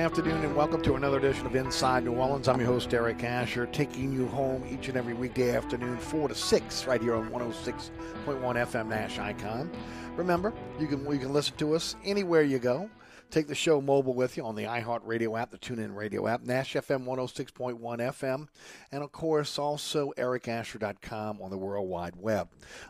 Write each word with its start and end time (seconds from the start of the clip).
Afternoon 0.00 0.44
and 0.44 0.54
welcome 0.54 0.82
to 0.82 0.94
another 0.94 1.18
edition 1.18 1.46
of 1.46 1.56
Inside 1.56 2.04
New 2.04 2.12
Orleans. 2.12 2.48
I'm 2.48 2.60
your 2.60 2.68
host, 2.68 2.92
Eric 2.92 3.24
Asher, 3.24 3.66
taking 3.66 4.12
you 4.12 4.26
home 4.28 4.64
each 4.70 4.88
and 4.88 4.96
every 4.96 5.14
weekday 5.14 5.56
afternoon, 5.56 5.96
4 5.98 6.28
to 6.28 6.34
6, 6.34 6.86
right 6.86 7.00
here 7.00 7.14
on 7.14 7.30
106.1 7.30 7.90
FM 8.26 8.88
Nash 8.88 9.18
Icon. 9.18 9.70
Remember, 10.16 10.52
you 10.78 10.86
can, 10.86 11.10
you 11.10 11.18
can 11.18 11.32
listen 11.32 11.56
to 11.56 11.74
us 11.74 11.96
anywhere 12.04 12.42
you 12.42 12.58
go. 12.58 12.90
Take 13.30 13.48
the 13.48 13.54
show 13.56 13.80
mobile 13.80 14.14
with 14.14 14.36
you 14.36 14.44
on 14.44 14.54
the 14.54 14.64
iHeartRadio 14.64 15.40
app, 15.40 15.50
the 15.50 15.58
TuneIn 15.58 15.96
Radio 15.96 16.28
app, 16.28 16.42
Nash 16.42 16.74
FM 16.74 17.04
106.1 17.04 17.80
FM, 17.80 18.46
and 18.92 19.02
of 19.02 19.10
course 19.10 19.58
also 19.58 20.12
ericasher.com 20.16 21.42
on 21.42 21.50
the 21.50 21.58
World 21.58 21.88
Wide 21.88 22.14
Web. 22.16 22.48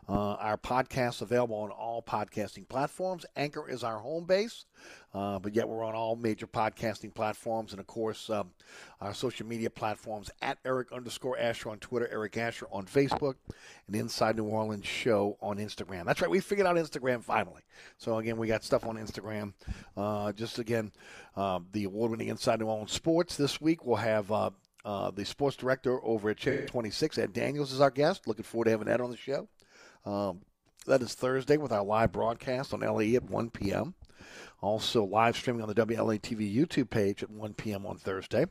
Uh, 0.08 0.34
our 0.34 0.58
podcast 0.58 1.22
available 1.22 1.56
on 1.56 1.70
all 1.70 2.02
podcasting 2.02 2.68
platforms. 2.68 3.24
Anchor 3.34 3.68
is 3.68 3.82
our 3.82 3.98
home 3.98 4.24
base. 4.26 4.66
Uh, 5.16 5.38
but 5.38 5.54
yet 5.54 5.66
we're 5.66 5.82
on 5.82 5.94
all 5.94 6.14
major 6.14 6.46
podcasting 6.46 7.14
platforms 7.14 7.72
and, 7.72 7.80
of 7.80 7.86
course, 7.86 8.28
um, 8.28 8.50
our 9.00 9.14
social 9.14 9.46
media 9.46 9.70
platforms 9.70 10.30
at 10.42 10.58
Eric 10.66 10.92
underscore 10.92 11.38
Asher 11.38 11.70
on 11.70 11.78
Twitter, 11.78 12.06
Eric 12.12 12.36
Asher 12.36 12.66
on 12.70 12.84
Facebook, 12.84 13.36
and 13.86 13.96
Inside 13.96 14.36
New 14.36 14.44
Orleans 14.44 14.84
Show 14.86 15.38
on 15.40 15.56
Instagram. 15.56 16.04
That's 16.04 16.20
right, 16.20 16.30
we 16.30 16.40
figured 16.40 16.66
out 16.66 16.76
Instagram 16.76 17.22
finally. 17.22 17.62
So, 17.96 18.18
again, 18.18 18.36
we 18.36 18.46
got 18.46 18.62
stuff 18.62 18.84
on 18.84 18.96
Instagram. 18.96 19.54
Uh, 19.96 20.32
just 20.32 20.58
again, 20.58 20.92
uh, 21.34 21.60
the 21.72 21.84
award 21.84 22.10
winning 22.10 22.28
Inside 22.28 22.60
New 22.60 22.66
Orleans 22.66 22.92
Sports 22.92 23.36
this 23.38 23.58
week. 23.58 23.86
We'll 23.86 23.96
have 23.96 24.30
uh, 24.30 24.50
uh, 24.84 25.12
the 25.12 25.24
sports 25.24 25.56
director 25.56 25.98
over 26.04 26.28
at 26.28 26.36
Check 26.36 26.66
26, 26.66 27.16
Ed 27.16 27.32
Daniels, 27.32 27.72
is 27.72 27.80
our 27.80 27.90
guest. 27.90 28.26
Looking 28.28 28.44
forward 28.44 28.66
to 28.66 28.72
having 28.72 28.88
Ed 28.88 29.00
on 29.00 29.10
the 29.10 29.16
show. 29.16 29.48
Um, 30.04 30.42
That 30.86 31.00
is 31.00 31.14
Thursday 31.14 31.56
with 31.56 31.72
our 31.72 31.82
live 31.82 32.12
broadcast 32.12 32.74
on 32.74 32.80
LE 32.80 33.14
at 33.16 33.24
1 33.24 33.50
p.m. 33.50 33.94
Also, 34.60 35.04
live 35.04 35.36
streaming 35.36 35.62
on 35.62 35.68
the 35.68 35.74
WLA 35.74 36.20
TV 36.20 36.54
YouTube 36.54 36.90
page 36.90 37.22
at 37.22 37.30
1 37.30 37.54
p.m. 37.54 37.86
on 37.86 37.96
Thursday. 37.96 38.46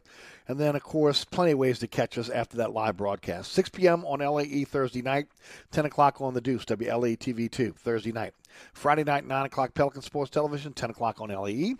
And 0.47 0.59
then, 0.59 0.75
of 0.75 0.83
course, 0.83 1.25
plenty 1.25 1.51
of 1.51 1.57
ways 1.57 1.79
to 1.79 1.87
catch 1.87 2.17
us 2.17 2.29
after 2.29 2.57
that 2.57 2.73
live 2.73 2.97
broadcast. 2.97 3.51
6 3.53 3.69
p.m. 3.69 4.05
on 4.05 4.19
LAE 4.19 4.63
Thursday 4.63 5.01
night, 5.01 5.27
10 5.71 5.85
o'clock 5.85 6.21
on 6.21 6.33
the 6.33 6.41
Deuce, 6.41 6.65
WLA 6.65 7.17
TV 7.17 7.49
2, 7.49 7.73
Thursday 7.77 8.11
night. 8.11 8.33
Friday 8.73 9.03
night, 9.03 9.25
9 9.25 9.45
o'clock, 9.45 9.73
Pelican 9.73 10.01
Sports 10.01 10.31
Television, 10.31 10.73
10 10.73 10.91
o'clock 10.91 11.19
on 11.19 11.29
LAE. 11.29 11.75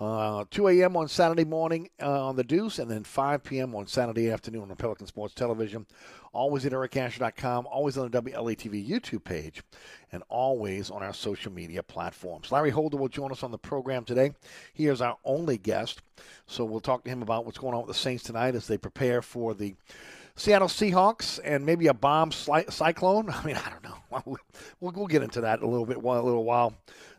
Uh, 0.00 0.46
2 0.50 0.68
a.m. 0.68 0.96
on 0.96 1.06
Saturday 1.08 1.44
morning 1.44 1.90
uh, 2.00 2.28
on 2.28 2.34
the 2.34 2.42
Deuce, 2.42 2.78
and 2.78 2.90
then 2.90 3.04
5 3.04 3.44
p.m. 3.44 3.74
on 3.74 3.86
Saturday 3.86 4.30
afternoon 4.30 4.70
on 4.70 4.76
Pelican 4.76 5.06
Sports 5.06 5.34
Television. 5.34 5.84
Always 6.32 6.64
at 6.64 6.72
ericasher.com, 6.72 7.66
always 7.66 7.98
on 7.98 8.10
the 8.10 8.22
WLATV 8.22 8.88
YouTube 8.88 9.24
page, 9.24 9.62
and 10.10 10.22
always 10.30 10.90
on 10.90 11.02
our 11.02 11.12
social 11.12 11.52
media 11.52 11.82
platforms. 11.82 12.50
Larry 12.50 12.70
Holder 12.70 12.96
will 12.96 13.08
join 13.08 13.30
us 13.30 13.42
on 13.42 13.50
the 13.50 13.58
program 13.58 14.04
today. 14.04 14.32
He 14.72 14.86
is 14.86 15.02
our 15.02 15.18
only 15.22 15.58
guest, 15.58 16.00
so 16.46 16.64
we'll 16.64 16.80
talk 16.80 17.04
to 17.04 17.10
him 17.10 17.20
about 17.20 17.44
what's 17.44 17.58
going 17.58 17.74
on 17.74 17.86
with 17.86 17.94
the 17.94 18.02
Saints 18.02 18.24
tonight 18.24 18.54
as 18.54 18.68
they 18.68 18.78
prepare 18.78 19.20
for 19.20 19.52
the 19.52 19.74
Seattle 20.34 20.68
Seahawks 20.68 21.38
and 21.44 21.66
maybe 21.66 21.88
a 21.88 21.94
bomb 21.94 22.32
cyclone. 22.32 23.28
I 23.34 23.44
mean, 23.44 23.56
I 23.56 23.68
don't 23.68 23.84
know. 23.84 23.96
We'll, 24.80 24.92
we'll 24.92 25.06
get 25.06 25.22
into 25.22 25.42
that 25.42 25.62
a 25.62 25.66
little 25.66 25.86
bit, 25.86 25.98
a 25.98 26.00
little 26.00 26.42
while. 26.42 26.74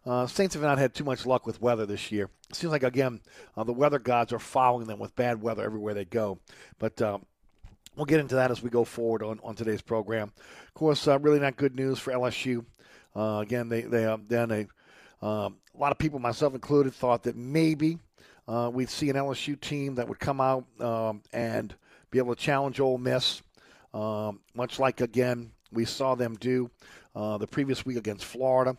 Uh, 0.05 0.25
Saints 0.25 0.55
have 0.55 0.63
not 0.63 0.79
had 0.79 0.93
too 0.93 1.03
much 1.03 1.25
luck 1.25 1.45
with 1.45 1.61
weather 1.61 1.85
this 1.85 2.11
year. 2.11 2.29
It 2.49 2.55
seems 2.55 2.71
like 2.71 2.83
again 2.83 3.21
uh, 3.55 3.63
the 3.63 3.73
weather 3.73 3.99
gods 3.99 4.33
are 4.33 4.39
following 4.39 4.87
them 4.87 4.99
with 4.99 5.15
bad 5.15 5.41
weather 5.41 5.63
everywhere 5.63 5.93
they 5.93 6.05
go. 6.05 6.39
But 6.79 7.01
uh, 7.01 7.19
we'll 7.95 8.05
get 8.05 8.19
into 8.19 8.35
that 8.35 8.51
as 8.51 8.63
we 8.63 8.69
go 8.69 8.83
forward 8.83 9.21
on, 9.21 9.39
on 9.43 9.55
today's 9.55 9.81
program. 9.81 10.31
Of 10.67 10.73
course, 10.73 11.07
uh, 11.07 11.19
really 11.19 11.39
not 11.39 11.55
good 11.55 11.75
news 11.75 11.99
for 11.99 12.11
LSU. 12.11 12.65
Uh, 13.15 13.39
again, 13.41 13.69
they 13.69 13.81
they 13.81 14.05
uh, 14.05 14.17
then 14.27 14.51
a 14.51 15.25
um, 15.25 15.57
a 15.75 15.79
lot 15.79 15.91
of 15.91 15.99
people, 15.99 16.17
myself 16.17 16.55
included, 16.55 16.93
thought 16.93 17.23
that 17.23 17.35
maybe 17.35 17.99
we'd 18.47 18.89
see 18.89 19.09
an 19.09 19.15
LSU 19.15 19.59
team 19.59 19.95
that 19.95 20.09
would 20.09 20.19
come 20.19 20.41
out 20.41 20.65
um, 20.81 21.21
and 21.31 21.75
be 22.09 22.17
able 22.17 22.35
to 22.35 22.41
challenge 22.41 22.79
Ole 22.79 22.97
Miss, 22.97 23.41
um, 23.93 24.39
much 24.53 24.79
like 24.79 24.99
again 24.99 25.51
we 25.71 25.85
saw 25.85 26.15
them 26.15 26.35
do 26.35 26.69
uh, 27.15 27.37
the 27.37 27.47
previous 27.47 27.85
week 27.85 27.97
against 27.97 28.25
Florida. 28.25 28.75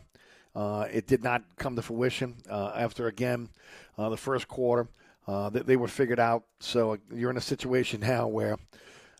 Uh, 0.55 0.87
it 0.91 1.07
did 1.07 1.23
not 1.23 1.43
come 1.57 1.75
to 1.75 1.81
fruition 1.81 2.35
uh, 2.49 2.71
after 2.75 3.07
again 3.07 3.49
uh, 3.97 4.09
the 4.09 4.17
first 4.17 4.47
quarter. 4.47 4.87
Uh, 5.27 5.49
they, 5.49 5.61
they, 5.61 5.75
were 5.75 5.87
figured 5.87 6.19
out. 6.19 6.43
So 6.59 6.97
you're 7.13 7.31
in 7.31 7.37
a 7.37 7.41
situation 7.41 7.99
now 8.01 8.27
where 8.27 8.57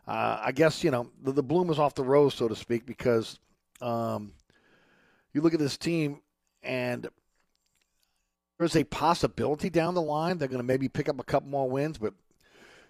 I 0.06 0.52
guess 0.54 0.84
you 0.84 0.90
know 0.90 1.10
the, 1.22 1.32
the, 1.32 1.42
bloom 1.42 1.70
is 1.70 1.78
off 1.78 1.94
the 1.94 2.04
rose, 2.04 2.34
so 2.34 2.46
to 2.46 2.54
speak, 2.54 2.86
because 2.86 3.38
um, 3.80 4.32
you 5.32 5.40
look 5.40 5.54
at 5.54 5.60
this 5.60 5.76
team 5.76 6.20
and 6.62 7.08
there's 8.58 8.76
a 8.76 8.84
possibility 8.84 9.70
down 9.70 9.94
the 9.94 10.02
line 10.02 10.38
they're 10.38 10.48
going 10.48 10.58
to 10.58 10.66
maybe 10.66 10.88
pick 10.88 11.08
up 11.08 11.18
a 11.18 11.24
couple 11.24 11.48
more 11.48 11.68
wins, 11.68 11.98
but 11.98 12.14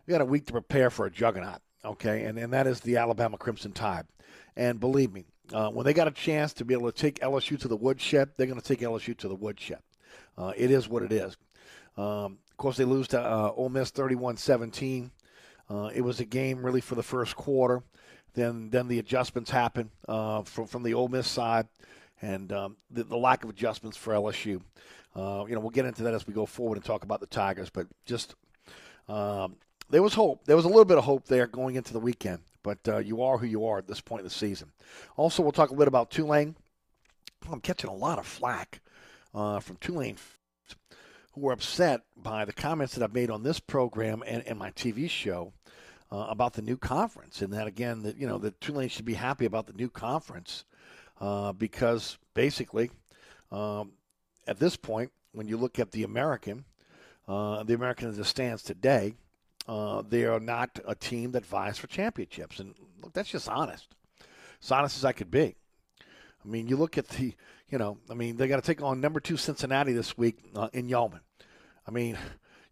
you 0.07 0.13
got 0.13 0.21
a 0.21 0.27
week 0.27 0.47
to 0.47 0.53
prepare 0.53 0.91
for 0.91 1.07
a 1.07 1.11
juggernaut, 1.11 1.61
okay? 1.85 2.25
And, 2.25 2.39
and 2.39 2.53
that 2.53 2.67
is 2.67 2.81
the 2.81 2.99
Alabama 2.99 3.39
Crimson 3.39 3.73
Tide. 3.73 4.07
And 4.57 4.79
believe 4.79 5.13
me, 5.13 5.25
uh, 5.53 5.71
when 5.71 5.85
they 5.85 5.93
got 5.93 6.09
a 6.09 6.13
chance 6.13 6.53
to 6.55 6.65
be 6.65 6.75
able 6.75 6.91
to 6.91 6.97
take 6.97 7.21
LSU 7.21 7.59
to 7.61 7.69
the 7.69 7.77
woodshed, 7.77 8.31
they're 8.37 8.47
going 8.47 8.61
to 8.61 8.67
take 8.67 8.81
LSU 8.81 9.17
to 9.19 9.29
the 9.29 9.35
woodshed. 9.35 9.81
Uh, 10.37 10.53
it 10.57 10.71
is 10.71 10.89
what 10.89 11.03
it 11.03 11.13
is. 11.13 11.37
Um, 11.97 12.39
of 12.51 12.57
course, 12.57 12.77
they 12.77 12.85
lose 12.85 13.09
to 13.09 13.21
uh, 13.21 13.53
Ole 13.57 13.69
Miss 13.69 13.91
31 13.91 14.37
17. 14.37 15.11
Uh, 15.71 15.91
it 15.95 16.03
was 16.03 16.21
a 16.21 16.25
game 16.25 16.65
really 16.65 16.81
for 16.81 16.95
the 16.95 17.03
first 17.03 17.37
quarter. 17.37 17.83
Then, 18.35 18.71
then 18.71 18.89
the 18.89 18.99
adjustments 18.99 19.51
happen 19.51 19.91
uh, 20.09 20.43
from, 20.43 20.67
from 20.67 20.83
the 20.83 20.95
Ole 20.95 21.09
Miss 21.09 21.29
side 21.29 21.69
and 22.21 22.53
um, 22.53 22.77
the, 22.91 23.05
the, 23.05 23.17
lack 23.17 23.45
of 23.45 23.51
adjustments 23.51 23.97
for 23.97 24.13
LSU. 24.13 24.61
Uh, 25.15 25.45
you 25.47 25.55
know, 25.55 25.61
we'll 25.61 25.71
get 25.71 25.85
into 25.85 26.03
that 26.03 26.15
as 26.15 26.27
we 26.27 26.35
go 26.35 26.47
forward 26.47 26.77
and 26.77 26.85
talk 26.85 27.05
about 27.05 27.21
the 27.21 27.27
Tigers, 27.27 27.71
but 27.71 27.87
just 28.07 28.35
um, 29.09 29.57
there 29.91 30.03
was 30.03 30.15
hope. 30.15 30.45
There 30.47 30.57
was 30.57 30.65
a 30.65 30.69
little 30.69 30.85
bit 30.85 30.99
of 30.99 31.05
hope 31.05 31.27
there 31.27 31.47
going 31.47 31.77
into 31.77 31.93
the 31.93 32.01
weekend, 32.01 32.41
but 32.65 32.79
uh, 32.89 32.99
you 32.99 33.23
are 33.23 33.39
who 33.39 33.47
you 33.47 33.65
are 33.65 33.79
at 33.79 33.87
this 33.87 34.01
point 34.01 34.23
in 34.23 34.25
the 34.25 34.31
season. 34.31 34.73
Also, 35.17 35.41
we'll 35.41 35.53
talk 35.53 35.71
a 35.71 35.77
bit 35.77 35.87
about 35.87 36.11
Tulane. 36.11 36.57
I'm 37.49 37.61
catching 37.61 37.91
a 37.91 37.95
lot 37.95 38.19
of 38.19 38.27
flack 38.27 38.81
uh, 39.33 39.61
from 39.61 39.77
Tulane 39.77 40.17
who 41.35 41.49
are 41.49 41.53
upset 41.53 42.03
by 42.17 42.45
the 42.45 42.53
comments 42.53 42.95
that 42.95 43.03
I've 43.03 43.15
made 43.15 43.31
on 43.31 43.43
this 43.43 43.61
program 43.61 44.23
and, 44.27 44.43
and 44.47 44.59
my 44.59 44.71
TV 44.71 45.11
show 45.11 45.53
uh, 46.13 46.27
about 46.29 46.53
the 46.53 46.63
new 46.63 46.77
conference, 46.77 47.43
and 47.43 47.53
that 47.53 47.67
again, 47.67 48.03
that 48.03 48.17
you 48.17 48.27
know, 48.27 48.39
that 48.39 48.61
Tulane 48.61 48.89
should 48.89 49.05
be 49.05 49.15
happy 49.15 49.45
about 49.45 49.67
the 49.67 49.73
new 49.73 49.89
conference 49.89 50.65
uh, 51.21 51.53
because 51.53 52.19
basically, 52.35 52.91
um, 53.51 53.93
at 54.47 54.59
this 54.59 54.77
point, 54.77 55.11
when 55.33 55.49
you 55.49 55.57
look 55.57 55.79
at 55.79 55.91
the 55.91 56.05
American, 56.05 56.65
uh, 57.27 57.65
the 57.65 57.75
American 57.75 58.09
as 58.09 58.19
it 58.19 58.25
stands 58.25 58.63
today, 58.63 59.15
uh, 59.67 60.03
they 60.09 60.25
are 60.25 60.41
not 60.41 60.79
a 60.87 60.95
team 60.95 61.33
that 61.33 61.47
vies 61.47 61.79
for 61.79 61.87
championships. 61.87 62.61
And 62.61 62.75
look, 63.03 63.13
that's 63.13 63.31
just 63.31 63.49
honest. 63.49 63.89
As 64.63 64.71
honest 64.71 64.97
as 64.97 65.05
I 65.05 65.13
could 65.13 65.31
be. 65.31 65.55
I 66.45 66.49
mean, 66.49 66.69
you 66.69 66.77
look 66.77 66.99
at 66.99 67.09
the, 67.09 67.35
you 67.71 67.79
know, 67.79 67.99
I 68.11 68.15
mean, 68.15 68.37
they 68.37 68.49
got 68.49 68.57
to 68.57 68.63
take 68.63 68.83
on 68.83 69.01
number 69.01 69.21
two 69.21 69.37
Cincinnati 69.37 69.93
this 69.93 70.17
week 70.19 70.37
uh, 70.55 70.69
in 70.73 70.89
Yulman. 70.89 71.21
I 71.87 71.91
mean, 71.91 72.19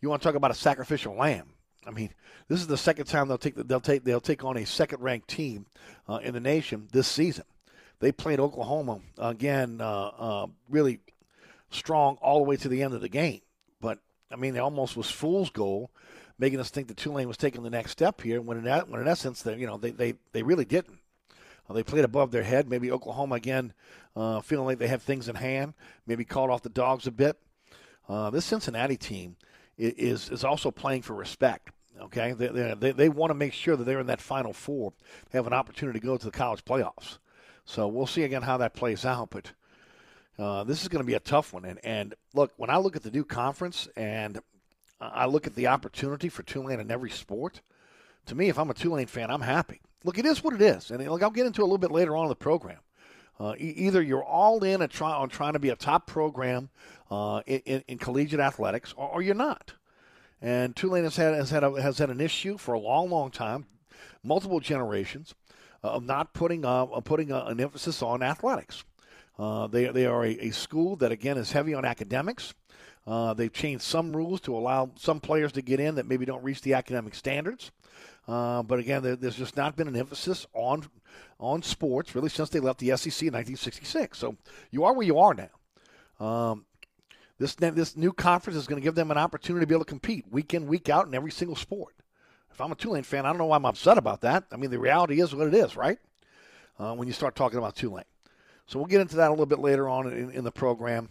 you 0.01 0.09
want 0.09 0.21
to 0.23 0.29
talk 0.29 0.35
about 0.35 0.51
a 0.51 0.55
sacrificial 0.55 1.15
lamb? 1.15 1.49
I 1.87 1.91
mean, 1.91 2.11
this 2.49 2.61
is 2.61 2.67
the 2.67 2.77
second 2.77 3.07
time 3.07 3.29
they'll 3.29 3.39
take 3.39 3.57
they'll 3.57 3.81
take 3.81 4.05
they'll 4.05 4.21
take 4.21 4.45
on 4.45 4.57
a 4.57 4.67
second 4.67 5.03
ranked 5.03 5.29
team 5.29 5.67
uh, 6.09 6.21
in 6.23 6.35
the 6.35 6.41
nation 6.41 6.89
this 6.93 7.09
season. 7.09 7.45
They 7.99 8.13
played 8.13 8.41
Oklahoma 8.41 9.01
again, 9.19 9.81
uh, 9.81 10.11
uh, 10.19 10.47
really 10.69 11.01
strong 11.71 12.19
all 12.21 12.39
the 12.39 12.45
way 12.45 12.57
to 12.57 12.69
the 12.69 12.83
end 12.83 12.95
of 12.95 13.01
the 13.01 13.09
game. 13.09 13.41
But 13.81 13.99
I 14.31 14.37
mean, 14.37 14.55
it 14.55 14.61
almost 14.61 14.97
was 14.97 15.11
fool's 15.11 15.51
goal 15.51 15.91
making 16.39 16.61
us 16.61 16.71
think 16.71 16.89
that 16.89 16.97
Tulane 16.97 17.29
was 17.29 17.37
taking 17.37 17.63
the 17.63 17.71
next 17.71 17.93
step 17.93 18.21
here, 18.21 18.41
when 18.41 18.59
in, 18.59 18.81
when 18.89 19.01
in 19.01 19.09
essence, 19.09 19.43
they, 19.43 19.57
you 19.57 19.67
know, 19.67 19.77
they, 19.77 19.91
they, 19.91 20.15
they 20.33 20.43
really 20.43 20.65
didn't. 20.65 20.99
Uh, 21.69 21.75
they 21.75 21.83
played 21.83 22.05
above 22.05 22.31
their 22.31 22.43
head. 22.43 22.69
Maybe 22.69 22.91
Oklahoma 22.91 23.37
again, 23.37 23.73
uh, 24.17 24.41
feeling 24.41 24.67
like 24.67 24.79
they 24.79 24.89
have 24.89 25.03
things 25.03 25.29
in 25.29 25.37
hand. 25.37 25.75
Maybe 26.07 26.25
called 26.25 26.51
off 26.51 26.63
the 26.63 26.69
dogs 26.69 27.07
a 27.07 27.11
bit. 27.13 27.39
Uh, 28.09 28.31
this 28.31 28.45
Cincinnati 28.45 28.97
team 28.97 29.37
is 29.79 30.29
is 30.29 30.45
also 30.45 30.71
playing 30.71 31.03
for 31.03 31.15
respect. 31.15 31.71
Okay, 32.01 32.33
they 32.33 32.75
they, 32.75 32.93
they, 32.93 33.09
want 33.09 33.31
to 33.31 33.35
make 33.35 33.53
sure 33.53 33.77
that 33.77 33.85
they're 33.85 34.01
in 34.01 34.07
that 34.07 34.21
Final 34.21 34.53
Four. 34.53 34.93
They 35.31 35.39
have 35.39 35.47
an 35.47 35.53
opportunity 35.53 36.01
to 36.01 36.07
go 36.07 36.17
to 36.17 36.25
the 36.25 36.33
college 36.33 36.65
playoffs. 36.65 37.19
So 37.65 37.87
we'll 37.87 38.07
see 38.07 38.25
again 38.25 38.43
how 38.43 38.57
that 38.59 38.75
plays 38.75 39.05
out. 39.05 39.31
But 39.31 39.53
uh, 40.39 40.65
this 40.65 40.83
is 40.83 40.89
going 40.89 41.03
to 41.03 41.07
be 41.07 41.15
a 41.15 41.21
tough 41.21 41.53
one. 41.53 41.65
And 41.65 41.79
and 41.85 42.15
look, 42.35 42.53
when 42.57 42.71
I 42.71 42.79
look 42.79 42.97
at 42.97 43.03
the 43.03 43.11
new 43.11 43.25
conference 43.25 43.89
and 43.97 44.41
I 45.13 45.27
look 45.27 45.47
at 45.47 45.55
the 45.55 45.67
opportunity 45.67 46.29
for 46.29 46.43
Tulane 46.43 46.81
in 46.81 46.91
every 46.91 47.11
sport. 47.11 47.61
To 48.27 48.35
me, 48.35 48.49
if 48.49 48.59
I'm 48.59 48.71
a 48.71 48.75
Tulane 48.75 49.07
fan, 49.07 49.31
I'm 49.31 49.41
happy. 49.41 49.81
Look, 50.05 50.19
it 50.19 50.27
is 50.27 50.43
what 50.43 50.55
it 50.55 50.63
is, 50.63 50.91
and 50.91 51.05
look, 51.09 51.23
I'll 51.23 51.31
get 51.31 51.47
into 51.47 51.61
it 51.61 51.65
a 51.65 51.67
little 51.67 51.79
bit 51.79 51.93
later 51.93 52.17
on 52.17 52.25
in 52.25 52.29
the 52.29 52.37
program. 52.37 52.79
Uh, 53.39 53.55
e- 53.59 53.75
either 53.77 54.03
you're 54.03 54.25
all 54.25 54.63
in 54.63 54.87
try- 54.89 55.13
on 55.13 55.29
trying 55.29 55.55
to 55.55 55.59
be 55.59 55.71
a 55.71 55.77
top 55.77 56.07
program 56.07 56.71
uh, 57.11 57.43
in, 57.47 57.83
in, 57.89 57.99
collegiate 57.99 58.41
athletics, 58.41 58.95
or, 58.97 59.09
or, 59.09 59.23
you're 59.23 59.35
not. 59.35 59.75
And 60.41 60.75
Tulane 60.75 61.05
has 61.05 61.17
had 61.17 61.35
has 61.35 61.51
had 61.51 61.65
a, 61.65 61.81
has 61.81 61.99
had 61.99 62.11
an 62.11 62.21
issue 62.21 62.59
for 62.59 62.75
a 62.75 62.79
long, 62.79 63.11
long 63.11 63.31
time, 63.31 63.67
multiple 64.23 64.61
generations, 64.61 65.35
uh, 65.83 65.89
of 65.89 66.05
not 66.05 66.35
putting 66.35 66.65
uh, 66.65 66.87
putting 67.01 67.31
an 67.31 67.61
emphasis 67.61 68.03
on 68.03 68.23
athletics. 68.23 68.85
Uh, 69.39 69.67
they 69.67 69.87
they 69.87 70.07
are 70.07 70.25
a, 70.25 70.31
a 70.47 70.51
school 70.51 70.97
that 70.97 71.13
again 71.13 71.39
is 71.39 71.53
heavy 71.53 71.75
on 71.75 71.85
academics. 71.85 72.55
Uh, 73.07 73.35
they've 73.35 73.53
changed 73.53 73.83
some 73.83 74.15
rules 74.17 74.41
to 74.41 74.55
allow 74.55 74.91
some 74.97 75.21
players 75.21 75.53
to 75.53 75.63
get 75.63 75.81
in 75.81 75.97
that 75.97 76.07
maybe 76.07 76.25
don't 76.25 76.45
reach 76.45 76.61
the 76.63 76.75
academic 76.75 77.15
standards. 77.15 77.73
Uh, 78.29 78.63
but 78.63 78.79
again, 78.79 79.03
there, 79.03 79.17
there's 79.17 79.37
just 79.37 79.57
not 79.57 79.77
been 79.77 79.89
an 79.89 79.97
emphasis 79.97 80.47
on 80.55 80.87
on 81.41 81.61
sports 81.61 82.15
really 82.15 82.29
since 82.29 82.49
they 82.49 82.61
left 82.61 82.79
the 82.79 82.97
SEC 82.97 83.27
in 83.27 83.35
1966. 83.35 84.17
So 84.17 84.37
you 84.71 84.85
are 84.85 84.95
where 84.95 85.07
you 85.07 85.19
are 85.19 85.35
now. 85.35 86.25
Um, 86.25 86.67
this 87.39 87.57
this 87.57 87.97
new 87.97 88.13
conference 88.13 88.57
is 88.57 88.69
going 88.69 88.81
to 88.81 88.85
give 88.85 88.95
them 88.95 89.11
an 89.11 89.19
opportunity 89.19 89.65
to 89.65 89.67
be 89.67 89.75
able 89.75 89.85
to 89.85 89.89
compete 89.89 90.31
week 90.31 90.55
in 90.55 90.69
week 90.69 90.89
out 90.89 91.09
in 91.09 91.15
every 91.15 91.33
single 91.33 91.57
sport. 91.57 91.95
If 92.53 92.61
I'm 92.61 92.71
a 92.71 92.77
Tulane 92.77 93.03
fan, 93.03 93.27
I 93.27 93.31
don't 93.31 93.39
know 93.39 93.47
why 93.47 93.57
I'm 93.57 93.65
upset 93.65 93.99
about 93.99 94.21
that. 94.21 94.45
I 94.53 94.57
mean, 94.57 94.71
the 94.71 94.79
reality 94.79 95.21
is 95.21 95.35
what 95.35 95.49
it 95.49 95.55
is, 95.55 95.75
right? 95.75 95.99
Uh, 96.79 96.95
when 96.95 97.09
you 97.09 97.15
start 97.15 97.35
talking 97.35 97.59
about 97.59 97.75
Tulane. 97.75 98.05
So 98.67 98.79
we'll 98.79 98.87
get 98.87 99.01
into 99.01 99.17
that 99.17 99.29
a 99.29 99.31
little 99.31 99.47
bit 99.47 99.59
later 99.59 99.89
on 99.89 100.07
in, 100.13 100.31
in 100.31 100.45
the 100.45 100.53
program. 100.53 101.09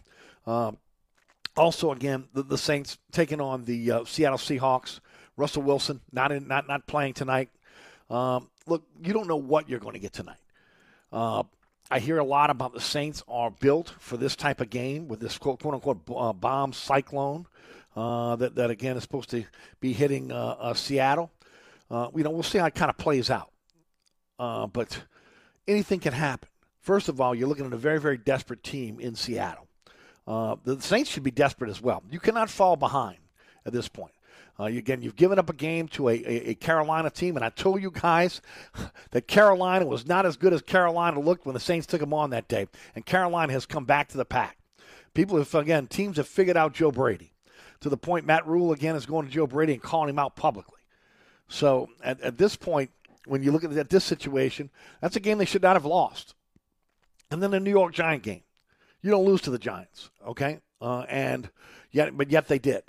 Um, 0.47 0.77
also, 1.57 1.91
again, 1.91 2.25
the, 2.33 2.43
the 2.43 2.57
Saints 2.57 2.97
taking 3.11 3.41
on 3.41 3.65
the 3.65 3.91
uh, 3.91 4.05
Seattle 4.05 4.37
Seahawks. 4.37 4.99
Russell 5.37 5.63
Wilson 5.63 6.01
not 6.11 6.31
in, 6.31 6.47
not 6.47 6.67
not 6.67 6.87
playing 6.87 7.13
tonight. 7.13 7.49
Um, 8.09 8.49
look, 8.67 8.83
you 9.01 9.13
don't 9.13 9.27
know 9.27 9.37
what 9.37 9.69
you're 9.69 9.79
going 9.79 9.93
to 9.93 9.99
get 9.99 10.13
tonight. 10.13 10.37
Uh, 11.11 11.43
I 11.89 11.99
hear 11.99 12.19
a 12.19 12.23
lot 12.23 12.49
about 12.49 12.73
the 12.73 12.81
Saints 12.81 13.23
are 13.27 13.51
built 13.51 13.93
for 13.99 14.17
this 14.17 14.35
type 14.35 14.61
of 14.61 14.69
game 14.69 15.07
with 15.07 15.19
this 15.19 15.37
quote, 15.37 15.61
quote 15.61 15.73
unquote 15.73 16.01
uh, 16.15 16.33
bomb 16.33 16.73
cyclone 16.73 17.47
uh, 17.95 18.35
that 18.37 18.55
that 18.55 18.69
again 18.69 18.97
is 18.97 19.03
supposed 19.03 19.29
to 19.31 19.43
be 19.79 19.93
hitting 19.93 20.31
uh, 20.31 20.55
uh, 20.59 20.73
Seattle. 20.73 21.31
you 21.89 22.23
know, 22.23 22.29
we'll 22.29 22.43
see 22.43 22.57
how 22.57 22.65
it 22.65 22.75
kind 22.75 22.89
of 22.89 22.97
plays 22.97 23.29
out. 23.29 23.51
but 24.37 25.01
anything 25.67 25.99
can 25.99 26.13
happen. 26.13 26.49
First 26.79 27.09
of 27.09 27.21
all, 27.21 27.35
you're 27.35 27.47
looking 27.47 27.65
at 27.65 27.73
a 27.73 27.77
very, 27.77 27.99
very 27.99 28.17
desperate 28.17 28.63
team 28.63 28.99
in 28.99 29.15
Seattle. 29.15 29.67
Uh, 30.31 30.55
the 30.63 30.79
Saints 30.79 31.09
should 31.09 31.23
be 31.23 31.31
desperate 31.31 31.69
as 31.69 31.81
well. 31.81 32.03
You 32.09 32.17
cannot 32.17 32.49
fall 32.49 32.77
behind 32.77 33.17
at 33.65 33.73
this 33.73 33.89
point. 33.89 34.13
Uh, 34.57 34.65
again, 34.65 35.01
you've 35.01 35.17
given 35.17 35.37
up 35.37 35.49
a 35.49 35.53
game 35.53 35.89
to 35.89 36.07
a, 36.07 36.13
a, 36.13 36.49
a, 36.51 36.55
Carolina 36.55 37.09
team, 37.09 37.35
and 37.35 37.43
I 37.43 37.49
told 37.49 37.81
you 37.81 37.91
guys 37.91 38.41
that 39.11 39.27
Carolina 39.27 39.85
was 39.85 40.07
not 40.07 40.25
as 40.25 40.37
good 40.37 40.53
as 40.53 40.61
Carolina 40.61 41.19
looked 41.19 41.45
when 41.45 41.53
the 41.53 41.59
Saints 41.59 41.85
took 41.85 41.99
them 41.99 42.13
on 42.13 42.29
that 42.29 42.47
day. 42.47 42.67
And 42.95 43.05
Carolina 43.05 43.51
has 43.51 43.65
come 43.65 43.83
back 43.83 44.07
to 44.09 44.17
the 44.17 44.23
pack. 44.23 44.57
People 45.13 45.37
have, 45.37 45.53
again, 45.53 45.87
teams 45.87 46.15
have 46.15 46.29
figured 46.29 46.55
out 46.55 46.73
Joe 46.73 46.91
Brady 46.91 47.33
to 47.81 47.89
the 47.89 47.97
point 47.97 48.25
Matt 48.25 48.47
Rhule, 48.47 48.71
again, 48.71 48.95
is 48.95 49.05
going 49.05 49.25
to 49.25 49.31
Joe 49.33 49.47
Brady 49.47 49.73
and 49.73 49.83
calling 49.83 50.07
him 50.07 50.19
out 50.19 50.37
publicly. 50.37 50.79
So 51.49 51.89
at, 52.01 52.21
at 52.21 52.37
this 52.37 52.55
point, 52.55 52.91
when 53.25 53.43
you 53.43 53.51
look 53.51 53.65
at 53.65 53.89
this 53.89 54.05
situation, 54.05 54.69
that's 55.01 55.17
a 55.17 55.19
game 55.19 55.39
they 55.39 55.45
should 55.45 55.61
not 55.61 55.75
have 55.75 55.83
lost. 55.83 56.35
And 57.29 57.43
then 57.43 57.51
the 57.51 57.59
New 57.59 57.69
York 57.69 57.93
Giant 57.93 58.23
game. 58.23 58.43
You 59.01 59.11
don't 59.11 59.25
lose 59.25 59.41
to 59.41 59.51
the 59.51 59.59
Giants, 59.59 60.09
okay? 60.27 60.59
Uh, 60.81 61.01
and 61.09 61.49
yet, 61.91 62.15
but 62.15 62.29
yet 62.29 62.47
they 62.47 62.59
did. 62.59 62.83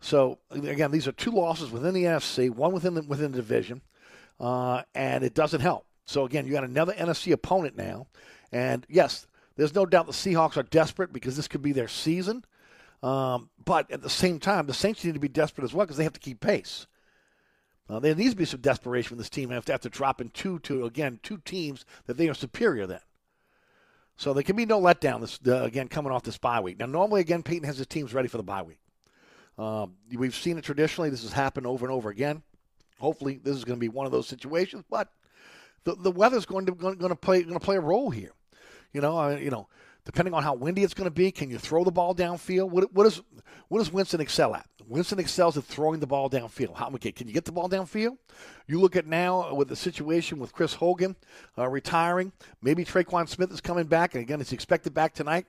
So 0.00 0.38
again, 0.50 0.90
these 0.90 1.08
are 1.08 1.12
two 1.12 1.30
losses 1.30 1.70
within 1.70 1.94
the 1.94 2.04
NFC, 2.04 2.50
one 2.50 2.72
within 2.72 2.94
the, 2.94 3.02
within 3.02 3.32
the 3.32 3.38
division, 3.38 3.82
uh, 4.38 4.82
and 4.94 5.24
it 5.24 5.34
doesn't 5.34 5.60
help. 5.60 5.86
So 6.04 6.24
again, 6.24 6.46
you 6.46 6.52
got 6.52 6.64
another 6.64 6.92
NFC 6.92 7.32
opponent 7.32 7.76
now, 7.76 8.06
and 8.52 8.86
yes, 8.88 9.26
there's 9.56 9.74
no 9.74 9.84
doubt 9.86 10.06
the 10.06 10.12
Seahawks 10.12 10.56
are 10.56 10.62
desperate 10.62 11.12
because 11.12 11.36
this 11.36 11.48
could 11.48 11.62
be 11.62 11.72
their 11.72 11.88
season. 11.88 12.44
Um, 13.02 13.50
but 13.64 13.90
at 13.90 14.02
the 14.02 14.10
same 14.10 14.38
time, 14.38 14.66
the 14.66 14.74
Saints 14.74 15.04
need 15.04 15.14
to 15.14 15.20
be 15.20 15.28
desperate 15.28 15.64
as 15.64 15.74
well 15.74 15.86
because 15.86 15.96
they 15.96 16.04
have 16.04 16.12
to 16.14 16.20
keep 16.20 16.40
pace. 16.40 16.86
Uh, 17.88 17.98
there 17.98 18.14
needs 18.14 18.30
to 18.30 18.36
be 18.36 18.44
some 18.44 18.60
desperation 18.60 19.08
from 19.08 19.18
this 19.18 19.30
team 19.30 19.50
after, 19.50 19.72
after 19.72 19.88
dropping 19.88 20.30
two 20.30 20.58
to 20.60 20.84
again 20.84 21.18
two 21.22 21.38
teams 21.38 21.84
that 22.06 22.16
they 22.16 22.28
are 22.28 22.34
superior 22.34 22.86
than. 22.86 23.00
So 24.18 24.34
there 24.34 24.42
can 24.42 24.56
be 24.56 24.66
no 24.66 24.80
letdown 24.80 25.20
this 25.20 25.38
uh, 25.46 25.62
again 25.62 25.88
coming 25.88 26.12
off 26.12 26.24
this 26.24 26.36
bye 26.36 26.60
week. 26.60 26.78
Now 26.78 26.86
normally 26.86 27.22
again 27.22 27.42
Payton 27.42 27.64
has 27.64 27.78
his 27.78 27.86
teams 27.86 28.12
ready 28.12 28.28
for 28.28 28.36
the 28.36 28.42
bye 28.42 28.62
week. 28.62 28.80
Um, 29.56 29.94
we've 30.12 30.34
seen 30.34 30.58
it 30.58 30.64
traditionally. 30.64 31.08
This 31.08 31.22
has 31.22 31.32
happened 31.32 31.66
over 31.66 31.86
and 31.86 31.92
over 31.92 32.10
again. 32.10 32.42
Hopefully, 32.98 33.40
this 33.42 33.56
is 33.56 33.64
going 33.64 33.78
to 33.78 33.80
be 33.80 33.88
one 33.88 34.06
of 34.06 34.12
those 34.12 34.28
situations. 34.28 34.84
But 34.90 35.08
the 35.84 35.94
the 35.94 36.10
weather's 36.10 36.46
going 36.46 36.66
to 36.66 36.72
going, 36.72 36.98
to 36.98 37.16
play 37.16 37.42
going 37.42 37.54
to 37.54 37.64
play 37.64 37.76
a 37.76 37.80
role 37.80 38.10
here. 38.10 38.32
You 38.92 39.00
know, 39.00 39.36
you 39.36 39.50
know, 39.50 39.68
depending 40.04 40.34
on 40.34 40.42
how 40.42 40.54
windy 40.54 40.82
it's 40.82 40.94
going 40.94 41.08
to 41.08 41.14
be, 41.14 41.30
can 41.30 41.50
you 41.50 41.58
throw 41.58 41.84
the 41.84 41.90
ball 41.90 42.14
downfield? 42.14 42.70
What, 42.70 42.92
what, 42.94 43.06
is, 43.06 43.20
what 43.68 43.78
does 43.78 43.92
Winston 43.92 44.20
excel 44.20 44.54
at? 44.54 44.66
Winston 44.88 45.18
excels 45.18 45.58
at 45.58 45.64
throwing 45.64 46.00
the 46.00 46.06
ball 46.06 46.30
downfield. 46.30 46.74
How, 46.74 46.88
okay, 46.94 47.12
can 47.12 47.28
you 47.28 47.34
get 47.34 47.44
the 47.44 47.52
ball 47.52 47.68
downfield? 47.68 48.16
You 48.66 48.80
look 48.80 48.96
at 48.96 49.06
now 49.06 49.54
with 49.54 49.68
the 49.68 49.76
situation 49.76 50.38
with 50.38 50.52
Chris 50.52 50.72
Hogan 50.74 51.14
uh, 51.58 51.68
retiring. 51.68 52.32
Maybe 52.62 52.84
Tre'Quan 52.84 53.28
Smith 53.28 53.52
is 53.52 53.60
coming 53.60 53.84
back, 53.84 54.14
and 54.14 54.22
again, 54.22 54.38
he's 54.38 54.52
expected 54.52 54.94
back 54.94 55.12
tonight. 55.12 55.46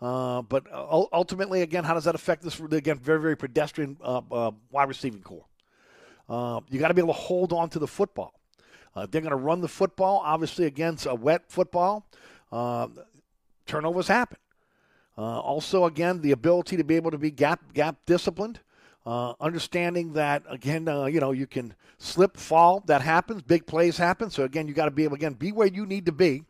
Uh, 0.00 0.42
but 0.42 0.64
uh, 0.72 1.04
ultimately, 1.12 1.60
again, 1.62 1.84
how 1.84 1.92
does 1.92 2.04
that 2.04 2.14
affect 2.14 2.42
this? 2.42 2.58
Again, 2.58 2.98
very, 2.98 3.20
very 3.20 3.36
pedestrian 3.36 3.98
uh, 4.02 4.22
uh 4.30 4.50
wide 4.70 4.88
receiving 4.88 5.20
corps. 5.20 5.44
Uh, 6.28 6.60
you 6.70 6.78
got 6.78 6.88
to 6.88 6.94
be 6.94 7.02
able 7.02 7.12
to 7.12 7.20
hold 7.20 7.52
on 7.52 7.68
to 7.70 7.78
the 7.78 7.86
football. 7.86 8.40
they're 8.94 9.20
going 9.20 9.30
to 9.30 9.36
run 9.36 9.60
the 9.60 9.68
football, 9.68 10.22
obviously, 10.24 10.64
against 10.64 11.04
a 11.06 11.14
wet 11.14 11.42
football. 11.48 12.06
turnovers 13.66 14.08
happen. 14.08 14.38
also, 15.16 15.84
again, 15.84 16.22
the 16.22 16.32
ability 16.32 16.78
to 16.78 16.84
be 16.84 16.96
able 16.96 17.10
to 17.10 17.18
be 17.18 17.30
gap 17.30 17.74
gap 17.74 17.96
disciplined. 18.06 18.60
Understanding 19.06 20.12
that 20.14 20.42
again, 20.48 20.86
you 20.86 21.20
know, 21.20 21.32
you 21.32 21.46
can 21.46 21.74
slip, 21.98 22.36
fall. 22.36 22.82
That 22.86 23.02
happens. 23.02 23.42
Big 23.42 23.66
plays 23.66 23.96
happen. 23.96 24.30
So 24.30 24.44
again, 24.44 24.68
you 24.68 24.74
got 24.74 24.86
to 24.86 24.90
be 24.90 25.04
able 25.04 25.16
again 25.16 25.34
be 25.34 25.52
where 25.52 25.68
you 25.68 25.86
need 25.86 26.06
to 26.06 26.12
be 26.12 26.44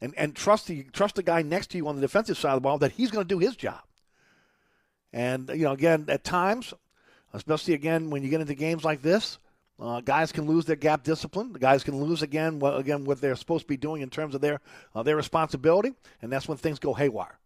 and, 0.00 0.14
and 0.16 0.34
trust 0.34 0.66
the 0.66 0.84
trust 0.92 1.16
the 1.16 1.22
guy 1.22 1.42
next 1.42 1.68
to 1.70 1.78
you 1.78 1.88
on 1.88 1.96
the 1.96 2.00
defensive 2.00 2.38
side 2.38 2.50
of 2.50 2.56
the 2.56 2.60
ball 2.60 2.78
that 2.78 2.92
he's 2.92 3.10
going 3.10 3.26
to 3.26 3.34
do 3.34 3.38
his 3.38 3.56
job. 3.56 3.80
And 5.12 5.48
you 5.50 5.64
know, 5.64 5.72
again, 5.72 6.06
at 6.08 6.24
times, 6.24 6.74
especially 7.32 7.74
again 7.74 8.10
when 8.10 8.22
you 8.22 8.30
get 8.30 8.40
into 8.40 8.54
games 8.54 8.84
like 8.84 9.02
this, 9.02 9.38
uh, 9.78 10.00
guys 10.00 10.32
can 10.32 10.46
lose 10.46 10.64
their 10.64 10.76
gap 10.76 11.02
discipline. 11.02 11.52
The 11.52 11.58
guys 11.58 11.84
can 11.84 11.96
lose 12.02 12.22
again, 12.22 12.58
what, 12.58 12.78
again 12.78 13.04
what 13.04 13.20
they're 13.20 13.36
supposed 13.36 13.64
to 13.64 13.68
be 13.68 13.76
doing 13.76 14.02
in 14.02 14.10
terms 14.10 14.34
of 14.34 14.40
their 14.40 14.60
uh, 14.94 15.02
their 15.02 15.16
responsibility, 15.16 15.92
and 16.22 16.32
that's 16.32 16.48
when 16.48 16.58
things 16.58 16.78
go 16.78 16.94
haywire. 16.94 17.38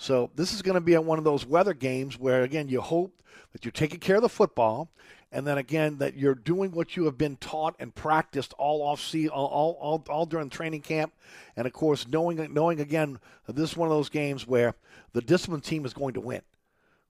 So 0.00 0.30
this 0.34 0.54
is 0.54 0.62
going 0.62 0.76
to 0.76 0.80
be 0.80 0.96
one 0.96 1.18
of 1.18 1.24
those 1.24 1.44
weather 1.44 1.74
games 1.74 2.18
where 2.18 2.42
again 2.42 2.70
you 2.70 2.80
hope 2.80 3.22
that 3.52 3.66
you're 3.66 3.72
taking 3.72 4.00
care 4.00 4.16
of 4.16 4.22
the 4.22 4.30
football 4.30 4.88
and 5.30 5.46
then 5.46 5.58
again 5.58 5.98
that 5.98 6.16
you're 6.16 6.34
doing 6.34 6.70
what 6.70 6.96
you 6.96 7.04
have 7.04 7.18
been 7.18 7.36
taught 7.36 7.76
and 7.78 7.94
practiced 7.94 8.54
all 8.54 8.80
off 8.80 9.02
see 9.02 9.28
all, 9.28 9.44
all, 9.48 9.76
all, 9.78 10.02
all 10.08 10.24
during 10.24 10.48
training 10.48 10.80
camp. 10.80 11.12
And 11.54 11.66
of 11.66 11.74
course 11.74 12.08
knowing 12.08 12.50
knowing 12.54 12.80
again 12.80 13.18
this 13.46 13.72
is 13.72 13.76
one 13.76 13.88
of 13.88 13.94
those 13.94 14.08
games 14.08 14.46
where 14.46 14.74
the 15.12 15.20
disciplined 15.20 15.64
team 15.64 15.84
is 15.84 15.92
going 15.92 16.14
to 16.14 16.20
win 16.20 16.40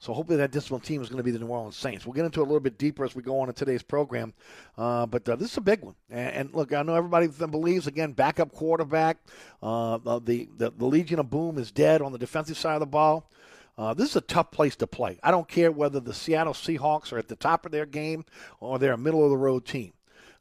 so 0.01 0.15
hopefully 0.15 0.39
that 0.39 0.51
disciplined 0.51 0.83
team 0.83 1.03
is 1.03 1.11
going 1.11 1.19
to 1.19 1.23
be 1.23 1.31
the 1.31 1.39
New 1.39 1.47
Orleans 1.47 1.77
Saints. 1.77 2.07
We'll 2.07 2.15
get 2.15 2.25
into 2.25 2.41
it 2.41 2.45
a 2.45 2.47
little 2.47 2.59
bit 2.59 2.79
deeper 2.79 3.05
as 3.05 3.15
we 3.15 3.23
go 3.23 3.39
on 3.39 3.49
in 3.49 3.55
today's 3.55 3.83
program. 3.83 4.33
Uh, 4.79 5.05
but 5.05 5.29
uh, 5.29 5.37
this 5.37 5.53
is 5.53 5.57
a 5.59 5.61
big 5.61 5.83
one. 5.83 5.95
And, 6.09 6.35
and, 6.35 6.55
look, 6.55 6.73
I 6.73 6.83
know 6.83 6.95
everybody 6.95 7.29
believes, 7.29 7.87
again, 7.87 8.13
backup 8.13 8.51
quarterback. 8.51 9.19
Uh, 9.63 9.99
the, 9.99 10.49
the, 10.57 10.71
the 10.71 10.87
Legion 10.87 11.19
of 11.19 11.29
Boom 11.29 11.59
is 11.59 11.71
dead 11.71 12.01
on 12.01 12.13
the 12.13 12.19
defensive 12.19 12.57
side 12.57 12.75
of 12.75 12.81
the 12.81 12.87
ball. 12.87 13.31
Uh, 13.77 13.93
this 13.93 14.09
is 14.09 14.17
a 14.17 14.23
tough 14.23 14.51
place 14.51 14.75
to 14.77 14.87
play. 14.87 15.19
I 15.23 15.31
don't 15.31 15.49
care 15.49 15.71
whether 15.71 16.01
the 16.01 16.15
Seattle 16.15 16.55
Seahawks 16.55 17.13
are 17.13 17.19
at 17.19 17.29
the 17.29 17.37
top 17.37 17.67
of 17.67 17.73
their 17.73 17.87
game 17.87 18.25
or 18.59 18.79
they're 18.79 18.95
a 18.95 18.99
middle 18.99 19.23
of 19.23 19.31
the 19.31 19.37
road 19.37 19.67
team. 19.67 19.93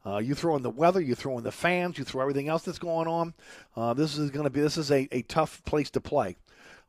Uh, 0.06 0.18
you 0.20 0.36
throw 0.36 0.56
in 0.56 0.63
the 0.63 0.70
weather, 0.70 1.01
you 1.01 1.16
throw 1.16 1.38
in 1.38 1.44
the 1.44 1.51
fans, 1.51 1.98
you 1.98 2.06
throw 2.06 2.22
everything 2.22 2.48
else 2.48 2.63
that's 2.63 2.80
going 2.80 3.08
on. 3.08 3.34
Uh, 3.75 3.94
this 3.94 4.18
is 4.18 4.32
going 4.32 4.46
to 4.46 4.50
be 4.50 4.62
this 4.62 4.78
is 4.78 4.89
a, 4.89 5.08
a 5.12 5.22
tough 5.24 5.63
place 5.66 5.89
to 5.89 6.00
play. 6.00 6.38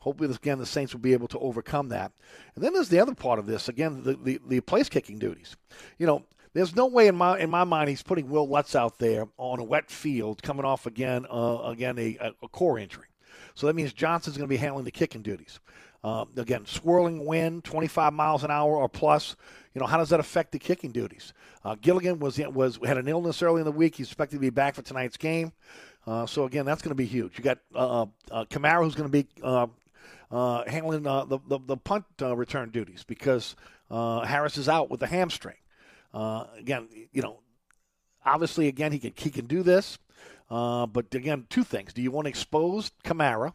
Hopefully, 0.00 0.32
again, 0.34 0.58
the 0.58 0.66
Saints 0.66 0.92
will 0.92 1.00
be 1.00 1.12
able 1.12 1.28
to 1.28 1.38
overcome 1.38 1.88
that. 1.90 2.12
And 2.54 2.64
then 2.64 2.72
there's 2.72 2.88
the 2.88 3.00
other 3.00 3.14
part 3.14 3.38
of 3.38 3.46
this. 3.46 3.68
Again, 3.68 4.02
the, 4.02 4.14
the, 4.14 4.40
the 4.46 4.60
place 4.60 4.88
kicking 4.88 5.18
duties. 5.18 5.56
You 5.98 6.06
know, 6.06 6.24
there's 6.52 6.74
no 6.74 6.86
way 6.86 7.06
in 7.06 7.14
my 7.14 7.38
in 7.38 7.50
my 7.50 7.64
mind 7.64 7.88
he's 7.88 8.02
putting 8.02 8.28
Wil 8.28 8.48
Lutz 8.48 8.74
out 8.74 8.98
there 8.98 9.28
on 9.36 9.60
a 9.60 9.64
wet 9.64 9.90
field, 9.90 10.42
coming 10.42 10.64
off 10.64 10.86
again 10.86 11.26
uh, 11.30 11.60
again 11.64 11.98
a, 11.98 12.32
a 12.42 12.48
core 12.48 12.78
injury. 12.78 13.06
So 13.54 13.66
that 13.66 13.76
means 13.76 13.92
Johnson's 13.92 14.36
going 14.36 14.48
to 14.48 14.52
be 14.52 14.56
handling 14.56 14.84
the 14.84 14.90
kicking 14.90 15.22
duties. 15.22 15.60
Uh, 16.02 16.24
again, 16.36 16.64
swirling 16.64 17.26
wind, 17.26 17.62
25 17.64 18.14
miles 18.14 18.42
an 18.42 18.50
hour 18.50 18.74
or 18.74 18.88
plus. 18.88 19.36
You 19.74 19.80
know, 19.80 19.86
how 19.86 19.98
does 19.98 20.08
that 20.08 20.18
affect 20.18 20.52
the 20.52 20.58
kicking 20.58 20.92
duties? 20.92 21.34
Uh, 21.62 21.76
Gillikin 21.76 22.18
was 22.18 22.38
was 22.38 22.78
had 22.84 22.96
an 22.96 23.06
illness 23.06 23.42
early 23.42 23.60
in 23.60 23.66
the 23.66 23.72
week. 23.72 23.96
He's 23.96 24.06
expected 24.06 24.36
to 24.36 24.40
be 24.40 24.50
back 24.50 24.74
for 24.74 24.82
tonight's 24.82 25.18
game. 25.18 25.52
Uh, 26.06 26.26
so 26.26 26.44
again, 26.44 26.64
that's 26.64 26.80
going 26.80 26.90
to 26.90 26.96
be 26.96 27.04
huge. 27.04 27.36
You 27.36 27.44
got 27.44 27.58
uh, 27.74 28.06
uh, 28.30 28.44
Kamara, 28.46 28.82
who's 28.82 28.94
going 28.94 29.10
to 29.10 29.12
be 29.12 29.28
uh, 30.30 30.64
handling 30.66 31.02
the, 31.02 31.40
the, 31.46 31.58
the 31.66 31.76
punt 31.76 32.04
return 32.20 32.70
duties 32.70 33.04
because 33.06 33.56
Harris 33.90 34.56
is 34.56 34.68
out 34.68 34.90
with 34.90 35.02
a 35.02 35.06
hamstring. 35.06 35.56
again, 36.12 36.88
you 37.12 37.22
know, 37.22 37.40
obviously, 38.24 38.68
again 38.68 38.92
he 38.92 38.98
can 38.98 39.12
he 39.16 39.30
can 39.30 39.46
do 39.46 39.62
this. 39.62 39.98
but 40.48 41.14
again, 41.14 41.46
two 41.48 41.64
things: 41.64 41.92
Do 41.92 42.02
you 42.02 42.10
want 42.10 42.26
to 42.26 42.30
expose 42.30 42.92
Kamara? 43.04 43.52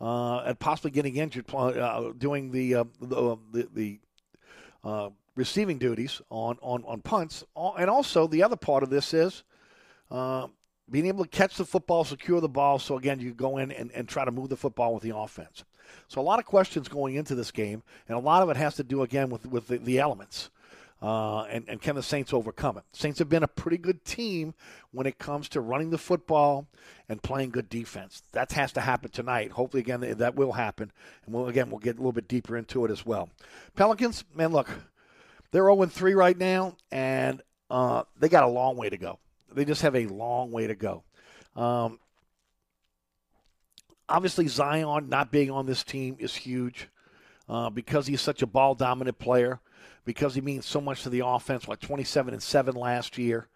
uh, 0.00 0.38
and 0.38 0.58
possibly 0.58 0.90
getting 0.90 1.16
injured 1.16 1.52
uh, 1.52 2.12
doing 2.16 2.50
the 2.52 2.74
uh, 2.76 2.84
the, 3.00 3.36
the, 3.52 3.68
the 3.74 4.00
uh, 4.84 5.10
receiving 5.34 5.78
duties 5.78 6.20
on, 6.30 6.56
on, 6.62 6.84
on 6.86 7.00
punts. 7.00 7.44
And 7.56 7.90
also, 7.90 8.26
the 8.26 8.42
other 8.42 8.56
part 8.56 8.82
of 8.82 8.90
this 8.90 9.12
is 9.12 9.42
uh, 10.10 10.46
being 10.90 11.06
able 11.06 11.24
to 11.24 11.30
catch 11.30 11.56
the 11.56 11.64
football, 11.64 12.04
secure 12.04 12.40
the 12.40 12.48
ball. 12.48 12.78
So, 12.78 12.96
again, 12.96 13.20
you 13.20 13.34
go 13.34 13.58
in 13.58 13.72
and, 13.72 13.90
and 13.92 14.08
try 14.08 14.24
to 14.24 14.30
move 14.30 14.48
the 14.48 14.56
football 14.56 14.94
with 14.94 15.02
the 15.02 15.16
offense. 15.16 15.64
So, 16.08 16.20
a 16.20 16.22
lot 16.22 16.38
of 16.38 16.44
questions 16.44 16.88
going 16.88 17.14
into 17.14 17.34
this 17.34 17.50
game, 17.50 17.82
and 18.08 18.16
a 18.16 18.20
lot 18.20 18.42
of 18.42 18.50
it 18.50 18.56
has 18.56 18.76
to 18.76 18.84
do, 18.84 19.02
again, 19.02 19.30
with, 19.30 19.46
with 19.46 19.68
the, 19.68 19.78
the 19.78 19.98
elements. 19.98 20.50
Uh, 21.00 21.42
and, 21.44 21.64
and 21.68 21.80
can 21.80 21.94
the 21.94 22.02
Saints 22.02 22.32
overcome 22.32 22.76
it? 22.76 22.84
Saints 22.92 23.20
have 23.20 23.28
been 23.28 23.44
a 23.44 23.48
pretty 23.48 23.78
good 23.78 24.04
team 24.04 24.52
when 24.90 25.06
it 25.06 25.18
comes 25.18 25.48
to 25.50 25.60
running 25.60 25.90
the 25.90 25.98
football 25.98 26.66
and 27.08 27.22
playing 27.22 27.50
good 27.50 27.68
defense. 27.68 28.22
That 28.32 28.50
has 28.52 28.72
to 28.72 28.80
happen 28.80 29.10
tonight. 29.10 29.52
Hopefully, 29.52 29.80
again, 29.80 30.00
that 30.18 30.34
will 30.34 30.52
happen. 30.52 30.90
And 31.24 31.34
we'll, 31.34 31.46
again, 31.46 31.70
we'll 31.70 31.78
get 31.78 31.94
a 31.94 31.98
little 31.98 32.12
bit 32.12 32.26
deeper 32.26 32.56
into 32.56 32.84
it 32.84 32.90
as 32.90 33.06
well. 33.06 33.28
Pelicans, 33.76 34.24
man, 34.34 34.50
look, 34.50 34.68
they're 35.52 35.72
0 35.72 35.86
3 35.86 36.14
right 36.14 36.36
now, 36.36 36.76
and 36.90 37.42
uh, 37.70 38.02
they 38.18 38.28
got 38.28 38.42
a 38.42 38.48
long 38.48 38.76
way 38.76 38.90
to 38.90 38.96
go. 38.96 39.20
They 39.52 39.64
just 39.64 39.82
have 39.82 39.94
a 39.94 40.06
long 40.06 40.50
way 40.50 40.66
to 40.66 40.74
go. 40.74 41.04
Um, 41.54 42.00
obviously, 44.08 44.48
Zion 44.48 45.08
not 45.08 45.30
being 45.30 45.50
on 45.50 45.66
this 45.66 45.84
team 45.84 46.16
is 46.18 46.34
huge 46.34 46.88
uh, 47.48 47.70
because 47.70 48.06
he's 48.06 48.20
such 48.20 48.42
a 48.42 48.46
ball 48.46 48.74
dominant 48.74 49.18
player 49.18 49.60
because 50.04 50.34
he 50.34 50.40
means 50.40 50.66
so 50.66 50.80
much 50.80 51.02
to 51.02 51.10
the 51.10 51.24
offense. 51.24 51.66
What 51.66 51.80
27 51.80 52.32
and 52.34 52.42
seven 52.42 52.74
last 52.74 53.18
year. 53.18 53.48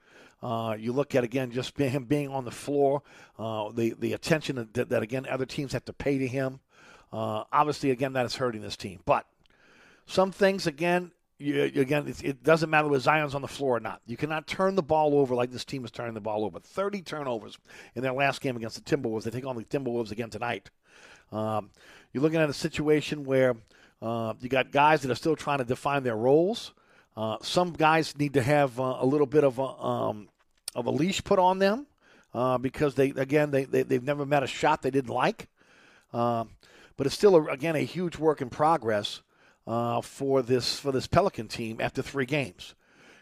Uh, 0.43 0.77
you 0.77 0.93
look 0.93 1.15
at 1.15 1.23
again 1.23 1.53
just 1.53 1.79
him 1.79 2.05
being 2.05 2.29
on 2.29 2.45
the 2.45 2.51
floor, 2.51 3.03
uh, 3.39 3.71
the 3.71 3.95
the 3.99 4.13
attention 4.13 4.69
that, 4.73 4.89
that, 4.89 5.03
again 5.03 5.25
other 5.31 5.47
teams 5.47 5.73
have 5.73 5.85
to 5.85 5.93
pay 5.93 6.19
to 6.19 6.27
him. 6.27 6.59
Uh, 7.13 7.45
obviously, 7.53 7.91
again 7.91 8.13
that 8.15 8.27
is 8.27 8.35
hurting 8.35 8.61
this 8.61 8.77
team. 8.77 8.99
But 9.05 9.25
some 10.07 10.33
things 10.33 10.67
again 10.67 11.13
you, 11.43 11.81
again, 11.81 12.13
it, 12.23 12.43
doesn't 12.43 12.71
matter 12.71 12.89
whether 12.89 13.01
Zion's 13.01 13.35
on 13.35 13.43
the 13.43 13.49
floor 13.49 13.77
or 13.77 13.81
not. 13.81 14.01
You 14.07 14.17
cannot 14.17 14.47
turn 14.47 14.75
the 14.75 14.83
ball 14.83 15.15
over 15.15 15.35
like 15.35 15.51
this 15.51 15.65
team 15.65 15.85
is 15.85 15.91
turning 15.91 16.15
the 16.15 16.21
ball 16.21 16.45
over. 16.45 16.61
30 16.61 17.03
turnovers 17.03 17.59
in 17.95 18.03
their 18.03 18.13
last 18.13 18.41
game 18.41 18.57
against 18.57 18.83
the 18.83 18.97
Timberwolves. 18.97 19.25
They 19.25 19.31
take 19.31 19.47
on 19.47 19.57
the 19.57 19.65
Timberwolves 19.65 20.11
again 20.11 20.31
tonight. 20.31 20.71
Um, 21.31 21.71
you're 22.13 22.23
looking 22.23 22.41
at 22.41 22.49
a 22.51 22.55
situation 22.55 23.25
where 23.25 23.57
uh, 24.01 24.35
you 24.41 24.49
got 24.49 24.71
guys 24.71 25.03
that 25.03 25.11
are 25.11 25.17
still 25.17 25.37
trying 25.37 25.59
to 25.59 25.65
define 25.65 26.03
their 26.03 26.17
roles. 26.17 26.73
Uh, 27.17 27.37
some 27.43 27.73
guys 27.73 28.17
need 28.17 28.35
to 28.35 28.43
have 28.43 28.79
uh, 28.81 28.97
a 29.01 29.07
little 29.07 29.27
bit 29.27 29.45
of 29.45 29.59
a, 29.59 29.63
um, 29.63 30.29
of 30.75 30.87
a 30.87 30.91
leash 30.91 31.23
put 31.23 31.39
on 31.39 31.59
them 31.59 31.87
uh, 32.35 32.59
because 32.59 32.95
they 32.95 33.11
again 33.11 33.51
they, 33.51 33.65
they 33.65 33.83
they've 33.83 34.03
never 34.03 34.25
met 34.25 34.43
a 34.43 34.47
shot 34.47 34.83
they 34.83 34.91
didn't 34.91 35.11
like. 35.11 35.49
Um, 36.13 36.51
but 36.97 37.07
it's 37.07 37.15
still 37.15 37.37
a, 37.37 37.45
again 37.45 37.77
a 37.77 37.81
huge 37.81 38.19
work 38.19 38.41
in 38.41 38.51
progress 38.51 39.23
uh, 39.67 40.01
for 40.01 40.43
this 40.43 40.79
for 40.79 40.93
this 40.93 41.07
Pelican 41.07 41.49
team 41.49 41.81
after 41.81 42.03
three 42.03 42.27
games. 42.27 42.75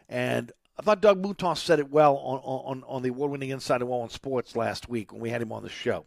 And 0.09 0.53
I 0.79 0.83
thought 0.83 1.01
Doug 1.01 1.23
Mouton 1.23 1.57
said 1.57 1.79
it 1.79 1.91
well 1.91 2.17
on 2.17 2.41
on, 2.43 2.85
on 2.87 3.03
the 3.03 3.11
award-winning 3.11 3.51
Inside 3.51 3.81
New 3.81 3.87
Orleans 3.87 4.13
Sports 4.13 4.57
last 4.57 4.89
week 4.89 5.13
when 5.13 5.21
we 5.21 5.31
had 5.31 5.43
him 5.43 5.53
on 5.53 5.63
the 5.63 5.69
show. 5.69 6.07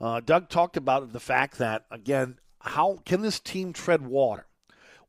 Uh, 0.00 0.20
Doug 0.20 0.48
talked 0.48 0.76
about 0.76 1.12
the 1.12 1.20
fact 1.20 1.58
that 1.58 1.84
again, 1.90 2.38
how 2.60 2.98
can 3.04 3.22
this 3.22 3.38
team 3.40 3.72
tread 3.72 4.06
water? 4.06 4.46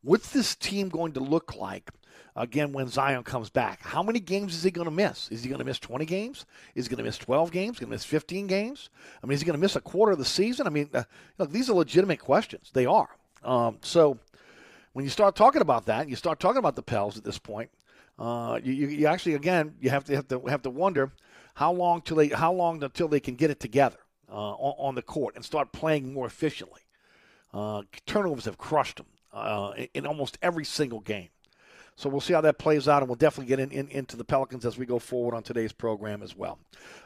What's 0.02 0.30
this 0.30 0.54
team 0.54 0.90
going 0.90 1.12
to 1.12 1.20
look 1.20 1.56
like 1.56 1.90
again 2.36 2.72
when 2.72 2.88
Zion 2.88 3.22
comes 3.22 3.50
back. 3.50 3.80
How 3.82 4.02
many 4.02 4.20
games 4.20 4.54
is 4.54 4.62
he 4.62 4.70
going 4.70 4.86
to 4.86 4.90
miss? 4.90 5.28
Is 5.30 5.42
he 5.42 5.48
going 5.48 5.60
to 5.60 5.64
miss 5.64 5.78
20 5.78 6.04
games? 6.04 6.46
Is 6.74 6.86
he 6.86 6.90
going 6.90 6.98
to 6.98 7.04
miss 7.04 7.18
12 7.18 7.50
games? 7.52 7.78
Going 7.78 7.88
to 7.88 7.94
miss 7.94 8.04
15 8.04 8.46
games? 8.46 8.90
I 9.22 9.26
mean, 9.26 9.34
is 9.34 9.40
he 9.40 9.46
going 9.46 9.58
to 9.58 9.60
miss 9.60 9.76
a 9.76 9.80
quarter 9.80 10.12
of 10.12 10.18
the 10.18 10.24
season? 10.24 10.66
I 10.66 10.70
mean, 10.70 10.90
uh, 10.92 11.04
look, 11.38 11.50
these 11.50 11.70
are 11.70 11.74
legitimate 11.74 12.18
questions. 12.18 12.70
They 12.72 12.86
are. 12.86 13.08
Um, 13.42 13.78
so 13.82 14.18
when 14.94 15.04
you 15.04 15.10
start 15.10 15.36
talking 15.36 15.60
about 15.60 15.86
that, 15.86 16.08
you 16.08 16.16
start 16.16 16.40
talking 16.40 16.58
about 16.58 16.76
the 16.76 16.82
Pels 16.82 17.18
at 17.18 17.24
this 17.24 17.38
point. 17.38 17.70
Uh, 18.18 18.60
you, 18.62 18.72
you, 18.72 19.06
actually 19.08 19.34
again 19.34 19.74
you 19.80 19.90
have 19.90 20.04
to 20.04 20.14
have 20.14 20.28
to 20.28 20.40
have 20.46 20.62
to 20.62 20.70
wonder 20.70 21.10
how 21.54 21.72
long 21.72 22.00
till 22.00 22.16
they 22.16 22.28
how 22.28 22.52
long 22.52 22.80
until 22.82 23.08
they 23.08 23.18
can 23.18 23.34
get 23.34 23.50
it 23.50 23.58
together 23.58 23.98
uh, 24.30 24.52
on, 24.52 24.74
on, 24.78 24.94
the 24.94 25.02
court 25.02 25.34
and 25.34 25.44
start 25.44 25.72
playing 25.72 26.14
more 26.14 26.24
efficiently. 26.24 26.82
Uh, 27.52 27.82
turnovers 28.06 28.44
have 28.44 28.56
crushed 28.56 28.98
them 28.98 29.06
uh, 29.32 29.72
in, 29.76 29.88
in 29.94 30.06
almost 30.06 30.38
every 30.42 30.64
single 30.64 31.00
game. 31.00 31.28
So 31.96 32.08
we'll 32.08 32.20
see 32.20 32.34
how 32.34 32.40
that 32.42 32.58
plays 32.58 32.88
out, 32.88 33.02
and 33.02 33.08
we'll 33.08 33.16
definitely 33.16 33.48
get 33.48 33.60
in, 33.60 33.70
in, 33.70 33.88
into 33.88 34.16
the 34.16 34.24
Pelicans 34.24 34.64
as 34.64 34.78
we 34.78 34.86
go 34.86 34.98
forward 34.98 35.34
on 35.34 35.42
today's 35.42 35.72
program 35.72 36.22
as 36.22 36.36
well. 36.36 36.58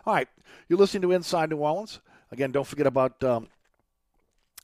All 0.07 0.14
right, 0.14 0.28
you're 0.68 0.78
listening 0.78 1.02
to 1.02 1.12
Inside 1.12 1.50
New 1.50 1.59
Orleans. 1.59 2.00
Again, 2.33 2.52
don't 2.52 2.66
forget 2.66 2.87
about 2.87 3.23
um, 3.25 3.49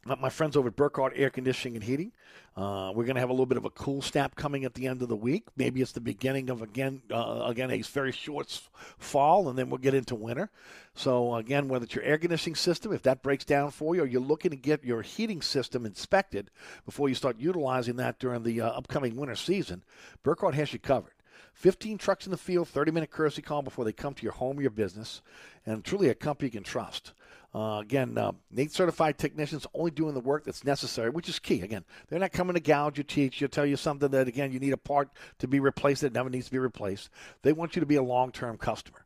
my 0.07 0.29
friends 0.29 0.57
over 0.57 0.69
at 0.69 0.77
Burkhardt 0.77 1.13
Air 1.17 1.31
Conditioning 1.31 1.77
and 1.77 1.85
Heating. 1.85 2.13
Uh, 2.57 2.93
we're 2.95 3.05
going 3.05 3.15
to 3.15 3.21
have 3.21 3.31
a 3.31 3.33
little 3.33 3.47
bit 3.47 3.57
of 3.57 3.65
a 3.65 3.71
cool 3.71 4.01
snap 4.01 4.37
coming 4.37 4.65
at 4.65 4.75
the 4.75 4.87
end 4.87 5.03
of 5.03 5.09
the 5.09 5.17
week. 5.17 5.45
Maybe 5.57 5.81
it's 5.81 5.93
the 5.93 6.01
beginning 6.01 6.51
of 6.51 6.63
again, 6.63 7.03
uh, 7.11 7.45
again 7.47 7.71
a 7.71 7.81
very 7.81 8.13
short 8.13 8.61
fall, 8.99 9.49
and 9.49 9.59
then 9.59 9.71
we'll 9.71 9.79
get 9.79 9.95
into 9.95 10.15
winter. 10.15 10.51
So 10.95 11.35
again, 11.35 11.69
whether 11.69 11.85
it's 11.85 11.95
your 11.95 12.05
air 12.05 12.19
conditioning 12.19 12.55
system, 12.55 12.93
if 12.93 13.03
that 13.03 13.23
breaks 13.23 13.45
down 13.45 13.71
for 13.71 13.97
you, 13.97 14.03
or 14.03 14.07
you're 14.07 14.21
looking 14.21 14.51
to 14.51 14.57
get 14.57 14.85
your 14.85 15.03
heating 15.03 15.43
system 15.43 15.85
inspected 15.87 16.51
before 16.85 17.09
you 17.09 17.15
start 17.15 17.39
utilizing 17.39 17.97
that 17.97 18.19
during 18.19 18.43
the 18.43 18.61
uh, 18.61 18.69
upcoming 18.69 19.17
winter 19.17 19.37
season, 19.37 19.83
Burkhardt 20.23 20.55
has 20.55 20.73
you 20.73 20.79
covered. 20.79 21.13
15 21.55 21.99
trucks 21.99 22.27
in 22.27 22.31
the 22.31 22.37
field, 22.37 22.69
30 22.69 22.91
minute 22.91 23.11
courtesy 23.11 23.43
call 23.43 23.63
before 23.63 23.85
they 23.85 23.93
come 23.93 24.15
to 24.15 24.23
your 24.23 24.33
home 24.33 24.59
or 24.59 24.63
your 24.63 24.71
business, 24.71 25.23
and 25.65 25.85
truly 25.85 26.09
a 26.09 26.15
company 26.15 26.49
you 26.49 26.53
can 26.53 26.63
trust. 26.63 27.13
Uh, 27.55 27.79
again, 27.79 28.19
uh, 28.19 28.33
NATE 28.51 28.73
certified 28.73 29.17
technicians 29.17 29.65
only 29.75 29.93
doing 29.93 30.13
the 30.13 30.21
work 30.21 30.45
that's 30.45 30.65
necessary, 30.65 31.11
which 31.11 31.29
is 31.29 31.39
key. 31.39 31.61
Again, 31.61 31.85
they're 32.09 32.19
not 32.19 32.33
coming 32.33 32.55
to 32.55 32.61
gouge 32.61 32.99
you, 32.99 33.05
teach 33.05 33.41
you, 33.41 33.47
tell 33.47 33.65
you 33.65 33.77
something 33.77 34.09
that, 34.09 34.27
again, 34.27 34.51
you 34.51 34.59
need 34.59 34.73
a 34.73 34.77
part 34.77 35.11
to 35.39 35.47
be 35.47 35.61
replaced 35.61 36.01
that 36.01 36.13
never 36.13 36.29
needs 36.29 36.47
to 36.47 36.53
be 36.53 36.59
replaced. 36.59 37.11
They 37.43 37.53
want 37.53 37.77
you 37.77 37.81
to 37.81 37.87
be 37.87 37.95
a 37.95 38.03
long 38.03 38.33
term 38.33 38.57
customer. 38.57 39.05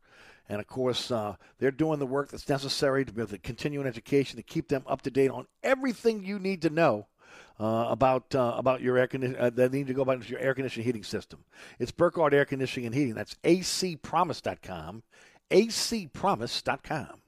And 0.48 0.60
of 0.60 0.66
course, 0.66 1.10
uh, 1.10 1.36
they're 1.58 1.70
doing 1.70 1.98
the 1.98 2.06
work 2.06 2.30
that's 2.30 2.48
necessary 2.48 3.04
to 3.04 3.12
be 3.12 3.38
continue 3.38 3.82
in 3.82 3.86
education 3.86 4.38
to 4.38 4.42
keep 4.42 4.68
them 4.68 4.82
up 4.86 5.02
to 5.02 5.10
date 5.10 5.30
on 5.30 5.46
everything 5.62 6.24
you 6.24 6.38
need 6.38 6.62
to 6.62 6.70
know 6.70 7.06
uh, 7.60 7.86
about 7.90 8.34
uh, 8.34 8.54
about 8.56 8.80
your 8.80 8.96
air 8.96 9.06
conditioning. 9.06 9.40
Uh, 9.40 9.50
they 9.50 9.68
need 9.68 9.88
to 9.88 9.94
go 9.94 10.00
about 10.02 10.26
your 10.28 10.40
air 10.40 10.54
conditioning 10.54 10.86
heating 10.86 11.04
system. 11.04 11.44
It's 11.78 11.90
Burkhardt 11.90 12.32
Air 12.32 12.46
Conditioning 12.46 12.86
and 12.86 12.94
Heating. 12.94 13.14
That's 13.14 13.34
acpromise.com. 13.44 15.02
acpromise.com. 15.50 17.20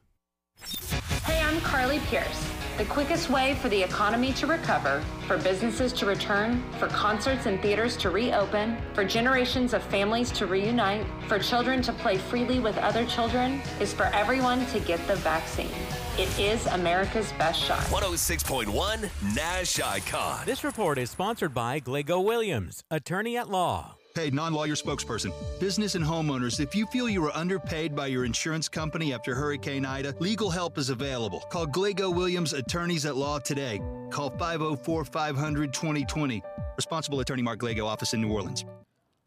Hey, 1.31 1.45
I'm 1.45 1.61
Carly 1.61 2.01
Pearce. 2.11 2.45
The 2.77 2.85
quickest 2.87 3.31
way 3.31 3.55
for 3.55 3.69
the 3.69 3.81
economy 3.81 4.33
to 4.33 4.49
recover, 4.49 5.01
for 5.29 5.39
businesses 5.39 5.93
to 5.93 6.05
return, 6.05 6.61
for 6.81 6.89
concerts 6.89 7.47
and 7.47 7.63
theaters 7.63 7.97
to 7.99 8.11
reopen, 8.11 8.77
for 8.95 9.05
generations 9.05 9.73
of 9.73 9.81
families 9.85 10.33
to 10.33 10.47
reunite, 10.47 11.07
for 11.29 11.39
children 11.39 11.83
to 11.83 11.93
play 11.93 12.19
freely 12.19 12.59
with 12.59 12.77
other 12.79 13.07
children, 13.07 13.61
is 13.79 13.93
for 13.93 14.07
everyone 14.07 14.67
to 14.73 14.81
get 14.81 14.99
the 15.07 15.15
vaccine. 15.17 15.71
It 16.19 16.37
is 16.37 16.67
America's 16.67 17.31
best 17.39 17.63
shot. 17.63 17.79
106.1 17.79 19.09
Nash 19.37 19.79
Icon. 19.79 20.45
This 20.47 20.65
report 20.65 20.99
is 20.99 21.11
sponsored 21.11 21.55
by 21.55 21.79
Glago 21.79 22.25
Williams, 22.25 22.83
attorney 22.91 23.37
at 23.37 23.49
law. 23.49 24.00
Hey, 24.15 24.31
non 24.31 24.53
lawyer 24.53 24.75
spokesperson. 24.75 25.33
Business 25.61 25.95
and 25.95 26.05
homeowners, 26.05 26.61
if 26.61 26.75
you 26.75 26.87
feel 26.87 27.09
you 27.09 27.23
were 27.23 27.35
underpaid 27.37 27.95
by 27.95 28.09
your 28.09 28.25
insurance 28.25 28.69
company 28.69 29.13
after 29.13 29.35
Hurricane 29.35 29.85
Ida, 29.85 30.15
legal 30.19 30.51
help 30.51 30.79
is 30.79 30.91
available. 30.91 31.41
Call 31.51 31.67
Glago 31.67 32.15
Williams 32.15 32.53
Attorneys 32.53 33.07
at 33.07 33.17
Law 33.17 33.39
today. 33.39 33.81
Call 34.11 34.31
504 34.31 35.05
500 35.05 35.73
2020. 35.73 36.43
Responsible 36.77 37.21
attorney 37.21 37.43
Mark 37.43 37.61
Glago, 37.61 37.87
office 37.87 38.15
in 38.15 38.21
New 38.21 38.33
Orleans. 38.33 38.65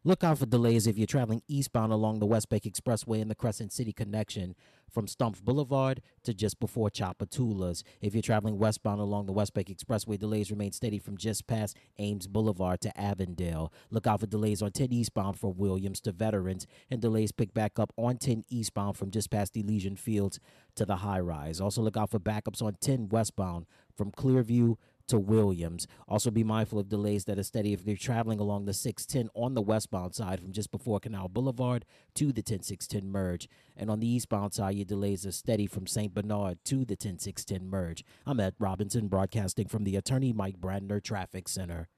Look 0.05 0.21
out 0.21 0.39
for 0.39 0.45
delays 0.45 0.85
if 0.85 0.97
you're 0.97 1.07
traveling 1.07 1.43
eastbound 1.47 1.93
along 1.93 2.19
the 2.19 2.25
West 2.25 2.49
Bank 2.49 2.63
Expressway 2.63 3.21
and 3.21 3.31
the 3.31 3.35
Crescent 3.35 3.71
City 3.71 3.93
connection 3.93 4.53
from 4.91 5.05
Stumpf 5.05 5.41
Boulevard 5.41 6.01
to 6.25 6.33
just 6.33 6.59
before 6.59 6.89
Tchoupitoulas. 6.89 7.83
If 8.01 8.13
you're 8.13 8.21
traveling 8.21 8.59
westbound 8.59 8.99
along 8.99 9.27
the 9.27 9.31
West 9.31 9.53
Bank 9.53 9.69
Expressway, 9.69 10.19
delays 10.19 10.51
remain 10.51 10.73
steady 10.73 10.99
from 10.99 11.15
just 11.15 11.47
past 11.47 11.77
Ames 11.99 12.27
Boulevard 12.27 12.81
to 12.81 12.99
Avondale. 12.99 13.71
Look 13.91 14.05
out 14.05 14.19
for 14.19 14.27
delays 14.27 14.61
on 14.61 14.71
10 14.71 14.91
eastbound 14.91 15.39
from 15.39 15.55
Williams 15.55 16.01
to 16.01 16.11
Veterans, 16.11 16.67
and 16.91 16.99
delays 16.99 17.31
pick 17.31 17.53
back 17.53 17.79
up 17.79 17.93
on 17.95 18.17
10 18.17 18.43
eastbound 18.49 18.97
from 18.97 19.09
just 19.09 19.31
past 19.31 19.55
Elysian 19.55 19.95
Fields 19.95 20.37
to 20.75 20.85
the 20.85 20.97
high 20.97 21.21
rise. 21.21 21.61
Also, 21.61 21.81
look 21.81 21.95
out 21.95 22.11
for 22.11 22.19
backups 22.19 22.61
on 22.61 22.75
10 22.81 23.07
westbound 23.07 23.67
from 23.95 24.11
Clearview 24.11 24.75
to 25.07 25.19
Williams. 25.19 25.87
Also, 26.07 26.31
be 26.31 26.43
mindful 26.43 26.79
of 26.79 26.89
delays 26.89 27.25
that 27.25 27.39
are 27.39 27.43
steady 27.43 27.73
if 27.73 27.85
you're 27.85 27.95
traveling 27.95 28.39
along 28.39 28.65
the 28.65 28.73
610 28.73 29.29
on 29.33 29.53
the 29.53 29.61
westbound 29.61 30.15
side 30.15 30.39
from 30.39 30.51
just 30.51 30.71
before 30.71 30.99
Canal 30.99 31.27
Boulevard 31.27 31.85
to 32.15 32.31
the 32.31 32.41
10610 32.41 33.11
merge. 33.11 33.47
And 33.75 33.89
on 33.89 33.99
the 33.99 34.07
eastbound 34.07 34.53
side, 34.53 34.75
your 34.75 34.85
delays 34.85 35.25
are 35.25 35.31
steady 35.31 35.67
from 35.67 35.87
St. 35.87 36.13
Bernard 36.13 36.59
to 36.65 36.85
the 36.85 36.95
10610 36.95 37.69
merge. 37.69 38.03
I'm 38.25 38.39
Ed 38.39 38.55
Robinson, 38.59 39.07
broadcasting 39.07 39.67
from 39.67 39.83
the 39.83 39.95
Attorney 39.95 40.33
Mike 40.33 40.59
Brandner 40.59 41.03
Traffic 41.03 41.47
Center. 41.47 41.89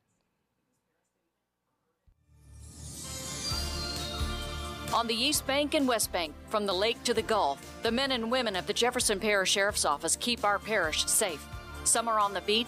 On 4.94 5.08
the 5.08 5.16
East 5.16 5.46
Bank 5.46 5.74
and 5.74 5.88
West 5.88 6.14
Bank, 6.14 6.34
from 6.48 6.66
the 6.66 6.74
lake 6.74 7.04
to 7.04 7.14
the 7.14 7.22
Gulf, 7.22 7.60
the 7.84 7.92
men 7.92 8.14
and 8.14 8.32
women 8.32 8.56
of 8.56 8.66
the 8.66 8.72
Jefferson 8.72 9.20
Parish 9.20 9.52
Sheriff's 9.52 9.84
Office 9.84 10.16
keep 10.16 10.46
our 10.46 10.58
parish 10.58 11.06
safe. 11.06 11.46
Some 11.84 12.08
are 12.08 12.18
on 12.18 12.34
the 12.34 12.40
beat, 12.42 12.68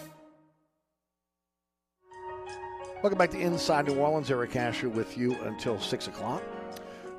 Welcome 3.01 3.17
back 3.17 3.31
to 3.31 3.39
Inside 3.39 3.87
New 3.87 3.95
Orleans. 3.95 4.29
Eric 4.29 4.55
Asher 4.55 4.87
with 4.87 5.17
you 5.17 5.33
until 5.41 5.79
6 5.79 6.07
o'clock. 6.07 6.43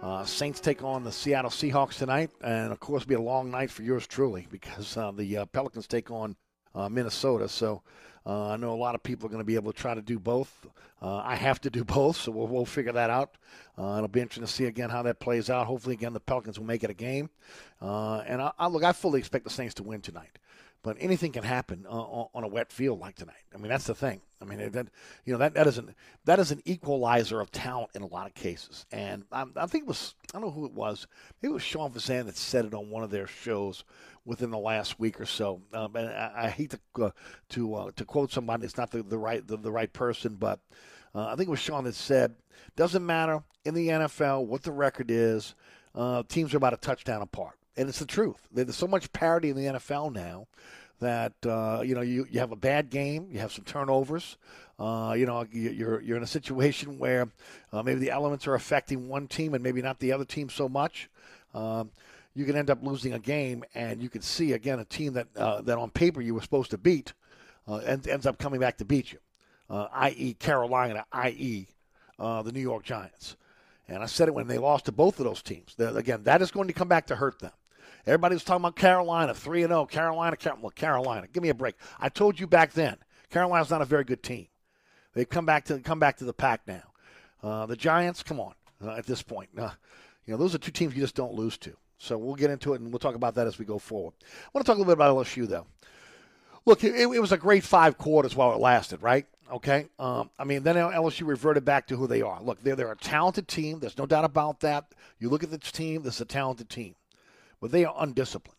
Uh, 0.00 0.24
Saints 0.24 0.60
take 0.60 0.84
on 0.84 1.02
the 1.02 1.10
Seattle 1.10 1.50
Seahawks 1.50 1.98
tonight, 1.98 2.30
and 2.40 2.70
of 2.70 2.78
course, 2.78 3.04
be 3.04 3.14
a 3.14 3.20
long 3.20 3.50
night 3.50 3.68
for 3.68 3.82
yours 3.82 4.06
truly 4.06 4.46
because 4.48 4.96
uh, 4.96 5.10
the 5.10 5.38
uh, 5.38 5.46
Pelicans 5.46 5.88
take 5.88 6.12
on 6.12 6.36
uh, 6.76 6.88
Minnesota. 6.88 7.48
So 7.48 7.82
uh, 8.24 8.50
I 8.50 8.56
know 8.58 8.72
a 8.72 8.78
lot 8.78 8.94
of 8.94 9.02
people 9.02 9.26
are 9.26 9.30
going 9.30 9.40
to 9.40 9.44
be 9.44 9.56
able 9.56 9.72
to 9.72 9.76
try 9.78 9.92
to 9.92 10.00
do 10.00 10.20
both. 10.20 10.68
Uh, 11.02 11.16
I 11.16 11.34
have 11.34 11.60
to 11.62 11.70
do 11.70 11.82
both, 11.98 12.14
so 12.14 12.30
we'll, 12.30 12.46
we'll 12.46 12.64
figure 12.64 12.92
that 12.92 13.10
out. 13.10 13.36
it'll 13.76 14.06
be 14.06 14.20
interesting 14.20 14.46
to 14.46 14.52
see 14.52 14.66
again 14.66 14.88
how 14.88 15.02
that 15.02 15.18
plays 15.18 15.50
out. 15.50 15.66
Hopefully, 15.66 15.96
again, 15.96 16.12
the 16.12 16.20
Pelicans 16.20 16.60
will 16.60 16.66
make 16.66 16.84
it 16.84 16.90
a 16.90 16.94
game. 16.94 17.28
and 17.80 18.40
I, 18.40 18.52
I 18.56 18.68
look, 18.68 18.84
I 18.84 18.92
fully 18.92 19.18
expect 19.18 19.42
the 19.42 19.50
Saints 19.50 19.74
to 19.74 19.82
win 19.82 20.00
tonight 20.00 20.38
but 20.82 20.96
anything 20.98 21.32
can 21.32 21.44
happen 21.44 21.86
uh, 21.88 21.92
on 21.92 22.44
a 22.44 22.48
wet 22.48 22.72
field 22.72 22.98
like 22.98 23.14
tonight. 23.14 23.44
I 23.54 23.58
mean, 23.58 23.68
that's 23.68 23.86
the 23.86 23.94
thing. 23.94 24.20
I 24.40 24.44
mean, 24.44 24.70
that 24.72 24.88
you 25.24 25.32
know 25.32 25.38
that 25.38 25.54
that 25.54 25.66
isn't 25.68 25.90
that 26.24 26.40
is 26.40 26.50
an 26.50 26.60
equalizer 26.64 27.40
of 27.40 27.52
talent 27.52 27.90
in 27.94 28.02
a 28.02 28.06
lot 28.06 28.26
of 28.26 28.34
cases. 28.34 28.86
And 28.90 29.24
I, 29.30 29.44
I 29.54 29.66
think 29.66 29.84
it 29.84 29.88
was 29.88 30.14
I 30.34 30.40
don't 30.40 30.48
know 30.48 30.50
who 30.50 30.66
it 30.66 30.72
was. 30.72 31.06
Maybe 31.40 31.52
it 31.52 31.54
was 31.54 31.62
Sean 31.62 31.92
Fazende 31.92 32.26
that 32.26 32.36
said 32.36 32.64
it 32.64 32.74
on 32.74 32.90
one 32.90 33.04
of 33.04 33.10
their 33.10 33.28
shows 33.28 33.84
within 34.24 34.50
the 34.50 34.58
last 34.58 34.98
week 34.98 35.20
or 35.20 35.26
so. 35.26 35.60
Um, 35.72 35.94
and 35.94 36.08
I, 36.08 36.32
I, 36.44 36.48
hate 36.48 36.70
to 36.70 37.04
uh, 37.04 37.10
to 37.50 37.74
uh, 37.74 37.90
to 37.94 38.04
quote 38.04 38.32
somebody. 38.32 38.64
It's 38.64 38.76
not 38.76 38.90
the, 38.90 39.02
the 39.02 39.18
right 39.18 39.46
the, 39.46 39.56
the 39.56 39.70
right 39.70 39.92
person, 39.92 40.34
but 40.34 40.58
uh, 41.14 41.26
I 41.26 41.36
think 41.36 41.46
it 41.48 41.50
was 41.50 41.60
Sean 41.60 41.84
that 41.84 41.94
said, 41.94 42.34
"Doesn't 42.74 43.06
matter 43.06 43.44
in 43.64 43.74
the 43.74 43.88
NFL 43.88 44.46
what 44.46 44.62
the 44.62 44.72
record 44.72 45.10
is. 45.10 45.54
Uh, 45.94 46.24
teams 46.28 46.52
are 46.54 46.56
about 46.56 46.74
a 46.74 46.78
touchdown 46.78 47.22
apart." 47.22 47.56
And 47.76 47.88
it's 47.88 47.98
the 47.98 48.06
truth. 48.06 48.48
There's 48.52 48.76
so 48.76 48.86
much 48.86 49.12
parity 49.12 49.50
in 49.50 49.56
the 49.56 49.64
NFL 49.64 50.12
now 50.12 50.46
that 51.00 51.32
uh, 51.44 51.82
you 51.84 51.94
know 51.94 52.00
you, 52.00 52.26
you 52.30 52.40
have 52.40 52.52
a 52.52 52.56
bad 52.56 52.90
game, 52.90 53.28
you 53.30 53.40
have 53.40 53.52
some 53.52 53.64
turnovers. 53.64 54.36
Uh, 54.78 55.14
you 55.16 55.26
know 55.26 55.46
you're 55.52 56.00
you're 56.00 56.16
in 56.16 56.22
a 56.22 56.26
situation 56.26 56.98
where 56.98 57.28
uh, 57.72 57.82
maybe 57.82 58.00
the 58.00 58.10
elements 58.10 58.46
are 58.46 58.54
affecting 58.54 59.08
one 59.08 59.26
team 59.26 59.54
and 59.54 59.62
maybe 59.62 59.82
not 59.82 59.98
the 59.98 60.12
other 60.12 60.24
team 60.24 60.48
so 60.48 60.68
much. 60.68 61.10
Um, 61.54 61.90
you 62.34 62.46
can 62.46 62.56
end 62.56 62.70
up 62.70 62.82
losing 62.82 63.12
a 63.12 63.18
game, 63.18 63.62
and 63.74 64.02
you 64.02 64.08
can 64.08 64.22
see 64.22 64.52
again 64.52 64.78
a 64.78 64.84
team 64.84 65.12
that 65.14 65.26
uh, 65.36 65.60
that 65.62 65.76
on 65.76 65.90
paper 65.90 66.20
you 66.20 66.34
were 66.34 66.40
supposed 66.40 66.70
to 66.70 66.78
beat 66.78 67.12
uh, 67.68 67.76
ends, 67.76 68.26
up 68.26 68.38
coming 68.38 68.60
back 68.60 68.78
to 68.78 68.84
beat 68.84 69.12
you, 69.12 69.18
uh, 69.68 69.88
i.e. 69.92 70.34
Carolina, 70.34 71.04
i.e. 71.12 71.66
the 72.18 72.52
New 72.52 72.60
York 72.60 72.84
Giants. 72.84 73.36
And 73.88 74.02
I 74.02 74.06
said 74.06 74.28
it 74.28 74.34
when 74.34 74.46
they 74.46 74.58
lost 74.58 74.86
to 74.86 74.92
both 74.92 75.18
of 75.18 75.26
those 75.26 75.42
teams. 75.42 75.74
again, 75.78 76.22
that 76.22 76.40
is 76.40 76.50
going 76.50 76.68
to 76.68 76.72
come 76.72 76.88
back 76.88 77.08
to 77.08 77.16
hurt 77.16 77.40
them. 77.40 77.50
Everybody 78.06 78.34
was 78.34 78.44
talking 78.44 78.62
about 78.62 78.76
Carolina, 78.76 79.32
3 79.32 79.62
and 79.62 79.70
0. 79.70 79.86
Carolina, 79.86 80.36
Carolina, 80.36 80.62
well, 80.62 80.70
Carolina. 80.70 81.26
Give 81.32 81.42
me 81.42 81.50
a 81.50 81.54
break. 81.54 81.76
I 82.00 82.08
told 82.08 82.40
you 82.40 82.46
back 82.46 82.72
then, 82.72 82.96
Carolina's 83.30 83.70
not 83.70 83.82
a 83.82 83.86
very 83.86 84.04
good 84.04 84.22
team. 84.22 84.48
They've 85.14 85.28
come 85.28 85.46
back 85.46 85.66
to 85.66 85.78
come 85.78 86.00
back 86.00 86.16
to 86.18 86.24
the 86.24 86.32
pack 86.32 86.62
now. 86.66 86.82
Uh, 87.42 87.66
the 87.66 87.76
Giants, 87.76 88.22
come 88.22 88.40
on, 88.40 88.54
uh, 88.84 88.92
at 88.92 89.06
this 89.06 89.22
point. 89.22 89.50
Uh, 89.56 89.70
you 90.26 90.32
know, 90.32 90.38
those 90.38 90.54
are 90.54 90.58
two 90.58 90.72
teams 90.72 90.94
you 90.94 91.02
just 91.02 91.14
don't 91.14 91.34
lose 91.34 91.56
to. 91.58 91.76
So 91.98 92.18
we'll 92.18 92.34
get 92.34 92.50
into 92.50 92.74
it 92.74 92.80
and 92.80 92.90
we'll 92.90 92.98
talk 92.98 93.14
about 93.14 93.36
that 93.36 93.46
as 93.46 93.58
we 93.58 93.64
go 93.64 93.78
forward. 93.78 94.14
I 94.22 94.50
want 94.52 94.66
to 94.66 94.70
talk 94.70 94.76
a 94.76 94.80
little 94.80 94.92
bit 94.92 94.98
about 94.98 95.14
LSU, 95.14 95.46
though. 95.46 95.66
Look, 96.64 96.82
it, 96.82 96.94
it 96.94 97.20
was 97.20 97.32
a 97.32 97.36
great 97.36 97.62
five 97.62 97.98
quarters 97.98 98.34
while 98.34 98.52
it 98.52 98.58
lasted, 98.58 99.02
right? 99.02 99.26
Okay. 99.50 99.88
Um, 99.98 100.30
I 100.38 100.44
mean, 100.44 100.62
then 100.62 100.76
LSU 100.76 101.26
reverted 101.26 101.64
back 101.64 101.86
to 101.88 101.96
who 101.96 102.06
they 102.08 102.22
are. 102.22 102.42
Look, 102.42 102.62
they're, 102.62 102.74
they're 102.74 102.90
a 102.90 102.96
talented 102.96 103.46
team. 103.46 103.78
There's 103.78 103.98
no 103.98 104.06
doubt 104.06 104.24
about 104.24 104.60
that. 104.60 104.92
You 105.18 105.28
look 105.28 105.44
at 105.44 105.50
this 105.50 105.70
team, 105.70 106.02
this 106.02 106.16
is 106.16 106.20
a 106.22 106.24
talented 106.24 106.68
team 106.68 106.94
but 107.62 107.70
they 107.70 107.84
are 107.84 107.94
undisciplined. 107.96 108.58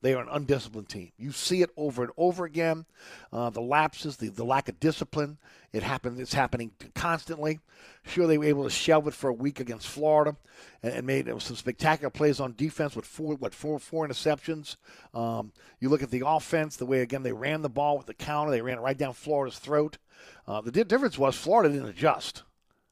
They 0.00 0.14
are 0.14 0.22
an 0.22 0.28
undisciplined 0.30 0.88
team. 0.88 1.10
You 1.18 1.32
see 1.32 1.60
it 1.60 1.70
over 1.76 2.02
and 2.02 2.12
over 2.16 2.44
again. 2.44 2.86
Uh, 3.32 3.50
the 3.50 3.60
lapses, 3.60 4.16
the, 4.16 4.28
the 4.28 4.44
lack 4.44 4.68
of 4.68 4.80
discipline. 4.80 5.38
It 5.72 5.82
happened. 5.82 6.18
It's 6.18 6.32
happening 6.32 6.70
constantly. 6.94 7.60
Sure, 8.06 8.26
they 8.26 8.38
were 8.38 8.46
able 8.46 8.64
to 8.64 8.70
shelve 8.70 9.06
it 9.06 9.14
for 9.14 9.28
a 9.28 9.34
week 9.34 9.60
against 9.60 9.88
Florida, 9.88 10.36
and, 10.82 10.94
and 10.94 11.06
made 11.06 11.26
some 11.42 11.56
spectacular 11.56 12.10
plays 12.10 12.40
on 12.40 12.54
defense 12.54 12.96
with 12.96 13.04
four 13.04 13.34
what 13.34 13.54
four 13.54 13.78
four 13.78 14.08
interceptions. 14.08 14.76
Um, 15.12 15.52
you 15.78 15.90
look 15.90 16.02
at 16.02 16.10
the 16.10 16.22
offense, 16.24 16.76
the 16.76 16.86
way 16.86 17.00
again 17.00 17.24
they 17.24 17.32
ran 17.32 17.60
the 17.60 17.68
ball 17.68 17.98
with 17.98 18.06
the 18.06 18.14
counter. 18.14 18.50
They 18.50 18.62
ran 18.62 18.78
it 18.78 18.82
right 18.82 18.96
down 18.96 19.12
Florida's 19.12 19.58
throat. 19.58 19.98
Uh, 20.46 20.62
the 20.62 20.84
difference 20.84 21.18
was 21.18 21.36
Florida 21.36 21.74
didn't 21.74 21.88
adjust. 21.88 22.44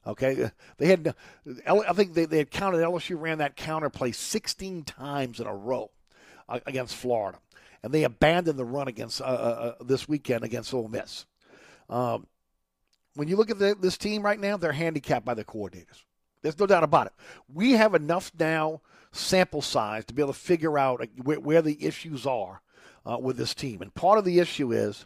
Okay, 0.07 0.49
they 0.77 0.87
had. 0.87 1.13
I 1.67 1.93
think 1.93 2.13
they, 2.13 2.25
they 2.25 2.37
had 2.37 2.49
counted 2.49 2.77
LSU 2.77 3.19
ran 3.19 3.39
that 3.39 3.57
counter 3.57 3.89
play 3.89 4.13
16 4.13 4.83
times 4.83 5.41
in 5.41 5.47
a 5.47 5.53
row 5.53 5.91
uh, 6.47 6.61
against 6.65 6.95
Florida, 6.95 7.39
and 7.83 7.93
they 7.93 8.05
abandoned 8.05 8.57
the 8.57 8.65
run 8.65 8.87
against 8.87 9.19
uh, 9.19 9.25
uh, 9.25 9.27
uh, 9.27 9.83
this 9.83 10.07
weekend 10.07 10.45
against 10.45 10.73
Ole 10.73 10.87
Miss. 10.87 11.25
Um, 11.89 12.25
when 13.15 13.27
you 13.27 13.35
look 13.35 13.49
at 13.49 13.59
the, 13.59 13.75
this 13.79 13.97
team 13.97 14.23
right 14.23 14.39
now, 14.39 14.55
they're 14.55 14.71
handicapped 14.71 15.25
by 15.25 15.33
the 15.33 15.43
coordinators. 15.43 16.03
There's 16.41 16.57
no 16.57 16.67
doubt 16.67 16.83
about 16.83 17.07
it. 17.07 17.13
We 17.53 17.73
have 17.73 17.93
enough 17.93 18.31
now 18.39 18.81
sample 19.11 19.61
size 19.61 20.05
to 20.05 20.13
be 20.13 20.21
able 20.21 20.33
to 20.33 20.39
figure 20.39 20.79
out 20.79 21.05
where, 21.23 21.39
where 21.39 21.61
the 21.61 21.83
issues 21.83 22.25
are 22.25 22.61
uh, 23.05 23.17
with 23.17 23.35
this 23.35 23.53
team, 23.53 23.81
and 23.81 23.93
part 23.93 24.19
of 24.19 24.23
the 24.23 24.39
issue 24.39 24.71
is 24.71 25.05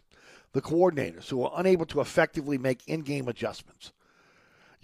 the 0.52 0.62
coordinators 0.62 1.28
who 1.28 1.42
are 1.42 1.52
unable 1.56 1.86
to 1.86 2.00
effectively 2.00 2.56
make 2.56 2.86
in-game 2.86 3.26
adjustments. 3.26 3.90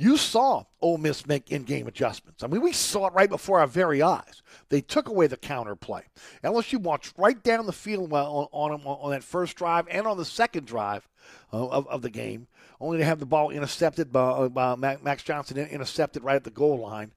You 0.00 0.16
saw 0.16 0.64
Ole 0.80 0.96
Miss 0.96 1.26
make 1.26 1.50
in-game 1.50 1.88
adjustments. 1.88 2.44
I 2.44 2.46
mean, 2.46 2.62
we 2.62 2.72
saw 2.72 3.08
it 3.08 3.14
right 3.14 3.28
before 3.28 3.58
our 3.58 3.66
very 3.66 4.00
eyes. 4.00 4.42
They 4.68 4.80
took 4.80 5.08
away 5.08 5.26
the 5.26 5.37
counter 5.37 5.74
play. 5.74 6.02
LSU 6.44 6.80
marched 6.80 7.14
right 7.18 7.42
down 7.42 7.66
the 7.66 7.72
field 7.72 8.12
on, 8.12 8.46
on, 8.52 8.80
on 8.84 9.11
that 9.11 9.24
first 9.24 9.56
drive 9.56 9.88
and 9.90 10.06
on 10.06 10.16
the 10.16 10.24
second 10.24 10.68
drive 10.68 11.08
uh, 11.52 11.66
of, 11.66 11.88
of 11.88 12.02
the 12.02 12.11
game, 12.11 12.46
only 12.80 12.98
to 12.98 13.04
have 13.04 13.18
the 13.18 13.26
ball 13.26 13.50
intercepted 13.50 14.12
by, 14.12 14.20
uh, 14.20 14.48
by 14.48 14.96
Max 15.02 15.24
Johnson 15.24 15.58
intercepted 15.58 16.22
right 16.22 16.37
at 16.37 16.44
the 16.44 16.50
goal 16.50 16.78
line, 16.78 17.11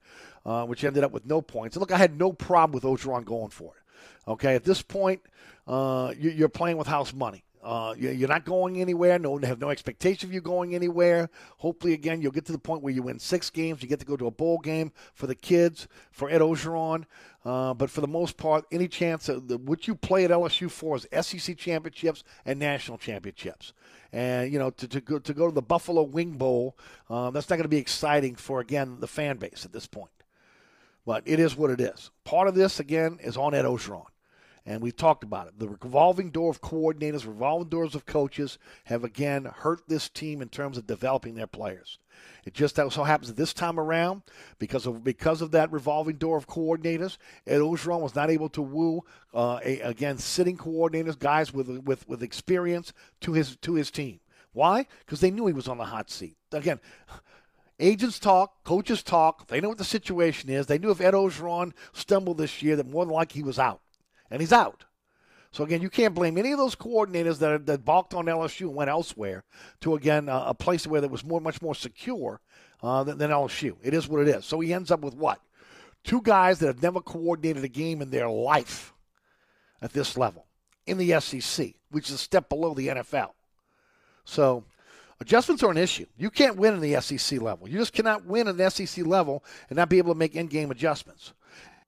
uh, 0.43 0.65
which 0.65 0.83
ended 0.83 1.03
up 1.03 1.11
with 1.11 1.27
no 1.27 1.39
points. 1.39 1.75
And 1.75 1.81
look, 1.81 1.91
I 1.91 1.97
had 1.97 2.17
no 2.17 2.33
problem 2.33 2.73
with 2.73 2.83
Orgeron 2.83 3.25
going 3.25 3.51
for 3.51 3.73
it. 3.75 4.29
Okay, 4.31 4.55
at 4.55 4.63
this 4.63 4.81
point, 4.81 5.21
uh, 5.67 6.13
you, 6.17 6.45
are 6.45 6.49
playing 6.49 6.77
with 6.77 6.87
house 6.87 7.13
money. 7.13 7.43
Uh, 7.63 7.93
you're 7.97 8.27
not 8.27 8.43
going 8.43 8.81
anywhere. 8.81 9.19
No, 9.19 9.37
have 9.37 9.59
no 9.59 9.69
expectation 9.69 10.27
of 10.27 10.33
you 10.33 10.41
going 10.41 10.73
anywhere. 10.73 11.29
Hopefully, 11.57 11.93
again, 11.93 12.21
you'll 12.21 12.31
get 12.31 12.45
to 12.45 12.51
the 12.51 12.57
point 12.57 12.81
where 12.81 12.93
you 12.93 13.03
win 13.03 13.19
six 13.19 13.51
games. 13.51 13.83
You 13.83 13.87
get 13.87 13.99
to 13.99 14.05
go 14.05 14.17
to 14.17 14.25
a 14.25 14.31
bowl 14.31 14.57
game 14.57 14.91
for 15.13 15.27
the 15.27 15.35
kids, 15.35 15.87
for 16.11 16.29
Ed 16.29 16.41
Orgeron. 16.41 17.05
Uh, 17.45 17.73
but 17.75 17.89
for 17.89 18.01
the 18.01 18.07
most 18.07 18.37
part, 18.37 18.65
any 18.71 18.87
chance 18.87 19.29
of 19.29 19.47
the, 19.47 19.57
what 19.57 19.87
you 19.87 19.93
play 19.93 20.25
at 20.25 20.31
LSU 20.31 20.71
for 20.71 20.95
is 20.95 21.07
SEC 21.25 21.55
championships 21.57 22.23
and 22.45 22.59
national 22.59 22.97
championships. 22.97 23.73
And 24.11 24.51
you 24.51 24.57
know, 24.57 24.71
to, 24.71 24.87
to 24.87 25.01
go 25.01 25.19
to 25.19 25.33
go 25.33 25.47
to 25.47 25.53
the 25.53 25.61
Buffalo 25.61 26.01
Wing 26.01 26.31
Bowl, 26.31 26.77
uh, 27.09 27.29
that's 27.29 27.49
not 27.49 27.57
going 27.57 27.63
to 27.63 27.69
be 27.69 27.77
exciting 27.77 28.35
for 28.35 28.59
again 28.59 28.97
the 28.99 29.07
fan 29.07 29.37
base 29.37 29.65
at 29.65 29.71
this 29.71 29.87
point. 29.87 30.11
But 31.05 31.23
it 31.25 31.39
is 31.39 31.55
what 31.55 31.71
it 31.71 31.81
is. 31.81 32.11
Part 32.23 32.47
of 32.47 32.55
this 32.55 32.79
again 32.79 33.19
is 33.21 33.37
on 33.37 33.53
Ed 33.53 33.65
Orgeron 33.65 34.10
and 34.65 34.81
we've 34.81 34.95
talked 34.95 35.23
about 35.23 35.47
it. 35.47 35.57
The 35.57 35.69
revolving 35.69 36.29
door 36.29 36.51
of 36.51 36.61
coordinators, 36.61 37.25
revolving 37.25 37.69
doors 37.69 37.95
of 37.95 38.05
coaches 38.05 38.59
have 38.85 39.03
again 39.03 39.45
hurt 39.45 39.81
this 39.87 40.07
team 40.07 40.41
in 40.41 40.49
terms 40.49 40.77
of 40.77 40.85
developing 40.85 41.35
their 41.35 41.47
players. 41.47 41.97
It 42.45 42.53
just 42.53 42.75
so 42.75 43.03
happens 43.03 43.29
that 43.29 43.37
this 43.37 43.53
time 43.53 43.79
around, 43.79 44.21
because 44.59 44.85
of 44.85 45.03
because 45.03 45.41
of 45.41 45.51
that 45.51 45.71
revolving 45.71 46.17
door 46.17 46.37
of 46.37 46.47
coordinators, 46.47 47.17
Ed 47.47 47.59
Orgeron 47.59 48.01
was 48.01 48.15
not 48.15 48.29
able 48.29 48.49
to 48.49 48.61
woo 48.61 49.03
uh, 49.33 49.59
a, 49.63 49.79
again 49.79 50.17
sitting 50.17 50.57
coordinators, 50.57 51.17
guys 51.17 51.53
with 51.53 51.69
with 51.79 52.07
with 52.07 52.21
experience 52.21 52.93
to 53.21 53.33
his 53.33 53.55
to 53.57 53.73
his 53.73 53.89
team. 53.89 54.19
Why? 54.53 54.85
Because 54.99 55.21
they 55.21 55.31
knew 55.31 55.47
he 55.47 55.53
was 55.53 55.67
on 55.67 55.77
the 55.77 55.85
hot 55.85 56.09
seat. 56.09 56.35
Again, 56.51 56.79
agents 57.79 58.19
talk, 58.19 58.63
coaches 58.63 59.01
talk. 59.01 59.47
They 59.47 59.61
know 59.61 59.69
what 59.69 59.77
the 59.77 59.83
situation 59.85 60.49
is. 60.49 60.67
They 60.67 60.77
knew 60.77 60.91
if 60.91 61.01
Ed 61.01 61.13
Orgeron 61.13 61.71
stumbled 61.93 62.37
this 62.37 62.61
year, 62.61 62.75
that 62.75 62.87
more 62.87 63.05
than 63.05 63.13
likely 63.13 63.39
he 63.39 63.43
was 63.43 63.57
out 63.57 63.81
and 64.31 64.41
he's 64.41 64.53
out. 64.53 64.85
So 65.51 65.65
again, 65.65 65.81
you 65.81 65.89
can't 65.89 66.15
blame 66.15 66.37
any 66.37 66.53
of 66.53 66.57
those 66.57 66.75
coordinators 66.75 67.39
that, 67.39 67.65
that 67.65 67.83
balked 67.83 68.13
on 68.13 68.25
LSU 68.25 68.61
and 68.61 68.75
went 68.75 68.89
elsewhere 68.89 69.43
to 69.81 69.95
again 69.95 70.29
uh, 70.29 70.45
a 70.47 70.53
place 70.53 70.87
where 70.87 71.01
that 71.01 71.11
was 71.11 71.25
more 71.25 71.41
much 71.41 71.61
more 71.61 71.75
secure 71.75 72.39
uh, 72.81 73.03
than, 73.03 73.17
than 73.17 73.31
LSU. 73.31 73.75
It 73.83 73.93
is 73.93 74.07
what 74.07 74.21
it 74.21 74.29
is. 74.29 74.45
So 74.45 74.59
he 74.61 74.73
ends 74.73 74.91
up 74.91 75.01
with 75.01 75.13
what? 75.13 75.41
Two 76.03 76.21
guys 76.21 76.59
that 76.59 76.67
have 76.67 76.81
never 76.81 77.01
coordinated 77.01 77.63
a 77.63 77.67
game 77.67 78.01
in 78.01 78.09
their 78.09 78.29
life 78.29 78.93
at 79.81 79.93
this 79.93 80.17
level 80.17 80.45
in 80.87 80.97
the 80.97 81.19
SEC, 81.19 81.73
which 81.91 82.07
is 82.09 82.15
a 82.15 82.17
step 82.17 82.49
below 82.49 82.73
the 82.73 82.87
NFL. 82.87 83.31
So 84.23 84.63
adjustments 85.19 85.63
are 85.63 85.71
an 85.71 85.77
issue. 85.77 86.05
You 86.17 86.29
can't 86.29 86.55
win 86.55 86.73
in 86.73 86.79
the 86.79 86.99
SEC 87.01 87.41
level. 87.41 87.67
You 87.67 87.77
just 87.77 87.93
cannot 87.93 88.25
win 88.25 88.47
at 88.47 88.57
the 88.57 88.69
SEC 88.69 89.05
level 89.05 89.43
and 89.69 89.77
not 89.77 89.89
be 89.89 89.97
able 89.97 90.13
to 90.13 90.17
make 90.17 90.35
in-game 90.35 90.71
adjustments 90.71 91.33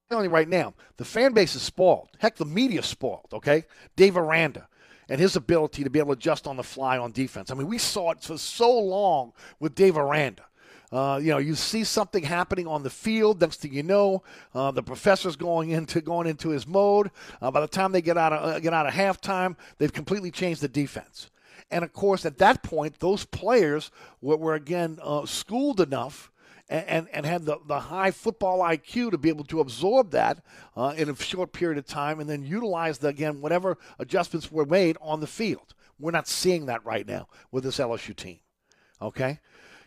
telling 0.09 0.25
you 0.25 0.31
right 0.31 0.47
now, 0.47 0.73
the 0.97 1.05
fan 1.05 1.33
base 1.33 1.55
is 1.55 1.61
spoiled. 1.61 2.09
Heck, 2.19 2.35
the 2.35 2.45
media's 2.45 2.85
spoiled, 2.85 3.29
okay? 3.33 3.65
Dave 3.95 4.17
Aranda 4.17 4.67
and 5.09 5.19
his 5.19 5.35
ability 5.35 5.83
to 5.83 5.89
be 5.89 5.99
able 5.99 6.15
to 6.15 6.19
adjust 6.19 6.47
on 6.47 6.57
the 6.57 6.63
fly 6.63 6.97
on 6.97 7.11
defense. 7.11 7.51
I 7.51 7.55
mean, 7.55 7.67
we 7.67 7.77
saw 7.77 8.11
it 8.11 8.21
for 8.21 8.37
so 8.37 8.79
long 8.79 9.33
with 9.59 9.75
Dave 9.75 9.97
Aranda. 9.97 10.43
Uh, 10.91 11.17
you 11.17 11.31
know, 11.31 11.39
you 11.39 11.55
see 11.55 11.83
something 11.83 12.23
happening 12.23 12.67
on 12.67 12.83
the 12.83 12.89
field. 12.89 13.41
Next 13.41 13.61
thing 13.61 13.73
you 13.73 13.81
know, 13.81 14.21
uh, 14.53 14.69
the 14.69 14.83
professor's 14.83 15.35
going 15.35 15.71
into 15.71 16.01
going 16.01 16.27
into 16.27 16.49
his 16.49 16.67
mode. 16.67 17.09
Uh, 17.41 17.49
by 17.49 17.61
the 17.61 17.67
time 17.67 17.91
they 17.91 18.01
get 18.01 18.15
out 18.15 18.31
of 18.31 18.43
uh, 18.43 18.59
get 18.59 18.73
out 18.73 18.85
of 18.85 18.93
halftime, 18.93 19.55
they've 19.79 19.91
completely 19.91 20.29
changed 20.29 20.61
the 20.61 20.67
defense. 20.67 21.31
And 21.71 21.83
of 21.83 21.93
course, 21.93 22.27
at 22.27 22.37
that 22.37 22.61
point, 22.61 22.99
those 22.99 23.25
players 23.25 23.89
were, 24.21 24.37
were 24.37 24.53
again 24.53 24.99
uh, 25.01 25.25
schooled 25.25 25.81
enough 25.81 26.31
and, 26.69 26.87
and, 26.87 27.07
and 27.13 27.25
had 27.25 27.45
the, 27.45 27.57
the 27.67 27.79
high 27.79 28.11
football 28.11 28.59
IQ 28.59 29.11
to 29.11 29.17
be 29.17 29.29
able 29.29 29.43
to 29.45 29.59
absorb 29.59 30.11
that 30.11 30.43
uh, 30.75 30.93
in 30.97 31.09
a 31.09 31.15
short 31.15 31.51
period 31.51 31.77
of 31.77 31.85
time 31.85 32.19
and 32.19 32.29
then 32.29 32.43
utilize, 32.43 32.97
the, 32.99 33.09
again, 33.09 33.41
whatever 33.41 33.77
adjustments 33.99 34.51
were 34.51 34.65
made 34.65 34.97
on 35.01 35.19
the 35.19 35.27
field. 35.27 35.73
We're 35.99 36.11
not 36.11 36.27
seeing 36.27 36.65
that 36.67 36.85
right 36.85 37.07
now 37.07 37.27
with 37.51 37.63
this 37.63 37.77
LSU 37.77 38.15
team. 38.15 38.39
Okay? 39.01 39.39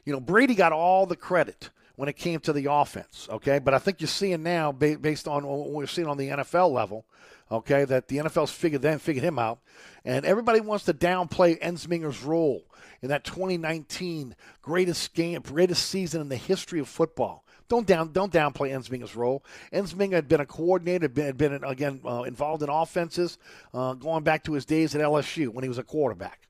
You 0.04 0.12
know, 0.12 0.20
Brady 0.20 0.54
got 0.54 0.72
all 0.72 1.06
the 1.06 1.16
credit 1.16 1.70
when 1.96 2.08
it 2.08 2.16
came 2.16 2.40
to 2.40 2.52
the 2.52 2.70
offense, 2.70 3.26
okay? 3.30 3.58
But 3.58 3.74
I 3.74 3.78
think 3.78 4.00
you're 4.00 4.08
seeing 4.08 4.42
now, 4.42 4.70
based 4.70 5.26
on 5.26 5.46
what 5.46 5.70
we're 5.70 5.86
seeing 5.86 6.06
on 6.06 6.18
the 6.18 6.28
NFL 6.28 6.70
level, 6.70 7.06
okay, 7.50 7.84
that 7.84 8.08
the 8.08 8.18
NFL's 8.18 8.52
figured 8.52 8.82
then 8.82 8.98
figured 8.98 9.24
him 9.24 9.38
out, 9.38 9.58
and 10.04 10.24
everybody 10.24 10.60
wants 10.60 10.84
to 10.84 10.94
downplay 10.94 11.58
Ensminger's 11.60 12.22
role 12.22 12.64
in 13.02 13.08
that 13.08 13.24
2019 13.24 14.36
greatest 14.62 15.14
game, 15.14 15.40
greatest 15.40 15.88
season 15.88 16.20
in 16.20 16.28
the 16.28 16.36
history 16.36 16.80
of 16.80 16.88
football. 16.88 17.44
Don't 17.68 17.86
down, 17.86 18.12
don't 18.12 18.32
downplay 18.32 18.70
Ensminger's 18.70 19.16
role. 19.16 19.44
Ensminger 19.72 20.12
had 20.12 20.28
been 20.28 20.40
a 20.40 20.46
coordinator, 20.46 21.04
had 21.04 21.14
been, 21.14 21.26
had 21.26 21.36
been 21.36 21.64
again 21.64 22.00
uh, 22.04 22.22
involved 22.22 22.62
in 22.62 22.68
offenses, 22.68 23.38
uh, 23.74 23.94
going 23.94 24.22
back 24.22 24.44
to 24.44 24.52
his 24.52 24.64
days 24.64 24.94
at 24.94 25.00
LSU 25.00 25.48
when 25.48 25.64
he 25.64 25.68
was 25.68 25.78
a 25.78 25.82
quarterback. 25.82 26.45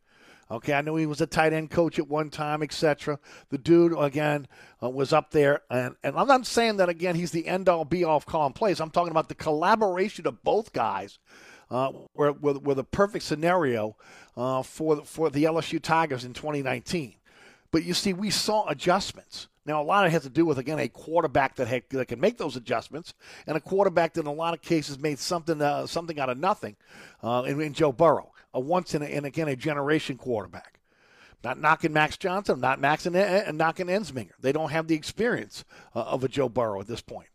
Okay, 0.49 0.75
I 0.75 0.81
know 0.81 0.95
he 0.95 1.07
was 1.07 1.21
a 1.21 1.27
tight 1.27 1.53
end 1.53 1.71
coach 1.71 1.99
at 1.99 2.09
one 2.09 2.31
time, 2.31 2.63
etc. 2.63 3.19
The 3.49 3.59
dude 3.59 3.93
again 3.99 4.47
uh, 4.81 4.89
was 4.91 5.13
up 5.13 5.33
there, 5.33 5.63
and, 5.71 5.97
and 6.05 6.17
I'm 6.17 6.29
not 6.29 6.47
saying 6.47 6.77
that 6.77 6.89
again. 6.89 7.17
He's 7.17 7.33
the 7.33 7.49
end 7.49 7.69
all 7.69 7.85
be 7.85 8.05
all 8.05 8.17
of 8.17 8.27
calling 8.27 8.53
plays. 8.53 8.81
I'm 8.81 8.91
talking 8.91 9.11
about 9.11 9.29
the 9.29 9.35
collaboration 9.35 10.27
of 10.27 10.45
both 10.45 10.73
guys 10.73 11.19
uh, 11.71 11.91
were, 12.15 12.33
were, 12.33 12.55
were 12.61 12.75
the 12.75 12.85
perfect 12.85 13.25
scenario 13.25 13.97
uh, 14.37 14.63
for 14.63 15.05
for 15.05 15.31
the 15.31 15.45
LSU 15.45 15.83
Tigers 15.83 16.25
in 16.25 16.33
2019. 16.33 17.17
But 17.73 17.85
you 17.85 17.95
see, 17.95 18.13
we 18.13 18.31
saw 18.31 18.69
adjustments. 18.69 19.49
Now, 19.65 19.83
a 19.83 19.85
lot 19.85 20.05
of 20.05 20.11
it 20.11 20.13
has 20.13 20.23
to 20.23 20.31
do 20.31 20.47
with 20.47 20.59
again 20.59 20.79
a 20.79 20.89
quarterback 20.89 21.57
that, 21.57 21.67
had, 21.67 21.83
that 21.91 22.07
can 22.07 22.21
make 22.21 22.39
those 22.39 22.55
adjustments, 22.55 23.15
and 23.49 23.57
a 23.57 23.61
quarterback 23.61 24.15
that 24.15 24.21
in 24.21 24.27
a 24.29 24.33
lot 24.33 24.55
of 24.55 24.63
cases 24.63 24.99
made 24.99 25.19
something 25.19 25.61
uh, 25.61 25.87
something 25.87 26.21
out 26.21 26.31
of 26.31 26.39
nothing. 26.39 26.77
Uh, 27.21 27.43
in, 27.47 27.61
in 27.61 27.73
Joe 27.73 27.91
Burrow, 27.91 28.31
a 28.57 28.61
once 28.61 28.95
in, 28.95 29.03
a, 29.03 29.05
in 29.05 29.25
again 29.25 29.49
a 29.49 29.55
generation 29.55 30.17
quarterback. 30.17 30.81
Not 31.45 31.61
knocking 31.61 31.93
Max 31.93 32.17
Johnson, 32.17 32.59
not 32.61 32.81
Max 32.81 33.07
and, 33.07 33.15
and 33.15 33.59
knocking 33.59 33.87
Ensminger. 33.87 34.33
They 34.41 34.51
don't 34.51 34.73
have 34.73 34.89
the 34.89 34.97
experience 34.97 35.65
uh, 35.95 36.01
of 36.01 36.25
a 36.25 36.29
Joe 36.29 36.49
Burrow 36.49 36.81
at 36.81 36.89
this 36.89 37.03
point. 37.03 37.29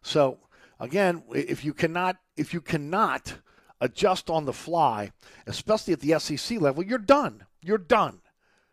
So 0.00 0.38
again, 0.78 1.24
if 1.34 1.64
you 1.64 1.74
cannot 1.74 2.16
if 2.36 2.54
you 2.54 2.60
cannot 2.60 3.34
adjust 3.80 4.30
on 4.30 4.44
the 4.44 4.52
fly, 4.52 5.10
especially 5.46 5.92
at 5.92 6.00
the 6.00 6.18
SEC 6.18 6.60
level, 6.60 6.84
you're 6.84 6.98
done. 6.98 7.44
You're 7.60 7.78
done. 7.78 8.20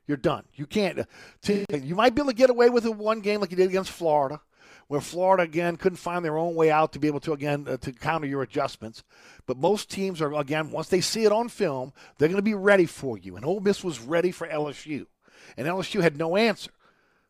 You're 0.08 0.18
done. 0.18 0.44
You 0.54 0.68
can't. 0.68 1.00
You 1.48 1.96
might 1.96 2.14
be 2.14 2.22
able 2.22 2.32
to 2.32 2.38
get 2.38 2.52
away 2.52 2.70
with 2.70 2.86
it 2.86 2.96
one 2.96 3.22
game 3.22 3.42
like 3.42 3.50
you 3.50 3.58
did 3.58 3.70
against 3.70 3.90
Florida, 3.90 4.40
where 4.88 5.02
Florida 5.02 5.44
again 5.44 5.78
couldn't 5.78 5.98
find 5.98 6.24
their 6.24 6.38
own 6.38 6.56
way 6.56 6.70
out 6.70 6.94
to 6.94 7.00
be 7.00 7.08
able 7.08 7.20
to 7.22 7.34
again 7.34 7.66
uh, 7.68 7.78
to 7.78 7.92
counter 7.92 8.28
your 8.28 8.44
adjustments. 8.44 9.04
But 9.46 9.58
most 9.58 9.90
teams 9.90 10.22
are 10.22 10.34
again 10.34 10.72
once 10.72 10.90
they 10.90 11.02
see 11.02 11.24
it 11.24 11.32
on 11.32 11.50
film, 11.50 11.94
they're 12.18 12.30
going 12.30 12.38
to 12.38 12.44
be 12.44 12.54
ready 12.54 12.86
for 12.86 13.18
you. 13.18 13.36
And 13.36 13.46
Ole 13.46 13.60
Miss 13.60 13.84
was 13.84 14.00
ready 14.00 14.32
for 14.32 14.48
LSU, 14.48 15.08
and 15.58 15.68
LSU 15.68 16.02
had 16.02 16.18
no 16.18 16.36
answer. 16.36 16.72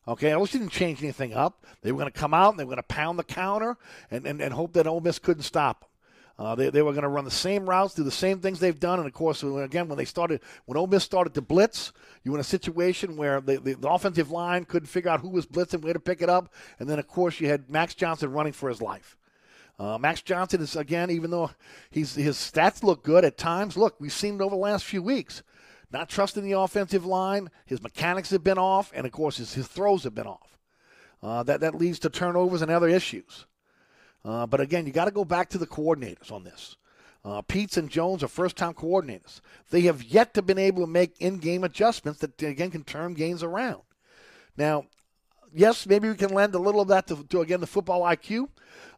Okay, 0.08 0.30
LSU 0.30 0.54
didn't 0.54 0.70
change 0.70 1.02
anything 1.02 1.34
up. 1.34 1.66
They 1.82 1.92
were 1.92 1.98
going 1.98 2.12
to 2.12 2.20
come 2.20 2.34
out 2.34 2.52
and 2.52 2.60
they 2.60 2.64
were 2.64 2.76
going 2.76 2.78
to 2.78 2.84
pound 2.84 3.18
the 3.18 3.24
counter 3.24 3.76
and, 4.12 4.28
and, 4.28 4.40
and 4.40 4.54
hope 4.54 4.74
that 4.74 4.86
Ole 4.86 5.02
Miss 5.02 5.18
couldn't 5.18 5.44
stop 5.44 5.80
them. 5.80 5.90
Uh, 6.38 6.54
they, 6.54 6.70
they 6.70 6.82
were 6.82 6.92
going 6.92 7.04
to 7.04 7.10
run 7.10 7.24
the 7.24 7.32
same 7.32 7.70
routes, 7.70 7.94
do 7.94 8.04
the 8.04 8.12
same 8.12 8.40
things 8.40 8.60
they've 8.60 8.80
done, 8.80 9.00
and 9.00 9.08
of 9.08 9.14
course, 9.14 9.42
again, 9.42 9.88
when 9.88 9.98
they 9.98 10.04
started, 10.04 10.42
when 10.66 10.78
Ole 10.78 10.88
Miss 10.88 11.04
started 11.04 11.34
to 11.34 11.42
blitz, 11.42 11.94
you 12.24 12.32
were 12.32 12.38
in 12.38 12.42
a 12.42 12.44
situation 12.44 13.16
where 13.16 13.40
the, 13.40 13.58
the, 13.58 13.74
the 13.76 13.90
offensive 13.90 14.32
line 14.32 14.66
couldn't 14.66 14.88
figure 14.88 15.10
out 15.10 15.22
who 15.22 15.30
was 15.30 15.46
blitzing, 15.46 15.82
where 15.82 15.94
to 15.94 16.00
pick 16.00 16.22
it 16.22 16.30
up, 16.30 16.54
and 16.78 16.90
then 16.90 17.00
of 17.00 17.08
course 17.08 17.40
you 17.40 17.48
had 17.48 17.70
Max 17.70 17.96
Johnson 17.96 18.34
running 18.34 18.52
for 18.52 18.68
his 18.68 18.82
life. 18.82 19.18
Uh, 19.80 19.98
Max 19.98 20.22
Johnson 20.22 20.62
is 20.62 20.76
again, 20.76 21.10
even 21.10 21.32
though 21.32 21.52
he's 21.90 22.16
his 22.16 22.38
stats 22.38 22.84
look 22.84 23.04
good 23.04 23.26
at 23.26 23.38
times. 23.38 23.76
Look, 23.76 23.96
we've 24.00 24.14
seen 24.14 24.36
it 24.36 24.42
over 24.42 24.56
the 24.56 24.62
last 24.62 24.86
few 24.86 25.02
weeks. 25.02 25.44
Not 25.92 26.10
trusting 26.10 26.44
the 26.44 26.58
offensive 26.60 27.06
line, 27.06 27.50
his 27.66 27.82
mechanics 27.82 28.32
have 28.32 28.44
been 28.44 28.58
off, 28.58 28.92
and 28.96 29.06
of 29.06 29.12
course 29.12 29.38
his, 29.38 29.54
his 29.54 29.68
throws 29.68 30.04
have 30.04 30.16
been 30.16 30.28
off. 30.28 30.58
Uh, 31.22 31.44
that 31.44 31.62
that 31.62 31.76
leads 31.76 32.00
to 32.00 32.10
turnovers 32.10 32.62
and 32.62 32.72
other 32.72 32.90
issues. 32.90 33.46
Uh, 34.26 34.48
but 34.48 34.60
again, 34.60 34.88
you 34.88 34.92
got 34.92 35.06
to 35.06 35.12
go 35.12 35.24
back 35.24 35.50
to 35.50 35.58
the 35.60 35.68
coordinators 35.68 36.32
on 36.32 36.44
this. 36.44 36.78
Uh, 37.24 37.42
Peetz 37.44 37.78
and 37.78 37.90
Jones 37.90 38.24
are 38.24 38.28
first-time 38.28 38.74
coordinators. 38.74 39.42
They 39.70 39.82
have 39.82 40.04
yet 40.04 40.34
to 40.34 40.42
been 40.42 40.58
able 40.58 40.82
to 40.82 40.92
make 40.92 41.20
in-game 41.20 41.64
adjustments 41.64 42.20
that 42.20 42.42
again 42.42 42.72
can 42.72 42.84
turn 42.84 43.14
games 43.14 43.44
around. 43.44 43.82
Now, 44.58 44.86
yes, 45.54 45.86
maybe 45.86 46.10
we 46.10 46.16
can 46.16 46.34
lend 46.34 46.56
a 46.56 46.60
little 46.60 46.82
of 46.82 46.88
that 46.90 47.08
to, 47.08 47.24
to 47.24 47.42
again 47.42 47.62
the 47.62 47.68
football 47.68 48.02
IQ 48.02 48.50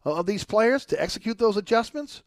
of 0.04 0.26
these 0.26 0.44
players 0.44 0.84
to 0.86 1.00
execute 1.00 1.38
those 1.38 1.56
adjustments. 1.56 2.22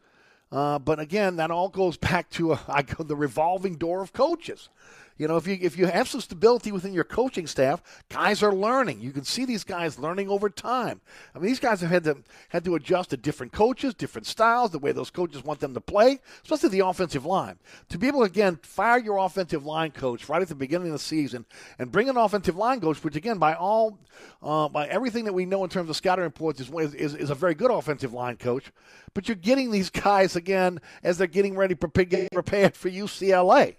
Uh, 0.50 0.78
but 0.78 1.00
again, 1.00 1.36
that 1.36 1.50
all 1.50 1.68
goes 1.68 1.96
back 1.96 2.28
to 2.30 2.52
uh, 2.52 2.82
the 2.98 3.16
revolving 3.16 3.76
door 3.76 4.02
of 4.02 4.12
coaches. 4.12 4.68
You 5.18 5.28
know, 5.28 5.36
if 5.36 5.46
you 5.46 5.58
if 5.60 5.78
you 5.78 5.86
have 5.86 6.08
some 6.08 6.20
stability 6.20 6.72
within 6.72 6.92
your 6.92 7.04
coaching 7.04 7.46
staff, 7.46 7.82
guys 8.08 8.42
are 8.42 8.52
learning. 8.52 9.00
You 9.00 9.12
can 9.12 9.24
see 9.24 9.44
these 9.44 9.64
guys 9.64 9.98
learning 9.98 10.28
over 10.28 10.48
time. 10.48 11.00
I 11.34 11.38
mean, 11.38 11.48
these 11.48 11.60
guys 11.60 11.80
have 11.80 11.90
had 11.90 12.04
to 12.04 12.16
had 12.48 12.64
to 12.64 12.74
adjust 12.74 13.10
to 13.10 13.16
different 13.16 13.52
coaches, 13.52 13.94
different 13.94 14.26
styles, 14.26 14.70
the 14.70 14.78
way 14.78 14.92
those 14.92 15.10
coaches 15.10 15.44
want 15.44 15.60
them 15.60 15.74
to 15.74 15.80
play, 15.80 16.20
especially 16.42 16.70
the 16.70 16.86
offensive 16.86 17.26
line. 17.26 17.58
To 17.90 17.98
be 17.98 18.08
able 18.08 18.20
to 18.20 18.26
again 18.26 18.58
fire 18.62 18.98
your 18.98 19.18
offensive 19.18 19.64
line 19.64 19.90
coach 19.90 20.28
right 20.28 20.42
at 20.42 20.48
the 20.48 20.54
beginning 20.54 20.88
of 20.88 20.94
the 20.94 20.98
season 20.98 21.44
and 21.78 21.92
bring 21.92 22.08
an 22.08 22.16
offensive 22.16 22.56
line 22.56 22.80
coach, 22.80 23.02
which 23.04 23.16
again, 23.16 23.38
by 23.38 23.54
all 23.54 23.98
uh, 24.42 24.68
by 24.68 24.86
everything 24.88 25.24
that 25.24 25.32
we 25.32 25.46
know 25.46 25.62
in 25.64 25.70
terms 25.70 25.90
of 25.90 25.96
scouting 25.96 26.24
reports, 26.24 26.60
is, 26.60 26.70
is 26.94 27.14
is 27.14 27.30
a 27.30 27.34
very 27.34 27.54
good 27.54 27.70
offensive 27.70 28.12
line 28.12 28.36
coach. 28.36 28.72
But 29.14 29.28
you're 29.28 29.36
getting 29.36 29.70
these 29.70 29.90
guys 29.90 30.36
again 30.36 30.80
as 31.02 31.18
they're 31.18 31.26
getting 31.26 31.56
ready 31.56 31.74
prepared 31.74 32.76
for 32.76 32.90
UCLA. 32.90 33.76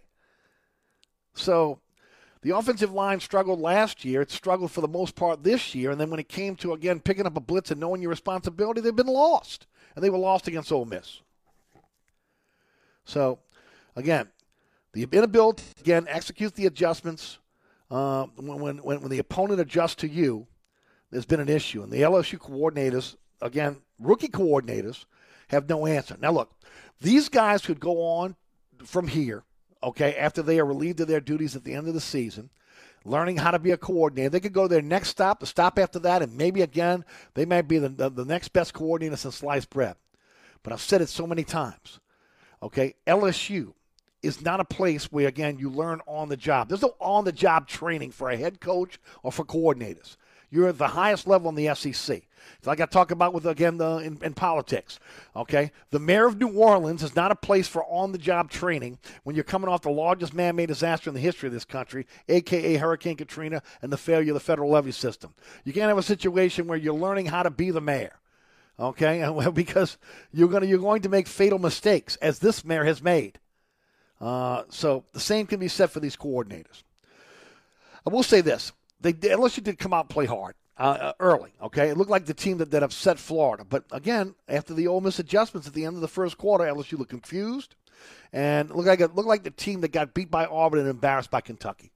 So 1.34 1.80
the 2.42 2.56
offensive 2.56 2.92
line 2.92 3.20
struggled 3.20 3.60
last 3.60 4.04
year. 4.04 4.22
It 4.22 4.32
struggled 4.32 4.72
for 4.72 4.82
the 4.82 4.88
most 4.88 5.16
part 5.16 5.44
this 5.44 5.74
year. 5.74 5.92
And 5.92 6.00
then 6.00 6.10
when 6.10 6.20
it 6.20 6.30
came 6.30 6.56
to, 6.58 6.74
again, 6.74 7.00
picking 7.00 7.26
up 7.26 7.38
a 7.38 7.42
blitz 7.42 7.72
and 7.72 7.80
knowing 7.80 8.02
your 8.02 8.12
responsibility, 8.12 8.82
they've 8.82 8.96
been 8.96 9.08
lost. 9.08 9.68
And 9.96 10.04
they 10.04 10.10
were 10.10 10.18
lost 10.18 10.48
against 10.48 10.72
Ole 10.72 10.86
Miss. 10.86 11.22
So, 13.06 13.40
again, 13.96 14.30
the 14.94 15.04
inability, 15.12 15.64
again, 15.80 16.06
execute 16.08 16.56
the 16.56 16.66
adjustments 16.66 17.40
uh, 17.90 18.26
when, 18.38 18.80
when, 18.82 19.02
when 19.02 19.10
the 19.10 19.20
opponent 19.20 19.60
adjusts 19.60 19.96
to 19.96 20.08
you, 20.08 20.48
there's 21.12 21.26
been 21.26 21.40
an 21.40 21.50
issue. 21.50 21.84
And 21.84 21.92
the 21.92 22.02
LSU 22.02 22.40
coordinators, 22.40 23.16
again, 23.42 23.78
rookie 24.00 24.30
coordinators, 24.30 25.06
have 25.50 25.70
no 25.70 25.86
answer. 25.86 26.18
Now, 26.20 26.32
look, 26.32 26.52
these 27.02 27.30
guys 27.30 27.66
could 27.66 27.80
go 27.80 28.02
on 28.02 28.36
from 28.84 29.08
here, 29.08 29.44
okay, 29.84 30.16
after 30.16 30.42
they 30.42 30.60
are 30.60 30.66
relieved 30.66 31.00
of 31.02 31.08
their 31.08 31.22
duties 31.22 31.56
at 31.56 31.64
the 31.64 31.74
end 31.74 31.88
of 31.88 31.94
the 31.94 32.02
season, 32.02 32.50
learning 33.06 33.38
how 33.38 33.52
to 33.52 33.60
be 33.60 33.72
a 33.72 33.78
coordinator. 33.78 34.30
They 34.30 34.40
could 34.40 34.54
go 34.54 34.64
to 34.64 34.68
their 34.68 34.82
next 34.82 35.10
stop, 35.10 35.40
the 35.40 35.46
stop 35.46 35.78
after 35.78 36.00
that, 36.00 36.22
and 36.22 36.38
maybe 36.38 36.62
again, 36.62 37.04
they 37.34 37.46
might 37.46 37.68
be 37.68 37.78
the, 37.78 37.90
the, 37.90 38.10
the 38.10 38.26
next 38.26 38.50
best 38.50 38.74
coordinator 38.74 39.18
since 39.18 39.36
sliced 39.36 39.70
bread. 39.70 39.96
But 40.64 40.74
I've 40.74 40.82
said 40.82 41.02
it 41.02 41.10
so 41.10 41.28
many 41.28 41.44
times, 41.44 42.00
okay, 42.62 42.96
LSU 43.06 43.74
is 44.22 44.42
not 44.42 44.62
a 44.62 44.66
place 44.66 45.12
where, 45.12 45.28
again, 45.28 45.60
you 45.60 45.70
learn 45.70 46.00
on 46.08 46.30
the 46.30 46.38
job. 46.38 46.70
There's 46.70 46.82
no 46.82 46.96
on 47.00 47.26
the 47.26 47.34
job 47.34 47.68
training 47.68 48.12
for 48.12 48.30
a 48.30 48.38
head 48.38 48.62
coach 48.62 48.98
or 49.22 49.34
for 49.34 49.44
coordinators. 49.44 50.16
You're 50.54 50.68
at 50.68 50.78
the 50.78 50.90
highest 50.90 51.26
level 51.26 51.50
in 51.50 51.56
the 51.56 51.74
SEC. 51.74 52.22
Like 52.64 52.80
I 52.80 52.86
talk 52.86 53.10
about 53.10 53.34
with 53.34 53.48
again 53.48 53.78
the, 53.78 53.98
in, 53.98 54.20
in, 54.22 54.36
politics. 54.36 55.00
Okay, 55.36 55.72
the 55.90 55.98
mayor 55.98 56.28
of 56.28 56.40
New 56.40 56.50
Orleans 56.50 57.02
is 57.02 57.16
not 57.16 57.32
a 57.32 57.36
place 57.36 57.68
for 57.68 57.84
on-the-job 57.86 58.52
training 58.52 59.00
when 59.24 59.36
you're 59.36 59.44
coming 59.44 59.68
off 59.68 59.82
the 59.82 59.90
largest 59.90 60.36
man-made 60.36 60.68
disaster 60.68 61.10
in 61.10 61.16
the 61.16 61.20
history 61.20 61.48
of 61.48 61.54
this 61.54 61.66
country, 61.66 62.06
aka 62.30 62.76
Hurricane 62.76 63.16
Katrina 63.16 63.64
and 63.82 63.92
the 63.92 63.98
failure 63.98 64.30
of 64.30 64.36
the 64.36 64.40
federal 64.40 64.70
levee 64.70 64.92
system. 64.92 65.34
You 65.64 65.74
can't 65.74 65.88
have 65.88 65.98
a 65.98 66.04
situation 66.04 66.68
where 66.68 66.78
you're 66.78 66.94
learning 66.94 67.26
how 67.26 67.42
to 67.42 67.50
be 67.50 67.72
the 67.72 67.82
mayor. 67.82 68.20
Okay, 68.80 69.28
because 69.56 69.98
you're 70.32 70.50
going 70.50 70.62
to 70.62 70.68
you're 70.68 70.78
going 70.78 71.02
to 71.02 71.10
make 71.10 71.28
fatal 71.28 71.58
mistakes 71.58 72.16
as 72.18 72.38
this 72.38 72.64
mayor 72.64 72.84
has 72.84 73.02
made. 73.02 73.40
Uh, 74.22 74.66
so 74.70 75.04
the 75.14 75.20
same 75.20 75.48
can 75.48 75.60
be 75.60 75.68
said 75.68 75.90
for 75.90 76.00
these 76.00 76.16
coordinators. 76.16 76.84
I 78.06 78.12
will 78.12 78.22
say 78.22 78.42
this: 78.42 78.72
they 79.04 79.32
unless 79.32 79.58
you 79.58 79.64
did 79.64 79.78
come 79.78 79.94
out 79.94 80.06
and 80.06 80.10
play 80.10 80.26
hard 80.26 80.56
uh, 80.78 80.98
uh, 81.00 81.14
early. 81.20 81.54
Okay, 81.62 81.90
it 81.90 81.98
looked 81.98 82.10
like 82.10 82.26
the 82.26 82.34
team 82.34 82.58
that, 82.58 82.72
that 82.72 82.84
upset 82.84 83.20
Florida. 83.20 83.64
But 83.64 83.86
again, 83.92 84.36
after 84.48 84.74
the 84.74 84.88
Ole 84.88 85.02
Miss 85.02 85.20
adjustments 85.20 85.68
at 85.68 85.74
the 85.74 85.86
end 85.86 85.96
of 85.96 86.02
the 86.02 86.08
first 86.08 86.38
quarter, 86.38 86.64
LSU 86.64 86.98
looked 86.98 87.12
confused 87.12 87.76
and 88.32 88.70
looked 88.72 88.88
like 88.88 89.00
it 89.00 89.16
looked 89.16 89.28
like 89.28 89.44
the 89.44 89.52
team 89.52 89.82
that 89.82 89.92
got 89.92 90.14
beat 90.14 90.32
by 90.32 90.46
Auburn 90.46 90.80
and 90.80 90.90
embarrassed 90.90 91.32
by 91.32 91.42
Kentucky. 91.42 91.92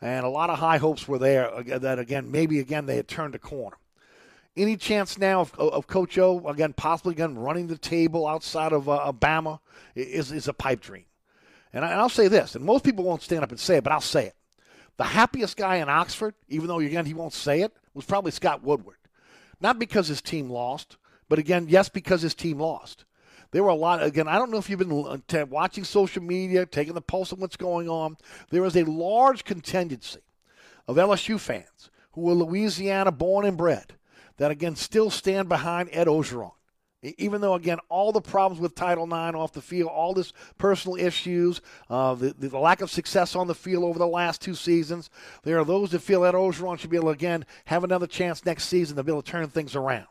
And 0.00 0.26
a 0.26 0.28
lot 0.28 0.50
of 0.50 0.58
high 0.58 0.76
hopes 0.76 1.08
were 1.08 1.18
there 1.18 1.52
uh, 1.52 1.78
that 1.78 1.98
again 1.98 2.30
maybe 2.30 2.60
again 2.60 2.86
they 2.86 2.96
had 2.96 3.08
turned 3.08 3.34
a 3.34 3.38
corner. 3.38 3.76
Any 4.56 4.76
chance 4.76 5.18
now 5.18 5.40
of, 5.40 5.54
of 5.58 5.86
Coach 5.86 6.18
O 6.18 6.46
again 6.46 6.74
possibly 6.74 7.12
again 7.12 7.38
running 7.38 7.68
the 7.68 7.78
table 7.78 8.26
outside 8.26 8.72
of 8.72 8.88
uh, 8.88 9.00
Alabama 9.00 9.60
is 9.94 10.30
is 10.30 10.48
a 10.48 10.52
pipe 10.52 10.80
dream. 10.80 11.04
And, 11.72 11.84
I, 11.84 11.90
and 11.90 12.00
I'll 12.00 12.08
say 12.08 12.28
this, 12.28 12.54
and 12.54 12.64
most 12.64 12.84
people 12.84 13.04
won't 13.04 13.22
stand 13.22 13.42
up 13.42 13.50
and 13.50 13.58
say 13.58 13.78
it, 13.78 13.84
but 13.84 13.92
I'll 13.92 14.00
say 14.00 14.26
it. 14.26 14.34
The 14.96 15.04
happiest 15.04 15.56
guy 15.56 15.76
in 15.76 15.88
Oxford, 15.88 16.34
even 16.48 16.68
though 16.68 16.80
again 16.80 17.06
he 17.06 17.14
won't 17.14 17.32
say 17.32 17.62
it, 17.62 17.72
was 17.94 18.04
probably 18.04 18.30
Scott 18.30 18.62
Woodward. 18.62 18.96
Not 19.60 19.78
because 19.78 20.08
his 20.08 20.22
team 20.22 20.50
lost, 20.50 20.96
but 21.28 21.38
again, 21.38 21.66
yes, 21.68 21.88
because 21.88 22.22
his 22.22 22.34
team 22.34 22.60
lost. 22.60 23.04
There 23.50 23.62
were 23.62 23.70
a 23.70 23.74
lot. 23.74 24.02
Again, 24.02 24.26
I 24.28 24.36
don't 24.38 24.50
know 24.50 24.58
if 24.58 24.68
you've 24.68 24.80
been 24.80 24.92
uh, 24.92 25.46
watching 25.46 25.84
social 25.84 26.22
media, 26.22 26.66
taking 26.66 26.94
the 26.94 27.00
pulse 27.00 27.32
of 27.32 27.38
what's 27.38 27.56
going 27.56 27.88
on. 27.88 28.16
There 28.50 28.64
is 28.64 28.76
a 28.76 28.82
large 28.84 29.44
contingency 29.44 30.20
of 30.88 30.96
LSU 30.96 31.38
fans 31.38 31.90
who 32.12 32.28
are 32.28 32.34
Louisiana 32.34 33.12
born 33.12 33.46
and 33.46 33.56
bred 33.56 33.94
that 34.36 34.50
again 34.50 34.76
still 34.76 35.10
stand 35.10 35.48
behind 35.48 35.88
Ed 35.92 36.08
Orgeron 36.08 36.52
even 37.18 37.40
though 37.40 37.54
again 37.54 37.78
all 37.88 38.12
the 38.12 38.20
problems 38.20 38.60
with 38.60 38.74
title 38.74 39.04
ix 39.04 39.36
off 39.36 39.52
the 39.52 39.60
field 39.60 39.90
all 39.90 40.14
this 40.14 40.32
personal 40.58 40.96
issues 40.96 41.60
uh, 41.90 42.14
the, 42.14 42.34
the, 42.38 42.58
lack 42.58 42.80
of 42.80 42.90
success 42.90 43.36
on 43.36 43.46
the 43.46 43.54
field 43.54 43.84
over 43.84 43.98
the 43.98 44.06
last 44.06 44.40
two 44.40 44.54
seasons 44.54 45.10
there 45.42 45.58
are 45.58 45.64
those 45.64 45.90
that 45.90 46.00
feel 46.00 46.22
that 46.22 46.34
Orgeron 46.34 46.78
should 46.78 46.90
be 46.90 46.96
able 46.96 47.08
to 47.08 47.14
again 47.14 47.44
have 47.66 47.84
another 47.84 48.06
chance 48.06 48.44
next 48.44 48.64
season 48.64 48.96
to 48.96 49.02
be 49.02 49.12
able 49.12 49.22
to 49.22 49.30
turn 49.30 49.48
things 49.48 49.76
around 49.76 50.06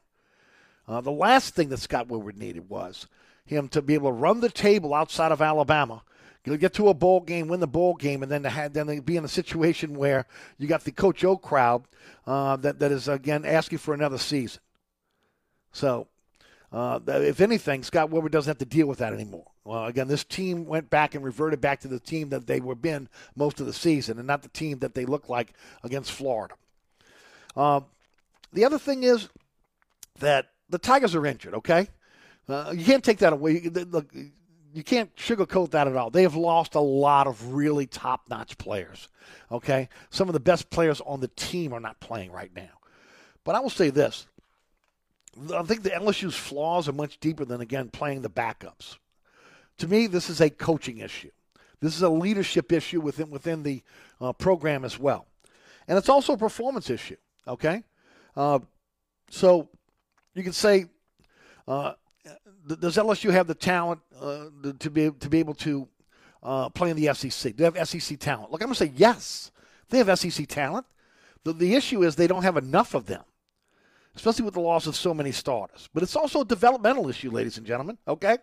uh, 0.88 1.02
the 1.02 1.12
last 1.12 1.56
thing 1.56 1.70
that 1.70 1.78
scott 1.78 2.08
woodward 2.08 2.38
needed 2.38 2.70
was 2.70 3.08
him 3.46 3.68
to 3.68 3.82
be 3.82 3.94
able 3.94 4.10
to 4.10 4.14
run 4.14 4.40
the 4.40 4.50
table 4.50 4.94
outside 4.94 5.32
of 5.32 5.42
alabama 5.42 6.04
You 6.46 6.58
get 6.58 6.74
to 6.74 6.90
a 6.90 6.94
bowl 6.94 7.22
game, 7.22 7.48
win 7.48 7.62
the 7.62 7.68
bowl 7.68 7.96
game, 7.96 8.22
and 8.22 8.32
then 8.32 8.44
to 8.44 8.50
have, 8.50 8.74
then 8.74 9.00
be 9.00 9.16
in 9.16 9.24
a 9.24 9.30
situation 9.30 9.96
where 9.96 10.26
you 10.58 10.68
got 10.68 10.84
the 10.84 10.92
Coach 10.92 11.24
O 11.24 11.38
crowd 11.38 11.86
uh, 12.28 12.58
that 12.58 12.80
that 12.80 12.92
is 12.92 13.08
again 13.08 13.46
asking 13.46 13.78
for 13.78 13.94
another 13.94 14.18
season. 14.18 14.62
So 15.72 16.08
uh, 16.74 17.00
if 17.08 17.40
anything, 17.40 17.84
Scott 17.84 18.10
Woodward 18.10 18.32
doesn't 18.32 18.50
have 18.50 18.58
to 18.58 18.66
deal 18.66 18.88
with 18.88 18.98
that 18.98 19.14
anymore. 19.14 19.46
Well, 19.64 19.86
again, 19.86 20.08
this 20.08 20.24
team 20.24 20.66
went 20.66 20.90
back 20.90 21.14
and 21.14 21.24
reverted 21.24 21.62
back 21.62 21.80
to 21.82 21.88
the 21.88 22.00
team 22.00 22.30
that 22.30 22.48
they 22.48 22.60
were 22.60 22.76
been 22.76 23.08
most 23.36 23.60
of 23.60 23.68
the 23.68 23.74
season, 23.74 24.18
and 24.18 24.28
not 24.28 24.42
the 24.42 24.50
team 24.50 24.80
that 24.80 24.96
they 24.96 25.06
looked 25.06 25.30
like 25.30 25.54
against 25.84 26.12
Florida. 26.12 26.56
Uh, 27.56 27.82
the 28.52 28.66
other 28.66 28.80
thing 28.80 29.04
is 29.04 29.30
that 30.20 30.50
the 30.70 30.80
Tigers 30.80 31.16
are 31.16 31.26
injured. 31.26 31.54
Okay, 31.54 31.88
uh, 32.50 32.74
you 32.76 32.84
can't 32.84 33.04
take 33.04 33.20
that 33.20 33.34
away. 33.34 33.62
Look, 33.62 34.14
you 34.74 34.84
can't 34.84 35.16
sugarcoat 35.16 35.72
that 35.72 35.88
at 35.88 35.96
all. 35.96 36.10
They 36.10 36.24
have 36.24 36.36
lost 36.36 36.74
a 36.74 36.80
lot 36.80 37.28
of 37.28 37.54
really 37.54 37.86
top-notch 37.86 38.58
players. 38.58 39.08
Okay, 39.52 39.90
some 40.10 40.28
of 40.28 40.34
the 40.34 40.40
best 40.40 40.72
players 40.72 41.00
on 41.02 41.20
the 41.20 41.28
team 41.30 41.72
are 41.72 41.80
not 41.80 42.00
playing 42.00 42.32
right 42.32 42.52
now. 42.56 42.80
But 43.44 43.56
I 43.56 43.60
will 43.60 43.70
say 43.70 43.92
this: 43.92 44.26
I 45.54 45.64
think 45.64 45.84
the 45.84 45.90
LSU's 45.90 46.36
flaws 46.36 46.88
are 46.88 46.94
much 46.94 47.20
deeper 47.20 47.46
than, 47.46 47.62
again, 47.62 47.90
playing 47.90 48.22
the 48.22 48.30
backups. 48.30 48.98
To 49.80 49.88
me, 49.88 50.08
this 50.08 50.30
is 50.30 50.42
a 50.42 50.50
coaching 50.50 51.00
issue. 51.00 51.32
This 51.80 51.96
is 51.96 52.02
a 52.02 52.10
leadership 52.10 52.72
issue 52.72 53.02
within, 53.02 53.30
within 53.30 53.64
the 53.64 53.82
uh, 54.22 54.34
program 54.34 54.86
as 54.86 55.00
well. 55.00 55.26
And 55.88 55.98
it's 55.98 56.10
also 56.10 56.34
a 56.34 56.38
performance 56.38 56.90
issue, 56.90 57.18
okay? 57.48 57.84
Uh, 58.36 58.60
so 59.30 59.70
you 60.36 60.44
can 60.44 60.54
say, 60.54 60.86
uh, 61.68 61.94
does 62.80 62.96
LSU 62.96 63.32
have 63.32 63.48
the 63.48 63.56
talent 63.56 64.00
uh, 64.22 64.46
to, 64.80 64.90
be, 64.90 65.12
to 65.12 65.30
be 65.30 65.40
able 65.40 65.56
to 65.56 65.88
uh, 66.44 66.70
play 66.70 66.92
in 66.92 66.96
the 66.96 67.14
SEC? 67.14 67.56
Do 67.56 67.70
they 67.70 67.80
have 67.80 67.90
SEC 67.90 68.20
talent? 68.20 68.52
Look, 68.52 68.62
I'm 68.62 68.68
going 68.68 68.76
to 68.76 68.80
say 68.80 68.94
yes. 68.96 69.52
They 69.90 69.98
have 69.98 70.18
SEC 70.18 70.48
talent. 70.48 70.86
The, 71.44 71.54
the 71.54 71.76
issue 71.76 72.04
is 72.04 72.16
they 72.16 72.28
don't 72.28 72.44
have 72.44 72.56
enough 72.56 72.94
of 72.94 73.08
them 73.08 73.24
especially 74.16 74.46
with 74.46 74.54
the 74.54 74.60
loss 74.60 74.88
of 74.88 74.96
so 74.96 75.14
many 75.14 75.32
starters. 75.32 75.90
But 75.94 76.04
it's 76.04 76.16
also 76.16 76.42
a 76.42 76.46
developmental 76.46 77.10
issue, 77.10 77.32
ladies 77.32 77.58
and 77.58 77.68
gentlemen, 77.68 77.98
okay? 78.08 78.38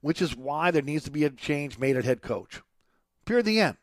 Which 0.00 0.22
is 0.22 0.36
why 0.36 0.70
there 0.70 0.82
needs 0.82 1.04
to 1.04 1.10
be 1.10 1.24
a 1.24 1.30
change 1.30 1.78
made 1.78 1.96
at 1.96 2.04
head 2.04 2.22
coach. 2.22 2.60
Period. 3.24 3.46
The 3.46 3.60
end. 3.60 3.76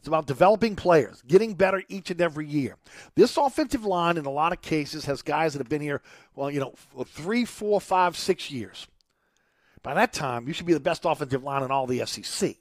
It's 0.00 0.08
about 0.08 0.26
developing 0.26 0.76
players, 0.76 1.22
getting 1.26 1.52
better 1.52 1.82
each 1.88 2.10
and 2.10 2.22
every 2.22 2.46
year. 2.46 2.76
This 3.16 3.36
offensive 3.36 3.84
line, 3.84 4.16
in 4.16 4.24
a 4.24 4.30
lot 4.30 4.50
of 4.50 4.62
cases, 4.62 5.04
has 5.04 5.20
guys 5.20 5.52
that 5.52 5.58
have 5.58 5.68
been 5.68 5.82
here, 5.82 6.00
well, 6.34 6.50
you 6.50 6.58
know, 6.58 6.74
three, 7.04 7.44
four, 7.44 7.82
five, 7.82 8.16
six 8.16 8.50
years. 8.50 8.86
By 9.82 9.92
that 9.92 10.14
time, 10.14 10.48
you 10.48 10.54
should 10.54 10.64
be 10.64 10.72
the 10.72 10.80
best 10.80 11.04
offensive 11.04 11.42
line 11.42 11.62
in 11.62 11.70
all 11.70 11.86
the 11.86 12.04
SEC. 12.06 12.56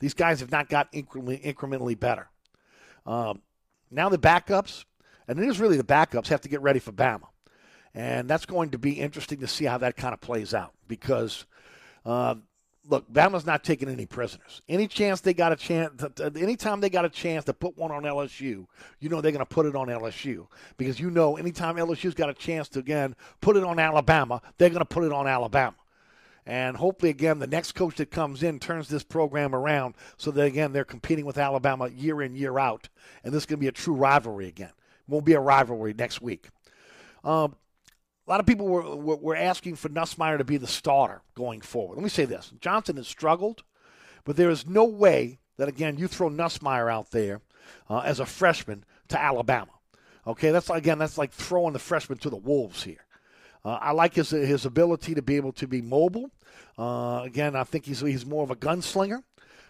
These 0.00 0.14
guys 0.14 0.40
have 0.40 0.50
not 0.50 0.70
got 0.70 0.90
incrementally, 0.92 2.00
better. 2.00 2.28
Um, 3.04 3.42
now 3.90 4.08
the 4.08 4.18
backups, 4.18 4.86
and 5.28 5.38
it 5.38 5.46
is 5.46 5.60
really 5.60 5.76
the 5.76 5.84
backups, 5.84 6.28
have 6.28 6.40
to 6.42 6.48
get 6.48 6.62
ready 6.62 6.78
for 6.78 6.92
Bama. 6.92 7.26
And 7.94 8.28
that's 8.28 8.46
going 8.46 8.70
to 8.70 8.78
be 8.78 8.92
interesting 8.92 9.38
to 9.40 9.46
see 9.46 9.64
how 9.64 9.78
that 9.78 9.96
kind 9.96 10.12
of 10.12 10.20
plays 10.20 10.52
out 10.52 10.72
because, 10.88 11.46
uh, 12.04 12.34
look, 12.88 13.10
Bama's 13.12 13.46
not 13.46 13.62
taking 13.62 13.88
any 13.88 14.04
prisoners. 14.04 14.62
Any 14.68 14.88
chance 14.88 15.20
they 15.20 15.32
got 15.32 15.52
a 15.52 15.56
chance, 15.56 16.02
anytime 16.20 16.80
they 16.80 16.90
got 16.90 17.04
a 17.04 17.08
chance 17.08 17.44
to 17.44 17.54
put 17.54 17.78
one 17.78 17.92
on 17.92 18.02
LSU, 18.02 18.66
you 18.98 19.08
know 19.08 19.20
they're 19.20 19.30
going 19.30 19.38
to 19.38 19.46
put 19.46 19.66
it 19.66 19.76
on 19.76 19.86
LSU 19.86 20.48
because 20.76 20.98
you 20.98 21.08
know 21.08 21.36
anytime 21.36 21.76
LSU's 21.76 22.14
got 22.14 22.28
a 22.28 22.34
chance 22.34 22.68
to, 22.70 22.80
again, 22.80 23.14
put 23.40 23.56
it 23.56 23.62
on 23.62 23.78
Alabama, 23.78 24.42
they're 24.58 24.70
going 24.70 24.80
to 24.80 24.84
put 24.84 25.04
it 25.04 25.12
on 25.12 25.28
Alabama. 25.28 25.76
And 26.46 26.76
hopefully, 26.76 27.10
again, 27.10 27.38
the 27.38 27.46
next 27.46 27.72
coach 27.72 27.96
that 27.96 28.10
comes 28.10 28.42
in 28.42 28.58
turns 28.58 28.88
this 28.88 29.04
program 29.04 29.54
around 29.54 29.94
so 30.18 30.30
that, 30.32 30.42
again, 30.42 30.72
they're 30.72 30.84
competing 30.84 31.24
with 31.24 31.38
Alabama 31.38 31.88
year 31.88 32.20
in, 32.20 32.34
year 32.34 32.58
out. 32.58 32.88
And 33.22 33.32
this 33.32 33.44
is 33.44 33.46
going 33.46 33.58
to 33.58 33.62
be 33.62 33.68
a 33.68 33.72
true 33.72 33.94
rivalry 33.94 34.48
again. 34.48 34.72
Won't 35.08 35.24
be 35.24 35.32
a 35.32 35.40
rivalry 35.40 35.94
next 35.94 36.20
week. 36.20 36.48
Um, 37.22 37.56
a 38.26 38.30
lot 38.30 38.40
of 38.40 38.46
people 38.46 38.66
were, 38.66 38.96
were, 38.96 39.16
were 39.16 39.36
asking 39.36 39.76
for 39.76 39.88
Nussmeier 39.88 40.38
to 40.38 40.44
be 40.44 40.56
the 40.56 40.66
starter 40.66 41.22
going 41.34 41.60
forward. 41.60 41.96
Let 41.96 42.04
me 42.04 42.08
say 42.08 42.24
this 42.24 42.52
Johnson 42.60 42.96
has 42.96 43.08
struggled, 43.08 43.62
but 44.24 44.36
there 44.36 44.50
is 44.50 44.66
no 44.66 44.84
way 44.84 45.38
that, 45.56 45.68
again, 45.68 45.98
you 45.98 46.08
throw 46.08 46.30
Nussmeier 46.30 46.92
out 46.92 47.10
there 47.10 47.40
uh, 47.88 48.00
as 48.00 48.20
a 48.20 48.26
freshman 48.26 48.84
to 49.08 49.20
Alabama. 49.20 49.70
Okay, 50.26 50.50
that's 50.50 50.70
again, 50.70 50.98
that's 50.98 51.18
like 51.18 51.32
throwing 51.32 51.74
the 51.74 51.78
freshman 51.78 52.18
to 52.18 52.30
the 52.30 52.36
wolves 52.36 52.82
here. 52.82 53.04
Uh, 53.64 53.78
I 53.80 53.92
like 53.92 54.14
his 54.14 54.30
his 54.30 54.64
ability 54.64 55.14
to 55.14 55.22
be 55.22 55.36
able 55.36 55.52
to 55.52 55.66
be 55.66 55.82
mobile. 55.82 56.30
Uh, 56.78 57.22
again, 57.24 57.54
I 57.54 57.64
think 57.64 57.84
he's 57.84 58.00
he's 58.00 58.24
more 58.24 58.42
of 58.42 58.50
a 58.50 58.56
gunslinger. 58.56 59.22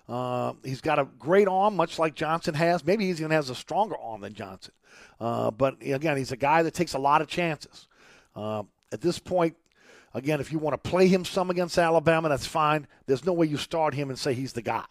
Uh, 0.08 0.52
he's 0.62 0.80
got 0.80 0.98
a 0.98 1.08
great 1.18 1.48
arm, 1.48 1.76
much 1.76 1.98
like 1.98 2.14
Johnson 2.14 2.54
has. 2.54 2.84
Maybe 2.84 3.04
he 3.04 3.10
even 3.10 3.30
has 3.30 3.50
a 3.50 3.54
stronger 3.54 3.96
arm 3.96 4.20
than 4.20 4.34
Johnson. 4.34 4.72
Uh, 5.18 5.50
but 5.50 5.76
again, 5.80 6.16
he's 6.16 6.32
a 6.32 6.36
guy 6.36 6.62
that 6.62 6.74
takes 6.74 6.94
a 6.94 6.98
lot 6.98 7.22
of 7.22 7.28
chances. 7.28 7.88
Uh, 8.34 8.64
at 8.92 9.00
this 9.00 9.18
point, 9.18 9.56
again, 10.12 10.40
if 10.40 10.52
you 10.52 10.58
want 10.58 10.74
to 10.82 10.90
play 10.90 11.08
him 11.08 11.24
some 11.24 11.50
against 11.50 11.78
Alabama, 11.78 12.28
that's 12.28 12.46
fine. 12.46 12.86
There's 13.06 13.24
no 13.24 13.32
way 13.32 13.46
you 13.46 13.56
start 13.56 13.94
him 13.94 14.08
and 14.08 14.18
say 14.18 14.34
he's 14.34 14.52
the 14.52 14.62
guy. 14.62 14.86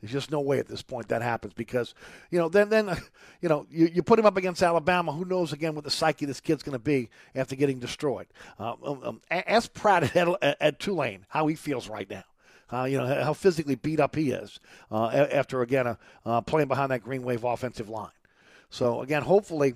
There's 0.00 0.12
just 0.12 0.30
no 0.30 0.40
way 0.40 0.58
at 0.58 0.66
this 0.66 0.82
point 0.82 1.08
that 1.08 1.20
happens 1.20 1.52
because, 1.52 1.94
you 2.30 2.38
know, 2.38 2.48
then 2.48 2.70
then 2.70 2.88
you 3.40 3.48
know 3.48 3.66
you, 3.70 3.86
you 3.92 4.02
put 4.02 4.18
him 4.18 4.26
up 4.26 4.36
against 4.36 4.62
Alabama. 4.62 5.12
Who 5.12 5.24
knows 5.24 5.52
again 5.52 5.74
what 5.74 5.84
the 5.84 5.90
psyche 5.90 6.24
this 6.24 6.40
kid's 6.40 6.62
going 6.62 6.74
to 6.74 6.78
be 6.78 7.10
after 7.34 7.54
getting 7.54 7.78
destroyed? 7.78 8.26
Uh, 8.58 8.74
um, 8.82 9.00
um, 9.02 9.20
ask 9.30 9.72
Pratt 9.74 10.16
at, 10.16 10.28
at, 10.42 10.56
at, 10.60 10.78
Tulane 10.78 11.26
how 11.28 11.46
he 11.46 11.54
feels 11.54 11.88
right 11.88 12.08
now. 12.08 12.24
Uh, 12.72 12.84
you 12.84 12.96
know 12.96 13.06
how 13.22 13.32
physically 13.32 13.74
beat 13.74 14.00
up 14.00 14.14
he 14.14 14.30
is 14.30 14.60
uh, 14.90 15.08
after 15.08 15.60
again 15.60 15.88
uh, 15.88 15.96
uh, 16.24 16.40
playing 16.40 16.68
behind 16.68 16.90
that 16.92 17.02
Green 17.02 17.22
Wave 17.22 17.44
offensive 17.44 17.88
line. 17.88 18.10
So 18.70 19.02
again, 19.02 19.22
hopefully. 19.22 19.74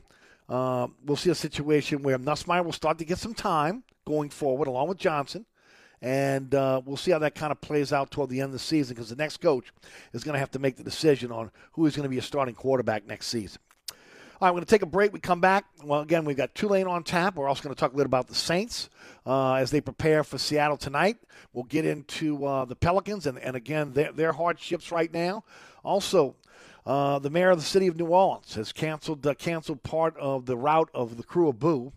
Uh, 0.48 0.88
we'll 1.04 1.16
see 1.16 1.30
a 1.30 1.34
situation 1.34 2.02
where 2.02 2.18
Nussmeier 2.18 2.64
will 2.64 2.72
start 2.72 2.98
to 2.98 3.04
get 3.04 3.18
some 3.18 3.34
time 3.34 3.82
going 4.06 4.30
forward, 4.30 4.68
along 4.68 4.88
with 4.88 4.98
Johnson 4.98 5.46
and 6.04 6.54
uh, 6.54 6.82
we'll 6.84 6.98
see 6.98 7.12
how 7.12 7.18
that 7.18 7.34
kind 7.34 7.50
of 7.50 7.58
plays 7.62 7.90
out 7.90 8.10
toward 8.10 8.28
the 8.28 8.40
end 8.40 8.48
of 8.48 8.52
the 8.52 8.58
season 8.58 8.94
because 8.94 9.08
the 9.08 9.16
next 9.16 9.38
coach 9.38 9.72
is 10.12 10.22
going 10.22 10.34
to 10.34 10.38
have 10.38 10.50
to 10.50 10.58
make 10.58 10.76
the 10.76 10.84
decision 10.84 11.32
on 11.32 11.50
who 11.72 11.86
is 11.86 11.96
going 11.96 12.04
to 12.04 12.10
be 12.10 12.18
a 12.18 12.22
starting 12.22 12.54
quarterback 12.54 13.06
next 13.06 13.28
season. 13.28 13.58
All 13.88 14.48
right, 14.48 14.50
we're 14.50 14.56
going 14.56 14.66
to 14.66 14.70
take 14.70 14.82
a 14.82 14.86
break. 14.86 15.14
We 15.14 15.20
come 15.20 15.40
back. 15.40 15.64
Well, 15.82 16.02
again, 16.02 16.26
we've 16.26 16.36
got 16.36 16.54
Tulane 16.54 16.86
on 16.86 17.04
tap. 17.04 17.36
We're 17.36 17.48
also 17.48 17.62
going 17.62 17.74
to 17.74 17.80
talk 17.80 17.94
a 17.94 17.96
little 17.96 18.10
about 18.10 18.26
the 18.26 18.34
Saints 18.34 18.90
uh, 19.24 19.54
as 19.54 19.70
they 19.70 19.80
prepare 19.80 20.24
for 20.24 20.36
Seattle 20.36 20.76
tonight. 20.76 21.16
We'll 21.54 21.64
get 21.64 21.86
into 21.86 22.44
uh, 22.44 22.66
the 22.66 22.76
Pelicans 22.76 23.26
and, 23.26 23.38
and 23.38 23.56
again, 23.56 23.94
their, 23.94 24.12
their 24.12 24.32
hardships 24.32 24.92
right 24.92 25.10
now. 25.10 25.44
Also, 25.82 26.36
uh, 26.86 27.18
the 27.18 27.30
mayor 27.30 27.50
of 27.50 27.58
the 27.58 27.64
city 27.64 27.86
of 27.86 27.96
New 27.96 28.06
Orleans 28.06 28.54
has 28.54 28.72
canceled 28.72 29.26
uh, 29.26 29.34
canceled 29.34 29.82
part 29.82 30.16
of 30.18 30.46
the 30.46 30.56
route 30.56 30.90
of 30.94 31.16
the 31.16 31.22
crew 31.22 31.48
of 31.48 31.58
Boo. 31.58 31.92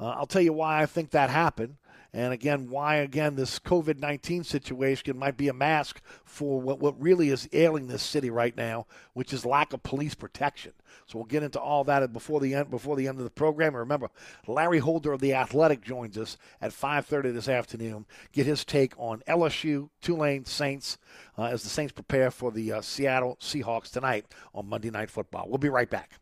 Uh, 0.00 0.08
I'll 0.10 0.26
tell 0.26 0.42
you 0.42 0.52
why 0.52 0.82
I 0.82 0.86
think 0.86 1.10
that 1.10 1.30
happened. 1.30 1.76
And 2.14 2.32
again, 2.32 2.68
why 2.68 2.96
again 2.96 3.36
this 3.36 3.58
COVID 3.58 3.98
19 3.98 4.44
situation 4.44 5.18
might 5.18 5.36
be 5.36 5.48
a 5.48 5.54
mask 5.54 6.02
for 6.24 6.60
what, 6.60 6.78
what 6.78 7.00
really 7.00 7.30
is 7.30 7.48
ailing 7.52 7.88
this 7.88 8.02
city 8.02 8.28
right 8.28 8.56
now, 8.56 8.86
which 9.14 9.32
is 9.32 9.46
lack 9.46 9.72
of 9.72 9.82
police 9.82 10.14
protection. 10.14 10.72
So 11.06 11.18
we'll 11.18 11.26
get 11.26 11.42
into 11.42 11.60
all 11.60 11.84
that 11.84 12.12
before 12.12 12.40
the 12.40 12.54
end 12.54 12.70
before 12.70 12.96
the 12.96 13.08
end 13.08 13.18
of 13.18 13.24
the 13.24 13.30
program. 13.30 13.68
And 13.68 13.78
remember, 13.78 14.10
Larry 14.46 14.78
Holder 14.78 15.12
of 15.12 15.20
the 15.20 15.32
Athletic 15.34 15.82
joins 15.82 16.18
us 16.18 16.36
at 16.60 16.72
5:30 16.72 17.32
this 17.32 17.48
afternoon. 17.48 18.06
Get 18.32 18.46
his 18.46 18.64
take 18.64 18.92
on 18.98 19.22
LSU, 19.26 19.88
Tulane 20.02 20.44
Saints 20.44 20.98
uh, 21.38 21.44
as 21.44 21.62
the 21.62 21.68
Saints 21.68 21.92
prepare 21.92 22.30
for 22.30 22.50
the 22.50 22.72
uh, 22.72 22.80
Seattle 22.80 23.36
Seahawks 23.40 23.90
tonight 23.90 24.26
on 24.54 24.68
Monday 24.68 24.90
Night 24.90 25.10
Football. 25.10 25.46
We'll 25.48 25.58
be 25.58 25.68
right 25.68 25.88
back. 25.88 26.21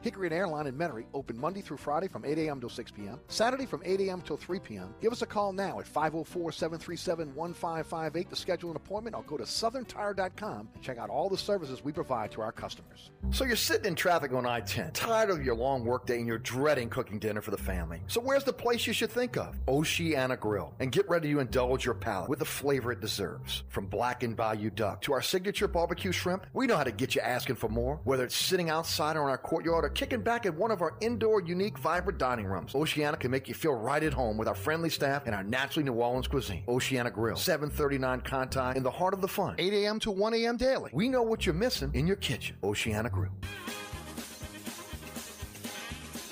Hickory 0.00 0.28
and 0.28 0.34
Airline 0.34 0.68
in 0.68 0.76
Metairie 0.76 1.06
open 1.12 1.36
Monday 1.38 1.60
through 1.60 1.78
Friday 1.78 2.06
from 2.06 2.24
8 2.24 2.38
a.m. 2.38 2.60
till 2.60 2.68
6 2.68 2.90
p.m., 2.92 3.18
Saturday 3.26 3.66
from 3.66 3.82
8 3.84 4.00
a.m. 4.02 4.20
till 4.20 4.36
3 4.36 4.60
p.m. 4.60 4.94
Give 5.00 5.12
us 5.12 5.22
a 5.22 5.26
call 5.26 5.52
now 5.52 5.80
at 5.80 5.88
504 5.88 6.52
737 6.52 7.34
1558 7.34 8.30
to 8.30 8.36
schedule 8.36 8.70
an 8.70 8.76
appointment 8.76 9.16
or 9.16 9.22
go 9.24 9.36
to 9.36 9.42
southerntire.com 9.44 10.68
and 10.72 10.82
check 10.82 10.98
out 10.98 11.10
all 11.10 11.28
the 11.28 11.36
services 11.36 11.82
we 11.82 11.90
provide 11.90 12.30
to 12.32 12.40
our 12.40 12.52
customers. 12.52 13.10
So 13.30 13.44
you're 13.44 13.56
sitting 13.56 13.86
in 13.86 13.94
traffic 13.96 14.32
on 14.32 14.46
I 14.46 14.60
10, 14.60 14.92
tired 14.92 15.30
of 15.30 15.44
your 15.44 15.56
long 15.56 15.84
workday 15.84 16.18
and 16.18 16.26
you're 16.26 16.38
dreading 16.38 16.88
cooking 16.90 17.18
dinner 17.18 17.40
for 17.40 17.50
the 17.50 17.58
family. 17.58 18.00
So 18.06 18.20
where's 18.20 18.44
the 18.44 18.52
place 18.52 18.86
you 18.86 18.92
should 18.92 19.10
think 19.10 19.36
of? 19.36 19.56
Oceana 19.66 20.36
Grill. 20.36 20.74
And 20.78 20.92
get 20.92 21.08
ready 21.08 21.32
to 21.32 21.40
indulge 21.40 21.84
your 21.84 21.94
palate 21.94 22.28
with 22.28 22.38
the 22.38 22.44
flavor 22.44 22.92
it 22.92 23.00
deserves. 23.00 23.64
From 23.68 23.86
blackened 23.86 24.36
bayou 24.36 24.70
duck 24.70 25.02
to 25.02 25.12
our 25.12 25.22
signature 25.22 25.66
barbecue 25.66 26.12
shrimp, 26.12 26.46
we 26.52 26.66
know 26.68 26.76
how 26.76 26.84
to 26.84 26.92
get 26.92 27.16
you 27.16 27.20
asking 27.20 27.56
for 27.56 27.68
more, 27.68 28.00
whether 28.04 28.24
it's 28.24 28.36
sitting 28.36 28.70
outside 28.70 29.16
or 29.16 29.22
in 29.22 29.28
our 29.28 29.38
courtyard 29.38 29.84
or 29.88 29.90
kicking 29.90 30.20
back 30.20 30.44
at 30.44 30.54
one 30.54 30.70
of 30.70 30.82
our 30.82 30.94
indoor, 31.00 31.40
unique, 31.40 31.78
vibrant 31.78 32.18
dining 32.18 32.44
rooms. 32.44 32.74
Oceana 32.74 33.16
can 33.16 33.30
make 33.30 33.48
you 33.48 33.54
feel 33.54 33.72
right 33.72 34.02
at 34.02 34.12
home 34.12 34.36
with 34.36 34.46
our 34.46 34.54
friendly 34.54 34.90
staff 34.90 35.22
and 35.24 35.34
our 35.34 35.42
naturally 35.42 35.82
New 35.82 35.94
Orleans 35.94 36.28
cuisine. 36.28 36.62
Oceana 36.68 37.10
Grill, 37.10 37.36
739 37.36 38.20
Conti 38.20 38.76
in 38.76 38.82
the 38.82 38.90
heart 38.90 39.14
of 39.14 39.22
the 39.22 39.28
fun, 39.28 39.54
8 39.58 39.72
a.m. 39.72 39.98
to 40.00 40.10
1 40.10 40.34
a.m. 40.34 40.56
daily. 40.58 40.90
We 40.92 41.08
know 41.08 41.22
what 41.22 41.46
you're 41.46 41.54
missing 41.54 41.90
in 41.94 42.06
your 42.06 42.16
kitchen. 42.16 42.56
Oceana 42.62 43.08
Grill. 43.08 43.32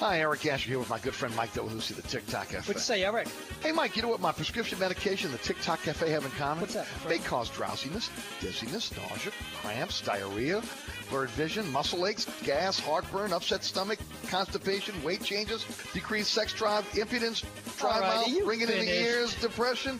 Hi, 0.01 0.21
Eric 0.21 0.45
Asher 0.45 0.69
here 0.69 0.79
with 0.79 0.91
my 0.91 0.99
good 0.99 1.15
friend 1.15 1.35
Mike 1.35 1.55
Delahousie, 1.55 1.97
the 1.97 2.03
Tic 2.03 2.27
Toc 2.27 2.51
Cafe. 2.51 2.71
What's 2.71 2.85
say, 2.85 3.03
Eric? 3.05 3.29
Hey, 3.63 3.73
Mike, 3.73 3.97
you 3.97 4.03
know 4.03 4.09
what 4.09 4.21
my 4.21 4.31
prescription 4.31 4.79
medication 4.79 5.33
the 5.33 5.39
Tic 5.39 5.57
Toc 5.63 5.83
Cafe 5.83 6.11
have 6.11 6.27
in 6.27 6.31
common? 6.33 6.61
What's 6.61 6.75
that? 6.75 6.87
They 7.09 7.17
cause 7.17 7.49
drowsiness, 7.49 8.11
dizziness, 8.39 8.95
nausea, 8.95 9.33
cramps, 9.63 10.03
diarrhea, 10.03 10.61
blurred 11.09 11.31
vision, 11.31 11.71
muscle 11.73 12.07
aches, 12.07 12.27
gas, 12.43 12.79
heartburn, 12.79 13.33
upset 13.33 13.65
stomach, 13.65 13.99
constipation, 14.29 14.95
weight 15.03 15.23
changes, 15.23 15.65
decreased 15.93 16.33
sex 16.33 16.53
drive, 16.53 16.87
impotence, 16.97 17.43
dry 17.79 18.01
right, 18.01 18.27
mouth, 18.29 18.47
ringing 18.47 18.67
finished? 18.67 18.89
in 18.89 18.95
the 18.95 19.03
ears, 19.03 19.35
depression. 19.41 19.99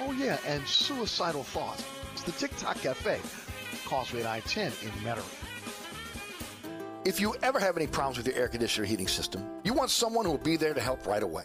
Oh, 0.00 0.12
yeah, 0.12 0.38
and 0.46 0.66
suicidal 0.66 1.42
thoughts. 1.44 1.84
It's 2.12 2.22
the 2.22 2.32
Tic 2.32 2.56
Toc 2.56 2.76
Cafe, 2.80 3.20
Causeway 3.86 4.24
I-10 4.24 4.66
in 4.82 4.90
Metairie. 5.04 5.24
If 7.04 7.18
you 7.18 7.34
ever 7.42 7.58
have 7.58 7.76
any 7.76 7.86
problems 7.86 8.18
with 8.18 8.26
your 8.26 8.36
air 8.36 8.48
conditioner 8.48 8.86
heating 8.86 9.08
system, 9.08 9.48
you 9.64 9.72
want 9.72 9.90
someone 9.90 10.26
who 10.26 10.32
will 10.32 10.38
be 10.38 10.56
there 10.56 10.74
to 10.74 10.80
help 10.80 11.06
right 11.06 11.22
away. 11.22 11.44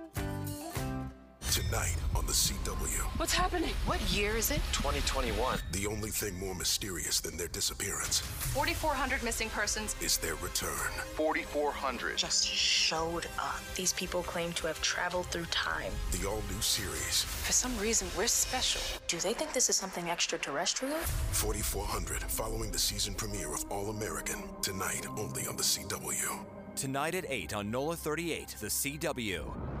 Tonight 1.51 1.97
on 2.15 2.25
the 2.25 2.31
CW. 2.31 3.01
What's 3.19 3.33
happening? 3.33 3.73
What 3.85 3.99
year 4.09 4.37
is 4.37 4.51
it? 4.51 4.61
2021. 4.71 5.59
The 5.73 5.85
only 5.85 6.09
thing 6.09 6.39
more 6.39 6.55
mysterious 6.55 7.19
than 7.19 7.35
their 7.35 7.49
disappearance 7.49 8.19
4,400 8.21 9.21
missing 9.21 9.49
persons. 9.49 9.93
is 9.99 10.15
their 10.17 10.35
return. 10.35 10.69
4,400. 11.15 12.15
Just 12.15 12.47
showed 12.47 13.25
up. 13.37 13.59
These 13.75 13.91
people 13.91 14.23
claim 14.23 14.53
to 14.53 14.67
have 14.67 14.81
traveled 14.81 15.25
through 15.25 15.43
time. 15.51 15.91
The 16.13 16.25
all 16.25 16.41
new 16.49 16.61
series, 16.61 17.23
For 17.25 17.51
some 17.51 17.77
reason, 17.79 18.07
we're 18.17 18.27
special. 18.27 18.81
Do 19.09 19.17
they 19.17 19.33
think 19.33 19.51
this 19.51 19.69
is 19.69 19.75
something 19.75 20.09
extraterrestrial? 20.09 20.95
4,400, 21.31 22.23
following 22.31 22.71
the 22.71 22.79
season 22.79 23.13
premiere 23.13 23.53
of 23.53 23.65
All 23.69 23.89
American. 23.89 24.43
Tonight 24.61 25.05
only 25.17 25.47
on 25.47 25.57
the 25.57 25.63
CW. 25.63 26.45
Tonight 26.77 27.15
at 27.15 27.25
8 27.27 27.53
on 27.53 27.69
NOLA 27.69 27.97
38, 27.97 28.55
the 28.61 28.67
CW. 28.67 29.80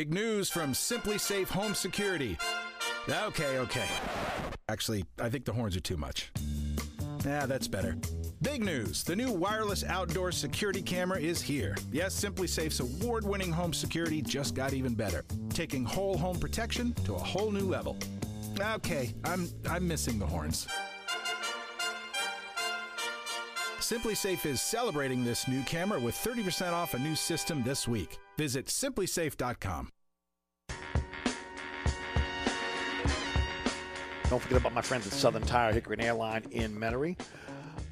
Big 0.00 0.14
news 0.14 0.48
from 0.48 0.72
SimpliSafe 0.72 1.48
Home 1.48 1.74
Security. 1.74 2.38
Okay, 3.06 3.58
okay. 3.58 3.84
Actually, 4.66 5.04
I 5.20 5.28
think 5.28 5.44
the 5.44 5.52
horns 5.52 5.76
are 5.76 5.80
too 5.80 5.98
much. 5.98 6.32
Yeah, 7.22 7.44
that's 7.44 7.68
better. 7.68 7.98
Big 8.40 8.64
news! 8.64 9.04
The 9.04 9.14
new 9.14 9.30
wireless 9.30 9.84
outdoor 9.84 10.32
security 10.32 10.80
camera 10.80 11.20
is 11.20 11.42
here. 11.42 11.76
Yes, 11.92 12.18
SimpliSafe's 12.18 12.80
award 12.80 13.26
winning 13.26 13.52
home 13.52 13.74
security 13.74 14.22
just 14.22 14.54
got 14.54 14.72
even 14.72 14.94
better, 14.94 15.22
taking 15.50 15.84
whole 15.84 16.16
home 16.16 16.38
protection 16.38 16.94
to 17.04 17.16
a 17.16 17.18
whole 17.18 17.50
new 17.50 17.68
level. 17.68 17.98
Okay, 18.58 19.14
I'm, 19.24 19.50
I'm 19.68 19.86
missing 19.86 20.18
the 20.18 20.26
horns. 20.26 20.66
SimpliSafe 23.90 24.46
is 24.46 24.60
celebrating 24.60 25.24
this 25.24 25.48
new 25.48 25.62
camera 25.62 25.98
with 25.98 26.14
30% 26.14 26.72
off 26.72 26.94
a 26.94 26.98
new 27.00 27.16
system 27.16 27.60
this 27.64 27.88
week. 27.88 28.18
Visit 28.38 28.66
simplisafe.com. 28.66 29.88
Don't 34.28 34.40
forget 34.40 34.58
about 34.58 34.74
my 34.74 34.80
friends 34.80 35.08
at 35.08 35.12
Southern 35.12 35.42
Tire 35.42 35.72
Hickory 35.72 35.94
and 35.94 36.02
Airline 36.02 36.44
in 36.52 36.72
Metairie. 36.72 37.18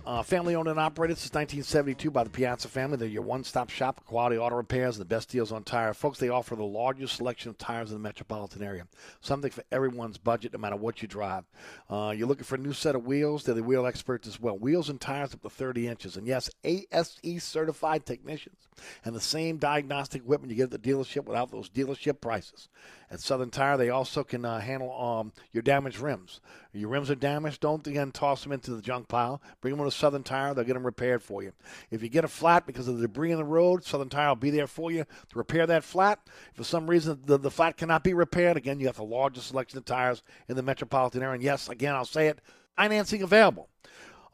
Uh, 0.09 0.23
family 0.23 0.55
owned 0.55 0.69
and 0.69 0.81
operated 0.81 1.19
since 1.19 1.35
1972 1.35 2.11
by 2.11 2.25
the 2.25 2.31
Piazza 2.31 2.67
family. 2.67 2.97
They're 2.97 3.07
your 3.09 3.21
one 3.21 3.45
stop 3.45 3.69
shop 3.69 3.97
for 3.97 4.05
quality 4.05 4.39
auto 4.39 4.57
repairs 4.57 4.97
and 4.97 5.03
the 5.03 5.15
best 5.15 5.29
deals 5.29 5.53
on 5.53 5.65
tire. 5.65 5.93
Folks, 5.93 6.19
they 6.19 6.31
offer 6.31 6.57
the 6.57 6.65
largest 6.65 7.17
selection 7.17 7.51
of 7.51 7.59
tires 7.59 7.91
in 7.91 7.97
the 7.97 8.03
metropolitan 8.03 8.63
area. 8.63 8.87
Something 9.21 9.51
for 9.51 9.65
everyone's 9.71 10.17
budget, 10.17 10.55
no 10.55 10.61
matter 10.61 10.77
what 10.77 11.03
you 11.03 11.09
drive. 11.09 11.45
Uh, 11.91 12.15
you're 12.17 12.27
looking 12.27 12.45
for 12.45 12.55
a 12.55 12.59
new 12.59 12.73
set 12.73 12.95
of 12.95 13.05
wheels, 13.05 13.45
they're 13.45 13.55
the 13.55 13.63
wheel 13.63 13.85
experts 13.85 14.27
as 14.27 14.41
well. 14.41 14.57
Wheels 14.57 14.89
and 14.89 14.99
tires 14.99 15.35
up 15.35 15.43
to 15.43 15.51
30 15.51 15.89
inches. 15.89 16.17
And 16.17 16.27
yes, 16.27 16.49
ASE 16.65 17.43
certified 17.45 18.07
technicians 18.07 18.67
and 19.05 19.15
the 19.15 19.21
same 19.21 19.59
diagnostic 19.59 20.23
equipment 20.23 20.51
you 20.51 20.57
get 20.57 20.73
at 20.73 20.83
the 20.83 20.91
dealership 20.91 21.27
without 21.27 21.51
those 21.51 21.69
dealership 21.69 22.23
prices. 22.23 22.71
At 23.11 23.21
Southern 23.21 23.51
Tire, 23.51 23.77
they 23.77 23.89
also 23.89 24.23
can 24.23 24.45
uh, 24.45 24.61
handle 24.61 24.93
um, 25.01 25.33
your 25.53 25.63
damaged 25.63 25.99
rims. 25.99 26.41
Your 26.73 26.91
rims 26.91 27.11
are 27.11 27.15
damaged, 27.15 27.61
don't 27.61 27.87
again 27.87 28.13
toss 28.13 28.43
them 28.43 28.53
into 28.53 28.73
the 28.73 28.83
junk 28.83 29.09
pile. 29.09 29.41
Bring 29.61 29.77
them 29.77 29.85
to 29.85 29.91
Southern 29.91 30.23
Tire, 30.23 30.53
they'll 30.53 30.65
get 30.65 30.75
them 30.75 30.85
repaired 30.85 31.23
for 31.23 31.43
you. 31.43 31.53
If 31.91 32.03
you 32.03 32.09
get 32.09 32.25
a 32.25 32.29
flat 32.29 32.67
because 32.67 32.87
of 32.87 32.97
the 32.97 33.03
debris 33.03 33.33
in 33.33 33.39
the 33.39 33.45
road, 33.45 33.85
Southern 33.85 34.11
Tire 34.11 34.29
will 34.29 34.37
be 34.37 34.51
there 34.51 34.67
for 34.67 34.91
you 34.91 35.05
to 35.05 35.39
repair 35.39 35.67
that 35.67 35.85
flat. 35.85 36.21
If 36.51 36.57
for 36.57 36.65
some 36.65 36.89
reason 36.89 37.21
the, 37.25 37.39
the 37.39 37.51
flat 37.51 37.77
cannot 37.77 38.05
be 38.05 38.13
repaired, 38.13 38.57
again, 38.57 38.79
you 38.79 38.87
have 38.87 38.97
the 38.97 39.05
largest 39.05 39.49
selection 39.49 39.79
of 39.79 39.85
tires 39.85 40.23
in 40.49 40.57
the 40.57 40.63
metropolitan 40.63 41.23
area. 41.23 41.35
And 41.35 41.43
yes, 41.43 41.69
again, 41.69 41.95
I'll 41.95 42.05
say 42.05 42.29
it 42.29 42.41
financing 42.77 43.23
available. 43.23 43.69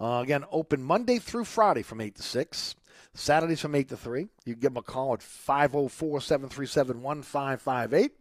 Uh, 0.00 0.20
again, 0.22 0.44
open 0.50 0.82
Monday 0.82 1.18
through 1.18 1.44
Friday 1.44 1.82
from 1.82 2.00
8 2.00 2.16
to 2.16 2.22
6. 2.22 2.74
Saturdays 3.14 3.60
from 3.60 3.76
8 3.76 3.88
to 3.90 3.96
3. 3.96 4.26
You 4.44 4.54
can 4.54 4.60
give 4.60 4.74
them 4.74 4.76
a 4.76 4.82
call 4.82 5.14
at 5.14 5.22
504 5.22 6.20
737 6.20 7.00
1558 7.00 8.12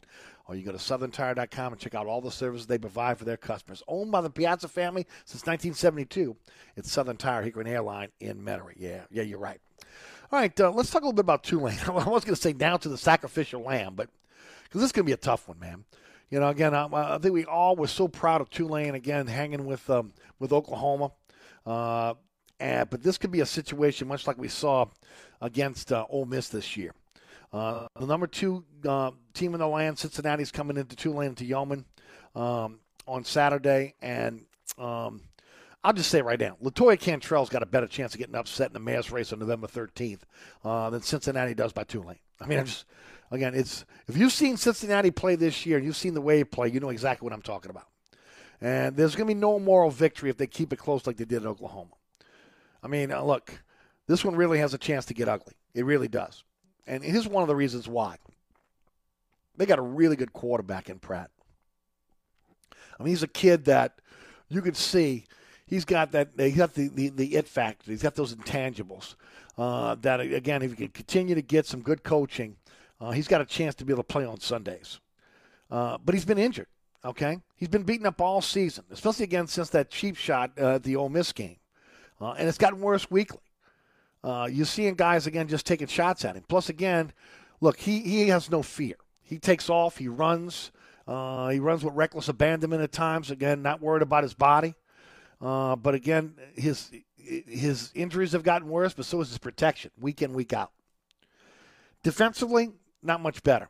or 0.47 0.55
you 0.55 0.63
go 0.63 0.71
to 0.71 0.77
southerntire.com 0.77 1.73
and 1.73 1.81
check 1.81 1.95
out 1.95 2.07
all 2.07 2.21
the 2.21 2.31
services 2.31 2.67
they 2.67 2.77
provide 2.77 3.17
for 3.17 3.25
their 3.25 3.37
customers. 3.37 3.81
Owned 3.87 4.11
by 4.11 4.21
the 4.21 4.29
Piazza 4.29 4.67
family 4.67 5.05
since 5.25 5.45
1972, 5.45 6.35
it's 6.75 6.91
Southern 6.91 7.17
Tire 7.17 7.43
Hickory 7.43 7.69
Airline 7.69 8.09
in 8.19 8.43
Metairie. 8.43 8.75
Yeah, 8.77 9.01
yeah, 9.09 9.23
you're 9.23 9.39
right. 9.39 9.59
All 10.31 10.39
right, 10.39 10.59
uh, 10.59 10.71
let's 10.71 10.89
talk 10.89 11.03
a 11.03 11.05
little 11.05 11.13
bit 11.13 11.21
about 11.21 11.43
Tulane. 11.43 11.77
I 11.87 11.91
was 11.91 12.25
going 12.25 12.35
to 12.35 12.41
say 12.41 12.53
down 12.53 12.79
to 12.79 12.89
the 12.89 12.97
sacrificial 12.97 13.61
lamb, 13.61 13.93
but 13.95 14.09
because 14.63 14.81
this 14.81 14.87
is 14.89 14.91
going 14.91 15.05
to 15.05 15.09
be 15.09 15.13
a 15.13 15.17
tough 15.17 15.47
one, 15.47 15.59
man. 15.59 15.85
You 16.29 16.39
know, 16.39 16.49
again, 16.49 16.73
I, 16.73 16.87
I, 16.91 17.19
think 17.19 17.33
we 17.33 17.45
all 17.45 17.75
were 17.75 17.87
so 17.87 18.07
proud 18.07 18.41
of 18.41 18.49
Tulane 18.49 18.95
again 18.95 19.27
hanging 19.27 19.65
with 19.65 19.87
um, 19.89 20.13
with 20.39 20.51
Oklahoma. 20.51 21.11
Uh, 21.63 22.15
and, 22.59 22.89
but 22.89 23.03
this 23.03 23.19
could 23.19 23.29
be 23.29 23.41
a 23.41 23.45
situation 23.45 24.07
much 24.07 24.25
like 24.25 24.37
we 24.37 24.47
saw 24.47 24.87
against 25.41 25.91
uh, 25.91 26.05
Ole 26.09 26.25
Miss 26.25 26.49
this 26.49 26.75
year. 26.75 26.93
Uh, 27.53 27.87
the 27.99 28.07
number 28.07 28.25
two 28.25 28.65
uh, 28.87 29.11
team 29.33 29.53
in 29.53 29.59
the 29.59 29.67
land, 29.67 29.99
Cincinnati's 29.99 30.51
coming 30.51 30.75
into 30.75 30.95
Tulane 30.95 31.35
to 31.35 31.45
Yulman 31.45 31.85
um, 32.35 32.79
on 33.07 33.23
Saturday, 33.23 33.93
and 34.01 34.45
um, 34.79 35.21
I'll 35.83 35.93
just 35.93 36.09
say 36.09 36.21
right 36.21 36.39
now, 36.39 36.57
LaToya 36.63 36.99
Cantrell's 36.99 37.49
got 37.49 37.61
a 37.61 37.67
better 37.67 37.87
chance 37.87 38.13
of 38.13 38.19
getting 38.19 38.35
upset 38.35 38.67
in 38.67 38.73
the 38.73 38.79
mass 38.79 39.11
race 39.11 39.31
on 39.31 39.39
November 39.39 39.67
13th 39.67 40.21
uh, 40.63 40.89
than 40.89 41.01
Cincinnati 41.03 41.53
does 41.53 41.73
by 41.73 41.83
Tulane. 41.83 42.17
I 42.41 42.47
mean, 42.47 42.59
I'm 42.59 42.65
just 42.65 42.85
again, 43.29 43.53
it's 43.53 43.85
if 44.07 44.17
you've 44.17 44.31
seen 44.31 44.57
Cincinnati 44.57 45.11
play 45.11 45.35
this 45.35 45.65
year 45.65 45.77
and 45.77 45.85
you've 45.85 45.97
seen 45.97 46.15
the 46.15 46.21
way 46.21 46.37
they 46.37 46.43
play, 46.43 46.69
you 46.69 46.79
know 46.79 46.89
exactly 46.89 47.25
what 47.25 47.33
I'm 47.33 47.41
talking 47.41 47.69
about. 47.69 47.87
And 48.61 48.95
there's 48.95 49.15
going 49.15 49.27
to 49.27 49.33
be 49.33 49.39
no 49.39 49.59
moral 49.59 49.91
victory 49.91 50.29
if 50.29 50.37
they 50.37 50.47
keep 50.47 50.71
it 50.71 50.77
close 50.77 51.05
like 51.05 51.17
they 51.17 51.25
did 51.25 51.43
at 51.43 51.47
Oklahoma. 51.47 51.91
I 52.81 52.87
mean, 52.87 53.11
uh, 53.11 53.21
look, 53.21 53.61
this 54.07 54.23
one 54.23 54.35
really 54.35 54.59
has 54.59 54.73
a 54.73 54.77
chance 54.77 55.05
to 55.05 55.13
get 55.13 55.27
ugly. 55.27 55.53
It 55.73 55.85
really 55.85 56.07
does. 56.07 56.43
And 56.85 57.03
here's 57.03 57.27
one 57.27 57.41
of 57.41 57.47
the 57.47 57.55
reasons 57.55 57.87
why. 57.87 58.17
They 59.55 59.65
got 59.65 59.79
a 59.79 59.83
really 59.83 60.15
good 60.15 60.33
quarterback 60.33 60.89
in 60.89 60.99
Pratt. 60.99 61.29
I 62.99 63.03
mean, 63.03 63.09
he's 63.09 63.23
a 63.23 63.27
kid 63.27 63.65
that 63.65 63.99
you 64.49 64.61
can 64.61 64.73
see 64.73 65.25
he's 65.65 65.85
got 65.85 66.11
that 66.11 66.29
he's 66.37 66.57
got 66.57 66.73
the, 66.73 66.87
the, 66.89 67.09
the 67.09 67.35
it 67.35 67.47
factor. 67.47 67.91
He's 67.91 68.03
got 68.03 68.15
those 68.15 68.35
intangibles. 68.35 69.15
Uh, 69.57 69.95
that 70.01 70.19
again, 70.19 70.61
if 70.61 70.71
he 70.71 70.77
can 70.77 70.87
continue 70.89 71.35
to 71.35 71.41
get 71.41 71.65
some 71.65 71.81
good 71.81 72.03
coaching, 72.03 72.57
uh, 72.99 73.11
he's 73.11 73.27
got 73.27 73.41
a 73.41 73.45
chance 73.45 73.75
to 73.75 73.85
be 73.85 73.93
able 73.93 74.03
to 74.03 74.07
play 74.07 74.25
on 74.25 74.39
Sundays. 74.39 74.99
Uh, 75.69 75.97
but 76.03 76.15
he's 76.15 76.25
been 76.25 76.37
injured. 76.37 76.67
Okay, 77.05 77.39
he's 77.57 77.67
been 77.67 77.83
beaten 77.83 78.05
up 78.05 78.21
all 78.21 78.41
season, 78.41 78.85
especially 78.89 79.25
again 79.25 79.47
since 79.47 79.69
that 79.71 79.89
cheap 79.89 80.15
shot 80.15 80.51
uh, 80.57 80.75
at 80.75 80.83
the 80.83 80.95
Ole 80.95 81.09
Miss 81.09 81.33
game, 81.33 81.57
uh, 82.21 82.31
and 82.31 82.47
it's 82.47 82.57
gotten 82.57 82.79
worse 82.79 83.11
weekly. 83.11 83.41
Uh, 84.23 84.47
you're 84.49 84.65
seeing 84.65 84.93
guys 84.95 85.27
again 85.27 85.47
just 85.47 85.65
taking 85.65 85.87
shots 85.87 86.23
at 86.23 86.35
him. 86.35 86.43
Plus, 86.47 86.69
again, 86.69 87.11
look, 87.59 87.79
he 87.79 87.99
he 87.99 88.29
has 88.29 88.49
no 88.49 88.61
fear. 88.61 88.95
He 89.21 89.37
takes 89.37 89.69
off. 89.69 89.97
He 89.97 90.07
runs. 90.07 90.71
Uh, 91.07 91.49
he 91.49 91.59
runs 91.59 91.83
with 91.83 91.93
reckless 91.95 92.29
abandonment 92.29 92.81
at 92.81 92.91
times. 92.91 93.31
Again, 93.31 93.61
not 93.61 93.81
worried 93.81 94.01
about 94.01 94.23
his 94.23 94.33
body. 94.33 94.75
Uh, 95.41 95.75
but 95.75 95.93
again, 95.93 96.35
his 96.55 96.91
his 97.17 97.91
injuries 97.93 98.31
have 98.31 98.43
gotten 98.43 98.69
worse, 98.69 98.93
but 98.93 99.05
so 99.05 99.21
is 99.21 99.29
his 99.29 99.37
protection, 99.37 99.91
week 99.99 100.21
in 100.21 100.33
week 100.33 100.53
out. 100.53 100.71
Defensively, 102.03 102.71
not 103.01 103.21
much 103.21 103.43
better. 103.43 103.69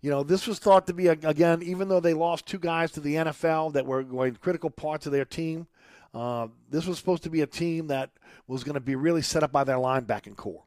You 0.00 0.10
know, 0.10 0.22
this 0.22 0.46
was 0.46 0.58
thought 0.58 0.86
to 0.86 0.94
be 0.94 1.08
again, 1.08 1.62
even 1.62 1.88
though 1.88 2.00
they 2.00 2.14
lost 2.14 2.46
two 2.46 2.58
guys 2.58 2.90
to 2.92 3.00
the 3.00 3.14
NFL 3.14 3.72
that 3.74 3.86
were 3.86 4.02
going 4.02 4.34
critical 4.36 4.70
parts 4.70 5.06
of 5.06 5.12
their 5.12 5.24
team. 5.24 5.66
Uh, 6.14 6.46
this 6.70 6.86
was 6.86 6.96
supposed 6.96 7.24
to 7.24 7.30
be 7.30 7.40
a 7.40 7.46
team 7.46 7.88
that 7.88 8.10
was 8.46 8.62
going 8.62 8.74
to 8.74 8.80
be 8.80 8.94
really 8.94 9.22
set 9.22 9.42
up 9.42 9.50
by 9.50 9.64
their 9.64 9.76
linebacking 9.76 10.36
corps. 10.36 10.62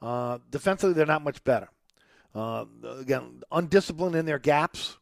Uh, 0.00 0.38
defensively, 0.50 0.94
they're 0.94 1.04
not 1.04 1.22
much 1.22 1.44
better. 1.44 1.68
Uh, 2.34 2.64
again, 2.98 3.42
undisciplined 3.52 4.14
in 4.14 4.24
their 4.24 4.38
gaps. 4.38 4.96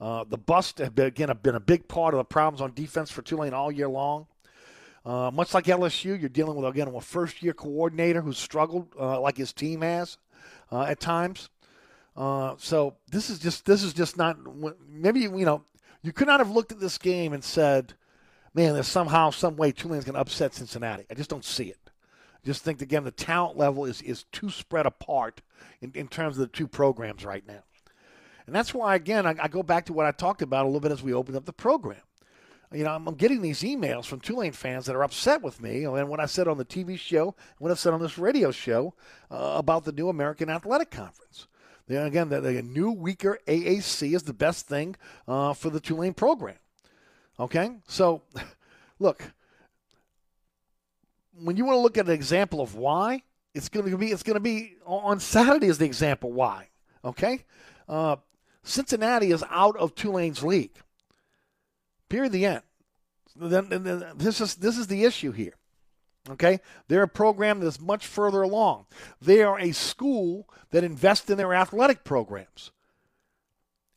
Uh, 0.00 0.24
the 0.28 0.38
bust 0.38 0.78
have 0.78 0.94
been, 0.94 1.06
again 1.06 1.28
have 1.28 1.42
been 1.42 1.54
a 1.54 1.60
big 1.60 1.88
part 1.88 2.14
of 2.14 2.18
the 2.18 2.24
problems 2.24 2.60
on 2.60 2.72
defense 2.74 3.10
for 3.10 3.22
Tulane 3.22 3.54
all 3.54 3.72
year 3.72 3.88
long. 3.88 4.26
Uh, 5.04 5.30
much 5.32 5.52
like 5.52 5.64
LSU, 5.64 6.18
you're 6.18 6.28
dealing 6.28 6.56
with 6.56 6.66
again 6.70 6.88
a 6.88 7.00
first 7.00 7.42
year 7.42 7.52
coordinator 7.52 8.20
who's 8.20 8.38
struggled 8.38 8.88
uh, 8.98 9.20
like 9.20 9.36
his 9.36 9.52
team 9.52 9.82
has 9.82 10.18
at 10.70 10.98
times. 10.98 11.50
so 12.16 12.96
this 13.10 13.30
is 13.30 13.38
just 13.38 13.64
this 13.64 13.82
is 13.82 13.92
just 13.92 14.16
not 14.16 14.38
maybe 14.88 15.20
you 15.20 15.44
know 15.44 15.62
you 16.02 16.12
could 16.12 16.26
not 16.26 16.40
have 16.40 16.50
looked 16.50 16.72
at 16.72 16.80
this 16.80 16.98
game 16.98 17.32
and 17.32 17.44
said 17.44 17.94
man, 18.54 18.74
there's 18.74 18.88
somehow, 18.88 19.30
some 19.30 19.56
way 19.56 19.72
Tulane's 19.72 20.04
going 20.04 20.14
to 20.14 20.20
upset 20.20 20.54
Cincinnati. 20.54 21.04
I 21.10 21.14
just 21.14 21.30
don't 21.30 21.44
see 21.44 21.64
it. 21.64 21.78
Just 22.44 22.62
think, 22.62 22.82
again, 22.82 23.04
the 23.04 23.10
talent 23.10 23.56
level 23.56 23.84
is, 23.84 24.02
is 24.02 24.24
too 24.24 24.50
spread 24.50 24.86
apart 24.86 25.40
in, 25.80 25.92
in 25.94 26.08
terms 26.08 26.36
of 26.36 26.40
the 26.40 26.56
two 26.56 26.68
programs 26.68 27.24
right 27.24 27.46
now. 27.46 27.62
And 28.46 28.54
that's 28.54 28.74
why, 28.74 28.94
again, 28.94 29.26
I, 29.26 29.34
I 29.42 29.48
go 29.48 29.62
back 29.62 29.86
to 29.86 29.92
what 29.92 30.06
I 30.06 30.12
talked 30.12 30.42
about 30.42 30.64
a 30.64 30.68
little 30.68 30.80
bit 30.80 30.92
as 30.92 31.02
we 31.02 31.14
opened 31.14 31.36
up 31.36 31.46
the 31.46 31.52
program. 31.52 32.02
You 32.72 32.84
know, 32.84 32.90
I'm, 32.90 33.06
I'm 33.06 33.14
getting 33.14 33.40
these 33.40 33.62
emails 33.62 34.04
from 34.04 34.20
Tulane 34.20 34.52
fans 34.52 34.86
that 34.86 34.96
are 34.96 35.04
upset 35.04 35.42
with 35.42 35.60
me 35.62 35.84
and 35.84 36.08
what 36.08 36.20
I 36.20 36.26
said 36.26 36.48
on 36.48 36.58
the 36.58 36.64
TV 36.64 36.98
show, 36.98 37.34
what 37.58 37.70
I 37.70 37.74
said 37.74 37.94
on 37.94 38.00
this 38.00 38.18
radio 38.18 38.50
show 38.50 38.94
uh, 39.30 39.54
about 39.56 39.84
the 39.84 39.92
new 39.92 40.08
American 40.08 40.50
Athletic 40.50 40.90
Conference. 40.90 41.46
Again, 41.88 42.30
the, 42.30 42.40
the, 42.40 42.62
new, 42.62 42.90
weaker 42.90 43.38
AAC 43.46 44.14
is 44.14 44.22
the 44.22 44.32
best 44.32 44.66
thing 44.66 44.96
uh, 45.28 45.52
for 45.52 45.68
the 45.68 45.80
Tulane 45.80 46.14
program. 46.14 46.56
Okay? 47.38 47.70
So, 47.86 48.22
look, 48.98 49.22
when 51.42 51.56
you 51.56 51.64
want 51.64 51.76
to 51.76 51.80
look 51.80 51.98
at 51.98 52.06
an 52.06 52.12
example 52.12 52.60
of 52.60 52.74
why, 52.74 53.22
it's 53.54 53.68
going 53.68 53.88
to 53.88 53.96
be 53.96 54.08
it's 54.08 54.22
going 54.22 54.34
to 54.34 54.40
be 54.40 54.74
on 54.84 55.20
Saturday 55.20 55.68
is 55.68 55.78
the 55.78 55.84
example 55.84 56.32
why. 56.32 56.68
Okay, 57.04 57.44
uh, 57.88 58.16
Cincinnati 58.62 59.30
is 59.30 59.44
out 59.50 59.76
of 59.76 59.94
Tulane's 59.94 60.42
league. 60.42 60.76
Period. 62.08 62.32
The 62.32 62.46
end. 62.46 62.62
Then, 63.36 63.68
then 63.68 64.04
this 64.16 64.40
is 64.40 64.56
this 64.56 64.78
is 64.78 64.86
the 64.86 65.04
issue 65.04 65.32
here. 65.32 65.54
Okay, 66.30 66.60
they're 66.88 67.02
a 67.02 67.08
program 67.08 67.60
that's 67.60 67.80
much 67.80 68.06
further 68.06 68.42
along. 68.42 68.86
They 69.20 69.42
are 69.42 69.58
a 69.58 69.72
school 69.72 70.48
that 70.70 70.82
invests 70.82 71.28
in 71.28 71.36
their 71.36 71.52
athletic 71.52 72.02
programs 72.02 72.72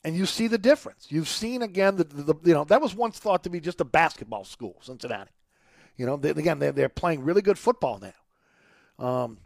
and 0.07 0.15
you 0.15 0.25
see 0.25 0.47
the 0.47 0.57
difference. 0.57 1.07
You've 1.09 1.27
seen 1.27 1.61
again 1.61 1.97
that 1.97 2.09
the, 2.09 2.33
you 2.45 2.53
know 2.53 2.63
that 2.63 2.81
was 2.81 2.95
once 2.95 3.19
thought 3.19 3.43
to 3.43 3.49
be 3.49 3.59
just 3.59 3.81
a 3.81 3.83
basketball 3.83 4.45
school, 4.45 4.77
Cincinnati. 4.81 5.31
You 5.97 6.05
know, 6.05 6.15
they, 6.15 6.29
again 6.29 6.59
they're, 6.59 6.71
they're 6.71 6.87
playing 6.87 7.25
really 7.25 7.41
good 7.41 7.59
football 7.59 7.99
now. 7.99 9.05
Um, 9.05 9.39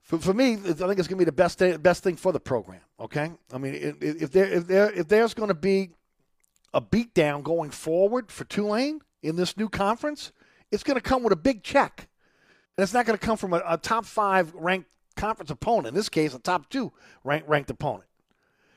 for, 0.00 0.18
for 0.18 0.32
me, 0.32 0.52
I 0.52 0.56
think 0.56 0.78
it's 0.78 1.08
going 1.08 1.08
to 1.08 1.16
be 1.16 1.24
the 1.24 1.32
best 1.32 1.58
thing, 1.58 1.76
best 1.78 2.04
thing 2.04 2.14
for 2.14 2.30
the 2.30 2.38
program. 2.38 2.82
Okay, 3.00 3.32
I 3.52 3.58
mean, 3.58 3.96
if 4.00 4.30
there 4.30 4.44
if 4.44 4.68
there 4.68 4.92
if 4.92 5.08
there's 5.08 5.34
going 5.34 5.48
to 5.48 5.54
be 5.54 5.90
a 6.72 6.80
beatdown 6.80 7.42
going 7.42 7.70
forward 7.70 8.30
for 8.30 8.44
Tulane 8.44 9.00
in 9.24 9.34
this 9.34 9.56
new 9.56 9.68
conference, 9.68 10.30
it's 10.70 10.84
going 10.84 10.96
to 10.96 11.02
come 11.02 11.24
with 11.24 11.32
a 11.32 11.36
big 11.36 11.64
check, 11.64 12.06
and 12.76 12.84
it's 12.84 12.94
not 12.94 13.06
going 13.06 13.18
to 13.18 13.26
come 13.26 13.36
from 13.36 13.54
a, 13.54 13.62
a 13.66 13.76
top 13.76 14.04
five 14.04 14.54
ranked 14.54 14.88
conference 15.16 15.50
opponent. 15.50 15.88
In 15.88 15.94
this 15.94 16.08
case, 16.08 16.32
a 16.32 16.38
top 16.38 16.70
two 16.70 16.92
ranked 17.24 17.48
ranked 17.48 17.70
opponent. 17.70 18.04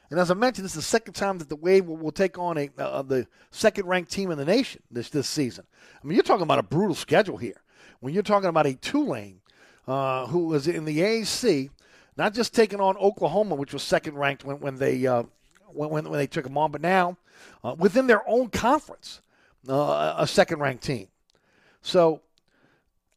And 0.09 0.19
as 0.19 0.29
I 0.29 0.33
mentioned, 0.35 0.65
this 0.65 0.73
is 0.73 0.77
the 0.77 0.81
second 0.83 1.13
time 1.13 1.39
that 1.39 1.49
the 1.49 1.55
Wave 1.55 1.85
will, 1.85 1.97
will 1.97 2.11
take 2.11 2.37
on 2.37 2.57
a 2.57 2.69
uh, 2.77 3.01
the 3.01 3.27
second 3.51 3.87
ranked 3.87 4.11
team 4.11 4.31
in 4.31 4.37
the 4.37 4.45
nation 4.45 4.81
this 4.91 5.09
this 5.09 5.27
season. 5.27 5.65
I 6.01 6.07
mean, 6.07 6.15
you're 6.15 6.23
talking 6.23 6.43
about 6.43 6.59
a 6.59 6.63
brutal 6.63 6.95
schedule 6.95 7.37
here. 7.37 7.61
When 7.99 8.13
you're 8.13 8.23
talking 8.23 8.49
about 8.49 8.67
a 8.67 8.75
Tulane 8.75 9.41
uh, 9.87 10.27
who 10.27 10.47
was 10.47 10.67
in 10.67 10.85
the 10.85 10.99
AAC, 10.99 11.69
not 12.17 12.33
just 12.33 12.53
taking 12.53 12.79
on 12.79 12.97
Oklahoma, 12.97 13.55
which 13.55 13.73
was 13.73 13.83
second 13.83 14.15
ranked 14.15 14.45
when 14.45 14.59
when 14.59 14.75
they 14.75 15.07
uh, 15.07 15.23
when, 15.67 15.89
when 15.89 16.11
they 16.11 16.27
took 16.27 16.43
them 16.43 16.57
on, 16.57 16.71
but 16.71 16.81
now 16.81 17.17
uh, 17.63 17.75
within 17.77 18.07
their 18.07 18.27
own 18.27 18.49
conference, 18.49 19.21
uh, 19.67 20.15
a 20.17 20.27
second 20.27 20.59
ranked 20.59 20.83
team. 20.83 21.07
So 21.81 22.21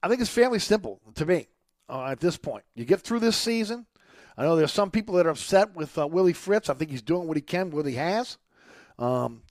I 0.03 0.09
think 0.09 0.21
it's 0.21 0.31
fairly 0.31 0.59
simple 0.59 1.01
to 1.15 1.27
me 1.27 1.49
uh, 1.89 2.07
at 2.07 2.21
this 2.21 2.37
point. 2.37 2.65
You 2.75 2.85
get 2.85 3.01
through 3.01 3.21
this 3.21 3.37
season. 3.37 3.87
I 4.39 4.45
know 4.45 4.55
there's 4.55 4.73
some 4.73 4.93
people 4.93 5.17
that 5.17 5.27
are 5.27 5.31
upset 5.31 5.75
with 5.75 5.99
uh, 5.99 6.07
Willie 6.07 6.33
Fritz. 6.33 6.71
I 6.71 6.75
think 6.75 6.93
he's 6.93 7.03
doing 7.03 7.27
what 7.27 7.37
he 7.37 7.41
can, 7.41 7.73
what 7.73 7.87
he 7.87 7.95
has. 7.95 8.39
Um, 8.97 9.43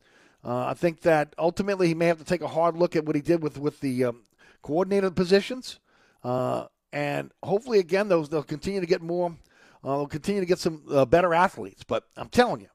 uh, 0.46 0.68
I 0.68 0.76
think 0.76 1.02
that 1.02 1.36
ultimately 1.38 1.90
he 1.90 1.94
may 1.94 2.08
have 2.08 2.20
to 2.20 2.24
take 2.24 2.42
a 2.42 2.48
hard 2.48 2.78
look 2.78 2.96
at 2.96 3.04
what 3.06 3.18
he 3.18 3.22
did 3.22 3.44
with 3.44 3.58
with 3.60 3.82
the 3.82 4.06
um, 4.06 4.22
coordinator 4.62 5.12
positions, 5.12 5.80
uh, 6.24 6.68
and 6.94 7.32
hopefully 7.44 7.80
again 7.80 8.08
those 8.08 8.30
they'll 8.30 8.44
continue 8.44 8.80
to 8.80 8.86
get 8.86 9.02
more. 9.02 9.36
Uh, 9.84 9.98
they'll 9.98 10.08
continue 10.08 10.40
to 10.40 10.48
get 10.48 10.60
some 10.60 10.82
uh, 10.90 11.04
better 11.04 11.34
athletes. 11.34 11.84
But 11.84 12.06
I'm 12.16 12.30
telling 12.30 12.62
you, 12.62 12.70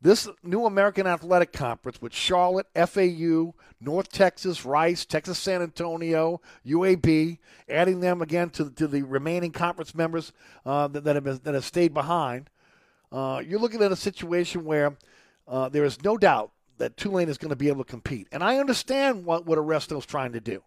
this 0.00 0.28
new 0.42 0.64
American 0.64 1.06
Athletic 1.06 1.52
Conference 1.52 2.00
with 2.00 2.14
Charlotte, 2.14 2.66
FAU, 2.74 3.54
North 3.80 4.10
Texas, 4.10 4.64
Rice, 4.64 5.04
Texas 5.04 5.38
San 5.38 5.60
Antonio, 5.60 6.40
UAB, 6.66 7.38
adding 7.68 8.00
them 8.00 8.22
again 8.22 8.50
to, 8.50 8.70
to 8.70 8.86
the 8.86 9.02
remaining 9.02 9.50
conference 9.50 9.94
members 9.94 10.32
uh, 10.64 10.86
that, 10.88 11.04
that, 11.04 11.16
have 11.16 11.24
been, 11.24 11.40
that 11.42 11.54
have 11.54 11.64
stayed 11.64 11.92
behind, 11.92 12.48
uh, 13.10 13.42
you're 13.44 13.60
looking 13.60 13.82
at 13.82 13.90
a 13.90 13.96
situation 13.96 14.64
where 14.64 14.96
uh, 15.48 15.68
there 15.68 15.84
is 15.84 16.02
no 16.04 16.16
doubt 16.16 16.52
that 16.78 16.96
Tulane 16.96 17.28
is 17.28 17.38
going 17.38 17.50
to 17.50 17.56
be 17.56 17.68
able 17.68 17.84
to 17.84 17.90
compete. 17.90 18.28
And 18.30 18.42
I 18.42 18.58
understand 18.58 19.24
what, 19.24 19.46
what 19.46 19.58
Aresco's 19.58 20.06
trying 20.06 20.32
to 20.32 20.40
do. 20.40 20.62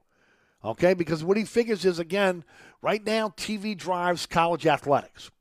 Okay, 0.63 0.93
because 0.93 1.23
what 1.23 1.37
he 1.37 1.45
figures 1.45 1.85
is 1.85 1.99
again, 1.99 2.43
right 2.81 3.03
now 3.03 3.29
TV 3.29 3.75
drives 3.75 4.25
college 4.25 4.67
athletics. 4.67 5.31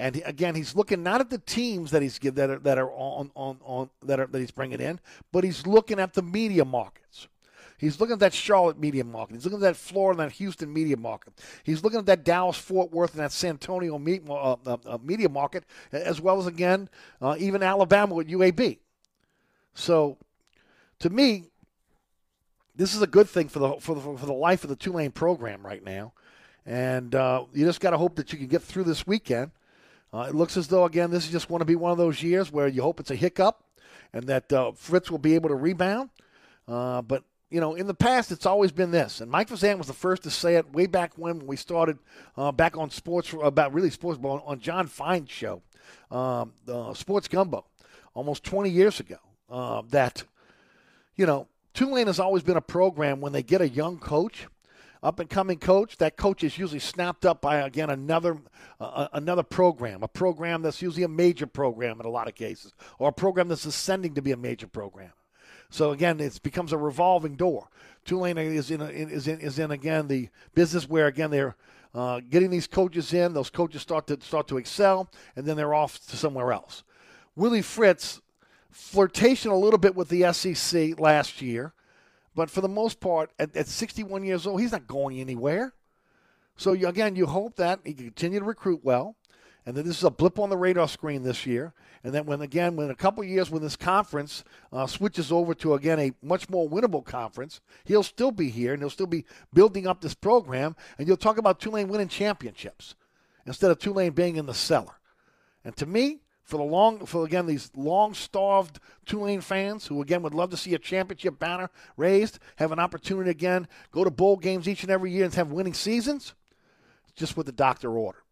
And 0.00 0.22
again, 0.24 0.54
he's 0.54 0.74
looking 0.74 1.02
not 1.02 1.20
at 1.20 1.28
the 1.28 1.36
teams 1.36 1.90
that 1.90 2.00
he's 2.00 2.18
that 2.20 2.48
are, 2.48 2.58
that 2.60 2.78
are 2.78 2.90
on, 2.90 3.30
on, 3.36 3.58
on 3.62 3.90
that 4.02 4.18
are 4.18 4.26
that 4.26 4.38
he's 4.38 4.50
bringing 4.50 4.80
in, 4.80 4.98
but 5.30 5.44
he's 5.44 5.66
looking 5.66 6.00
at 6.00 6.14
the 6.14 6.22
media 6.22 6.64
markets. 6.64 7.28
He's 7.76 8.00
looking 8.00 8.14
at 8.14 8.20
that 8.20 8.32
Charlotte 8.32 8.78
media 8.78 9.04
market. 9.04 9.34
He's 9.34 9.44
looking 9.44 9.58
at 9.58 9.74
that 9.74 9.76
Florida 9.76 10.22
and 10.22 10.30
that 10.30 10.36
Houston 10.36 10.72
media 10.72 10.96
market. 10.96 11.34
He's 11.64 11.84
looking 11.84 11.98
at 11.98 12.06
that 12.06 12.24
Dallas 12.24 12.56
Fort 12.56 12.90
Worth 12.90 13.12
and 13.12 13.20
that 13.20 13.30
San 13.30 13.50
Antonio 13.50 13.94
uh, 14.30 14.56
uh, 14.66 14.76
uh, 14.86 14.98
media 15.02 15.28
market, 15.28 15.64
as 15.92 16.18
well 16.18 16.38
as 16.38 16.46
again 16.46 16.88
uh, 17.20 17.36
even 17.38 17.62
Alabama 17.62 18.14
with 18.14 18.28
UAB. 18.28 18.78
So, 19.74 20.16
to 21.00 21.10
me, 21.10 21.50
this 22.74 22.94
is 22.94 23.02
a 23.02 23.06
good 23.06 23.28
thing 23.28 23.48
for 23.48 23.58
the 23.58 23.72
for 23.80 23.94
the, 23.94 24.00
for 24.00 24.26
the 24.26 24.32
life 24.32 24.64
of 24.64 24.70
the 24.70 24.76
Tulane 24.76 25.10
program 25.10 25.62
right 25.62 25.84
now, 25.84 26.14
and 26.64 27.14
uh, 27.14 27.44
you 27.52 27.66
just 27.66 27.80
got 27.80 27.90
to 27.90 27.98
hope 27.98 28.16
that 28.16 28.32
you 28.32 28.38
can 28.38 28.48
get 28.48 28.62
through 28.62 28.84
this 28.84 29.06
weekend 29.06 29.50
uh, 30.12 30.26
it 30.28 30.34
looks 30.34 30.56
as 30.56 30.68
though, 30.68 30.84
again, 30.84 31.10
this 31.10 31.24
is 31.24 31.32
just 31.32 31.48
going 31.48 31.60
to 31.60 31.64
be 31.64 31.76
one 31.76 31.92
of 31.92 31.98
those 31.98 32.22
years 32.22 32.50
where 32.50 32.66
you 32.66 32.82
hope 32.82 33.00
it's 33.00 33.10
a 33.10 33.16
hiccup 33.16 33.62
and 34.12 34.24
that 34.24 34.52
uh, 34.52 34.72
Fritz 34.72 35.10
will 35.10 35.18
be 35.18 35.34
able 35.34 35.48
to 35.48 35.54
rebound. 35.54 36.10
Uh, 36.66 37.00
but, 37.02 37.24
you 37.48 37.60
know, 37.60 37.74
in 37.74 37.86
the 37.86 37.94
past, 37.94 38.32
it's 38.32 38.46
always 38.46 38.72
been 38.72 38.90
this. 38.90 39.20
And 39.20 39.30
Mike 39.30 39.48
Fazan 39.48 39.78
was 39.78 39.86
the 39.86 39.92
first 39.92 40.24
to 40.24 40.30
say 40.30 40.56
it 40.56 40.72
way 40.72 40.86
back 40.86 41.12
when 41.16 41.46
we 41.46 41.56
started 41.56 41.98
uh, 42.36 42.50
back 42.50 42.76
on 42.76 42.90
sports, 42.90 43.32
about 43.40 43.72
really 43.72 43.90
sports, 43.90 44.18
but 44.18 44.28
on 44.44 44.58
John 44.58 44.88
Fine's 44.88 45.30
show, 45.30 45.62
um, 46.10 46.52
Sports 46.94 47.28
Gumbo, 47.28 47.64
almost 48.14 48.42
20 48.44 48.68
years 48.68 48.98
ago, 48.98 49.16
uh, 49.48 49.82
that, 49.90 50.24
you 51.16 51.26
know, 51.26 51.46
Tulane 51.72 52.08
has 52.08 52.18
always 52.18 52.42
been 52.42 52.56
a 52.56 52.62
program 52.62 53.20
when 53.20 53.32
they 53.32 53.44
get 53.44 53.60
a 53.60 53.68
young 53.68 53.98
coach– 53.98 54.48
up 55.02 55.18
and 55.18 55.30
coming 55.30 55.58
coach, 55.58 55.96
that 55.96 56.16
coach 56.16 56.44
is 56.44 56.58
usually 56.58 56.78
snapped 56.78 57.24
up 57.24 57.40
by 57.40 57.56
again 57.56 57.90
another 57.90 58.38
uh, 58.78 59.08
another 59.12 59.42
program, 59.42 60.02
a 60.02 60.08
program 60.08 60.62
that's 60.62 60.82
usually 60.82 61.04
a 61.04 61.08
major 61.08 61.46
program 61.46 62.00
in 62.00 62.06
a 62.06 62.10
lot 62.10 62.28
of 62.28 62.34
cases, 62.34 62.74
or 62.98 63.08
a 63.08 63.12
program 63.12 63.48
that's 63.48 63.64
ascending 63.64 64.14
to 64.14 64.22
be 64.22 64.32
a 64.32 64.36
major 64.36 64.66
program. 64.66 65.12
So 65.70 65.92
again, 65.92 66.20
it 66.20 66.42
becomes 66.42 66.72
a 66.72 66.78
revolving 66.78 67.36
door. 67.36 67.68
Tulane 68.04 68.38
is 68.38 68.70
in, 68.70 68.80
is 68.80 69.28
in 69.28 69.40
is 69.40 69.58
in 69.58 69.70
again 69.70 70.08
the 70.08 70.28
business 70.54 70.88
where 70.88 71.06
again 71.06 71.30
they're 71.30 71.56
uh, 71.94 72.20
getting 72.28 72.50
these 72.50 72.66
coaches 72.66 73.12
in. 73.14 73.32
Those 73.32 73.50
coaches 73.50 73.82
start 73.82 74.06
to 74.08 74.20
start 74.20 74.48
to 74.48 74.58
excel, 74.58 75.10
and 75.36 75.46
then 75.46 75.56
they're 75.56 75.74
off 75.74 76.04
to 76.08 76.16
somewhere 76.16 76.52
else. 76.52 76.82
Willie 77.36 77.62
Fritz 77.62 78.20
flirtation 78.70 79.50
a 79.50 79.56
little 79.56 79.78
bit 79.78 79.94
with 79.94 80.08
the 80.08 80.32
SEC 80.32 80.98
last 81.00 81.40
year. 81.40 81.72
But 82.34 82.50
for 82.50 82.60
the 82.60 82.68
most 82.68 83.00
part, 83.00 83.30
at, 83.38 83.54
at 83.56 83.66
61 83.66 84.24
years 84.24 84.46
old, 84.46 84.60
he's 84.60 84.72
not 84.72 84.86
going 84.86 85.20
anywhere. 85.20 85.72
So 86.56 86.72
you, 86.72 86.88
again, 86.88 87.16
you 87.16 87.26
hope 87.26 87.56
that 87.56 87.80
he 87.84 87.94
can 87.94 88.06
continue 88.06 88.38
to 88.38 88.44
recruit 88.44 88.80
well, 88.82 89.16
and 89.66 89.76
that 89.76 89.84
this 89.84 89.98
is 89.98 90.04
a 90.04 90.10
blip 90.10 90.38
on 90.38 90.50
the 90.50 90.56
radar 90.56 90.88
screen 90.88 91.22
this 91.22 91.46
year, 91.46 91.72
and 92.04 92.14
that 92.14 92.26
when 92.26 92.40
again, 92.40 92.76
when 92.76 92.90
a 92.90 92.94
couple 92.94 93.24
years 93.24 93.50
when 93.50 93.62
this 93.62 93.76
conference 93.76 94.44
uh, 94.72 94.86
switches 94.86 95.32
over 95.32 95.54
to 95.54 95.74
again 95.74 95.98
a 95.98 96.12
much 96.22 96.48
more 96.48 96.68
winnable 96.68 97.04
conference, 97.04 97.60
he'll 97.84 98.02
still 98.02 98.30
be 98.30 98.48
here 98.48 98.72
and 98.72 98.82
he'll 98.82 98.90
still 98.90 99.06
be 99.06 99.24
building 99.52 99.86
up 99.86 100.00
this 100.00 100.14
program, 100.14 100.76
and 100.98 101.08
you'll 101.08 101.16
talk 101.16 101.38
about 101.38 101.60
Tulane 101.60 101.88
winning 101.88 102.08
championships 102.08 102.94
instead 103.46 103.70
of 103.70 103.78
Tulane 103.78 104.12
being 104.12 104.36
in 104.36 104.46
the 104.46 104.54
cellar. 104.54 104.94
And 105.64 105.76
to 105.76 105.86
me, 105.86 106.20
for 106.50 106.56
the 106.56 106.64
long 106.64 107.06
for 107.06 107.24
again 107.24 107.46
these 107.46 107.70
long 107.76 108.12
starved 108.12 108.80
Tulane 109.06 109.40
fans 109.40 109.86
who 109.86 110.02
again 110.02 110.22
would 110.22 110.34
love 110.34 110.50
to 110.50 110.56
see 110.56 110.74
a 110.74 110.78
championship 110.78 111.38
banner 111.38 111.70
raised, 111.96 112.40
have 112.56 112.72
an 112.72 112.80
opportunity 112.80 113.30
again, 113.30 113.68
go 113.92 114.02
to 114.02 114.10
bowl 114.10 114.36
games 114.36 114.68
each 114.68 114.82
and 114.82 114.90
every 114.90 115.12
year 115.12 115.24
and 115.24 115.34
have 115.34 115.52
winning 115.52 115.74
seasons. 115.74 116.34
Just 117.14 117.36
what 117.36 117.46
the 117.46 117.52
doctor 117.52 117.96
ordered. 117.96 118.22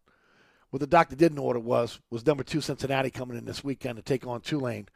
What 0.69 0.81
the 0.81 0.87
doctor 0.87 1.15
didn't 1.15 1.39
order 1.39 1.59
was 1.59 1.99
was 2.11 2.25
number 2.25 2.43
two 2.43 2.61
Cincinnati 2.61 3.09
coming 3.09 3.37
in 3.37 3.45
this 3.45 3.63
weekend 3.63 3.95
to 3.95 4.01
take 4.01 4.27
on 4.27 4.41
Tulane, 4.41 4.87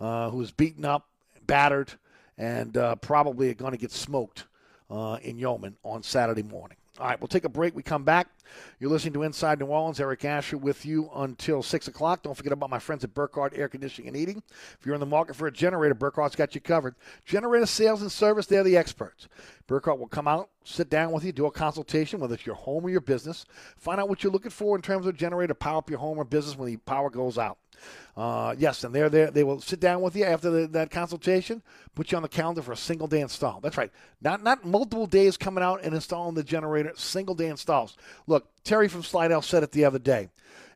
uh, 0.00 0.28
who 0.30 0.38
was 0.38 0.50
beaten 0.50 0.84
up, 0.84 1.08
battered, 1.46 1.92
and 2.36 2.76
uh, 2.76 2.96
probably 2.96 3.54
going 3.54 3.72
to 3.72 3.78
get 3.78 3.92
smoked 3.92 4.46
uh, 4.90 5.18
in 5.22 5.38
Yulman 5.38 5.74
on 5.84 6.02
Saturday 6.02 6.42
morning. 6.42 6.76
All 6.98 7.06
right, 7.06 7.18
we'll 7.18 7.28
take 7.28 7.46
a 7.46 7.48
break. 7.48 7.74
We 7.74 7.82
come 7.82 8.04
back. 8.04 8.28
You're 8.78 8.90
listening 8.90 9.14
to 9.14 9.22
Inside 9.22 9.58
New 9.58 9.66
Orleans. 9.66 9.98
Eric 9.98 10.26
Asher 10.26 10.58
with 10.58 10.84
you 10.84 11.08
until 11.14 11.62
6 11.62 11.88
o'clock. 11.88 12.22
Don't 12.22 12.36
forget 12.36 12.52
about 12.52 12.68
my 12.68 12.78
friends 12.78 13.02
at 13.02 13.14
Burkhardt 13.14 13.56
Air 13.56 13.68
Conditioning 13.68 14.08
and 14.08 14.16
Heating. 14.16 14.42
If 14.78 14.84
you're 14.84 14.94
in 14.94 15.00
the 15.00 15.06
market 15.06 15.34
for 15.34 15.46
a 15.46 15.52
generator, 15.52 15.94
Burkhardt's 15.94 16.36
got 16.36 16.54
you 16.54 16.60
covered. 16.60 16.94
Generator 17.24 17.64
sales 17.64 18.02
and 18.02 18.12
service, 18.12 18.44
they're 18.44 18.62
the 18.62 18.76
experts. 18.76 19.26
Burkhardt 19.66 19.98
will 19.98 20.06
come 20.06 20.28
out, 20.28 20.50
sit 20.64 20.90
down 20.90 21.12
with 21.12 21.24
you, 21.24 21.32
do 21.32 21.46
a 21.46 21.50
consultation, 21.50 22.20
whether 22.20 22.34
it's 22.34 22.44
your 22.44 22.56
home 22.56 22.84
or 22.84 22.90
your 22.90 23.00
business. 23.00 23.46
Find 23.78 23.98
out 23.98 24.10
what 24.10 24.22
you're 24.22 24.32
looking 24.32 24.50
for 24.50 24.76
in 24.76 24.82
terms 24.82 25.06
of 25.06 25.16
generator 25.16 25.48
to 25.48 25.54
power 25.54 25.78
up 25.78 25.88
your 25.88 25.98
home 25.98 26.18
or 26.18 26.24
business 26.24 26.58
when 26.58 26.68
the 26.68 26.76
power 26.76 27.08
goes 27.08 27.38
out. 27.38 27.56
Uh, 28.16 28.54
yes, 28.58 28.84
and 28.84 28.94
they're 28.94 29.08
there. 29.08 29.30
They 29.30 29.44
will 29.44 29.60
sit 29.60 29.80
down 29.80 30.02
with 30.02 30.14
you 30.14 30.24
after 30.24 30.50
the, 30.50 30.66
that 30.68 30.90
consultation, 30.90 31.62
put 31.94 32.12
you 32.12 32.16
on 32.16 32.22
the 32.22 32.28
calendar 32.28 32.60
for 32.60 32.72
a 32.72 32.76
single 32.76 33.08
day 33.08 33.20
install. 33.20 33.60
That's 33.60 33.78
right. 33.78 33.90
Not 34.20 34.42
not 34.42 34.64
multiple 34.66 35.06
days 35.06 35.36
coming 35.36 35.64
out 35.64 35.82
and 35.82 35.94
installing 35.94 36.34
the 36.34 36.44
generator. 36.44 36.92
Single 36.96 37.34
day 37.34 37.48
installs. 37.48 37.96
Look, 38.26 38.48
Terry 38.64 38.88
from 38.88 39.02
Slidell 39.02 39.42
said 39.42 39.62
it 39.62 39.72
the 39.72 39.84
other 39.86 39.98
day, 39.98 40.28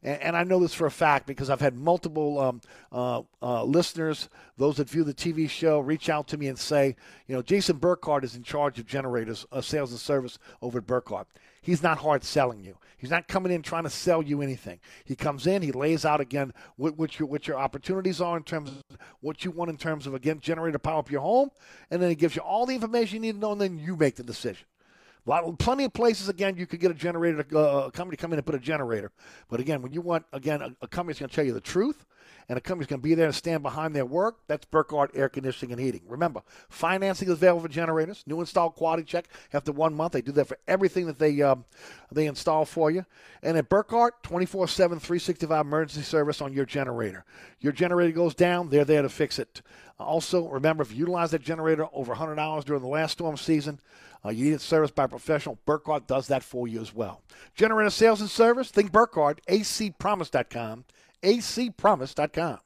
and, 0.02 0.22
and 0.22 0.36
I 0.36 0.44
know 0.44 0.60
this 0.60 0.72
for 0.72 0.86
a 0.86 0.90
fact 0.90 1.26
because 1.26 1.50
I've 1.50 1.60
had 1.60 1.76
multiple 1.76 2.38
um, 2.38 2.60
uh, 2.90 3.22
uh, 3.42 3.64
listeners, 3.64 4.28
those 4.56 4.76
that 4.76 4.88
view 4.88 5.04
the 5.04 5.12
TV 5.12 5.50
show, 5.50 5.80
reach 5.80 6.08
out 6.08 6.28
to 6.28 6.38
me 6.38 6.48
and 6.48 6.58
say, 6.58 6.96
you 7.26 7.34
know, 7.34 7.42
Jason 7.42 7.76
Burkhardt 7.76 8.24
is 8.24 8.36
in 8.36 8.42
charge 8.42 8.78
of 8.78 8.86
generators, 8.86 9.44
uh, 9.52 9.60
sales 9.60 9.90
and 9.90 10.00
service 10.00 10.38
over 10.62 10.78
at 10.78 10.86
Burkhardt. 10.86 11.26
He's 11.66 11.82
not 11.82 11.98
hard 11.98 12.22
selling 12.22 12.62
you. 12.62 12.78
He's 12.96 13.10
not 13.10 13.26
coming 13.26 13.50
in 13.50 13.60
trying 13.60 13.82
to 13.82 13.90
sell 13.90 14.22
you 14.22 14.40
anything. 14.40 14.78
He 15.04 15.16
comes 15.16 15.48
in, 15.48 15.62
he 15.62 15.72
lays 15.72 16.04
out 16.04 16.20
again 16.20 16.54
what, 16.76 16.96
what, 16.96 17.18
your, 17.18 17.26
what 17.26 17.48
your 17.48 17.58
opportunities 17.58 18.20
are 18.20 18.36
in 18.36 18.44
terms 18.44 18.70
of 18.70 18.98
what 19.20 19.44
you 19.44 19.50
want 19.50 19.70
in 19.70 19.76
terms 19.76 20.06
of, 20.06 20.14
again, 20.14 20.38
generator 20.38 20.78
power 20.78 21.00
up 21.00 21.10
your 21.10 21.22
home, 21.22 21.50
and 21.90 22.00
then 22.00 22.08
he 22.08 22.14
gives 22.14 22.36
you 22.36 22.42
all 22.42 22.66
the 22.66 22.74
information 22.76 23.16
you 23.16 23.20
need 23.22 23.32
to 23.32 23.38
know, 23.40 23.50
and 23.50 23.60
then 23.60 23.80
you 23.80 23.96
make 23.96 24.14
the 24.14 24.22
decision. 24.22 24.64
A 25.26 25.28
lot, 25.28 25.58
plenty 25.58 25.82
of 25.82 25.92
places, 25.92 26.28
again, 26.28 26.56
you 26.56 26.68
could 26.68 26.78
get 26.78 26.92
a 26.92 26.94
generator, 26.94 27.44
uh, 27.52 27.86
a 27.86 27.90
company 27.90 28.16
come 28.16 28.32
in 28.32 28.38
and 28.38 28.46
put 28.46 28.54
a 28.54 28.60
generator. 28.60 29.10
But 29.48 29.58
again, 29.58 29.82
when 29.82 29.92
you 29.92 30.02
want, 30.02 30.24
again, 30.32 30.62
a, 30.62 30.72
a 30.82 30.86
company 30.86 31.14
that's 31.14 31.18
going 31.18 31.30
to 31.30 31.34
tell 31.34 31.44
you 31.44 31.52
the 31.52 31.60
truth, 31.60 32.06
and 32.48 32.56
a 32.56 32.60
company's 32.60 32.86
going 32.86 33.00
to 33.00 33.04
be 33.04 33.14
there 33.14 33.26
to 33.26 33.32
stand 33.32 33.62
behind 33.62 33.94
their 33.94 34.04
work, 34.04 34.38
that's 34.46 34.64
Burkhardt 34.66 35.10
Air 35.14 35.28
Conditioning 35.28 35.72
and 35.72 35.80
Heating. 35.80 36.02
Remember, 36.06 36.42
financing 36.68 37.28
is 37.28 37.34
available 37.34 37.62
for 37.62 37.68
generators. 37.68 38.22
New 38.26 38.40
install 38.40 38.70
quality 38.70 39.02
check 39.02 39.26
after 39.52 39.72
one 39.72 39.94
month. 39.94 40.12
They 40.12 40.22
do 40.22 40.32
that 40.32 40.46
for 40.46 40.58
everything 40.68 41.06
that 41.06 41.18
they 41.18 41.42
um, 41.42 41.64
they 42.12 42.26
install 42.26 42.64
for 42.64 42.90
you. 42.90 43.04
And 43.42 43.56
at 43.56 43.68
Burkhardt, 43.68 44.22
24 44.22 44.68
7, 44.68 44.98
365 44.98 45.66
emergency 45.66 46.02
service 46.02 46.40
on 46.40 46.52
your 46.52 46.66
generator. 46.66 47.24
Your 47.60 47.72
generator 47.72 48.12
goes 48.12 48.34
down, 48.34 48.68
they're 48.68 48.84
there 48.84 49.02
to 49.02 49.08
fix 49.08 49.38
it. 49.38 49.62
Also, 49.98 50.46
remember, 50.48 50.82
if 50.82 50.92
you 50.92 50.98
utilize 50.98 51.30
that 51.30 51.42
generator 51.42 51.86
over 51.92 52.10
100 52.10 52.38
hours 52.38 52.64
during 52.64 52.82
the 52.82 52.88
last 52.88 53.12
storm 53.12 53.36
season, 53.36 53.80
uh, 54.24 54.30
you 54.30 54.44
need 54.44 54.54
it 54.54 54.60
serviced 54.60 54.94
by 54.94 55.04
a 55.04 55.08
professional. 55.08 55.58
Burkhardt 55.64 56.06
does 56.06 56.26
that 56.26 56.42
for 56.42 56.68
you 56.68 56.80
as 56.80 56.94
well. 56.94 57.22
Generator 57.54 57.90
sales 57.90 58.20
and 58.20 58.28
service, 58.28 58.70
think 58.70 58.92
Burkhardt, 58.92 59.40
acpromise.com, 59.46 60.84
acpromise.com. 61.22 62.65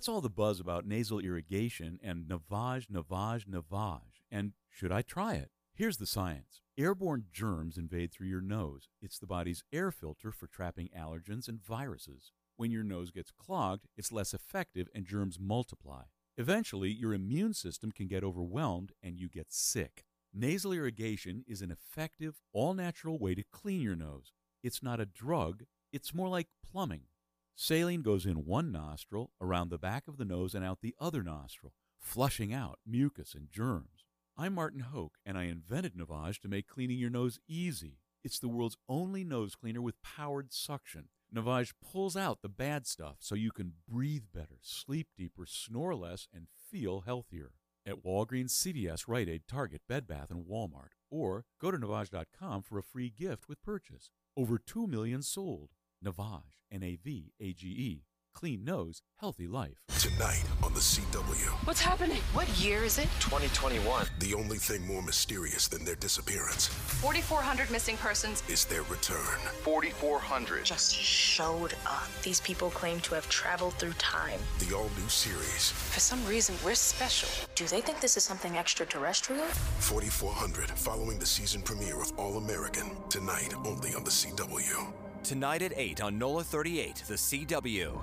What's 0.00 0.08
all 0.08 0.22
the 0.22 0.30
buzz 0.30 0.60
about 0.60 0.86
nasal 0.86 1.18
irrigation 1.18 2.00
and 2.02 2.24
Navage, 2.24 2.86
Navage, 2.86 3.44
Navage? 3.44 4.22
And 4.30 4.52
should 4.70 4.90
I 4.90 5.02
try 5.02 5.34
it? 5.34 5.50
Here's 5.74 5.98
the 5.98 6.06
science. 6.06 6.62
Airborne 6.78 7.24
germs 7.30 7.76
invade 7.76 8.10
through 8.10 8.28
your 8.28 8.40
nose. 8.40 8.88
It's 9.02 9.18
the 9.18 9.26
body's 9.26 9.62
air 9.70 9.90
filter 9.90 10.32
for 10.32 10.46
trapping 10.46 10.88
allergens 10.98 11.48
and 11.48 11.62
viruses. 11.62 12.32
When 12.56 12.70
your 12.70 12.82
nose 12.82 13.10
gets 13.10 13.30
clogged, 13.30 13.88
it's 13.94 14.10
less 14.10 14.32
effective 14.32 14.88
and 14.94 15.04
germs 15.04 15.38
multiply. 15.38 16.04
Eventually, 16.38 16.90
your 16.90 17.12
immune 17.12 17.52
system 17.52 17.92
can 17.92 18.06
get 18.06 18.24
overwhelmed 18.24 18.92
and 19.02 19.18
you 19.18 19.28
get 19.28 19.52
sick. 19.52 20.04
Nasal 20.32 20.72
irrigation 20.72 21.44
is 21.46 21.60
an 21.60 21.70
effective, 21.70 22.40
all 22.54 22.72
natural 22.72 23.18
way 23.18 23.34
to 23.34 23.44
clean 23.52 23.82
your 23.82 23.96
nose. 23.96 24.32
It's 24.62 24.82
not 24.82 24.98
a 24.98 25.04
drug, 25.04 25.64
it's 25.92 26.14
more 26.14 26.28
like 26.30 26.46
plumbing. 26.64 27.02
Saline 27.62 28.00
goes 28.00 28.24
in 28.24 28.46
one 28.46 28.72
nostril, 28.72 29.32
around 29.38 29.68
the 29.68 29.76
back 29.76 30.08
of 30.08 30.16
the 30.16 30.24
nose, 30.24 30.54
and 30.54 30.64
out 30.64 30.80
the 30.80 30.94
other 30.98 31.22
nostril, 31.22 31.74
flushing 31.98 32.54
out 32.54 32.78
mucus 32.86 33.34
and 33.34 33.50
germs. 33.50 34.06
I'm 34.34 34.54
Martin 34.54 34.80
Hoke, 34.80 35.18
and 35.26 35.36
I 35.36 35.42
invented 35.42 35.94
Navage 35.94 36.40
to 36.40 36.48
make 36.48 36.66
cleaning 36.66 36.96
your 36.96 37.10
nose 37.10 37.38
easy. 37.46 37.98
It's 38.24 38.38
the 38.38 38.48
world's 38.48 38.78
only 38.88 39.24
nose 39.24 39.56
cleaner 39.56 39.82
with 39.82 40.00
powered 40.02 40.54
suction. 40.54 41.08
Navage 41.36 41.74
pulls 41.84 42.16
out 42.16 42.40
the 42.40 42.48
bad 42.48 42.86
stuff 42.86 43.16
so 43.18 43.34
you 43.34 43.52
can 43.52 43.74
breathe 43.86 44.24
better, 44.34 44.56
sleep 44.62 45.08
deeper, 45.14 45.44
snore 45.44 45.94
less, 45.94 46.28
and 46.32 46.46
feel 46.70 47.02
healthier. 47.02 47.50
At 47.84 48.02
Walgreens, 48.02 48.52
CVS, 48.52 49.06
Rite 49.06 49.28
Aid, 49.28 49.42
Target, 49.46 49.82
Bed 49.86 50.06
Bath, 50.06 50.30
and 50.30 50.46
Walmart. 50.46 50.92
Or 51.10 51.44
go 51.60 51.70
to 51.70 51.76
Navage.com 51.76 52.62
for 52.62 52.78
a 52.78 52.82
free 52.82 53.10
gift 53.10 53.50
with 53.50 53.62
purchase. 53.62 54.12
Over 54.34 54.56
2 54.56 54.86
million 54.86 55.20
sold. 55.20 55.68
Navage, 56.04 56.56
N 56.72 56.82
A 56.82 56.96
V 56.96 57.32
A 57.40 57.52
G 57.52 57.68
E. 57.68 58.04
Clean 58.32 58.64
nose, 58.64 59.02
healthy 59.18 59.48
life. 59.48 59.82
Tonight 59.98 60.44
on 60.62 60.72
the 60.72 60.78
CW. 60.80 61.48
What's 61.66 61.80
happening? 61.80 62.22
What 62.32 62.48
year 62.60 62.84
is 62.84 62.96
it? 62.98 63.08
2021. 63.18 64.06
The 64.20 64.34
only 64.34 64.56
thing 64.56 64.86
more 64.86 65.02
mysterious 65.02 65.66
than 65.66 65.84
their 65.84 65.96
disappearance 65.96 66.68
4,400 66.68 67.70
missing 67.72 67.96
persons. 67.96 68.42
is 68.48 68.64
their 68.64 68.82
return. 68.84 69.36
4,400. 69.62 70.64
Just 70.64 70.94
showed 70.94 71.74
up. 71.84 72.06
These 72.22 72.40
people 72.40 72.70
claim 72.70 73.00
to 73.00 73.14
have 73.16 73.28
traveled 73.28 73.74
through 73.74 73.94
time. 73.94 74.38
The 74.60 74.74
all 74.76 74.88
new 74.96 75.08
series, 75.08 75.72
For 75.72 76.00
some 76.00 76.24
reason, 76.24 76.54
we're 76.64 76.76
special. 76.76 77.28
Do 77.56 77.66
they 77.66 77.80
think 77.80 78.00
this 78.00 78.16
is 78.16 78.22
something 78.24 78.56
extraterrestrial? 78.56 79.44
4400, 79.80 80.70
following 80.78 81.18
the 81.18 81.26
season 81.26 81.62
premiere 81.62 82.00
of 82.00 82.16
All 82.18 82.38
American. 82.38 82.96
Tonight 83.10 83.52
only 83.66 83.92
on 83.94 84.04
the 84.04 84.10
CW. 84.10 84.92
Tonight 85.22 85.62
at 85.62 85.72
8 85.76 86.02
on 86.02 86.18
NOLA 86.18 86.42
38, 86.42 87.04
the 87.06 87.14
CW. 87.14 88.02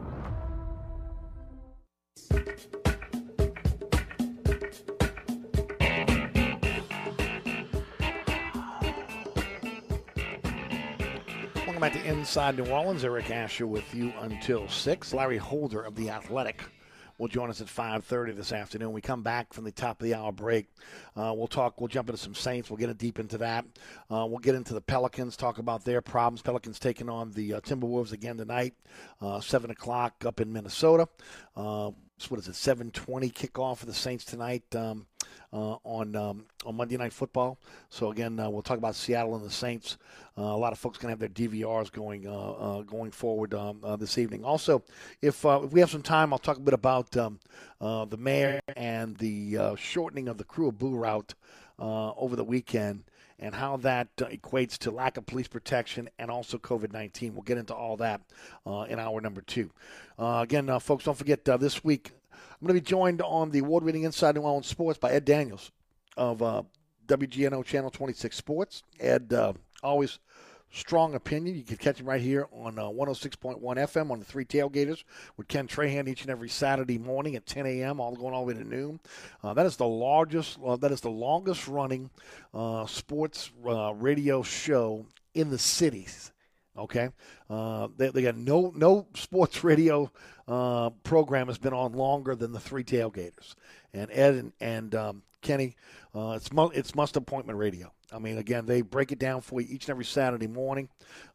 Welcome 11.66 11.82
back 11.82 11.94
to 11.94 12.04
Inside 12.06 12.58
New 12.58 12.66
Orleans. 12.66 13.04
Eric 13.04 13.30
Asher 13.30 13.68
with 13.68 13.94
you 13.94 14.14
until 14.22 14.68
6. 14.70 15.14
Larry 15.14 15.38
Holder 15.38 15.82
of 15.82 15.96
The 15.96 16.10
Athletic 16.10 16.64
will 17.18 17.28
join 17.28 17.50
us 17.50 17.62
at 17.62 17.68
5.30 17.68 18.36
this 18.36 18.52
afternoon. 18.52 18.92
We 18.92 19.02
come 19.02 19.24
back 19.24 19.54
from 19.54 19.64
the 19.64 19.72
top 19.72 20.02
of 20.02 20.06
the 20.06 20.14
hour 20.14 20.32
break. 20.32 20.68
Uh, 21.16 21.34
we'll 21.36 21.48
talk, 21.48 21.80
we'll 21.80 21.88
jump 21.88 22.10
into 22.10 22.22
some 22.22 22.36
Saints. 22.36 22.70
We'll 22.70 22.78
get 22.78 22.96
deep 22.98 23.20
into 23.20 23.38
that. 23.40 23.66
Uh, 24.12 24.26
we'll 24.28 24.40
get 24.40 24.56
into 24.56 24.74
the 24.74 24.82
Pelicans, 24.82 25.36
talk 25.36 25.58
about 25.58 25.84
their 25.84 26.02
problems. 26.02 26.42
Pelicans 26.42 26.80
taking 26.80 27.10
on 27.10 27.32
the 27.32 27.56
uh, 27.56 27.62
Timberwolves 27.62 28.12
again 28.12 28.38
tonight, 28.38 28.74
uh, 29.22 29.40
7 29.40 29.72
o'clock 29.72 30.26
up 30.26 30.40
in 30.40 30.52
Minnesota. 30.52 31.08
What 32.26 32.40
is 32.42 32.48
it, 32.50 32.54
7.20 32.54 33.32
kickoff 33.32 33.78
for 33.78 33.86
the 33.86 33.94
Saints 33.94 34.26
tonight 34.26 34.64
um, 34.76 35.06
uh, 35.54 35.78
on 35.86 36.14
um, 36.16 36.46
on 36.66 36.76
Monday 36.76 36.98
Night 36.98 37.14
Football. 37.14 37.58
So 37.90 38.12
again, 38.12 38.38
uh, 38.38 38.50
we'll 38.50 38.64
talk 38.64 38.78
about 38.78 38.96
Seattle 38.96 39.36
and 39.36 39.46
the 39.46 39.50
Saints. 39.50 39.98
Uh, 40.38 40.42
a 40.42 40.58
lot 40.58 40.74
of 40.74 40.80
folks 40.80 40.98
going 40.98 41.08
to 41.08 41.12
have 41.12 41.20
their 41.20 41.48
DVRs 41.48 41.90
going 41.90 42.28
uh, 42.28 42.32
uh, 42.32 42.82
going 42.82 43.12
forward 43.12 43.54
um, 43.54 43.80
uh, 43.82 43.96
this 43.96 44.18
evening. 44.18 44.44
Also, 44.44 44.84
if 45.22 45.46
if 45.46 45.72
we 45.72 45.80
have 45.80 45.90
some 45.90 46.02
time, 46.02 46.34
I'll 46.34 46.40
talk 46.40 46.58
a 46.58 46.60
bit 46.60 46.74
about 46.74 47.16
um, 47.16 47.40
the 47.80 48.18
mayor 48.20 48.60
and 48.76 49.16
the 49.18 49.76
shortening 49.78 50.28
of 50.28 50.38
the 50.38 50.44
Crew 50.44 50.68
of 50.68 50.78
Boo 50.78 50.98
route 50.98 51.34
over 51.80 52.36
the 52.36 52.44
weekend 52.44 53.06
and 53.40 53.56
how 53.56 53.78
that 53.78 54.08
uh, 54.22 54.26
equates 54.26 54.78
to 54.80 54.92
lack 54.92 55.18
of 55.18 55.26
police 55.26 55.48
protection 55.48 56.10
and 56.18 56.32
also 56.32 56.58
COVID 56.58 56.92
19. 56.92 57.34
We'll 57.34 57.44
get 57.44 57.58
into 57.58 57.76
all 57.76 57.98
that 57.98 58.22
uh, 58.66 58.86
in 58.90 59.00
hour 59.00 59.22
number 59.22 59.42
two. 59.42 59.72
Uh, 60.18 60.40
again, 60.44 60.70
uh, 60.70 60.80
folks, 60.80 61.06
don't 61.06 61.18
forget 61.18 61.48
uh, 61.48 61.58
this 61.58 61.84
week. 61.84 62.12
I'm 62.34 62.68
going 62.68 62.76
to 62.76 62.82
be 62.82 62.90
joined 62.90 63.22
on 63.22 63.52
the 63.52 63.60
award-winning 63.60 64.04
Inside 64.04 64.36
New 64.36 64.42
Orleans 64.42 64.68
Sports 64.68 64.98
by 64.98 65.12
Ed 65.12 65.26
Daniels 65.26 65.72
of 66.16 66.42
uh, 66.42 66.64
WGNO 67.08 67.64
Channel 67.64 67.92
26 67.92 68.36
Sports. 68.36 68.84
Ed, 69.00 69.34
always 69.84 70.20
strong 70.72 71.16
opinion. 71.16 71.56
You 71.56 71.64
can 71.64 71.78
catch 71.78 72.00
him 72.00 72.08
right 72.08 72.22
here 72.22 72.48
on 72.52 72.78
uh, 72.78 72.84
106.1 72.84 73.62
FM 73.62 74.12
on 74.12 74.20
the 74.20 74.26
Three 74.26 74.46
Tailgaters 74.46 75.04
with 75.36 75.48
Ken 75.48 75.68
Trahan 75.68 76.08
each 76.08 76.22
and 76.22 76.30
every 76.30 76.50
Saturday 76.50 76.98
morning 76.98 77.36
at 77.36 77.46
10 77.46 77.66
a.m. 77.66 78.00
all 78.00 78.16
going 78.16 78.34
all 78.34 78.46
the 78.46 78.54
way 78.54 78.62
to 78.62 78.68
noon. 78.68 79.00
Uh, 79.44 79.54
that 79.54 79.66
is 79.66 79.78
the 79.78 79.88
largest, 79.88 80.58
uh, 80.66 80.76
that 80.78 80.92
is 80.92 81.02
the 81.02 81.10
longest 81.10 81.68
running 81.68 82.10
uh, 82.54 82.86
sports 82.86 83.52
uh, 83.66 83.94
radio 83.94 84.42
show 84.42 85.06
in 85.34 85.50
the 85.50 85.60
cities. 85.60 86.32
Okay, 86.78 87.10
uh, 87.50 87.88
they, 87.98 88.10
they, 88.10 88.22
got 88.22 88.38
no 88.38 88.72
no 88.76 89.08
sports 89.16 89.64
radio 89.64 90.12
program 91.04 91.48
has 91.48 91.58
been 91.58 91.74
on 91.74 91.94
longer 91.94 92.36
than 92.36 92.52
the 92.52 92.60
Three 92.60 92.84
Tailgaters, 92.84 93.56
and 93.96 94.12
Ed 94.12 94.36
and, 94.36 94.54
and 94.62 94.94
um, 94.94 95.24
Kenny, 95.42 95.76
it's 96.14 96.50
it's 96.54 96.94
must 96.94 97.16
appointment 97.18 97.58
radio. 97.58 97.92
I 98.12 98.20
mean, 98.20 98.38
again, 98.38 98.66
they 98.66 98.82
break 98.82 99.12
it 99.12 99.20
down 99.20 99.42
for 99.42 99.60
you 99.60 99.68
each 99.70 99.86
and 99.86 99.90
every 99.90 100.06
Saturday 100.06 100.48
morning. 100.48 100.88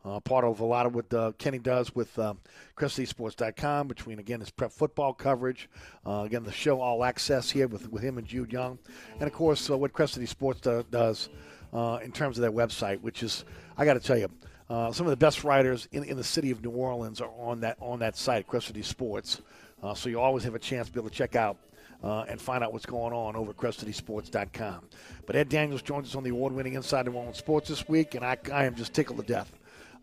Uh, 0.05 0.21
part 0.21 0.45
of 0.45 0.61
a 0.61 0.65
lot 0.65 0.87
of 0.87 0.95
what 0.95 1.13
uh, 1.13 1.33
Kenny 1.37 1.59
does 1.59 1.95
with 1.95 2.19
um, 2.19 2.39
CrescentCitySports.com 2.77 3.89
between, 3.89 4.19
again, 4.19 4.41
his 4.41 4.51
prep 4.51 4.73
football 4.73 5.13
coverage. 5.13 5.69
Uh, 6.07 6.23
again, 6.23 6.45
the 6.45 6.53
show 6.53 6.81
All 6.81 7.05
Access 7.05 7.51
here 7.51 7.69
with, 7.69 7.91
with 7.91 8.03
him 8.03 8.17
and 8.17 8.27
Jude 8.27 8.53
Young. 8.53 8.79
And, 9.21 9.25
of 9.25 9.33
course, 9.35 9.69
uh, 9.69 9.77
what 9.77 9.95
City 10.09 10.27
Sports 10.27 10.61
do, 10.61 10.83
does 10.91 11.29
uh, 11.75 11.99
in 12.03 12.11
terms 12.11 12.39
of 12.39 12.43
their 12.43 12.53
website, 12.53 13.01
which 13.01 13.23
is, 13.23 13.45
I 13.77 13.85
got 13.85 13.95
to 13.95 14.01
tell 14.01 14.19
you, 14.19 14.31
uh, 14.71 14.91
some 14.93 15.07
of 15.07 15.11
the 15.11 15.17
best 15.17 15.45
writers 15.45 15.87
in, 15.93 16.05
in 16.05 16.17
the 16.17 16.25
city 16.25 16.51
of 16.51 16.65
New 16.65 16.71
Orleans 16.71 17.21
are 17.21 17.31
on 17.39 17.61
that 17.61 17.77
on 17.81 17.99
that 17.99 18.17
site, 18.17 18.47
City 18.63 18.83
Sports. 18.83 19.43
Uh, 19.83 19.93
so 19.93 20.09
you 20.09 20.19
always 20.19 20.45
have 20.45 20.55
a 20.55 20.59
chance 20.59 20.87
to 20.87 20.93
be 20.93 21.01
able 21.01 21.11
to 21.11 21.15
check 21.15 21.37
out 21.37 21.59
uh, 22.03 22.25
and 22.29 22.41
find 22.41 22.65
out 22.65 22.73
what's 22.73 22.87
going 22.87 23.13
on 23.13 23.37
over 23.37 23.51
at 23.51 23.57
CrescentCitySports.com. 23.57 24.89
But 25.27 25.37
Ed 25.37 25.49
Daniels 25.49 25.83
joins 25.83 26.09
us 26.09 26.15
on 26.15 26.25
the 26.25 26.31
award-winning 26.31 26.75
Inside 26.75 27.07
New 27.07 27.13
Orleans 27.13 27.39
Sports 27.39 27.69
this 27.69 27.89
week, 27.89 28.15
and 28.15 28.25
I, 28.25 28.37
I 28.53 28.65
am 28.65 28.75
just 28.75 28.93
tickled 28.93 29.19
to 29.19 29.25
death. 29.25 29.53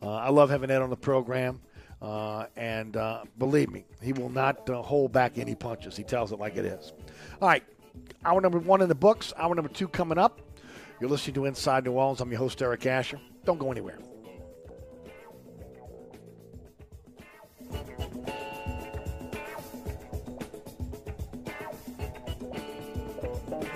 Uh, 0.02 0.14
I 0.14 0.30
love 0.30 0.50
having 0.50 0.72
Ed 0.72 0.82
on 0.82 0.90
the 0.90 0.98
program, 0.98 1.60
uh, 2.02 2.46
and 2.56 2.96
uh, 2.96 3.24
believe 3.38 3.70
me, 3.70 3.86
he 4.02 4.14
will 4.14 4.30
not 4.30 4.70
uh, 4.70 4.82
hold 4.82 5.12
back 5.12 5.38
any 5.38 5.56
punches. 5.56 5.98
He 5.98 6.04
tells 6.04 6.32
it 6.32 6.40
like 6.40 6.56
it 6.56 6.66
is. 6.66 6.94
All 7.42 7.50
right, 7.50 7.64
hour 8.24 8.40
number 8.40 8.60
one 8.60 8.82
in 8.82 8.88
the 8.88 8.96
books. 8.96 9.34
Hour 9.38 9.56
number 9.56 9.70
two 9.70 9.88
coming 9.90 10.18
up. 10.18 10.42
You're 11.02 11.10
listening 11.10 11.34
to 11.36 11.46
Inside 11.46 11.86
New 11.86 11.94
Orleans. 11.94 12.22
I'm 12.22 12.30
your 12.32 12.40
host, 12.40 12.62
Eric 12.62 12.86
Asher. 12.86 13.20
Don't 13.46 13.58
go 13.58 13.72
anywhere. 13.72 14.00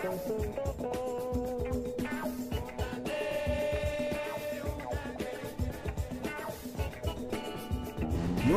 Your 0.03 0.19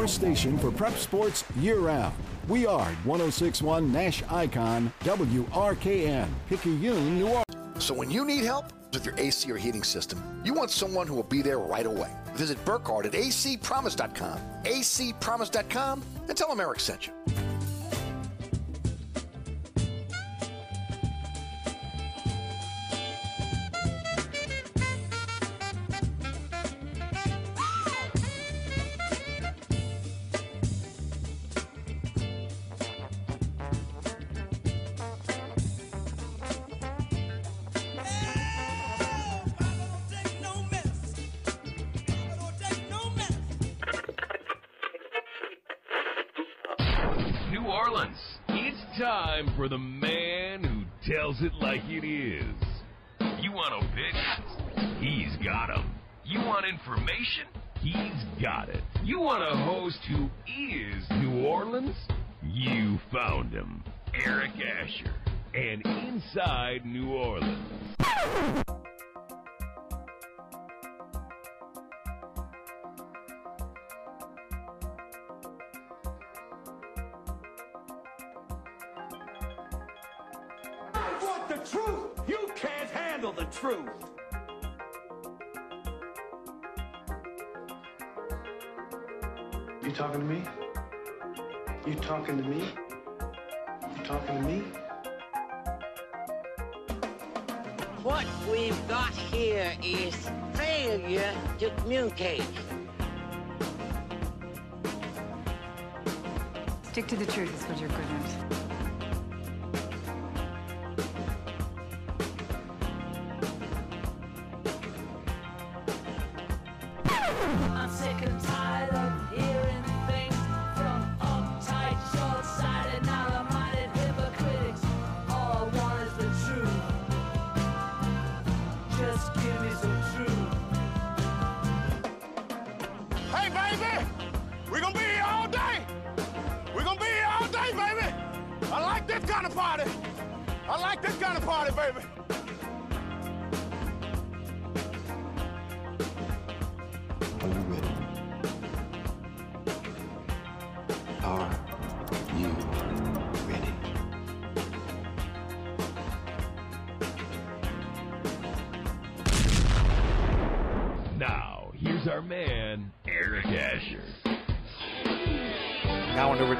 station 0.09 0.59
for 0.59 0.73
prep 0.73 0.95
sports 0.95 1.45
year 1.61 1.79
round. 1.79 2.13
We 2.49 2.67
are 2.67 2.91
1061 3.05 3.93
Nash 3.93 4.25
Icon 4.29 4.93
WRKN, 5.05 6.27
Picayune, 6.49 7.19
New 7.19 7.29
Orleans. 7.29 7.45
So 7.79 7.95
when 7.95 8.11
you 8.11 8.25
need 8.25 8.43
help 8.43 8.73
with 8.93 9.07
your 9.07 9.15
AC 9.17 9.49
or 9.49 9.57
heating 9.57 9.85
system, 9.85 10.43
you 10.45 10.53
want 10.53 10.73
someone 10.73 11.07
who 11.07 11.15
will 11.15 11.23
be 11.23 11.43
there 11.43 11.61
right 11.61 11.87
away. 11.87 12.11
Visit 12.35 12.59
Burkhardt 12.65 13.07
at 13.07 13.13
acpromise.com, 13.13 14.41
acpromise.com, 14.65 16.03
and 16.29 16.37
tell 16.37 16.49
them 16.49 16.59
Eric 16.59 16.81
sent 16.81 17.07
you. 17.07 17.13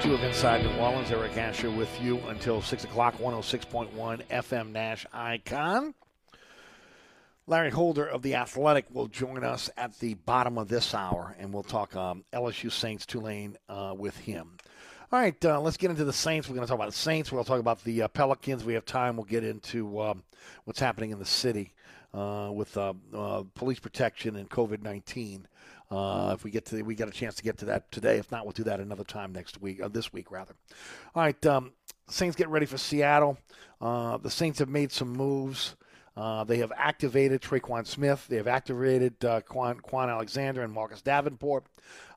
Inside 0.05 0.63
New 0.63 0.77
Orleans. 0.79 1.11
Eric 1.11 1.37
Asher 1.39 1.71
with 1.71 2.01
you 2.03 2.19
until 2.29 2.61
6 2.61 2.85
o'clock, 2.85 3.17
106.1 3.17 4.23
FM 4.29 4.71
Nash 4.71 5.07
Icon. 5.13 5.95
Larry 7.47 7.71
Holder 7.71 8.07
of 8.07 8.21
The 8.21 8.35
Athletic 8.35 8.85
will 8.93 9.09
join 9.09 9.43
us 9.43 9.71
at 9.77 9.99
the 9.99 10.15
bottom 10.15 10.59
of 10.59 10.69
this 10.69 10.95
hour, 10.95 11.35
and 11.39 11.53
we'll 11.53 11.63
talk 11.63 11.97
um, 11.97 12.25
LSU 12.33 12.71
Saints 12.71 13.07
Tulane 13.07 13.57
uh, 13.69 13.95
with 13.97 14.17
him. 14.19 14.59
All 15.11 15.19
right, 15.19 15.45
uh, 15.45 15.61
let's 15.61 15.79
get 15.79 15.91
into 15.91 16.05
the 16.05 16.13
Saints. 16.13 16.47
We're 16.47 16.57
going 16.57 16.67
to 16.67 16.71
talk 16.71 16.79
about 16.79 16.91
the 16.91 16.99
Saints. 16.99 17.33
We'll 17.33 17.43
talk 17.43 17.61
about 17.61 17.83
the 17.83 18.03
uh, 18.03 18.09
Pelicans. 18.09 18.65
We 18.65 18.75
have 18.75 18.85
time. 18.85 19.17
We'll 19.17 19.25
get 19.25 19.45
into 19.45 20.01
um, 20.01 20.23
what's 20.65 20.79
happening 20.79 21.11
in 21.11 21.19
the 21.19 21.25
city 21.25 21.73
uh, 22.13 22.51
with 22.53 22.77
uh, 22.77 22.93
uh, 23.15 23.45
police 23.55 23.81
protection 23.81 24.37
and 24.37 24.49
COVID 24.51 24.83
nineteen. 24.83 25.49
Uh, 25.91 26.33
if 26.35 26.45
we 26.45 26.51
get 26.51 26.67
to, 26.67 26.83
we 26.83 26.95
got 26.95 27.09
a 27.09 27.13
chance 27.13 27.35
to 27.37 27.43
get 27.43 27.59
to 27.59 27.67
that 27.67 27.91
today. 27.93 28.19
If 28.19 28.31
not, 28.31 28.45
we'll 28.45 28.53
do 28.53 28.65
that 28.65 28.81
another 28.81 29.05
time 29.05 29.33
next 29.33 29.61
week, 29.61 29.81
or 29.81 29.89
this 29.89 30.13
week 30.13 30.31
rather. 30.31 30.55
All 31.15 31.23
right, 31.23 31.47
um, 31.47 31.73
Saints 32.09 32.37
get 32.37 32.49
ready 32.49 32.67
for 32.67 32.79
Seattle. 32.79 33.39
Uh, 33.81 34.17
the 34.17 34.31
Saints 34.31 34.59
have 34.59 34.69
made 34.69 34.91
some 34.93 35.13
moves. 35.13 35.77
Uh, 36.17 36.45
they 36.45 36.59
have 36.59 36.73
activated 36.75 37.43
Tre'Quan 37.43 37.87
Smith. 37.87 38.27
They 38.29 38.37
have 38.37 38.49
activated 38.49 39.23
uh, 39.23 39.43
Kwon, 39.43 39.81
Kwon 39.83 40.09
Alexander 40.09 40.63
and 40.63 40.73
Marcus 40.73 41.03
Davenport. 41.03 41.67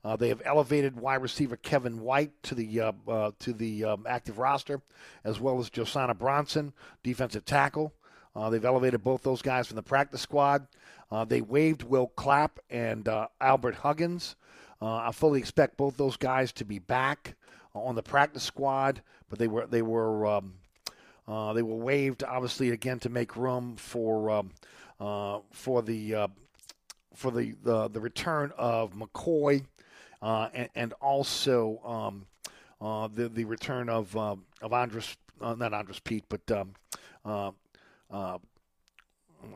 Uh, 0.06 0.16
they 0.16 0.30
have 0.30 0.42
elevated 0.46 0.96
wide 0.96 1.22
receiver 1.22 1.58
Kevin 1.58 2.00
White 2.00 2.32
to 2.44 2.56
the 2.56 2.80
uh, 2.80 2.92
uh, 3.08 3.32
to 3.40 3.52
the 3.52 3.84
um, 3.84 4.06
active 4.08 4.40
roster, 4.40 4.82
as 5.26 5.42
well 5.42 5.60
as 5.60 5.70
Josiah 5.70 6.14
Bronson, 6.14 6.72
defensive 7.04 7.44
tackle. 7.44 7.94
Uh, 8.36 8.50
they've 8.50 8.66
elevated 8.66 9.04
both 9.04 9.24
those 9.24 9.42
guys 9.42 9.68
from 9.68 9.76
the 9.76 9.84
practice 9.84 10.22
squad. 10.22 10.68
they 11.28 11.42
waived 11.42 11.84
Will 11.84 12.08
Clapp 12.08 12.60
and 12.70 13.08
Albert 13.42 13.76
Huggins. 13.76 14.36
I 14.82 15.12
fully 15.12 15.40
expect 15.40 15.78
both 15.78 15.98
those 15.98 16.18
guys 16.18 16.52
to 16.54 16.66
be 16.66 16.80
back 16.80 17.36
on 17.74 17.96
the 17.96 18.04
practice 18.04 18.44
squad, 18.44 19.02
but 19.30 19.40
they 19.40 19.48
were 19.48 19.68
they 19.68 19.82
were 19.82 20.26
um, 20.26 20.54
uh, 21.30 21.54
they 21.54 21.62
were 21.62 21.76
waived, 21.76 22.24
obviously, 22.24 22.72
again 22.72 23.00
to 23.00 23.10
make 23.10 23.36
room 23.36 23.76
for 23.76 24.32
um, 24.32 24.52
uh, 25.00 25.40
for 25.52 25.84
the 25.84 26.16
uh, 26.16 26.28
for 27.14 27.32
the, 27.32 27.56
the, 27.64 27.88
the 27.90 28.00
return 28.00 28.52
of 28.58 28.94
McCoy 28.94 29.64
uh, 30.22 30.50
and, 30.54 30.70
and, 30.76 30.94
also 31.02 31.80
um, 31.86 32.26
uh, 32.82 33.08
the 33.14 33.30
the 33.30 33.44
return 33.46 33.90
of 33.90 34.16
um, 34.18 34.46
of 34.62 34.74
Andrus 34.74 35.16
not 35.40 35.74
Andres 35.74 36.00
Peat 36.00 36.26
but 36.30 36.42
um, 38.12 38.40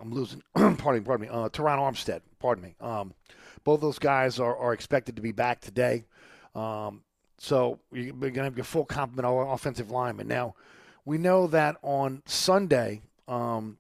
I'm 0.02 0.14
losing. 0.14 0.42
pardon 0.56 0.96
me, 0.96 1.00
pardon 1.02 1.28
me. 1.28 1.30
Uh, 1.30 1.50
Terron 1.50 1.78
Armstead, 1.78 2.22
pardon 2.40 2.64
me. 2.64 2.76
Um, 2.80 3.14
both 3.64 3.82
those 3.82 4.00
guys 4.00 4.40
are, 4.40 4.56
are 4.56 4.74
expected 4.74 5.16
to 5.16 5.22
be 5.22 5.32
back 5.32 5.62
today. 5.62 6.06
Um, 6.56 7.04
so 7.38 7.80
you're 7.92 8.14
going 8.14 8.34
to 8.34 8.44
have 8.44 8.58
your 8.58 8.64
full 8.64 8.86
complement 8.86 9.26
of 9.26 9.50
offensive 9.50 9.92
linemen. 9.92 10.28
Now, 10.28 10.56
we 11.06 11.18
know 11.18 11.48
that 11.48 11.78
on 11.82 12.22
Sunday, 12.26 13.02
um, 13.28 13.78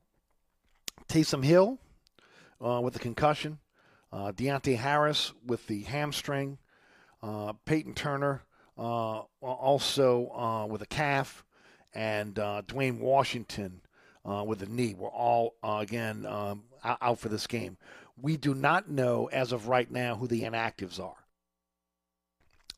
Taysom 1.07 1.43
Hill 1.43 1.79
uh, 2.59 2.81
with 2.81 2.93
the 2.93 2.99
concussion, 2.99 3.59
uh, 4.11 4.31
Deonte 4.31 4.77
Harris 4.77 5.33
with 5.45 5.67
the 5.67 5.83
hamstring, 5.83 6.57
uh, 7.21 7.53
Payton 7.65 7.93
Turner 7.93 8.43
uh, 8.77 9.21
also 9.41 10.29
uh, 10.31 10.65
with 10.65 10.81
a 10.81 10.85
calf, 10.85 11.45
and 11.93 12.39
uh, 12.39 12.63
Dwayne 12.67 12.99
Washington 12.99 13.81
with 14.23 14.61
a 14.61 14.67
knee. 14.67 14.95
We're 14.97 15.09
all, 15.09 15.55
again, 15.63 16.25
um, 16.25 16.63
out 16.83 17.19
for 17.19 17.29
this 17.29 17.47
game. 17.47 17.77
We 18.21 18.37
do 18.37 18.53
not 18.53 18.89
know 18.89 19.29
as 19.31 19.51
of 19.51 19.67
right 19.67 19.89
now 19.89 20.15
who 20.15 20.27
the 20.27 20.43
inactives 20.43 20.99
are. 20.99 21.15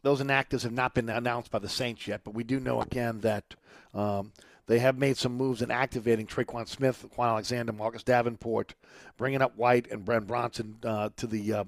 Those 0.02 0.22
inactives 0.22 0.62
have 0.64 0.72
not 0.72 0.94
been 0.94 1.10
announced 1.10 1.52
by 1.52 1.60
the 1.60 1.68
Saints 1.68 2.08
yet, 2.08 2.22
but 2.24 2.36
we 2.36 2.44
do 2.44 2.60
know 2.60 2.80
again 2.80 3.22
that 3.22 3.56
um, 3.94 4.32
they 4.68 4.80
have 4.80 4.98
made 4.98 5.18
some 5.18 5.36
moves 5.36 5.62
in 5.62 5.72
activating 5.72 6.28
Tre'Quan 6.28 6.68
Smith, 6.68 7.06
Kwon 7.16 7.28
Alexander, 7.28 7.74
Marcus 7.74 8.04
Davenport, 8.04 8.76
bringing 9.18 9.42
up 9.42 9.58
White 9.58 9.92
and 9.92 10.06
Brent 10.06 10.28
Bronson 10.28 10.78
uh, 10.84 11.10
to 11.18 11.28
the 11.28 11.54
uh, 11.54 11.64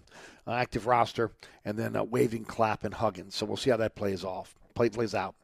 active 0.48 0.88
roster, 0.88 1.32
and 1.66 1.78
then 1.78 1.96
uh, 1.96 2.04
waiving 2.04 2.46
Clapp 2.46 2.84
and 2.84 2.94
Huggins. 2.94 3.36
So 3.36 3.46
we'll 3.46 3.58
see 3.58 3.70
how 3.70 3.78
that 3.78 3.96
plays 3.96 4.24
off, 4.24 4.56
play, 4.74 4.90
plays 4.90 5.16
out. 5.16 5.36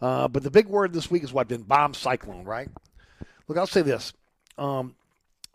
Uh, 0.00 0.28
but 0.28 0.42
the 0.42 0.50
big 0.50 0.66
word 0.66 0.92
this 0.92 1.10
week 1.10 1.24
is 1.24 1.32
what 1.32 1.48
been 1.48 1.62
bomb 1.62 1.92
cyclone, 1.92 2.44
right? 2.44 2.68
Look, 3.48 3.58
I'll 3.58 3.66
say 3.66 3.82
this: 3.82 4.12
um, 4.56 4.94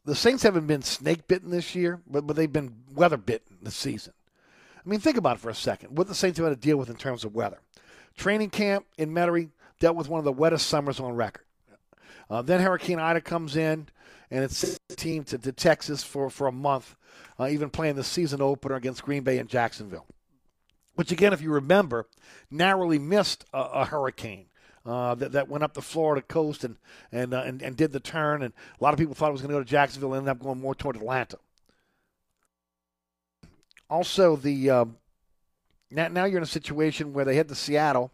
the 0.03 0.15
Saints 0.15 0.43
haven't 0.43 0.67
been 0.67 0.81
snake 0.81 1.27
bitten 1.27 1.51
this 1.51 1.75
year, 1.75 2.01
but 2.07 2.27
but 2.27 2.35
they've 2.35 2.51
been 2.51 2.75
weather 2.93 3.17
bitten 3.17 3.59
this 3.61 3.75
season. 3.75 4.13
I 4.85 4.89
mean, 4.89 4.99
think 4.99 5.17
about 5.17 5.37
it 5.37 5.39
for 5.39 5.49
a 5.49 5.55
second. 5.55 5.97
What 5.97 6.07
the 6.07 6.15
Saints 6.15 6.37
have 6.37 6.47
had 6.47 6.61
to 6.61 6.67
deal 6.67 6.77
with 6.77 6.89
in 6.89 6.97
terms 6.97 7.23
of 7.23 7.33
weather. 7.33 7.59
Training 8.17 8.49
camp 8.49 8.85
in 8.97 9.11
Metairie 9.11 9.49
dealt 9.79 9.95
with 9.95 10.09
one 10.09 10.19
of 10.19 10.25
the 10.25 10.33
wettest 10.33 10.67
summers 10.67 10.99
on 10.99 11.15
record. 11.15 11.45
Uh, 12.29 12.41
then 12.41 12.61
Hurricane 12.61 12.99
Ida 12.99 13.21
comes 13.21 13.55
in, 13.55 13.87
and 14.29 14.43
it's 14.43 14.79
team 14.95 15.23
to, 15.25 15.37
to 15.37 15.51
Texas 15.51 16.03
for, 16.03 16.29
for 16.29 16.47
a 16.47 16.51
month, 16.51 16.95
uh, 17.39 17.47
even 17.47 17.69
playing 17.69 17.95
the 17.95 18.03
season 18.03 18.41
opener 18.41 18.75
against 18.75 19.03
Green 19.03 19.23
Bay 19.23 19.37
and 19.37 19.49
Jacksonville. 19.49 20.05
Which, 20.95 21.11
again, 21.11 21.33
if 21.33 21.41
you 21.41 21.51
remember, 21.51 22.07
narrowly 22.51 22.99
missed 22.99 23.45
a, 23.53 23.59
a 23.59 23.85
hurricane. 23.85 24.45
Uh, 24.86 25.15
that, 25.15 25.31
that 25.31 25.47
went 25.47 25.63
up 25.63 25.73
the 25.73 25.81
Florida 25.81 26.21
coast 26.21 26.65
and 26.65 26.75
and, 27.11 27.34
uh, 27.34 27.41
and 27.45 27.61
and 27.61 27.77
did 27.77 27.93
the 27.93 28.01
turn, 28.01 28.41
and 28.43 28.53
a 28.79 28.84
lot 28.84 28.93
of 28.93 28.99
people 28.99 29.15
thought 29.15 29.29
it 29.29 29.31
was 29.31 29.41
going 29.41 29.49
to 29.49 29.55
go 29.55 29.63
to 29.63 29.69
Jacksonville, 29.69 30.13
and 30.13 30.27
ended 30.27 30.31
up 30.31 30.43
going 30.43 30.59
more 30.59 30.75
toward 30.75 30.97
Atlanta. 30.97 31.38
Also, 33.89 34.36
the 34.36 34.69
um, 34.69 34.97
now, 35.93 36.07
now 36.07 36.25
you're 36.25 36.38
in 36.38 36.43
a 36.43 36.47
situation 36.47 37.13
where 37.13 37.23
they 37.23 37.36
head 37.36 37.47
to 37.49 37.55
Seattle, 37.55 38.11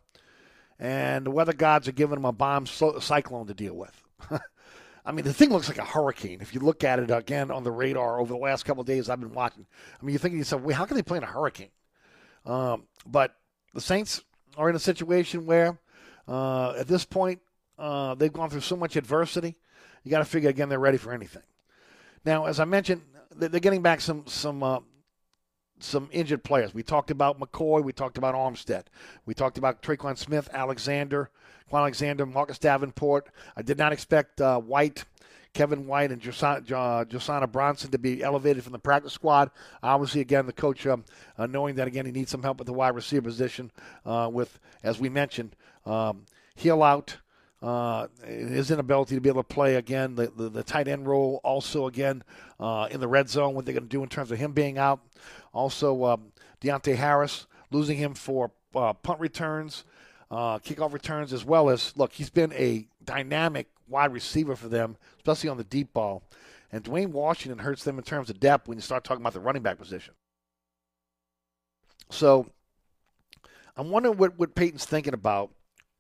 and 0.77 1.25
the 1.25 1.31
weather 1.31 1.53
gods 1.53 1.87
are 1.87 1.93
giving 1.93 2.15
them 2.15 2.25
a 2.25 2.31
bomb 2.31 2.65
cyclone 2.65 3.47
to 3.47 3.53
deal 3.53 3.73
with. 3.73 4.03
I 5.05 5.11
mean, 5.11 5.25
the 5.25 5.33
thing 5.33 5.49
looks 5.49 5.69
like 5.69 5.77
a 5.77 5.85
hurricane. 5.85 6.39
If 6.41 6.53
you 6.53 6.59
look 6.59 6.83
at 6.83 6.99
it 6.99 7.09
again 7.09 7.49
on 7.51 7.63
the 7.63 7.71
radar 7.71 8.19
over 8.19 8.31
the 8.31 8.39
last 8.39 8.63
couple 8.65 8.81
of 8.81 8.87
days 8.87 9.09
I've 9.09 9.19
been 9.19 9.33
watching, 9.33 9.65
I 9.99 10.05
mean, 10.05 10.13
you're 10.13 10.19
thinking 10.19 10.37
to 10.37 10.41
yourself, 10.41 10.61
wait, 10.61 10.75
how 10.75 10.85
can 10.85 10.97
they 10.97 11.03
play 11.03 11.17
in 11.17 11.23
a 11.23 11.27
hurricane? 11.27 11.71
Um, 12.45 12.83
but 13.05 13.35
the 13.73 13.81
Saints 13.81 14.21
are 14.57 14.69
in 14.69 14.75
a 14.75 14.79
situation 14.79 15.45
where, 15.45 15.79
uh, 16.29 16.73
at 16.77 16.87
this 16.87 17.03
point, 17.03 17.41
uh, 17.77 18.13
they've 18.15 18.31
gone 18.31 18.49
through 18.49 18.61
so 18.61 18.75
much 18.75 18.95
adversity. 18.95 19.55
You 20.03 20.11
got 20.11 20.19
to 20.19 20.25
figure 20.25 20.49
again 20.49 20.69
they're 20.69 20.79
ready 20.79 20.97
for 20.97 21.11
anything. 21.11 21.43
Now, 22.23 22.45
as 22.45 22.59
I 22.59 22.65
mentioned, 22.65 23.01
they're 23.35 23.59
getting 23.59 23.81
back 23.81 23.99
some 23.99 24.25
some 24.27 24.61
uh, 24.61 24.79
some 25.79 26.09
injured 26.11 26.43
players. 26.43 26.73
We 26.73 26.83
talked 26.83 27.09
about 27.09 27.39
McCoy. 27.39 27.83
We 27.83 27.93
talked 27.93 28.17
about 28.17 28.35
Armstead. 28.35 28.83
We 29.25 29.33
talked 29.33 29.57
about 29.57 29.81
Tre'Quan 29.81 30.17
Smith, 30.17 30.49
Alexander, 30.53 31.29
Kwon 31.71 31.79
Alexander, 31.79 32.25
Marcus 32.25 32.59
Davenport. 32.59 33.29
I 33.55 33.61
did 33.61 33.77
not 33.77 33.93
expect 33.93 34.41
uh, 34.41 34.59
White, 34.59 35.05
Kevin 35.53 35.87
White, 35.87 36.11
and 36.11 36.21
Josiah, 36.21 37.47
Bronson 37.47 37.91
to 37.91 37.97
be 37.97 38.21
elevated 38.21 38.63
from 38.63 38.73
the 38.73 38.79
practice 38.79 39.13
squad. 39.13 39.51
Obviously, 39.81 40.21
again, 40.21 40.45
the 40.45 40.53
coach 40.53 40.85
um, 40.85 41.05
uh, 41.37 41.45
knowing 41.45 41.75
that, 41.75 41.87
again, 41.87 42.05
he 42.05 42.11
needs 42.11 42.29
some 42.29 42.43
help 42.43 42.59
with 42.59 42.67
the 42.67 42.73
wide 42.73 42.95
receiver 42.95 43.23
position 43.23 43.71
uh, 44.05 44.29
with, 44.31 44.59
as 44.83 44.99
we 44.99 45.09
mentioned, 45.09 45.55
um, 45.89 46.25
Hill 46.55 46.83
out– 46.83 47.17
uh, 47.61 48.07
his 48.25 48.71
inability 48.71 49.15
to 49.15 49.21
be 49.21 49.29
able 49.29 49.43
to 49.43 49.53
play 49.53 49.75
again, 49.75 50.15
the, 50.15 50.31
the, 50.35 50.49
the 50.49 50.63
tight 50.63 50.87
end 50.87 51.07
role, 51.07 51.41
also 51.43 51.87
again 51.87 52.23
uh, 52.59 52.87
in 52.89 52.99
the 52.99 53.07
red 53.07 53.29
zone, 53.29 53.53
what 53.53 53.65
they're 53.65 53.73
going 53.73 53.83
to 53.83 53.89
do 53.89 54.01
in 54.01 54.09
terms 54.09 54.31
of 54.31 54.37
him 54.37 54.53
being 54.53 54.77
out. 54.77 55.01
Also, 55.53 56.05
um, 56.05 56.31
Deonte 56.61 56.95
Harris, 56.95 57.47
losing 57.71 57.97
him 57.97 58.13
for 58.13 58.51
uh, 58.75 58.93
punt 58.93 59.19
returns, 59.19 59.83
uh, 60.31 60.59
kickoff 60.59 60.93
returns, 60.93 61.33
as 61.33 61.43
well 61.43 61.69
as, 61.69 61.93
look, 61.97 62.13
he's 62.13 62.29
been 62.29 62.53
a 62.53 62.87
dynamic 63.03 63.67
wide 63.87 64.13
receiver 64.13 64.55
for 64.55 64.69
them, 64.69 64.95
especially 65.17 65.49
on 65.49 65.57
the 65.57 65.63
deep 65.65 65.91
ball. 65.93 66.23
And 66.71 66.83
Dwayne 66.83 67.07
Washington 67.07 67.59
hurts 67.59 67.83
them 67.83 67.97
in 67.97 68.03
terms 68.03 68.29
of 68.29 68.39
depth 68.39 68.67
when 68.67 68.77
you 68.77 68.81
start 68.81 69.03
talking 69.03 69.21
about 69.21 69.33
the 69.33 69.39
running 69.39 69.63
back 69.63 69.79
position. 69.79 70.13
So 72.11 72.45
I'm 73.75 73.89
wondering 73.89 74.17
what, 74.17 74.37
what 74.39 74.55
Payton's 74.55 74.85
thinking 74.85 75.13
about 75.13 75.51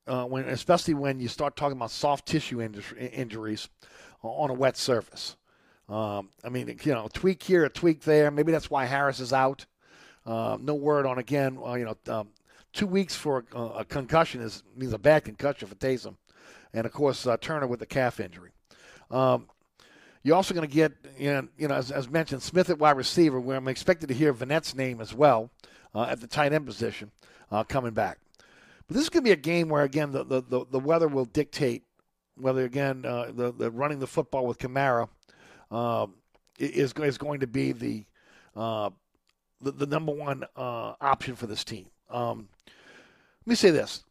uh, 0.09 0.25
when 0.25 0.45
especially 0.45 0.93
when 0.93 1.19
you 1.19 1.27
start 1.27 1.55
talking 1.55 1.77
about 1.77 1.91
soft 1.91 2.25
tissue 2.25 2.61
injuries 2.61 3.69
on 4.21 4.49
a 4.49 4.53
wet 4.53 4.75
surface. 4.75 5.37
Um, 5.87 6.29
I 6.43 6.49
mean, 6.49 6.67
you 6.83 6.93
know, 6.93 7.07
tweak 7.11 7.41
here, 7.41 7.65
a 7.65 7.69
tweak 7.69 8.01
there. 8.01 8.29
Maybe 8.29 8.51
that's 8.51 8.69
why 8.69 8.85
Harris 8.85 9.19
is 9.19 9.33
out. 9.33 9.65
Uh, 10.25 10.57
no 10.61 10.75
word 10.75 11.05
on 11.05 11.17
again. 11.17 11.57
Uh, 11.65 11.73
you 11.73 11.85
know, 11.85 12.13
um, 12.13 12.29
two 12.73 12.85
weeks 12.85 13.15
for 13.15 13.45
a, 13.53 13.61
a, 13.61 13.85
concussion 13.85 14.41
is 14.41 14.63
means 14.75 14.93
a 14.93 14.99
bad 14.99 15.23
concussion 15.23 15.67
for 15.67 15.75
Taysom, 15.75 16.15
and 16.73 16.85
of 16.85 16.91
course 16.91 17.25
uh, 17.25 17.37
Turner 17.37 17.67
with 17.67 17.79
the 17.79 17.85
calf 17.85 18.19
injury. 18.19 18.51
Um, 19.09 19.47
you're 20.21 20.35
also 20.35 20.53
going 20.53 20.67
to 20.67 20.73
get, 20.73 20.91
you 21.17 21.31
know, 21.31 21.47
you 21.57 21.67
know 21.67 21.75
as, 21.75 21.91
as, 21.91 22.09
mentioned, 22.09 22.43
Smith 22.43 22.69
at 22.69 22.77
wide 22.77 22.97
receiver, 22.97 23.39
where 23.39 23.57
I'm 23.57 23.67
expected 23.67 24.07
to 24.09 24.13
hear 24.13 24.33
Vannett's 24.33 24.75
name 24.75 25.01
as 25.01 25.13
well 25.13 25.49
uh, 25.95 26.03
at 26.03 26.21
the 26.21 26.27
tight 26.27 26.53
end 26.53 26.65
position 26.65 27.11
uh, 27.51 27.63
coming 27.63 27.93
back. 27.93 28.19
But 28.89 28.95
this 28.95 29.03
is 29.03 29.09
going 29.09 29.21
to 29.23 29.27
be 29.27 29.31
a 29.31 29.35
game 29.35 29.69
where, 29.69 29.83
again, 29.83 30.11
the, 30.11 30.23
the, 30.23 30.65
the, 30.71 30.79
weather 30.79 31.07
will 31.07 31.25
dictate 31.25 31.83
whether, 32.35 32.65
again, 32.65 33.05
uh, 33.05 33.31
the, 33.31 33.53
the 33.53 33.69
running 33.69 33.99
the 33.99 34.07
football 34.07 34.47
with 34.47 34.57
Kamara 34.57 35.07
uh, 35.69 36.07
is, 36.57 36.93
is 36.93 37.19
going 37.19 37.41
to 37.41 37.47
be 37.47 37.71
the, 37.71 38.05
uh, 38.55 38.89
the, 39.61 39.73
the, 39.73 39.85
number 39.85 40.11
one 40.11 40.43
uh, 40.55 40.93
option 40.99 41.35
for 41.35 41.45
this 41.45 41.63
team. 41.63 41.85
Um, 42.09 42.49
let 43.45 43.51
me 43.51 43.55
say 43.55 43.69
this. 43.69 44.03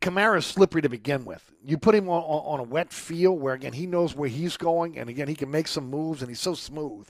Kamara 0.00 0.38
is 0.38 0.46
slippery 0.46 0.82
to 0.82 0.88
begin 0.88 1.24
with. 1.24 1.52
You 1.64 1.78
put 1.78 1.94
him 1.94 2.08
on, 2.08 2.22
on, 2.22 2.58
a 2.58 2.64
wet 2.64 2.92
field 2.92 3.40
where, 3.40 3.54
again, 3.54 3.72
he 3.72 3.86
knows 3.86 4.16
where 4.16 4.28
he's 4.28 4.56
going, 4.56 4.98
and, 4.98 5.08
again, 5.08 5.28
he 5.28 5.36
can 5.36 5.48
make 5.48 5.68
some 5.68 5.88
moves, 5.88 6.22
and 6.22 6.28
he's 6.28 6.40
so 6.40 6.54
smooth. 6.54 7.08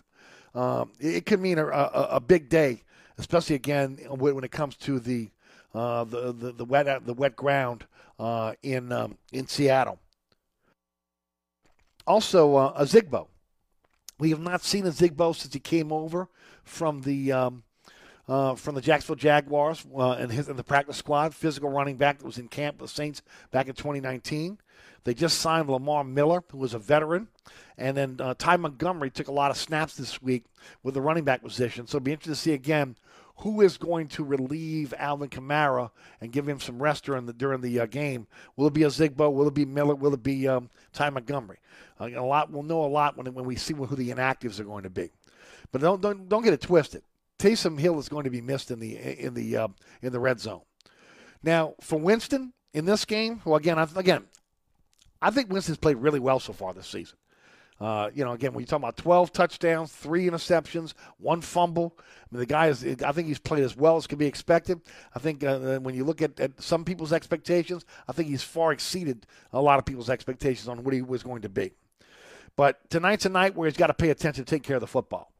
Um, 0.54 0.92
it, 1.00 1.14
it, 1.14 1.26
could 1.26 1.40
mean 1.40 1.58
a, 1.58 1.66
a, 1.68 2.08
a, 2.12 2.20
big 2.20 2.50
day, 2.50 2.82
especially, 3.16 3.56
again, 3.56 3.96
when 4.10 4.44
it 4.44 4.50
comes 4.50 4.76
to 4.76 5.00
the 5.00 5.30
uh, 5.76 6.04
the, 6.04 6.32
the, 6.32 6.52
the 6.52 6.64
wet 6.64 7.04
the 7.04 7.14
wet 7.14 7.36
ground 7.36 7.86
uh, 8.18 8.54
in 8.62 8.90
um, 8.92 9.18
in 9.32 9.46
Seattle. 9.46 9.98
Also, 12.06 12.56
uh, 12.56 12.84
Zigbo. 12.84 13.28
We 14.18 14.30
have 14.30 14.40
not 14.40 14.62
seen 14.62 14.84
Ozigbo 14.84 15.36
since 15.36 15.52
he 15.52 15.60
came 15.60 15.92
over 15.92 16.28
from 16.64 17.02
the 17.02 17.32
um, 17.32 17.64
uh, 18.28 18.54
from 18.54 18.74
the 18.74 18.80
Jacksonville 18.80 19.16
Jaguars 19.16 19.84
uh, 19.94 20.12
and 20.12 20.32
his 20.32 20.48
in 20.48 20.56
the 20.56 20.64
practice 20.64 20.96
squad, 20.96 21.34
physical 21.34 21.68
running 21.68 21.96
back 21.96 22.18
that 22.18 22.24
was 22.24 22.38
in 22.38 22.48
camp 22.48 22.80
with 22.80 22.90
the 22.90 22.96
Saints 22.96 23.22
back 23.50 23.68
in 23.68 23.74
2019. 23.74 24.58
They 25.04 25.14
just 25.14 25.38
signed 25.38 25.68
Lamar 25.68 26.02
Miller, 26.02 26.42
who 26.50 26.58
was 26.58 26.74
a 26.74 26.80
veteran, 26.80 27.28
and 27.78 27.96
then 27.96 28.16
uh, 28.18 28.34
Ty 28.36 28.56
Montgomery 28.56 29.10
took 29.10 29.28
a 29.28 29.32
lot 29.32 29.52
of 29.52 29.56
snaps 29.56 29.96
this 29.96 30.20
week 30.20 30.46
with 30.82 30.94
the 30.94 31.00
running 31.00 31.22
back 31.22 31.42
position. 31.42 31.86
So 31.86 31.98
it'll 31.98 32.04
be 32.04 32.12
interesting 32.12 32.32
to 32.32 32.40
see 32.40 32.52
again 32.54 32.96
who 33.38 33.60
is 33.60 33.76
going 33.76 34.08
to 34.08 34.24
relieve 34.24 34.94
Alvin 34.96 35.28
Kamara 35.28 35.90
and 36.20 36.32
give 36.32 36.48
him 36.48 36.58
some 36.58 36.82
rest 36.82 37.04
during 37.04 37.26
the 37.26 37.32
during 37.32 37.60
the 37.60 37.80
uh, 37.80 37.86
game. 37.86 38.26
Will 38.56 38.68
it 38.68 38.74
be 38.74 38.82
Ozigbo? 38.82 39.32
Will 39.32 39.48
it 39.48 39.54
be 39.54 39.64
Miller? 39.64 39.94
Will 39.94 40.14
it 40.14 40.22
be 40.22 40.48
um, 40.48 40.70
Ty 40.92 41.10
Montgomery? 41.10 41.58
Uh, 42.00 42.10
a 42.14 42.24
lot. 42.24 42.50
We'll 42.50 42.62
know 42.62 42.84
a 42.84 42.86
lot 42.86 43.16
when 43.16 43.32
when 43.34 43.44
we 43.44 43.56
see 43.56 43.74
who 43.74 43.86
the 43.86 44.10
inactives 44.10 44.58
are 44.58 44.64
going 44.64 44.84
to 44.84 44.90
be. 44.90 45.10
But 45.72 45.82
don't 45.82 46.00
don't, 46.00 46.28
don't 46.28 46.42
get 46.42 46.54
it 46.54 46.60
twisted. 46.62 47.02
Taysom 47.38 47.78
Hill 47.78 47.98
is 47.98 48.08
going 48.08 48.24
to 48.24 48.30
be 48.30 48.40
missed 48.40 48.70
in 48.70 48.80
the 48.80 48.96
in 48.96 49.34
the 49.34 49.56
uh, 49.56 49.68
in 50.00 50.12
the 50.12 50.20
red 50.20 50.40
zone. 50.40 50.62
Now 51.42 51.74
for 51.80 51.98
Winston 51.98 52.54
in 52.72 52.86
this 52.86 53.04
game, 53.04 53.42
well 53.44 53.56
again, 53.56 53.78
I, 53.78 53.86
again, 53.96 54.24
I 55.20 55.30
think 55.30 55.52
Winston's 55.52 55.78
played 55.78 55.98
really 55.98 56.20
well 56.20 56.40
so 56.40 56.54
far 56.54 56.72
this 56.72 56.86
season. 56.86 57.18
Uh, 57.80 58.10
you 58.14 58.24
know, 58.24 58.32
again, 58.32 58.52
when 58.54 58.62
you 58.62 58.66
talk 58.66 58.78
about 58.78 58.96
12 58.96 59.32
touchdowns, 59.32 59.92
three 59.92 60.26
interceptions, 60.26 60.94
one 61.18 61.40
fumble, 61.42 61.94
I 61.98 62.02
mean, 62.30 62.40
the 62.40 62.46
guy 62.46 62.68
is, 62.68 62.84
I 63.04 63.12
think 63.12 63.28
he's 63.28 63.38
played 63.38 63.64
as 63.64 63.76
well 63.76 63.96
as 63.96 64.06
could 64.06 64.18
be 64.18 64.26
expected. 64.26 64.80
I 65.14 65.18
think 65.18 65.44
uh, 65.44 65.78
when 65.80 65.94
you 65.94 66.04
look 66.04 66.22
at, 66.22 66.40
at, 66.40 66.60
some 66.60 66.84
people's 66.84 67.12
expectations, 67.12 67.84
I 68.08 68.12
think 68.12 68.28
he's 68.28 68.42
far 68.42 68.72
exceeded 68.72 69.26
a 69.52 69.60
lot 69.60 69.78
of 69.78 69.84
people's 69.84 70.08
expectations 70.08 70.68
on 70.68 70.84
what 70.84 70.94
he 70.94 71.02
was 71.02 71.22
going 71.22 71.42
to 71.42 71.50
be. 71.50 71.72
But 72.56 72.88
tonight's 72.88 73.26
a 73.26 73.28
night 73.28 73.54
where 73.54 73.68
he's 73.68 73.76
got 73.76 73.88
to 73.88 73.94
pay 73.94 74.08
attention 74.08 74.44
to 74.44 74.50
take 74.50 74.62
care 74.62 74.76
of 74.76 74.80
the 74.80 74.86
football 74.86 75.30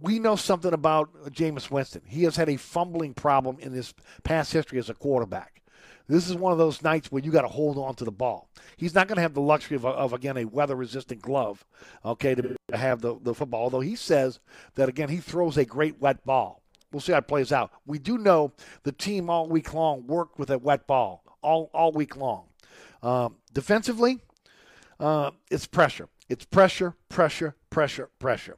we 0.00 0.18
know 0.18 0.36
something 0.36 0.72
about 0.72 1.10
Jameis 1.30 1.70
Winston. 1.70 2.02
He 2.06 2.24
has 2.24 2.36
had 2.36 2.48
a 2.48 2.56
fumbling 2.56 3.14
problem 3.14 3.58
in 3.60 3.72
his 3.72 3.94
past 4.24 4.52
history 4.52 4.78
as 4.78 4.90
a 4.90 4.94
quarterback. 4.94 5.62
This 6.08 6.28
is 6.28 6.36
one 6.36 6.52
of 6.52 6.58
those 6.58 6.82
nights 6.82 7.10
where 7.10 7.22
you 7.22 7.32
got 7.32 7.42
to 7.42 7.48
hold 7.48 7.78
on 7.78 7.94
to 7.96 8.04
the 8.04 8.12
ball. 8.12 8.48
He's 8.76 8.94
not 8.94 9.08
going 9.08 9.16
to 9.16 9.22
have 9.22 9.34
the 9.34 9.40
luxury 9.40 9.76
of, 9.76 9.84
of 9.84 10.12
again, 10.12 10.36
a 10.36 10.44
weather 10.44 10.76
resistant 10.76 11.20
glove, 11.20 11.64
okay, 12.04 12.34
to 12.34 12.56
have 12.72 13.00
the, 13.00 13.18
the 13.20 13.34
football. 13.34 13.62
Although 13.62 13.80
he 13.80 13.96
says 13.96 14.38
that, 14.74 14.88
again, 14.88 15.08
he 15.08 15.18
throws 15.18 15.56
a 15.56 15.64
great 15.64 16.00
wet 16.00 16.24
ball. 16.24 16.62
We'll 16.92 17.00
see 17.00 17.12
how 17.12 17.18
it 17.18 17.28
plays 17.28 17.52
out. 17.52 17.72
We 17.84 17.98
do 17.98 18.18
know 18.18 18.52
the 18.84 18.92
team 18.92 19.28
all 19.28 19.48
week 19.48 19.74
long 19.74 20.06
worked 20.06 20.38
with 20.38 20.50
a 20.50 20.58
wet 20.58 20.86
ball 20.86 21.24
all, 21.42 21.70
all 21.74 21.92
week 21.92 22.16
long. 22.16 22.44
Um, 23.02 23.36
defensively, 23.52 24.20
uh, 24.98 25.32
it's 25.50 25.66
pressure. 25.66 26.08
It's 26.28 26.44
pressure, 26.44 26.94
pressure, 27.08 27.54
pressure, 27.70 28.10
pressure. 28.18 28.56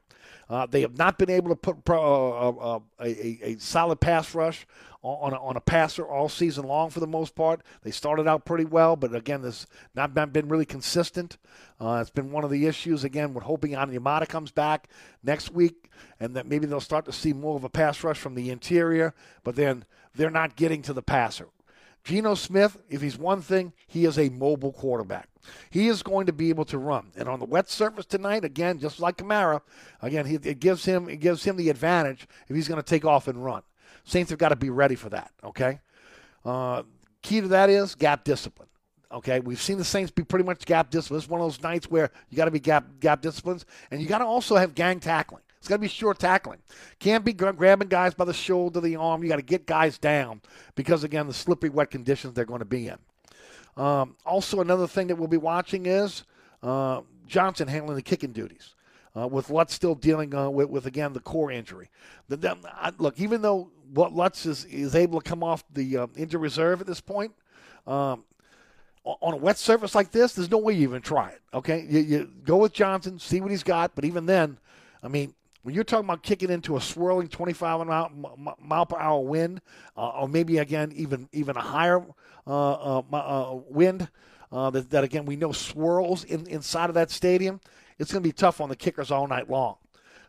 Uh, 0.49 0.65
they 0.65 0.81
have 0.81 0.97
not 0.97 1.19
been 1.19 1.29
able 1.29 1.49
to 1.49 1.55
put 1.55 1.77
uh, 1.89 2.49
uh, 2.49 2.49
uh 2.49 2.79
a, 2.99 3.39
a, 3.43 3.55
solid 3.59 3.99
pass 3.99 4.33
rush 4.33 4.65
on 5.01 5.33
a, 5.33 5.37
on 5.37 5.55
a 5.55 5.61
passer 5.61 6.05
all 6.05 6.27
season 6.27 6.65
long 6.65 6.89
for 6.89 6.99
the 6.99 7.07
most 7.07 7.35
part. 7.35 7.61
They 7.83 7.91
started 7.91 8.27
out 8.27 8.45
pretty 8.45 8.65
well, 8.65 8.95
but 8.95 9.15
again, 9.15 9.43
this 9.43 9.67
not 9.93 10.13
been 10.13 10.49
really 10.49 10.65
consistent. 10.65 11.37
Uh, 11.79 11.99
it's 12.01 12.09
been 12.09 12.31
one 12.31 12.43
of 12.43 12.49
the 12.49 12.65
issues. 12.65 13.03
Again, 13.03 13.33
we're 13.33 13.41
hoping 13.41 13.71
Onyemata 13.71 14.27
comes 14.27 14.51
back 14.51 14.89
next 15.23 15.51
week, 15.51 15.89
and 16.19 16.35
that 16.35 16.47
maybe 16.47 16.65
they'll 16.65 16.81
start 16.81 17.05
to 17.05 17.13
see 17.13 17.31
more 17.31 17.55
of 17.55 17.63
a 17.63 17.69
pass 17.69 18.03
rush 18.03 18.17
from 18.17 18.35
the 18.35 18.49
interior. 18.49 19.13
But 19.43 19.55
then 19.55 19.85
they're 20.15 20.29
not 20.31 20.55
getting 20.55 20.81
to 20.83 20.93
the 20.93 21.03
passer. 21.03 21.47
Geno 22.09 22.33
Smith, 22.33 22.75
if 22.89 23.01
he's 23.01 23.19
one 23.19 23.39
thing, 23.39 23.71
he 23.85 24.05
is 24.05 24.17
a 24.17 24.29
mobile 24.29 24.73
quarterback. 24.73 25.29
He 25.69 25.89
is 25.89 26.01
going 26.01 26.25
to 26.25 26.33
be 26.33 26.49
able 26.49 26.65
to 26.65 26.79
run, 26.79 27.11
and 27.15 27.29
on 27.29 27.37
the 27.37 27.45
wet 27.45 27.69
surface 27.69 28.07
tonight, 28.07 28.43
again, 28.43 28.79
just 28.79 28.99
like 28.99 29.17
Kamara, 29.17 29.61
again, 30.01 30.25
he, 30.25 30.35
it 30.35 30.59
gives 30.59 30.83
him 30.83 31.07
it 31.07 31.17
gives 31.17 31.43
him 31.43 31.55
the 31.55 31.69
advantage 31.69 32.27
if 32.47 32.55
he's 32.55 32.67
going 32.67 32.81
to 32.81 32.85
take 32.87 33.05
off 33.05 33.27
and 33.27 33.45
run. 33.45 33.61
Saints 34.05 34.31
have 34.31 34.39
got 34.39 34.49
to 34.49 34.55
be 34.55 34.71
ready 34.71 34.95
for 34.95 35.09
that. 35.09 35.29
Okay, 35.43 35.81
uh, 36.45 36.81
key 37.21 37.41
to 37.41 37.47
that 37.49 37.69
is 37.69 37.93
gap 37.93 38.23
discipline. 38.23 38.69
Okay, 39.11 39.39
we've 39.39 39.61
seen 39.61 39.77
the 39.77 39.85
Saints 39.85 40.09
be 40.09 40.23
pretty 40.23 40.45
much 40.45 40.65
gap 40.65 40.89
discipline. 40.89 41.19
It's 41.19 41.29
one 41.29 41.41
of 41.41 41.45
those 41.45 41.61
nights 41.61 41.91
where 41.91 42.09
you 42.29 42.37
got 42.37 42.45
to 42.45 42.51
be 42.51 42.59
gap 42.59 42.85
gap 42.99 43.21
disciplines, 43.21 43.67
and 43.91 44.01
you 44.01 44.07
got 44.07 44.17
to 44.17 44.25
also 44.25 44.55
have 44.55 44.73
gang 44.73 44.99
tackling. 44.99 45.43
It's 45.59 45.67
got 45.67 45.75
to 45.75 45.81
be 45.81 45.87
short 45.87 46.19
tackling. 46.19 46.59
Can't 46.99 47.25
be 47.25 47.33
grabbing 47.33 47.89
guys 47.89 48.13
by 48.13 48.25
the 48.25 48.33
shoulder, 48.33 48.79
the 48.79 48.95
arm. 48.95 49.23
You 49.23 49.29
got 49.29 49.35
to 49.35 49.41
get 49.41 49.65
guys 49.65 49.97
down 49.97 50.41
because 50.75 51.03
again, 51.03 51.27
the 51.27 51.33
slippery, 51.33 51.69
wet 51.69 51.91
conditions 51.91 52.33
they're 52.33 52.45
going 52.45 52.59
to 52.59 52.65
be 52.65 52.87
in. 52.87 52.97
Um, 53.75 54.15
also, 54.25 54.61
another 54.61 54.87
thing 54.87 55.07
that 55.07 55.17
we'll 55.17 55.27
be 55.27 55.37
watching 55.37 55.85
is 55.85 56.23
uh, 56.63 57.01
Johnson 57.27 57.67
handling 57.67 57.95
the 57.95 58.01
kicking 58.01 58.31
duties. 58.31 58.75
Uh, 59.17 59.27
with 59.27 59.49
Lutz 59.49 59.73
still 59.73 59.95
dealing 59.95 60.35
uh, 60.35 60.49
with, 60.49 60.69
with, 60.69 60.85
again 60.85 61.13
the 61.13 61.19
core 61.19 61.51
injury. 61.51 61.89
The, 62.27 62.37
the, 62.37 62.57
I, 62.65 62.91
look, 62.99 63.19
even 63.19 63.41
though 63.41 63.71
what 63.91 64.13
Lutz 64.13 64.45
is, 64.45 64.65
is 64.65 64.95
able 64.95 65.19
to 65.19 65.27
come 65.27 65.43
off 65.43 65.63
the 65.73 65.97
uh, 65.97 66.07
injury 66.15 66.39
reserve 66.39 66.79
at 66.79 66.85
this 66.85 67.01
point, 67.01 67.33
um, 67.87 68.23
on 69.03 69.33
a 69.33 69.37
wet 69.37 69.57
surface 69.57 69.95
like 69.95 70.11
this, 70.11 70.33
there's 70.33 70.51
no 70.51 70.59
way 70.59 70.73
you 70.73 70.83
even 70.83 71.01
try 71.01 71.29
it. 71.29 71.41
Okay, 71.53 71.87
you, 71.89 71.99
you, 71.99 72.31
go 72.45 72.57
with 72.57 72.71
Johnson, 72.71 73.17
see 73.17 73.41
what 73.41 73.49
he's 73.49 73.63
got, 73.63 73.95
but 73.95 74.05
even 74.05 74.27
then, 74.27 74.59
I 75.01 75.07
mean, 75.07 75.33
when 75.69 75.75
you're 75.75 75.83
talking 75.83 76.05
about 76.05 76.23
kicking 76.23 76.49
into 76.49 76.77
a 76.77 76.81
swirling 76.81 77.27
25 77.27 77.85
mile, 77.85 78.85
per 78.87 78.97
hour 78.97 79.19
wind, 79.19 79.61
uh, 79.95 80.09
or 80.21 80.27
maybe 80.27 80.57
again 80.57 80.91
even 80.95 81.29
even 81.31 81.55
a 81.55 81.61
higher 81.61 82.03
uh, 82.47 82.71
uh, 82.71 83.03
uh 83.13 83.59
wind 83.69 84.09
uh, 84.51 84.71
that, 84.71 84.89
that, 84.89 85.03
again 85.03 85.25
we 85.25 85.35
know 85.35 85.51
swirls 85.51 86.23
in, 86.23 86.47
inside 86.47 86.89
of 86.89 86.95
that 86.95 87.11
stadium, 87.11 87.61
it's 87.99 88.11
going 88.11 88.23
to 88.23 88.27
be 88.27 88.33
tough 88.33 88.59
on 88.59 88.69
the 88.69 88.75
kickers 88.75 89.11
all 89.11 89.27
night 89.27 89.47
long. 89.47 89.75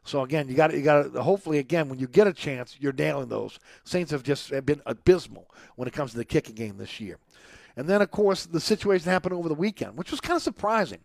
So 0.05 0.21
again, 0.25 0.47
you 0.47 0.55
got 0.55 0.75
you 0.75 0.83
got 0.83 1.15
to 1.15 1.23
hopefully 1.23 1.57
again 1.57 1.89
when 1.89 1.99
you 1.99 2.07
get 2.07 2.27
a 2.27 2.35
chance, 2.35 2.77
you're 2.79 2.93
nailing 2.93 3.31
those. 3.31 3.59
Saints 3.85 4.11
have 4.11 4.23
just 4.23 4.51
been 4.67 4.83
abysmal 4.85 5.51
when 5.77 5.89
it 5.89 5.95
comes 5.95 6.11
to 6.11 6.19
the 6.19 6.25
kicking 6.27 6.55
game 6.55 6.77
this 6.77 7.01
year. 7.01 7.17
And 7.79 7.89
then 7.89 8.03
of 8.03 8.11
course 8.11 8.45
the 8.45 8.61
situation 8.61 9.11
happened 9.11 9.33
over 9.33 9.49
the 9.49 9.55
weekend, 9.55 9.97
which 9.97 10.11
was 10.11 10.21
kind 10.21 10.37
of 10.37 10.43
surprising 10.43 11.01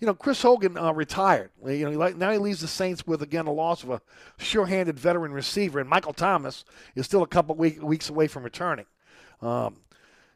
you 0.00 0.06
know, 0.06 0.14
Chris 0.14 0.42
Hogan 0.42 0.76
uh, 0.76 0.92
retired. 0.92 1.50
You 1.66 1.90
know, 1.90 2.08
now 2.10 2.30
he 2.30 2.38
leaves 2.38 2.60
the 2.60 2.68
Saints 2.68 3.06
with 3.06 3.22
again 3.22 3.46
a 3.46 3.52
loss 3.52 3.82
of 3.82 3.90
a 3.90 4.00
sure-handed 4.38 4.98
veteran 4.98 5.32
receiver, 5.32 5.80
and 5.80 5.88
Michael 5.88 6.12
Thomas 6.12 6.64
is 6.94 7.06
still 7.06 7.22
a 7.22 7.26
couple 7.26 7.54
week, 7.54 7.82
weeks 7.82 8.10
away 8.10 8.26
from 8.26 8.42
returning. 8.42 8.86
Um, 9.40 9.76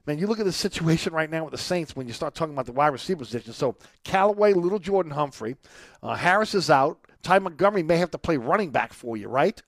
man, 0.06 0.18
you 0.18 0.26
look 0.26 0.38
at 0.38 0.44
the 0.44 0.52
situation 0.52 1.12
right 1.12 1.30
now 1.30 1.44
with 1.44 1.52
the 1.52 1.59
Saints 1.59 1.96
when 1.96 2.06
you 2.06 2.12
start 2.12 2.34
talking 2.34 2.54
about 2.54 2.66
the 2.66 2.72
wide 2.72 2.88
receiver 2.88 3.18
position. 3.18 3.52
So 3.52 3.76
Callaway, 4.04 4.52
Lil'Jordan 4.54 5.12
Humphrey, 5.12 5.56
uh, 6.02 6.14
Harris 6.14 6.54
is 6.54 6.70
out. 6.70 6.98
Ty 7.22 7.40
Montgomery 7.40 7.82
may 7.82 7.96
have 7.96 8.11
to 8.12 8.18
play 8.18 8.36
running 8.36 8.70
back 8.70 8.92
for 8.92 9.16
you, 9.16 9.28
right? 9.28 9.61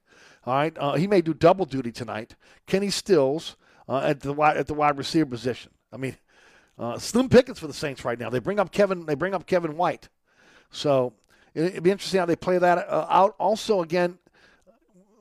All 0.45 0.55
right, 0.55 0.77
uh, 0.79 0.95
he 0.95 1.07
may 1.07 1.21
do 1.21 1.35
double 1.35 1.67
duty 1.67 1.93
tonight. 1.93 2.35
Kenny 2.67 2.91
Stills 2.91 3.57
uh, 3.89 3.99
at 3.99 4.21
the 4.21 4.33
wide, 4.33 4.57
at 4.57 4.67
the 4.67 4.75
wide 4.75 4.97
receiver 4.97 5.27
position. 5.27 5.73
I 5.93 5.97
mean, 5.97 6.17
uh, 6.81 6.99
slim 6.99 7.29
pickings 7.29 7.59
for 7.59 7.67
the 7.67 7.75
Saints 7.75 8.05
right 8.07 8.19
now. 8.19 8.31
They 8.31 8.39
bring 8.39 8.59
up 8.59 8.73
Kevin. 8.73 9.05
They 9.05 9.15
bring 9.15 9.35
up 9.35 9.47
Kevin 9.47 9.77
White. 9.77 10.09
So 10.71 11.13
it, 11.55 11.75
would 11.75 11.83
be 11.83 11.91
interesting 11.91 12.19
how 12.19 12.27
they 12.27 12.37
play 12.37 12.57
that 12.57 12.89
uh, 12.89 13.07
out. 13.11 13.37
Also, 13.39 13.83
again, 13.83 14.19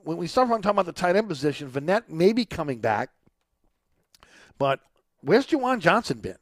when 0.02 0.16
we 0.16 0.26
start 0.26 0.48
talking 0.48 0.70
about 0.70 0.86
the 0.86 0.92
tight 0.92 1.16
end 1.16 1.28
position, 1.28 1.70
Vannett 1.70 2.08
may 2.08 2.32
be 2.32 2.46
coming 2.46 2.78
back, 2.78 3.10
but 4.58 4.80
where's 5.20 5.46
Juwan 5.46 5.80
Johnson 5.80 6.18
been? 6.18 6.38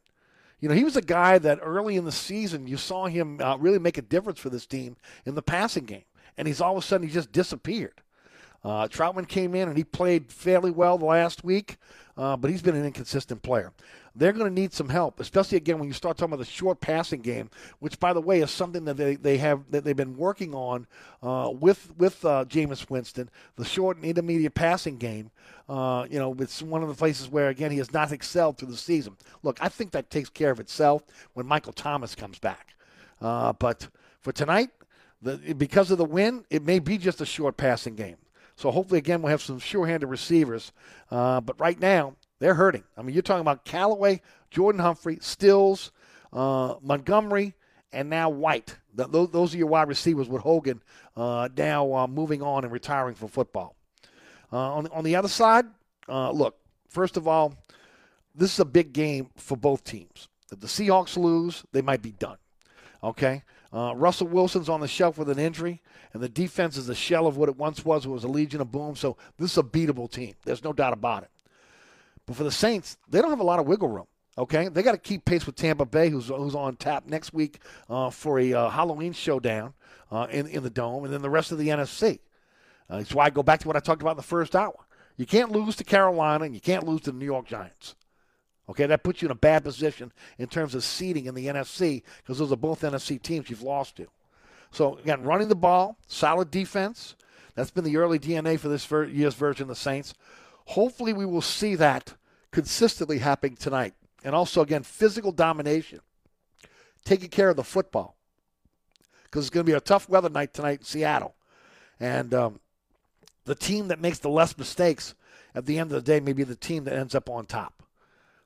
You 0.61 0.69
know, 0.69 0.75
he 0.75 0.85
was 0.85 0.95
a 0.95 1.01
guy 1.01 1.37
that 1.37 1.59
early 1.61 1.97
in 1.97 2.05
the 2.05 2.11
season 2.11 2.67
you 2.67 2.77
saw 2.77 3.07
him 3.07 3.41
uh, 3.41 3.57
really 3.57 3.79
make 3.79 3.97
a 3.97 4.01
difference 4.01 4.39
for 4.39 4.49
this 4.49 4.65
team 4.65 4.95
in 5.25 5.35
the 5.35 5.41
passing 5.41 5.85
game, 5.85 6.05
and 6.37 6.47
he's 6.47 6.61
all 6.61 6.77
of 6.77 6.83
a 6.83 6.85
sudden 6.85 7.05
he 7.05 7.13
just 7.13 7.33
disappeared. 7.33 8.01
Uh, 8.63 8.87
Trautman 8.87 9.27
came 9.27 9.55
in 9.55 9.67
and 9.69 9.77
he 9.77 9.83
played 9.83 10.31
fairly 10.31 10.71
well 10.71 10.97
the 10.97 11.05
last 11.05 11.43
week, 11.43 11.77
uh, 12.17 12.37
but 12.37 12.51
he's 12.51 12.61
been 12.61 12.75
an 12.75 12.85
inconsistent 12.85 13.41
player 13.41 13.73
they're 14.15 14.33
going 14.33 14.53
to 14.53 14.61
need 14.61 14.73
some 14.73 14.89
help, 14.89 15.19
especially 15.19 15.57
again 15.57 15.79
when 15.79 15.87
you 15.87 15.93
start 15.93 16.17
talking 16.17 16.33
about 16.33 16.43
the 16.43 16.51
short 16.51 16.81
passing 16.81 17.21
game, 17.21 17.49
which 17.79 17.99
by 17.99 18.13
the 18.13 18.21
way 18.21 18.41
is 18.41 18.51
something 18.51 18.85
that 18.85 18.97
they, 18.97 19.15
they 19.15 19.37
have 19.37 19.63
that 19.71 19.83
they've 19.83 19.95
been 19.95 20.17
working 20.17 20.53
on 20.53 20.87
uh, 21.23 21.51
with 21.51 21.91
with 21.97 22.23
uh, 22.25 22.45
Jameis 22.45 22.89
Winston, 22.89 23.29
the 23.55 23.65
short 23.65 23.97
and 23.97 24.05
intermediate 24.05 24.55
passing 24.55 24.97
game. 24.97 25.31
Uh, 25.67 26.07
you 26.09 26.19
know, 26.19 26.35
it's 26.39 26.61
one 26.61 26.81
of 26.81 26.89
the 26.89 26.95
places 26.95 27.29
where 27.29 27.49
again 27.49 27.71
he 27.71 27.77
has 27.77 27.93
not 27.93 28.11
excelled 28.11 28.57
through 28.57 28.69
the 28.69 28.77
season. 28.77 29.15
Look, 29.43 29.57
I 29.61 29.69
think 29.69 29.91
that 29.91 30.09
takes 30.09 30.29
care 30.29 30.51
of 30.51 30.59
itself 30.59 31.03
when 31.33 31.45
Michael 31.45 31.73
Thomas 31.73 32.15
comes 32.15 32.39
back. 32.39 32.75
Uh, 33.21 33.53
but 33.53 33.87
for 34.21 34.31
tonight, 34.31 34.69
the, 35.21 35.37
because 35.55 35.91
of 35.91 35.97
the 35.97 36.05
win, 36.05 36.45
it 36.49 36.63
may 36.63 36.79
be 36.79 36.97
just 36.97 37.21
a 37.21 37.25
short 37.25 37.57
passing 37.57 37.95
game. 37.95 38.17
So 38.55 38.71
hopefully, 38.71 38.97
again, 38.97 39.21
we'll 39.21 39.31
have 39.31 39.41
some 39.41 39.59
sure-handed 39.59 40.07
receivers. 40.07 40.73
Uh, 41.09 41.39
but 41.39 41.59
right 41.59 41.79
now, 41.79 42.15
they're 42.39 42.55
hurting. 42.55 42.83
I 42.97 43.01
mean, 43.01 43.13
you're 43.13 43.21
talking 43.21 43.41
about 43.41 43.65
Callaway, 43.65 44.21
Jordan 44.49 44.81
Humphrey, 44.81 45.19
Stills, 45.21 45.91
uh, 46.33 46.75
Montgomery, 46.81 47.53
and 47.91 48.09
now 48.09 48.29
White. 48.29 48.77
those, 48.93 49.29
those, 49.31 49.53
are 49.53 49.57
your 49.57 49.67
wide 49.67 49.87
receivers 49.87 50.29
with 50.29 50.41
Hogan 50.41 50.81
uh, 51.15 51.49
now 51.55 51.93
uh, 51.93 52.07
moving 52.07 52.41
on 52.41 52.63
and 52.63 52.71
retiring 52.71 53.15
from 53.15 53.29
football. 53.29 53.75
Uh, 54.51 54.57
on, 54.57 54.87
on 54.87 55.03
the 55.03 55.15
other 55.15 55.27
side, 55.27 55.65
uh, 56.07 56.31
look, 56.31 56.57
first 56.89 57.17
of 57.17 57.27
all, 57.27 57.53
this 58.33 58.53
is 58.53 58.59
a 58.59 58.65
big 58.65 58.93
game 58.93 59.29
for 59.35 59.57
both 59.57 59.83
teams. 59.83 60.27
If 60.51 60.59
the 60.59 60.67
Seahawks 60.67 61.17
lose, 61.17 61.63
they 61.71 61.81
might 61.81 62.01
be 62.01 62.11
done. 62.11 62.37
Okay? 63.03 63.43
Uh, 63.71 63.93
Russell 63.95 64.27
Wilson's 64.27 64.69
on 64.69 64.81
the 64.81 64.87
shelf 64.87 65.17
with 65.17 65.29
an 65.29 65.37
injury, 65.37 65.81
and 66.13 66.23
the 66.23 66.29
defense 66.29 66.75
is 66.75 66.89
a 66.89 66.95
shell 66.95 67.27
of 67.27 67.37
what 67.37 67.49
it 67.49 67.57
once 67.57 67.85
was. 67.85 68.05
It 68.05 68.09
was 68.09 68.23
a 68.23 68.27
Legion 68.27 68.61
of 68.61 68.71
Boom. 68.71 68.95
So 68.95 69.17
this 69.37 69.51
is 69.51 69.57
a 69.57 69.63
beatable 69.63 70.09
team. 70.09 70.33
There's 70.43 70.63
no 70.63 70.73
doubt 70.73 70.93
about 70.93 71.23
it. 71.23 71.29
But 72.29 72.37
for 72.37 72.43
the 72.43 72.51
Saints, 72.51 72.95
they 73.09 73.21
don't 73.21 73.31
have 73.31 73.39
a 73.39 73.43
lot 73.43 73.57
of 73.57 73.65
wiggle 73.65 73.87
room. 73.87 74.05
Okay, 74.37 74.67
they 74.67 74.83
got 74.83 74.91
to 74.91 74.99
keep 74.99 75.25
pace 75.25 75.47
with 75.47 75.55
Tampa 75.55 75.83
Bay, 75.83 76.09
who's 76.09 76.27
who's 76.27 76.53
on 76.53 76.75
tap 76.75 77.07
next 77.07 77.33
week 77.33 77.57
uh, 77.89 78.11
for 78.11 78.37
a 78.37 78.53
uh, 78.53 78.69
Halloween 78.69 79.13
showdown 79.13 79.73
uh, 80.11 80.27
in 80.29 80.45
in 80.45 80.61
the 80.61 80.69
dome, 80.69 81.05
and 81.05 81.11
then 81.11 81.23
the 81.23 81.29
rest 81.29 81.51
of 81.51 81.57
the 81.57 81.69
NFC. 81.69 82.19
Uh, 82.87 82.97
that's 82.97 83.15
why 83.15 83.25
I 83.25 83.29
go 83.31 83.41
back 83.41 83.61
to 83.61 83.67
what 83.67 83.75
I 83.75 83.79
talked 83.79 84.03
about 84.03 84.11
in 84.11 84.17
the 84.17 84.23
first 84.23 84.55
hour. 84.55 84.75
You 85.17 85.25
can't 85.25 85.51
lose 85.51 85.75
to 85.77 85.83
Carolina, 85.83 86.45
and 86.45 86.53
you 86.53 86.61
can't 86.61 86.85
lose 86.85 87.01
to 87.01 87.11
the 87.11 87.17
New 87.17 87.25
York 87.25 87.47
Giants. 87.47 87.95
Okay, 88.69 88.85
that 88.85 89.01
puts 89.01 89.23
you 89.23 89.27
in 89.27 89.31
a 89.31 89.35
bad 89.35 89.63
position 89.63 90.13
in 90.37 90.45
terms 90.45 90.75
of 90.75 90.83
seeding 90.83 91.25
in 91.25 91.33
the 91.33 91.47
NFC 91.47 92.03
because 92.17 92.37
those 92.37 92.51
are 92.51 92.57
both 92.57 92.81
NFC 92.81 93.19
teams 93.19 93.49
you've 93.49 93.63
lost 93.63 93.95
to. 93.95 94.05
So 94.69 94.99
again, 94.99 95.23
running 95.23 95.47
the 95.47 95.55
ball, 95.55 95.97
solid 96.05 96.51
defense. 96.51 97.15
That's 97.55 97.71
been 97.71 97.85
the 97.85 97.97
early 97.97 98.19
DNA 98.19 98.59
for 98.59 98.69
this 98.69 98.87
year's 99.11 99.33
version 99.33 99.63
of 99.63 99.69
the 99.69 99.75
Saints. 99.75 100.13
Hopefully, 100.69 101.13
we 101.13 101.25
will 101.25 101.41
see 101.41 101.73
that 101.73 102.13
consistently 102.51 103.19
happening 103.19 103.55
tonight. 103.55 103.93
And 104.23 104.35
also, 104.35 104.61
again, 104.61 104.83
physical 104.83 105.31
domination, 105.31 105.99
taking 107.05 107.29
care 107.29 107.49
of 107.49 107.55
the 107.55 107.63
football. 107.63 108.15
Because 109.23 109.45
it's 109.45 109.49
going 109.49 109.65
to 109.65 109.71
be 109.71 109.77
a 109.77 109.81
tough 109.81 110.09
weather 110.09 110.29
night 110.29 110.53
tonight 110.53 110.79
in 110.79 110.85
Seattle. 110.85 111.35
And 111.99 112.33
um, 112.33 112.59
the 113.45 113.55
team 113.55 113.89
that 113.89 114.01
makes 114.01 114.19
the 114.19 114.29
less 114.29 114.57
mistakes 114.57 115.13
at 115.53 115.65
the 115.65 115.77
end 115.77 115.91
of 115.91 115.95
the 115.95 116.11
day 116.11 116.19
may 116.19 116.33
be 116.33 116.43
the 116.43 116.55
team 116.55 116.83
that 116.85 116.93
ends 116.93 117.15
up 117.15 117.29
on 117.29 117.45
top. 117.45 117.83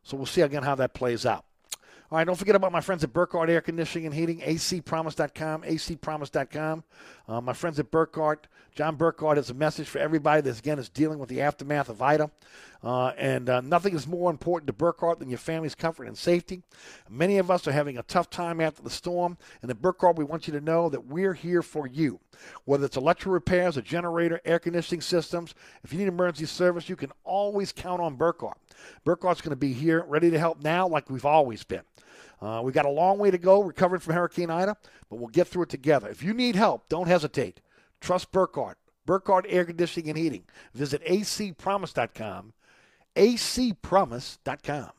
So 0.03 0.17
we'll 0.17 0.25
see 0.25 0.41
again 0.41 0.63
how 0.63 0.75
that 0.75 0.93
plays 0.93 1.25
out. 1.25 1.45
All 2.11 2.17
right, 2.17 2.27
don't 2.27 2.35
forget 2.35 2.55
about 2.55 2.71
my 2.71 2.81
friends 2.81 3.03
at 3.03 3.11
Burkhardt 3.11 3.49
Air 3.49 3.61
Conditioning 3.61 4.05
and 4.05 4.13
Heating, 4.13 4.41
acpromise.com, 4.41 5.63
acpromise.com. 5.63 6.84
Uh, 7.27 7.41
my 7.41 7.53
friends 7.53 7.80
at 7.80 7.89
Burkhardt, 7.89 8.47
John 8.75 8.97
Burkhardt 8.97 9.38
has 9.38 9.49
a 9.49 9.55
message 9.55 9.88
for 9.88 9.97
everybody 9.97 10.41
that, 10.41 10.59
again, 10.59 10.77
is 10.77 10.89
dealing 10.89 11.17
with 11.17 11.30
the 11.30 11.41
aftermath 11.41 11.89
of 11.89 12.01
Ida. 12.03 12.30
Uh, 12.84 13.14
and 13.18 13.49
uh, 13.49 13.61
nothing 13.61 13.95
is 13.95 14.05
more 14.05 14.30
important 14.30 14.68
to 14.68 14.73
Burkhardt 14.73 15.19
than 15.19 15.30
your 15.30 15.38
family's 15.38 15.73
comfort 15.73 16.05
and 16.05 16.18
safety. 16.18 16.64
Many 17.10 17.38
of 17.38 17.49
us 17.49 17.65
are 17.65 17.72
having 17.72 17.97
a 17.97 18.03
tough 18.03 18.30
time 18.30 18.60
after 18.60 18.81
the 18.81 18.89
storm, 18.89 19.38
and 19.61 19.72
at 19.72 19.81
Burkhardt, 19.81 20.18
we 20.18 20.26
want 20.26 20.47
you 20.47 20.53
to 20.53 20.60
know 20.60 20.89
that 20.89 21.05
we're 21.05 21.34
here 21.34 21.61
for 21.61 21.88
you. 21.88 22.19
Whether 22.65 22.85
it's 22.85 22.97
electrical 22.97 23.31
repairs, 23.31 23.77
a 23.77 23.81
generator, 23.81 24.41
air 24.43 24.60
conditioning 24.60 24.99
systems, 24.99 25.55
if 25.84 25.93
you 25.93 25.99
need 25.99 26.10
emergency 26.10 26.45
service, 26.45 26.89
you 26.89 26.97
can 26.97 27.14
always 27.23 27.72
count 27.72 28.01
on 28.01 28.15
Burkhardt. 28.15 28.57
Burkhardt's 29.05 29.41
going 29.41 29.51
to 29.51 29.55
be 29.55 29.72
here, 29.72 30.03
ready 30.05 30.30
to 30.30 30.39
help 30.39 30.61
now, 30.61 30.85
like 30.85 31.10
we've 31.10 31.26
always 31.26 31.64
been. 31.64 31.84
Uh, 32.41 32.61
we've 32.61 32.73
got 32.73 32.85
a 32.85 32.89
long 32.89 33.18
way 33.18 33.31
to 33.31 33.38
go 33.38 33.64
recovering 33.64 34.01
from 34.01 34.15
Hurricane 34.15 34.49
Ida, 34.49 34.76
but 35.10 35.15
we'll 35.15 35.30
get 35.30 35.47
through 35.47 35.64
it 35.64 35.69
together. 35.69 36.10
If 36.10 36.22
you 36.22 36.34
need 36.34 36.57
help, 36.57 36.89
don't 36.89 37.07
hesitate. 37.07 37.61
Trust 38.01 38.34
Burkhardt. 38.34 38.77
Burkhardt 39.05 39.45
Air 39.47 39.64
Conditioning 39.64 40.10
and 40.10 40.18
Heating. 40.18 40.43
Visit 40.73 41.01
acpromise.com. 41.05 42.53
acpromise.com. 43.15 44.91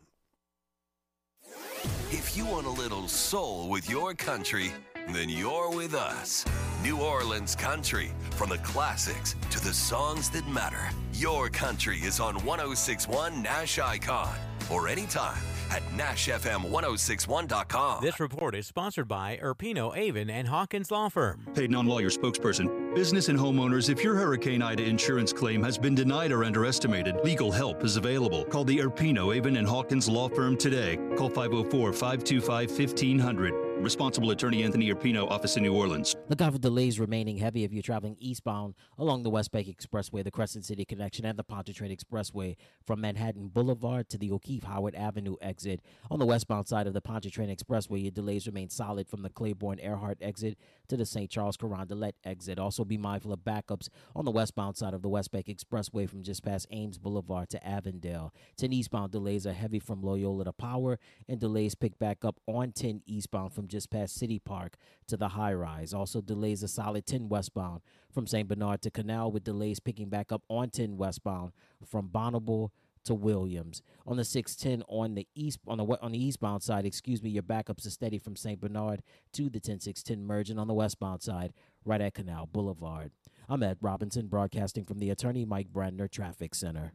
If 2.11 2.37
you 2.37 2.47
want 2.47 2.67
a 2.67 2.71
little 2.71 3.09
soul 3.09 3.69
with 3.69 3.89
your 3.91 4.15
country, 4.15 4.73
then 5.13 5.29
you're 5.29 5.71
with 5.71 5.95
us. 5.95 6.45
New 6.85 7.01
Orleans 7.01 7.57
Country. 7.57 8.11
From 8.33 8.51
the 8.51 8.59
classics 8.59 9.35
to 9.51 9.59
the 9.59 9.73
songs 9.73 10.29
that 10.31 10.47
matter. 10.47 10.91
Your 11.15 11.49
country 11.49 11.97
is 11.97 12.21
on 12.21 12.35
1061 12.45 13.43
Nash 13.43 13.79
Icon 13.79 14.37
or 14.71 14.89
anytime 14.89 15.39
at 15.71 15.83
NashFM1061.com. 15.97 18.03
This 18.03 18.21
report 18.21 18.55
is 18.55 18.67
sponsored 18.67 19.09
by 19.09 19.39
Irpino, 19.43 19.97
Avin, 19.97 20.29
and 20.31 20.47
Hawkins 20.47 20.91
Law 20.91 21.09
Firm. 21.09 21.47
Paid 21.55 21.71
non 21.71 21.87
lawyer 21.87 22.11
spokesperson. 22.11 22.95
Business 22.95 23.31
and 23.31 23.39
homeowners, 23.39 23.89
if 23.89 24.05
your 24.05 24.15
Hurricane 24.15 24.61
Ida 24.63 24.85
insurance 24.85 25.33
claim 25.33 25.63
has 25.63 25.79
been 25.79 25.95
denied 25.95 26.33
or 26.33 26.45
underestimated, 26.45 27.17
legal 27.25 27.51
help 27.51 27.83
is 27.83 27.97
available. 27.97 28.45
Call 28.45 28.65
the 28.65 28.77
Irpino, 28.79 29.35
Avin, 29.37 29.57
and 29.57 29.67
Hawkins 29.67 30.07
Law 30.09 30.29
Firm 30.29 30.57
today. 30.57 30.97
Call 31.17 31.31
504 31.31 31.93
525 31.93 32.71
1500. 32.71 33.65
Responsible 33.83 34.31
attorney 34.31 34.63
Anthony 34.63 34.93
Irpino, 34.93 35.29
office 35.31 35.57
in 35.57 35.63
New 35.63 35.75
Orleans. 35.75 36.15
Look 36.29 36.41
out 36.41 36.53
for 36.53 36.59
delays 36.75 36.99
remaining 36.99 37.37
heavy 37.37 37.63
if 37.63 37.73
you're 37.73 37.85
traveling 37.85 38.17
eastbound 38.19 38.75
along 38.99 39.23
the 39.23 39.31
West 39.31 39.53
Bank 39.53 39.69
Expressway, 39.69 40.25
the 40.25 40.31
Crescent 40.33 40.65
City 40.65 40.85
Connection, 40.85 41.25
and 41.25 41.39
the 41.39 41.45
Pontchartrain 41.45 41.97
Expressway 41.97 42.57
from 42.85 43.01
Manhattan 43.01 43.47
Boulevard 43.47 44.09
to 44.09 44.19
the 44.19 44.33
O'Keefe 44.33 44.65
Howard 44.65 44.97
Avenue 44.97 45.37
exit. 45.41 45.81
On 46.11 46.19
the 46.19 46.27
westbound 46.27 46.67
side 46.67 46.89
of 46.89 46.93
the 46.93 47.01
Pontchartrain 47.01 47.49
Expressway, 47.49 48.03
your 48.03 48.11
delays 48.11 48.49
remain 48.49 48.71
solid 48.71 49.07
from 49.07 49.23
the 49.23 49.31
Claiborne 49.31 49.79
Earhart 49.79 50.19
exit 50.21 50.59
to 50.89 50.97
the 50.97 51.07
St. 51.07 51.31
Charles 51.31 51.57
Carondelet 51.57 52.15
exit. 52.25 52.59
Also, 52.59 52.85
be 52.85 52.99
mindful 52.99 53.33
of 53.33 53.45
backups 53.45 53.89
on 54.17 54.25
the 54.25 54.33
westbound 54.33 54.77
side 54.77 54.95
of 54.95 55.03
the 55.03 55.09
West 55.09 55.31
Bank 55.31 55.47
Expressway 55.47 56.11
from 56.11 56.25
just 56.25 56.43
past 56.43 56.67
Ames 56.73 56.99
Boulevard 56.99 57.51
to 57.51 57.65
Avondale. 57.65 58.35
10 58.57 58.73
eastbound 58.73 59.13
delays 59.13 59.47
are 59.47 59.53
heavy 59.53 59.79
from 59.79 60.03
Loyola 60.03 60.47
to 60.47 60.53
Power, 60.53 60.99
and 61.29 61.39
delays 61.39 61.77
pick 61.77 62.01
back 62.01 62.25
up 62.25 62.41
on 62.49 62.73
10 62.73 63.03
eastbound 63.07 63.53
from 63.53 63.69
just 63.69 63.91
past 63.91 64.17
City 64.17 64.41
Park 64.41 64.77
to 65.09 65.17
the 65.17 65.29
high 65.29 65.55
rise. 65.55 65.93
Also, 65.95 66.21
delays 66.21 66.63
a 66.63 66.69
solid 66.69 67.07
10 67.07 67.29
westbound 67.29 67.83
from 68.13 68.27
St. 68.27 68.49
Bernard 68.49 68.83
to 68.83 68.91
Canal, 68.91 69.31
with 69.31 69.45
delays 69.45 69.81
picking 69.81 70.09
back 70.09 70.33
up 70.33 70.43
on 70.49 70.71
10 70.71 70.97
westbound 70.97 71.53
from 71.85 72.09
Bonneville 72.09 72.73
to 73.05 73.15
Williams. 73.15 73.83
On 74.07 74.17
the 74.17 74.25
610 74.25 74.85
on 74.89 75.15
the 75.15 75.29
east 75.35 75.59
on 75.67 75.79
the 75.79 75.85
on 75.85 76.13
the 76.13 76.25
eastbound 76.25 76.63
side, 76.63 76.87
excuse 76.87 77.23
me, 77.23 77.31
your 77.31 77.43
backups 77.43 77.87
are 77.87 77.91
steady 77.91 78.19
from 78.19 78.37
St. 78.37 78.61
Bernard 78.61 79.03
to 79.33 79.49
the 79.49 79.61
10610 79.61 80.27
merging 80.27 80.59
on 80.59 80.69
the 80.69 80.75
westbound 80.75 81.23
side, 81.23 81.53
right 81.85 82.01
at 82.01 82.15
Canal 82.15 82.47
Boulevard. 82.47 83.13
I'm 83.49 83.63
Ed 83.63 83.79
Robinson, 83.81 84.27
broadcasting 84.27 84.85
from 84.85 84.99
the 84.99 85.11
Attorney 85.11 85.45
Mike 85.45 85.73
Brandner 85.73 86.11
Traffic 86.11 86.55
Center. 86.55 86.95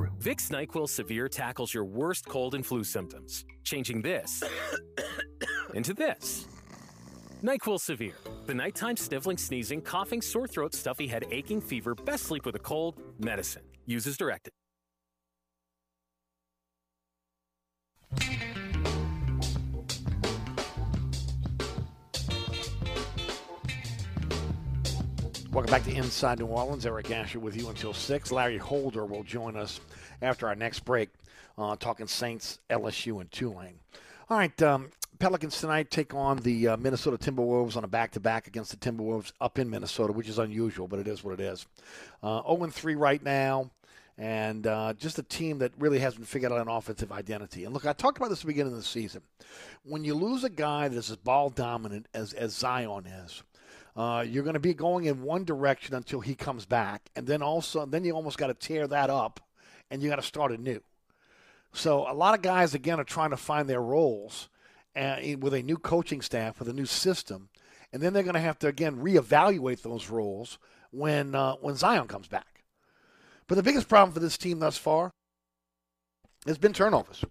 Vicks 0.19 0.49
NyQuil 0.49 0.89
Severe 0.89 1.27
tackles 1.27 1.73
your 1.73 1.85
worst 1.85 2.25
cold 2.25 2.55
and 2.55 2.65
flu 2.65 2.83
symptoms, 2.83 3.45
changing 3.63 4.01
this 4.01 4.43
into 5.73 5.93
this. 5.93 6.47
NyQuil 7.43 7.79
Severe, 7.79 8.15
the 8.45 8.53
nighttime 8.53 8.97
sniffling, 8.97 9.37
sneezing, 9.37 9.81
coughing, 9.81 10.21
sore 10.21 10.47
throat, 10.47 10.73
stuffy 10.73 11.07
head, 11.07 11.25
aching, 11.31 11.61
fever, 11.61 11.95
best 11.95 12.23
sleep 12.23 12.45
with 12.45 12.55
a 12.55 12.59
cold, 12.59 12.95
medicine. 13.19 13.63
Use 13.85 14.05
as 14.07 14.17
directed. 14.17 14.51
Welcome 25.51 25.69
back 25.69 25.83
to 25.83 25.93
Inside 25.93 26.39
New 26.39 26.45
Orleans. 26.45 26.85
Eric 26.85 27.11
Asher 27.11 27.41
with 27.41 27.57
you 27.57 27.67
until 27.67 27.93
6. 27.93 28.31
Larry 28.31 28.57
Holder 28.57 29.05
will 29.05 29.23
join 29.23 29.57
us 29.57 29.81
after 30.21 30.47
our 30.47 30.55
next 30.55 30.85
break, 30.85 31.09
uh, 31.57 31.75
talking 31.75 32.07
Saints, 32.07 32.59
LSU, 32.69 33.19
and 33.19 33.29
Tulane. 33.33 33.77
All 34.29 34.37
right, 34.37 34.61
um, 34.61 34.91
Pelicans 35.19 35.59
tonight 35.59 35.91
take 35.91 36.13
on 36.13 36.37
the 36.37 36.69
uh, 36.69 36.77
Minnesota 36.77 37.17
Timberwolves 37.17 37.75
on 37.75 37.83
a 37.83 37.87
back 37.87 38.11
to 38.11 38.21
back 38.21 38.47
against 38.47 38.71
the 38.71 38.77
Timberwolves 38.77 39.33
up 39.41 39.59
in 39.59 39.69
Minnesota, 39.69 40.13
which 40.13 40.29
is 40.29 40.39
unusual, 40.39 40.87
but 40.87 40.99
it 40.99 41.07
is 41.09 41.21
what 41.21 41.33
it 41.33 41.41
is. 41.41 41.67
Uh, 42.23 42.41
0 42.43 42.67
3 42.67 42.95
right 42.95 43.21
now, 43.21 43.69
and 44.17 44.65
uh, 44.65 44.93
just 44.93 45.19
a 45.19 45.23
team 45.23 45.57
that 45.57 45.73
really 45.77 45.99
hasn't 45.99 46.25
figured 46.25 46.53
out 46.53 46.61
an 46.61 46.69
offensive 46.69 47.11
identity. 47.11 47.65
And 47.65 47.73
look, 47.73 47.85
I 47.85 47.91
talked 47.91 48.17
about 48.17 48.29
this 48.29 48.39
at 48.39 48.43
the 48.43 48.53
beginning 48.53 48.71
of 48.71 48.79
the 48.79 48.85
season. 48.85 49.21
When 49.83 50.05
you 50.05 50.15
lose 50.15 50.45
a 50.45 50.49
guy 50.49 50.87
that's 50.87 51.11
as 51.11 51.17
ball 51.17 51.49
dominant 51.49 52.07
as, 52.13 52.31
as 52.31 52.55
Zion 52.55 53.05
is, 53.05 53.43
uh, 53.95 54.25
you're 54.27 54.43
going 54.43 54.53
to 54.53 54.59
be 54.59 54.73
going 54.73 55.05
in 55.05 55.21
one 55.21 55.43
direction 55.43 55.95
until 55.95 56.21
he 56.21 56.35
comes 56.35 56.65
back, 56.65 57.09
and 57.15 57.27
then 57.27 57.41
also 57.41 57.85
then 57.85 58.03
you 58.03 58.13
almost 58.13 58.37
got 58.37 58.47
to 58.47 58.53
tear 58.53 58.87
that 58.87 59.09
up, 59.09 59.39
and 59.89 60.01
you 60.01 60.09
got 60.09 60.15
to 60.15 60.21
start 60.21 60.51
anew. 60.51 60.81
So 61.73 62.09
a 62.09 62.13
lot 62.13 62.33
of 62.33 62.41
guys 62.41 62.73
again 62.73 62.99
are 62.99 63.05
trying 63.05 63.31
to 63.31 63.37
find 63.37 63.67
their 63.67 63.81
roles, 63.81 64.49
and 64.95 65.41
with 65.41 65.53
a 65.53 65.63
new 65.63 65.77
coaching 65.77 66.21
staff, 66.21 66.59
with 66.59 66.69
a 66.69 66.73
new 66.73 66.85
system, 66.85 67.49
and 67.93 68.01
then 68.01 68.13
they're 68.13 68.23
going 68.23 68.35
to 68.35 68.39
have 68.39 68.59
to 68.59 68.67
again 68.67 68.97
reevaluate 68.97 69.81
those 69.81 70.09
roles 70.09 70.57
when 70.91 71.35
uh, 71.35 71.55
when 71.55 71.75
Zion 71.75 72.07
comes 72.07 72.27
back. 72.27 72.63
But 73.47 73.55
the 73.55 73.63
biggest 73.63 73.89
problem 73.89 74.13
for 74.13 74.21
this 74.21 74.37
team 74.37 74.59
thus 74.59 74.77
far 74.77 75.11
has 76.47 76.57
been 76.57 76.73
turnovers. 76.73 77.23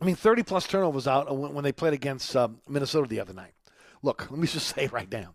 I 0.00 0.04
mean, 0.04 0.16
30 0.16 0.42
plus 0.42 0.66
turnovers 0.66 1.06
out 1.06 1.34
when, 1.34 1.54
when 1.54 1.64
they 1.64 1.72
played 1.72 1.94
against 1.94 2.34
um, 2.36 2.58
Minnesota 2.68 3.08
the 3.08 3.20
other 3.20 3.32
night. 3.32 3.52
Look, 4.02 4.26
let 4.30 4.38
me 4.38 4.46
just 4.46 4.74
say 4.74 4.88
right 4.88 5.10
now, 5.10 5.34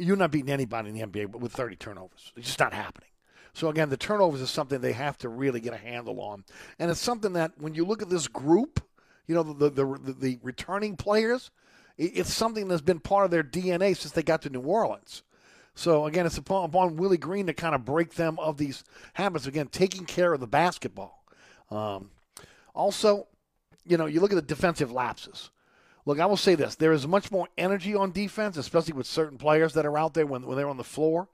you're 0.00 0.16
not 0.16 0.30
beating 0.30 0.50
anybody 0.50 0.88
in 0.88 0.94
the 0.94 1.06
NBA 1.06 1.36
with 1.36 1.52
30 1.52 1.76
turnovers. 1.76 2.32
It's 2.36 2.46
just 2.46 2.60
not 2.60 2.72
happening. 2.72 3.08
So 3.52 3.68
again, 3.68 3.88
the 3.88 3.96
turnovers 3.96 4.40
is 4.40 4.50
something 4.50 4.80
they 4.80 4.92
have 4.92 5.18
to 5.18 5.28
really 5.28 5.60
get 5.60 5.72
a 5.72 5.78
handle 5.78 6.20
on, 6.20 6.44
and 6.78 6.90
it's 6.90 7.00
something 7.00 7.32
that 7.34 7.52
when 7.58 7.74
you 7.74 7.84
look 7.84 8.02
at 8.02 8.08
this 8.08 8.28
group, 8.28 8.84
you 9.26 9.34
know 9.34 9.42
the 9.42 9.70
the, 9.70 9.84
the, 9.84 10.12
the 10.12 10.38
returning 10.42 10.96
players, 10.96 11.50
it's 11.98 12.32
something 12.32 12.68
that's 12.68 12.80
been 12.80 13.00
part 13.00 13.24
of 13.24 13.30
their 13.30 13.42
DNA 13.42 13.96
since 13.96 14.12
they 14.12 14.22
got 14.22 14.42
to 14.42 14.50
New 14.50 14.60
Orleans. 14.60 15.22
So 15.74 16.06
again, 16.06 16.26
it's 16.26 16.38
upon, 16.38 16.64
upon 16.64 16.96
Willie 16.96 17.16
Green 17.16 17.46
to 17.46 17.54
kind 17.54 17.74
of 17.74 17.84
break 17.84 18.14
them 18.14 18.38
of 18.38 18.56
these 18.56 18.84
habits. 19.14 19.46
Again, 19.46 19.68
taking 19.68 20.04
care 20.04 20.32
of 20.32 20.40
the 20.40 20.46
basketball. 20.46 21.24
Um, 21.70 22.10
also, 22.74 23.28
you 23.86 23.96
know, 23.96 24.06
you 24.06 24.20
look 24.20 24.32
at 24.32 24.36
the 24.36 24.42
defensive 24.42 24.92
lapses. 24.92 25.50
Look, 26.10 26.18
I 26.18 26.26
will 26.26 26.36
say 26.36 26.56
this: 26.56 26.74
there 26.74 26.90
is 26.90 27.06
much 27.06 27.30
more 27.30 27.46
energy 27.56 27.94
on 27.94 28.10
defense, 28.10 28.56
especially 28.56 28.94
with 28.94 29.06
certain 29.06 29.38
players 29.38 29.74
that 29.74 29.86
are 29.86 29.96
out 29.96 30.12
there 30.12 30.26
when, 30.26 30.44
when 30.44 30.56
they're 30.56 30.68
on 30.68 30.76
the 30.76 30.82
floor. 30.82 31.28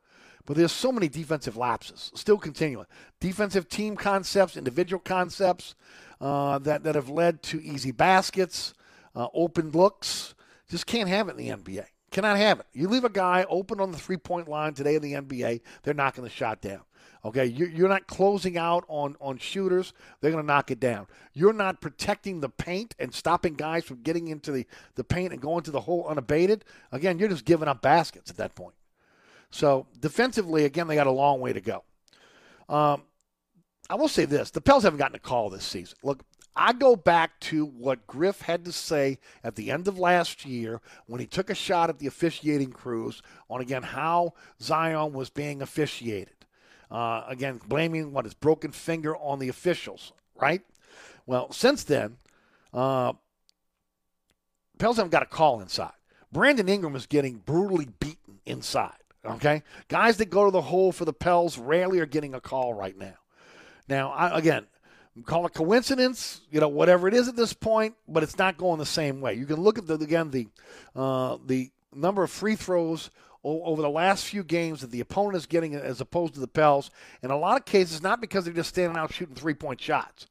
But 0.45 0.59
there's 0.59 0.71
so 0.71 0.93
many 0.93 1.09
defensive 1.09 1.57
lapses 1.57 2.13
still 2.15 2.37
continuing. 2.37 2.85
Defensive 3.19 3.71
team 3.71 3.97
concepts, 3.97 4.55
individual 4.55 5.01
concepts 5.01 5.77
uh, 6.21 6.59
that, 6.59 6.83
that 6.83 6.95
have 6.95 7.09
led 7.09 7.43
to 7.45 7.63
easy 7.65 7.91
baskets, 7.91 8.75
uh, 9.15 9.29
open 9.33 9.71
looks. 9.71 10.35
Just 10.69 10.85
can't 10.85 11.09
have 11.09 11.29
it 11.29 11.39
in 11.39 11.39
the 11.39 11.49
NBA. 11.49 11.87
Cannot 12.11 12.37
have 12.37 12.61
it. 12.61 12.67
You 12.75 12.89
leave 12.89 13.05
a 13.05 13.09
guy 13.09 13.47
open 13.49 13.81
on 13.81 13.93
the 13.93 13.99
three 13.99 14.19
point 14.19 14.47
line 14.47 14.75
today 14.75 14.97
in 14.97 15.01
the 15.01 15.15
NBA, 15.15 15.63
they're 15.85 15.95
knocking 15.95 16.23
the 16.23 16.29
shot 16.29 16.61
down. 16.61 16.83
Okay, 17.27 17.45
you're 17.45 17.89
not 17.89 18.07
closing 18.07 18.57
out 18.57 18.85
on, 18.87 19.17
on 19.21 19.37
shooters. 19.37 19.93
They're 20.21 20.31
going 20.31 20.45
to 20.45 20.47
knock 20.47 20.71
it 20.71 20.79
down. 20.79 21.09
You're 21.33 21.53
not 21.53 21.81
protecting 21.81 22.39
the 22.39 22.49
paint 22.49 22.95
and 23.01 23.13
stopping 23.13 23.55
guys 23.55 23.83
from 23.83 24.03
getting 24.03 24.29
into 24.29 24.53
the, 24.53 24.65
the 24.95 25.03
paint 25.03 25.33
and 25.33 25.43
going 25.43 25.65
to 25.65 25.73
the 25.73 25.81
hole 25.81 26.07
unabated. 26.09 26.65
Again, 26.93 27.19
you're 27.19 27.29
just 27.29 27.45
giving 27.45 27.67
up 27.67 27.83
baskets 27.83 28.31
at 28.31 28.37
that 28.37 28.55
point. 28.55 28.77
So 29.51 29.89
defensively, 29.99 30.67
again, 30.67 30.87
they 30.87 30.95
got 30.95 31.09
a 31.09 31.11
long 31.11 31.41
way 31.41 31.53
to 31.53 31.61
go. 31.61 31.83
Um, 32.69 33.03
I 33.91 33.97
will 33.97 34.09
say 34.09 34.25
this: 34.25 34.51
the 34.51 34.61
Pels 34.61 34.85
haven't 34.85 34.99
gotten 34.99 35.17
a 35.17 35.21
call 35.21 35.51
this 35.51 35.65
season. 35.65 35.99
Look, 36.05 36.25
I 36.55 36.73
go 36.75 36.95
back 36.95 37.41
to 37.41 37.67
what 37.67 38.07
Griff 38.07 38.43
had 38.43 38.65
to 38.67 38.73
say 38.73 39.19
at 39.43 39.57
the 39.57 39.73
end 39.73 39.89
of 39.89 39.99
last 39.99 40.45
year 40.45 40.81
when 41.07 41.21
he 41.21 41.27
took 41.27 41.51
a 41.51 41.57
shot 41.57 41.91
at 41.91 41.99
the 41.99 42.07
officiating 42.07 42.71
crews 42.71 43.21
on 43.51 43.61
again 43.61 43.83
how 43.83 44.35
Zion 44.61 45.13
was 45.13 45.29
being 45.29 45.61
officiated. 45.61 46.36
Uh, 46.91 47.25
again, 47.27 47.61
blaming 47.67 48.13
what 48.13 48.25
his 48.25 48.35
broken 48.35 48.71
finger 48.71 49.17
on 49.17 49.39
the 49.39 49.49
officials, 49.49 50.13
right? 50.41 50.63
Well, 51.27 51.51
since 51.53 51.83
then, 51.85 52.19
uh, 52.73 53.15
Pels 54.79 54.97
haven't 54.97 55.11
got 55.11 55.23
a 55.23 55.27
call 55.27 55.61
inside. 55.61 55.93
Brandon 56.33 56.69
Ingram 56.69 56.95
is 56.95 57.07
getting 57.07 57.39
brutally 57.39 57.89
beaten 57.99 58.41
inside. 58.45 58.93
Okay, 59.25 59.65
guys 59.89 60.19
that 60.19 60.31
go 60.31 60.45
to 60.45 60.53
the 60.53 60.63
hole 60.63 60.93
for 60.93 61.05
the 61.05 61.13
Pels 61.13 61.59
rarely 61.59 61.99
are 61.99 62.07
getting 62.07 62.35
a 62.35 62.41
call 62.41 62.73
right 62.75 62.97
now. 62.97 63.15
Now, 63.89 64.11
I, 64.11 64.39
again, 64.39 64.67
call 65.25 65.47
it 65.47 65.55
coincidence, 65.55 66.43
you 66.51 66.61
know, 66.61 66.69
whatever 66.69 67.09
it 67.09 67.15
is 67.15 67.27
at 67.27 67.35
this 67.35 67.53
point, 67.53 67.97
but 68.07 68.23
it's 68.23 68.39
not 68.39 68.57
going 68.57 68.79
the 68.79 68.87
same 68.87 69.21
way. 69.21 69.35
You 69.35 69.47
can 69.47 69.61
look 69.61 69.79
at 69.79 69.87
the 69.87 69.95
again 69.95 70.31
the 70.31 70.47
uh, 70.95 71.39
the 71.45 71.71
number 71.93 72.23
of 72.23 72.31
free 72.31 72.55
throws 72.55 73.11
over 73.47 73.81
the 73.81 73.91
last 73.91 74.25
few 74.25 74.43
games 74.43 74.81
that 74.81 74.91
the 74.91 75.01
opponent 75.01 75.37
is 75.37 75.47
getting 75.47 75.75
as 75.75 76.01
opposed 76.01 76.35
to 76.35 76.41
the 76.41 76.49
Pels. 76.49 76.91
In 77.23 77.31
a 77.31 77.39
lot 77.39 77.57
of 77.57 77.65
cases, 77.65 78.03
not 78.03 78.21
because 78.21 78.45
they're 78.45 78.55
just 78.55 78.71
standing 78.71 78.99
out 78.99 79.13
shooting 79.13 79.35
three 79.35 79.55
point 79.55 79.81
shots. 79.81 80.27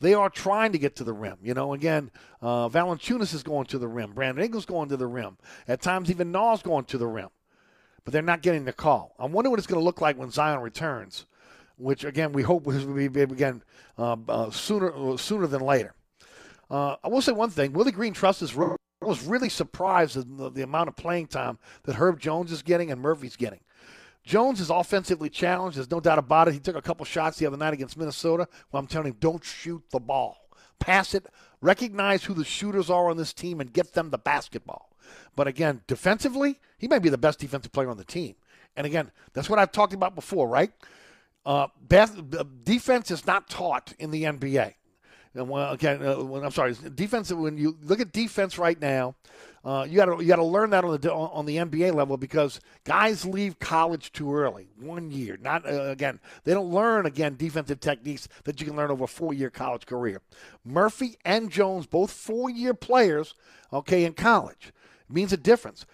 They 0.00 0.14
are 0.14 0.30
trying 0.30 0.72
to 0.72 0.78
get 0.78 0.96
to 0.96 1.04
the 1.04 1.12
rim. 1.12 1.36
You 1.42 1.52
know, 1.52 1.74
again, 1.74 2.10
uh, 2.40 2.68
Valanciunas 2.70 3.34
is 3.34 3.42
going 3.42 3.66
to 3.66 3.78
the 3.78 3.88
rim. 3.88 4.12
Brandon 4.12 4.42
Ingram's 4.42 4.64
going 4.64 4.88
to 4.88 4.96
the 4.96 5.06
rim. 5.06 5.36
At 5.68 5.82
times, 5.82 6.10
even 6.10 6.32
Nas 6.32 6.62
going 6.62 6.86
to 6.86 6.98
the 6.98 7.06
rim. 7.06 7.28
But 8.04 8.14
they're 8.14 8.22
not 8.22 8.40
getting 8.40 8.64
the 8.64 8.72
call. 8.72 9.14
I 9.18 9.26
wonder 9.26 9.50
what 9.50 9.58
it's 9.58 9.66
going 9.66 9.80
to 9.80 9.84
look 9.84 10.00
like 10.00 10.16
when 10.16 10.30
Zion 10.30 10.60
returns, 10.60 11.26
which, 11.76 12.04
again, 12.04 12.32
we 12.32 12.42
hope 12.42 12.64
will 12.64 12.94
be, 12.94 13.20
again, 13.20 13.62
uh, 13.98 14.16
uh, 14.26 14.50
sooner, 14.50 15.18
sooner 15.18 15.46
than 15.46 15.60
later. 15.60 15.94
Uh, 16.70 16.96
I 17.04 17.08
will 17.08 17.20
say 17.20 17.32
one 17.32 17.50
thing. 17.50 17.74
Willie 17.74 17.92
Green 17.92 18.14
trusts 18.14 18.40
his 18.40 18.54
rookie. 18.54 18.76
I 19.02 19.06
was 19.06 19.24
really 19.24 19.48
surprised 19.48 20.16
at 20.16 20.36
the, 20.36 20.50
the, 20.50 20.62
amount 20.62 20.88
of 20.88 20.96
playing 20.96 21.28
time 21.28 21.58
that 21.84 21.96
Herb 21.96 22.20
Jones 22.20 22.52
is 22.52 22.62
getting 22.62 22.90
and 22.90 23.00
Murphy's 23.00 23.36
getting. 23.36 23.60
Jones 24.24 24.60
is 24.60 24.68
offensively 24.68 25.30
challenged. 25.30 25.78
There's 25.78 25.90
no 25.90 26.00
doubt 26.00 26.18
about 26.18 26.48
it. 26.48 26.54
He 26.54 26.60
took 26.60 26.76
a 26.76 26.82
couple 26.82 27.06
shots 27.06 27.38
the 27.38 27.46
other 27.46 27.56
night 27.56 27.72
against 27.72 27.96
Minnesota. 27.96 28.46
Well, 28.70 28.80
I'm 28.80 28.86
telling 28.86 29.08
him, 29.08 29.16
don't 29.18 29.42
shoot 29.42 29.82
the 29.90 30.00
ball. 30.00 30.48
Pass 30.78 31.14
it. 31.14 31.26
Recognize 31.62 32.24
who 32.24 32.34
the 32.34 32.44
shooters 32.44 32.90
are 32.90 33.08
on 33.10 33.16
this 33.16 33.32
team 33.32 33.60
and 33.60 33.72
get 33.72 33.94
them 33.94 34.10
the 34.10 34.18
basketball. 34.18 34.90
But 35.34 35.46
again, 35.46 35.80
defensively, 35.86 36.60
he 36.76 36.86
might 36.86 37.00
be 37.02 37.08
the 37.08 37.18
best 37.18 37.38
defensive 37.38 37.72
player 37.72 37.88
on 37.88 37.96
the 37.96 38.04
team. 38.04 38.34
And 38.76 38.86
again, 38.86 39.10
that's 39.32 39.48
what 39.48 39.58
I've 39.58 39.72
talked 39.72 39.94
about 39.94 40.14
before, 40.14 40.46
right? 40.46 40.70
Uh, 41.44 41.68
best, 41.80 42.18
defense 42.64 43.10
is 43.10 43.26
not 43.26 43.48
taught 43.48 43.94
in 43.98 44.10
the 44.10 44.24
NBA. 44.24 44.74
When, 45.32 45.68
again, 45.68 46.04
uh, 46.04 46.16
when, 46.16 46.44
I'm 46.44 46.50
sorry, 46.50 46.74
defense. 46.94 47.32
When 47.32 47.56
you 47.56 47.76
look 47.84 48.00
at 48.00 48.10
defense 48.12 48.58
right 48.58 48.80
now, 48.80 49.14
uh, 49.64 49.86
you 49.88 49.96
got 49.96 50.06
to 50.06 50.20
you 50.20 50.26
got 50.26 50.36
to 50.36 50.44
learn 50.44 50.70
that 50.70 50.84
on 50.84 51.00
the 51.00 51.12
on 51.12 51.46
the 51.46 51.56
NBA 51.56 51.94
level 51.94 52.16
because 52.16 52.60
guys 52.84 53.24
leave 53.24 53.58
college 53.60 54.10
too 54.10 54.34
early, 54.34 54.68
one 54.80 55.12
year. 55.12 55.38
Not 55.40 55.64
uh, 55.66 55.84
again, 55.84 56.18
they 56.42 56.52
don't 56.52 56.70
learn 56.70 57.06
again 57.06 57.36
defensive 57.36 57.78
techniques 57.78 58.26
that 58.44 58.60
you 58.60 58.66
can 58.66 58.74
learn 58.74 58.90
over 58.90 59.04
a 59.04 59.08
four 59.08 59.32
year 59.32 59.50
college 59.50 59.86
career. 59.86 60.20
Murphy 60.64 61.16
and 61.24 61.50
Jones, 61.50 61.86
both 61.86 62.10
four 62.10 62.50
year 62.50 62.74
players, 62.74 63.34
okay, 63.72 64.04
in 64.04 64.14
college. 64.14 64.72
means 65.08 65.32
a 65.32 65.36
difference. 65.36 65.86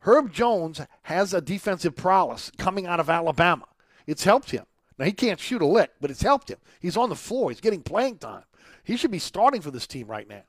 Herb 0.00 0.32
Jones 0.32 0.80
has 1.02 1.34
a 1.34 1.40
defensive 1.40 1.96
prowess 1.96 2.52
coming 2.56 2.86
out 2.86 3.00
of 3.00 3.10
Alabama. 3.10 3.66
It's 4.06 4.22
helped 4.22 4.52
him. 4.52 4.64
Now, 4.98 5.04
he 5.04 5.12
can't 5.12 5.40
shoot 5.40 5.60
a 5.60 5.66
lick, 5.66 5.90
but 6.00 6.10
it's 6.10 6.22
helped 6.22 6.50
him. 6.50 6.58
He's 6.80 6.96
on 6.96 7.08
the 7.08 7.16
floor, 7.16 7.50
he's 7.50 7.60
getting 7.60 7.82
playing 7.82 8.18
time. 8.18 8.44
He 8.86 8.96
should 8.96 9.10
be 9.10 9.18
starting 9.18 9.60
for 9.60 9.72
this 9.72 9.86
team 9.86 10.06
right 10.06 10.28
now. 10.28 10.42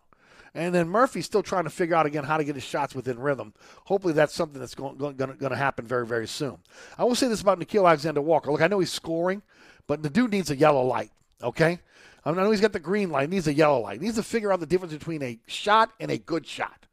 And 0.54 0.74
then 0.74 0.88
Murphy's 0.88 1.26
still 1.26 1.42
trying 1.42 1.64
to 1.64 1.70
figure 1.72 1.96
out 1.96 2.06
again 2.06 2.24
how 2.24 2.38
to 2.38 2.44
get 2.44 2.56
his 2.56 2.64
shots 2.64 2.94
within 2.94 3.20
rhythm. 3.20 3.54
Hopefully, 3.86 4.14
that's 4.14 4.34
something 4.34 4.60
that's 4.60 4.76
going, 4.76 4.96
going, 4.96 5.16
going 5.16 5.38
to 5.38 5.56
happen 5.56 5.86
very, 5.86 6.06
very 6.06 6.28
soon. 6.28 6.58
I 6.98 7.04
will 7.04 7.16
say 7.16 7.28
this 7.28 7.42
about 7.42 7.60
Nickeil 7.60 7.88
Alexander 7.88 8.22
Walker. 8.22 8.52
Look, 8.52 8.62
I 8.62 8.68
know 8.68 8.80
he's 8.80 8.92
scoring, 8.92 9.42
but 9.88 10.04
the 10.04 10.10
dude 10.10 10.32
needs 10.32 10.52
a 10.52 10.56
yellow 10.56 10.84
light, 10.84 11.12
okay? 11.42 11.80
I 12.24 12.32
know 12.32 12.52
he's 12.52 12.62
got 12.62 12.74
the 12.74 12.80
green 12.80 13.10
light, 13.10 13.30
he 13.30 13.36
needs 13.36 13.48
a 13.48 13.54
yellow 13.54 13.80
light. 13.80 14.00
He 14.00 14.06
needs 14.06 14.18
to 14.18 14.24
figure 14.24 14.52
out 14.52 14.60
the 14.60 14.66
difference 14.68 14.94
between 14.94 15.24
a 15.24 15.40
shot 15.48 15.92
and 16.00 16.12
a 16.12 16.18
good 16.18 16.46
shot. 16.46 16.86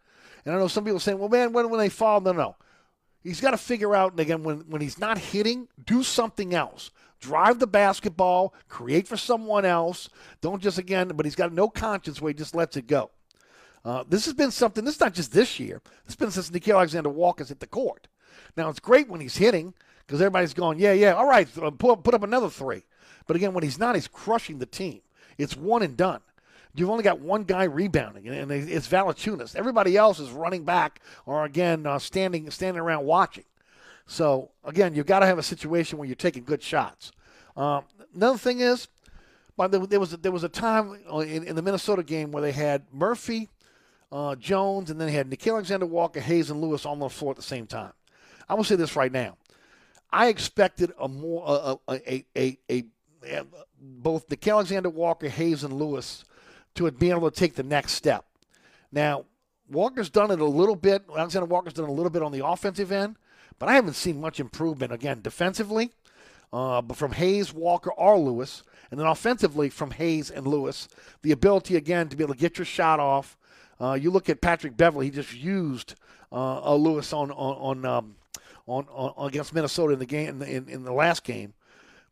And 0.46 0.54
I 0.54 0.58
know 0.58 0.68
some 0.68 0.84
people 0.84 0.96
are 0.96 1.00
saying, 1.00 1.18
well, 1.18 1.28
man, 1.28 1.52
when, 1.52 1.68
when 1.68 1.78
they 1.78 1.90
fall, 1.90 2.20
no, 2.20 2.32
no. 2.32 2.56
He's 3.22 3.40
got 3.40 3.50
to 3.50 3.58
figure 3.58 3.94
out, 3.94 4.12
and 4.12 4.20
again, 4.20 4.42
when, 4.42 4.60
when 4.68 4.80
he's 4.80 4.98
not 4.98 5.18
hitting, 5.18 5.68
do 5.84 6.02
something 6.02 6.54
else. 6.54 6.90
Drive 7.24 7.58
the 7.58 7.66
basketball, 7.66 8.52
create 8.68 9.08
for 9.08 9.16
someone 9.16 9.64
else. 9.64 10.10
Don't 10.42 10.62
just, 10.62 10.76
again, 10.76 11.08
but 11.08 11.24
he's 11.24 11.34
got 11.34 11.54
no 11.54 11.70
conscience 11.70 12.20
where 12.20 12.28
he 12.28 12.34
just 12.34 12.54
lets 12.54 12.76
it 12.76 12.86
go. 12.86 13.10
Uh, 13.82 14.04
this 14.06 14.26
has 14.26 14.34
been 14.34 14.50
something, 14.50 14.84
this 14.84 14.96
is 14.96 15.00
not 15.00 15.14
just 15.14 15.32
this 15.32 15.58
year. 15.58 15.80
It's 16.04 16.16
been 16.16 16.30
since 16.30 16.50
Nickeil 16.50 16.76
Alexander 16.76 17.08
Walker's 17.08 17.48
hit 17.48 17.60
the 17.60 17.66
court. 17.66 18.08
Now, 18.58 18.68
it's 18.68 18.78
great 18.78 19.08
when 19.08 19.22
he's 19.22 19.38
hitting 19.38 19.72
because 20.06 20.20
everybody's 20.20 20.52
going, 20.52 20.78
yeah, 20.78 20.92
yeah, 20.92 21.14
all 21.14 21.26
right, 21.26 21.48
uh, 21.58 21.70
put, 21.70 22.02
put 22.02 22.14
up 22.14 22.22
another 22.22 22.50
three. 22.50 22.84
But 23.26 23.36
again, 23.36 23.54
when 23.54 23.64
he's 23.64 23.78
not, 23.78 23.94
he's 23.94 24.06
crushing 24.08 24.58
the 24.58 24.66
team. 24.66 25.00
It's 25.38 25.56
one 25.56 25.82
and 25.82 25.96
done. 25.96 26.20
You've 26.74 26.90
only 26.90 27.04
got 27.04 27.20
one 27.20 27.44
guy 27.44 27.64
rebounding, 27.64 28.28
and 28.28 28.50
it's 28.50 28.88
Valanciunas. 28.88 29.54
Everybody 29.54 29.96
else 29.96 30.18
is 30.18 30.30
running 30.30 30.64
back 30.64 31.00
or 31.24 31.44
again 31.44 31.86
uh, 31.86 32.00
standing 32.00 32.50
standing 32.50 32.82
around 32.82 33.06
watching. 33.06 33.44
So 34.06 34.50
again, 34.64 34.94
you've 34.94 35.06
got 35.06 35.20
to 35.20 35.26
have 35.26 35.38
a 35.38 35.42
situation 35.42 35.98
where 35.98 36.06
you're 36.06 36.14
taking 36.14 36.44
good 36.44 36.62
shots. 36.62 37.12
Um, 37.56 37.84
another 38.14 38.38
thing 38.38 38.60
is, 38.60 38.88
but 39.56 39.70
there 39.70 40.00
was 40.00 40.10
there 40.10 40.32
was 40.32 40.44
a 40.44 40.48
time 40.48 40.98
in, 41.12 41.44
in 41.44 41.56
the 41.56 41.62
Minnesota 41.62 42.02
game 42.02 42.32
where 42.32 42.42
they 42.42 42.52
had 42.52 42.82
Murphy, 42.92 43.48
uh, 44.10 44.34
Jones, 44.34 44.90
and 44.90 45.00
then 45.00 45.06
they 45.06 45.14
had 45.14 45.30
Nickeil 45.30 45.52
Alexander 45.52 45.86
Walker, 45.86 46.20
Hayes, 46.20 46.50
and 46.50 46.60
Lewis 46.60 46.84
on 46.84 46.98
the 46.98 47.08
floor 47.08 47.30
at 47.30 47.36
the 47.36 47.42
same 47.42 47.66
time. 47.66 47.92
I 48.48 48.54
will 48.54 48.64
say 48.64 48.76
this 48.76 48.96
right 48.96 49.12
now: 49.12 49.36
I 50.10 50.26
expected 50.26 50.92
a 51.00 51.06
more 51.06 51.44
a 51.46 51.92
a 51.92 52.24
a, 52.36 52.58
a, 52.70 52.84
a 53.30 53.44
both 53.80 54.28
Nickeil 54.28 54.54
Alexander 54.54 54.90
Walker, 54.90 55.28
Hayes, 55.28 55.62
and 55.62 55.72
Lewis 55.72 56.24
to 56.74 56.90
be 56.90 57.10
able 57.10 57.30
to 57.30 57.36
take 57.36 57.54
the 57.54 57.62
next 57.62 57.92
step. 57.92 58.24
Now, 58.90 59.24
Walker's 59.70 60.10
done 60.10 60.30
it 60.30 60.40
a 60.40 60.44
little 60.44 60.76
bit. 60.76 61.04
Alexander 61.16 61.46
Walker's 61.46 61.72
done 61.72 61.88
a 61.88 61.92
little 61.92 62.10
bit 62.10 62.22
on 62.22 62.32
the 62.32 62.44
offensive 62.44 62.92
end, 62.92 63.16
but 63.58 63.68
I 63.68 63.74
haven't 63.74 63.94
seen 63.94 64.20
much 64.20 64.40
improvement 64.40 64.92
again 64.92 65.20
defensively. 65.22 65.90
Uh, 66.52 66.80
but 66.80 66.96
from 66.96 67.12
Hayes, 67.12 67.52
Walker, 67.52 67.90
or 67.90 68.16
Lewis, 68.16 68.62
and 68.90 69.00
then 69.00 69.08
offensively 69.08 69.68
from 69.70 69.90
Hayes 69.92 70.30
and 70.30 70.46
Lewis, 70.46 70.86
the 71.22 71.32
ability 71.32 71.74
again 71.74 72.08
to 72.08 72.16
be 72.16 72.22
able 72.22 72.34
to 72.34 72.40
get 72.40 72.58
your 72.58 72.64
shot 72.64 73.00
off. 73.00 73.36
Uh, 73.80 73.94
you 74.00 74.10
look 74.10 74.28
at 74.28 74.40
Patrick 74.40 74.76
Beverley; 74.76 75.06
he 75.06 75.10
just 75.10 75.34
used 75.34 75.96
uh, 76.30 76.74
Lewis 76.74 77.12
on 77.12 77.32
on 77.32 77.78
on, 77.78 77.84
um, 77.84 78.16
on, 78.66 78.86
on 78.92 79.26
against 79.26 79.52
Minnesota 79.52 79.94
in 79.94 79.98
the 79.98 80.06
game 80.06 80.42
in, 80.42 80.68
in 80.68 80.84
the 80.84 80.92
last 80.92 81.24
game, 81.24 81.54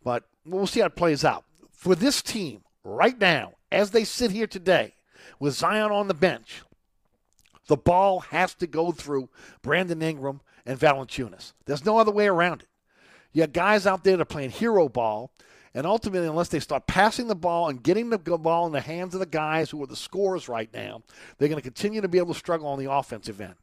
but 0.02 0.24
we'll 0.44 0.66
see 0.66 0.80
how 0.80 0.86
it 0.86 0.96
plays 0.96 1.24
out 1.24 1.44
for 1.70 1.94
this 1.94 2.20
team 2.20 2.62
right 2.84 3.18
now 3.20 3.52
as 3.72 3.90
they 3.90 4.04
sit 4.04 4.30
here 4.30 4.46
today 4.46 4.94
with 5.40 5.54
Zion 5.54 5.90
on 5.90 6.06
the 6.06 6.14
bench, 6.14 6.62
the 7.66 7.76
ball 7.76 8.20
has 8.20 8.54
to 8.54 8.66
go 8.66 8.92
through 8.92 9.28
Brandon 9.62 10.02
Ingram 10.02 10.40
and 10.66 10.78
Valanciunas. 10.78 11.52
There's 11.66 11.84
no 11.84 11.98
other 11.98 12.12
way 12.12 12.26
around 12.26 12.62
it. 12.62 12.68
You 13.32 13.42
have 13.42 13.52
guys 13.52 13.86
out 13.86 14.04
there 14.04 14.16
that 14.16 14.22
are 14.22 14.26
playing 14.26 14.50
hero 14.50 14.88
ball, 14.88 15.32
and 15.74 15.86
ultimately, 15.86 16.28
unless 16.28 16.48
they 16.48 16.60
start 16.60 16.86
passing 16.86 17.28
the 17.28 17.34
ball 17.34 17.68
and 17.68 17.82
getting 17.82 18.10
the 18.10 18.18
ball 18.18 18.66
in 18.66 18.72
the 18.72 18.80
hands 18.80 19.14
of 19.14 19.20
the 19.20 19.26
guys 19.26 19.70
who 19.70 19.82
are 19.82 19.86
the 19.86 19.96
scorers 19.96 20.48
right 20.48 20.68
now, 20.74 21.02
they're 21.38 21.48
going 21.48 21.60
to 21.60 21.62
continue 21.62 22.02
to 22.02 22.08
be 22.08 22.18
able 22.18 22.34
to 22.34 22.38
struggle 22.38 22.68
on 22.68 22.78
the 22.78 22.92
offensive 22.92 23.40
end. 23.40 23.54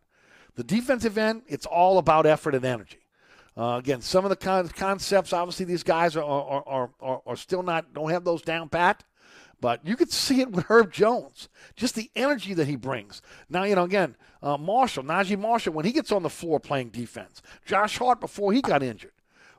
The 0.56 0.64
defensive 0.64 1.18
end, 1.18 1.44
it's 1.48 1.68
all 1.68 2.00
about 2.00 2.26
effort 2.26 2.56
and 2.56 2.66
energy. 2.66 3.00
Uh, 3.56 3.78
again, 3.78 4.02
some 4.02 4.26
of 4.26 4.30
the 4.30 4.36
con- 4.36 4.70
concepts, 4.70 5.34
obviously, 5.34 5.66
these 5.66 5.84
guys 5.84 6.16
are, 6.16 6.24
are, 6.24 6.64
are, 6.66 6.90
are, 7.00 7.22
are 7.26 7.36
still 7.36 7.62
not, 7.62 7.94
don't 7.94 8.10
have 8.10 8.24
those 8.24 8.42
down 8.42 8.70
pat. 8.70 9.04
But 9.62 9.86
you 9.86 9.96
could 9.96 10.12
see 10.12 10.42
it 10.42 10.52
with 10.52 10.66
Herb 10.66 10.92
Jones, 10.92 11.50
just 11.76 11.96
the 11.96 12.10
energy 12.16 12.54
that 12.54 12.68
he 12.68 12.76
brings. 12.76 13.22
Now, 13.50 13.64
you 13.64 13.76
know, 13.76 13.84
again, 13.84 14.16
uh, 14.42 14.58
Marshall, 14.58 15.04
Naji 15.04 15.38
Marshall, 15.38 15.74
when 15.74 15.86
he 15.86 15.92
gets 15.92 16.12
on 16.12 16.24
the 16.24 16.30
floor 16.30 16.60
playing 16.60 16.90
defense, 16.90 17.42
Josh 17.66 17.98
Hart 17.98 18.22
before 18.22 18.54
he 18.54 18.62
got 18.62 18.84
injured. 18.84 19.12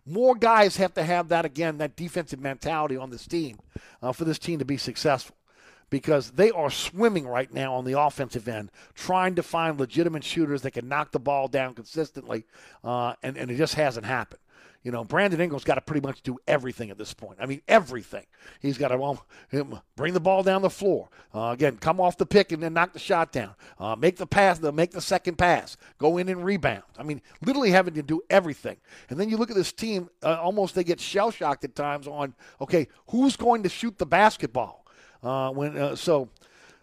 More 0.07 0.35
guys 0.35 0.79
have 0.79 0.95
to 0.95 1.03
have 1.03 1.29
that 1.29 1.45
again, 1.45 1.79
that 1.79 1.97
defensive 1.97 2.41
mentality 2.41 2.97
on 2.97 3.11
this 3.11 3.27
team 3.27 3.59
uh, 4.03 4.13
for 4.13 4.25
this 4.25 4.39
team 4.39 4.59
to 4.59 4.65
be 4.65 4.79
successful 4.79 5.37
because 5.91 6.31
they 6.31 6.51
are 6.51 6.71
swimming 6.71 7.27
right 7.27 7.53
now 7.53 7.75
on 7.75 7.85
the 7.85 8.01
offensive 8.01 8.49
end, 8.49 8.71
trying 8.95 9.35
to 9.35 9.43
find 9.43 9.79
legitimate 9.79 10.25
shooters 10.25 10.63
that 10.63 10.71
can 10.71 10.89
knock 10.89 11.11
the 11.11 11.19
ball 11.19 11.49
down 11.49 11.75
consistently, 11.75 12.45
uh, 12.85 13.15
and, 13.23 13.37
and 13.37 13.51
it 13.51 13.57
just 13.57 13.75
hasn't 13.75 14.07
happened. 14.07 14.41
You 14.83 14.91
know, 14.91 15.05
Brandon 15.05 15.41
Ingram's 15.41 15.65
got 15.65 15.75
to 15.75 15.83
pretty 15.83 16.07
much 16.07 16.23
do 16.23 16.39
everything 16.47 16.89
at 16.89 16.97
this 16.97 17.13
point. 17.13 17.39
I 17.39 17.45
mean, 17.45 17.61
everything. 17.69 18.25
He's 18.61 18.79
got 18.79 18.89
to 18.89 19.19
him 19.51 19.79
bring 19.95 20.15
the 20.15 20.21
ball 20.21 20.43
down 20.43 20.63
the 20.63 20.71
floor. 20.71 21.11
Uh, 21.35 21.51
again, 21.53 21.77
come 21.77 22.01
off 22.01 22.17
the 22.17 22.25
pick 22.25 22.51
and 22.53 22.63
then 22.63 22.73
knock 22.73 22.95
the 22.95 22.99
shot 22.99 23.31
down. 23.31 23.55
Uh, 23.79 23.95
make 23.95 24.17
the 24.17 24.27
pass, 24.27 24.59
make 24.61 24.93
the 24.93 25.03
second 25.03 25.37
pass. 25.37 25.77
Go 25.99 26.17
in 26.17 26.31
and 26.31 26.43
rebound. 26.43 26.85
I 26.99 27.03
mean, 27.03 27.21
literally 27.45 27.71
having 27.71 27.93
to 27.95 28.03
do 28.03 28.23
everything. 28.31 28.79
And 29.11 29.21
then 29.21 29.29
you 29.29 29.37
look 29.37 29.51
at 29.51 29.57
this 29.57 29.73
team, 29.73 30.09
uh, 30.23 30.39
almost 30.41 30.75
they 30.75 30.85
get 30.85 30.99
shell 30.99 31.31
shocked 31.31 31.65
at 31.65 31.75
times 31.75 32.07
on, 32.09 32.35
okay, 32.61 32.89
who's 33.09 33.37
going 33.37 33.63
to 33.65 33.69
shoot 33.69 33.99
the 33.99 34.07
basketball? 34.07 34.87
Uh, 35.23 35.51
when 35.51 35.77
uh, 35.77 35.95
so, 35.95 36.31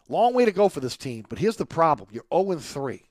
long 0.08 0.36
way 0.36 0.46
to 0.46 0.52
go 0.52 0.70
for 0.70 0.82
this 0.82 0.96
team. 0.96 1.26
But 1.28 1.40
here's 1.40 1.56
the 1.56 1.66
problem: 1.66 2.10
you're 2.12 2.26
0 2.32 2.60
3 2.60 3.07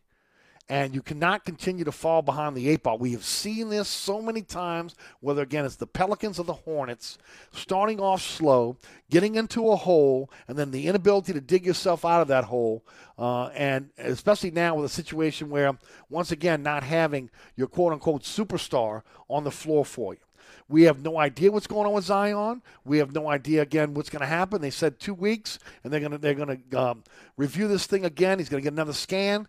and 0.69 0.95
you 0.95 1.03
cannot 1.03 1.45
continue 1.45 1.85
to 1.85 1.93
fall 1.93 2.23
behind 2.23 2.57
the 2.57 2.69
eight 2.69 2.83
ball. 2.83 2.99
We 2.99 3.13
have 3.13 3.25
seen 3.25 3.69
this 3.69 3.89
so 3.89 4.21
many 4.21 4.43
times, 4.43 4.97
whether 5.21 5.43
again 5.43 5.65
it's 5.65 5.77
the 5.77 5.87
Pelicans 5.87 6.39
or 6.39 6.45
the 6.45 6.53
Hornets, 6.53 7.19
starting 7.53 8.01
off 8.01 8.21
slow, 8.21 8.77
getting 9.09 9.37
into 9.37 9.71
a 9.71 9.77
hole, 9.77 10.31
and 10.49 10.59
then 10.59 10.73
the 10.73 10.89
inability 10.89 11.33
to 11.33 11.41
dig 11.41 11.65
yourself 11.65 12.05
out 12.05 12.21
of 12.21 12.29
that 12.29 12.45
hole. 12.45 12.85
Uh, 13.19 13.47
and 13.49 13.91
especially 13.99 14.51
now 14.51 14.75
with 14.75 14.85
a 14.85 14.89
situation 14.89 15.51
where, 15.51 15.79
once 16.11 16.33
again, 16.33 16.63
not 16.63 16.83
having 16.83 17.31
your 17.55 17.69
quote 17.69 17.93
unquote 17.93 18.23
superstar 18.23 19.03
on 19.29 19.45
the 19.45 19.51
floor 19.51 19.85
for 19.85 20.15
you. 20.15 20.21
We 20.69 20.83
have 20.83 21.01
no 21.01 21.19
idea 21.19 21.53
what's 21.53 21.69
going 21.69 21.87
on 21.87 21.93
with 21.93 22.05
Zion. 22.05 22.61
We 22.85 22.99
have 22.99 23.13
no 23.13 23.29
idea 23.29 23.63
again 23.63 23.95
what's 23.95 24.11
going 24.11 24.21
to 24.21 24.27
happen. 24.27 24.61
They 24.61 24.71
said 24.71 24.99
two 24.99 25.15
weeks, 25.15 25.61
and 25.85 25.93
they're 25.93 26.01
going 26.01 26.13
to 26.13 26.19
they're 26.19 26.35
going 26.35 26.65
to 26.71 26.81
um, 26.81 27.05
review 27.37 27.69
this 27.69 27.87
thing 27.87 28.05
again. 28.05 28.41
He's 28.41 28.49
going 28.49 28.61
to 28.61 28.65
get 28.65 28.73
another 28.73 28.93
scan. 28.93 29.47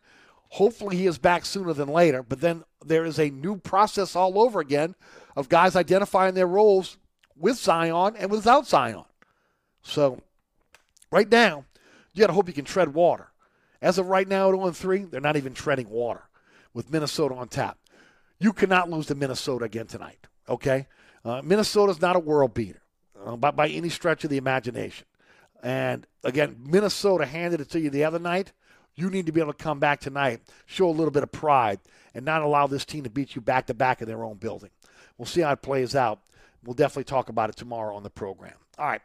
Hopefully, 0.49 0.95
he 0.95 1.07
is 1.07 1.17
back 1.17 1.45
sooner 1.45 1.73
than 1.73 1.89
later. 1.89 2.23
But 2.23 2.41
then 2.41 2.63
there 2.85 3.05
is 3.05 3.19
a 3.19 3.29
new 3.29 3.57
process 3.57 4.15
all 4.15 4.39
over 4.39 4.59
again 4.59 4.95
of 5.35 5.49
guys 5.49 5.75
identifying 5.75 6.33
their 6.33 6.47
roles 6.47 6.97
with 7.35 7.57
Zion 7.57 8.15
and 8.17 8.31
without 8.31 8.67
Zion. 8.67 9.03
So, 9.81 10.21
right 11.11 11.29
now, 11.29 11.65
you 12.13 12.21
got 12.21 12.27
to 12.27 12.33
hope 12.33 12.47
you 12.47 12.53
can 12.53 12.65
tread 12.65 12.93
water. 12.93 13.31
As 13.81 13.97
of 13.97 14.07
right 14.07 14.27
now 14.27 14.49
at 14.49 14.55
0 14.55 14.71
3, 14.71 15.03
they're 15.05 15.21
not 15.21 15.37
even 15.37 15.53
treading 15.53 15.89
water 15.89 16.23
with 16.73 16.91
Minnesota 16.91 17.35
on 17.35 17.47
tap. 17.47 17.77
You 18.39 18.53
cannot 18.53 18.89
lose 18.89 19.07
to 19.07 19.15
Minnesota 19.15 19.65
again 19.65 19.87
tonight, 19.87 20.27
okay? 20.49 20.87
Uh, 21.23 21.41
Minnesota's 21.43 22.01
not 22.01 22.15
a 22.15 22.19
world 22.19 22.53
beater 22.53 22.81
uh, 23.25 23.35
by, 23.35 23.51
by 23.51 23.67
any 23.67 23.89
stretch 23.89 24.23
of 24.23 24.29
the 24.29 24.37
imagination. 24.37 25.05
And 25.63 26.05
again, 26.23 26.57
Minnesota 26.63 27.25
handed 27.25 27.61
it 27.61 27.69
to 27.71 27.79
you 27.79 27.89
the 27.89 28.03
other 28.03 28.19
night. 28.19 28.53
You 28.97 29.11
need 29.11 29.27
to 29.27 29.31
be 29.31 29.39
able 29.39 29.53
to 29.53 29.63
come 29.63 29.79
back 29.79 29.99
tonight, 29.99 30.41
show 30.65 30.89
a 30.89 30.91
little 30.91 31.11
bit 31.11 31.21
of 31.23 31.31
pride, 31.31 31.79
and 32.15 32.25
not 32.25 32.41
allow 32.41 32.65
this 32.65 32.83
team 32.83 33.03
to 33.03 33.09
beat 33.09 33.35
you 33.35 33.41
back 33.41 33.67
to 33.67 33.75
back 33.75 34.01
in 34.01 34.07
their 34.07 34.23
own 34.23 34.37
building. 34.37 34.71
We'll 35.17 35.27
see 35.27 35.41
how 35.41 35.51
it 35.51 35.61
plays 35.61 35.95
out. 35.95 36.19
We'll 36.65 36.73
definitely 36.73 37.03
talk 37.05 37.29
about 37.29 37.49
it 37.49 37.55
tomorrow 37.55 37.95
on 37.95 38.01
the 38.01 38.09
program. 38.09 38.55
All 38.79 38.87
right. 38.87 39.01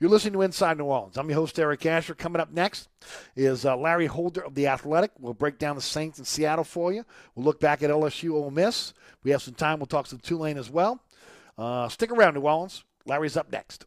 You're 0.00 0.10
listening 0.10 0.32
to 0.32 0.42
Inside 0.42 0.78
New 0.78 0.84
Orleans. 0.84 1.18
I'm 1.18 1.28
your 1.28 1.38
host, 1.38 1.58
Eric 1.58 1.84
Asher. 1.84 2.14
Coming 2.14 2.40
up 2.40 2.52
next 2.52 2.88
is 3.36 3.66
uh, 3.66 3.76
Larry 3.76 4.06
Holder 4.06 4.40
of 4.40 4.54
The 4.54 4.66
Athletic. 4.66 5.12
We'll 5.18 5.34
break 5.34 5.58
down 5.58 5.76
the 5.76 5.82
Saints 5.82 6.18
in 6.18 6.24
Seattle 6.24 6.64
for 6.64 6.92
you. 6.92 7.04
We'll 7.34 7.44
look 7.44 7.60
back 7.60 7.82
at 7.82 7.90
LSU 7.90 8.32
Ole 8.32 8.50
Miss. 8.50 8.94
We 9.22 9.30
have 9.30 9.42
some 9.42 9.54
time. 9.54 9.78
We'll 9.78 9.86
talk 9.86 10.06
some 10.06 10.18
Tulane 10.18 10.58
as 10.58 10.70
well. 10.70 11.00
Uh, 11.58 11.88
stick 11.88 12.10
around, 12.10 12.34
New 12.34 12.40
Orleans. 12.40 12.84
Larry's 13.06 13.36
up 13.36 13.52
next. 13.52 13.86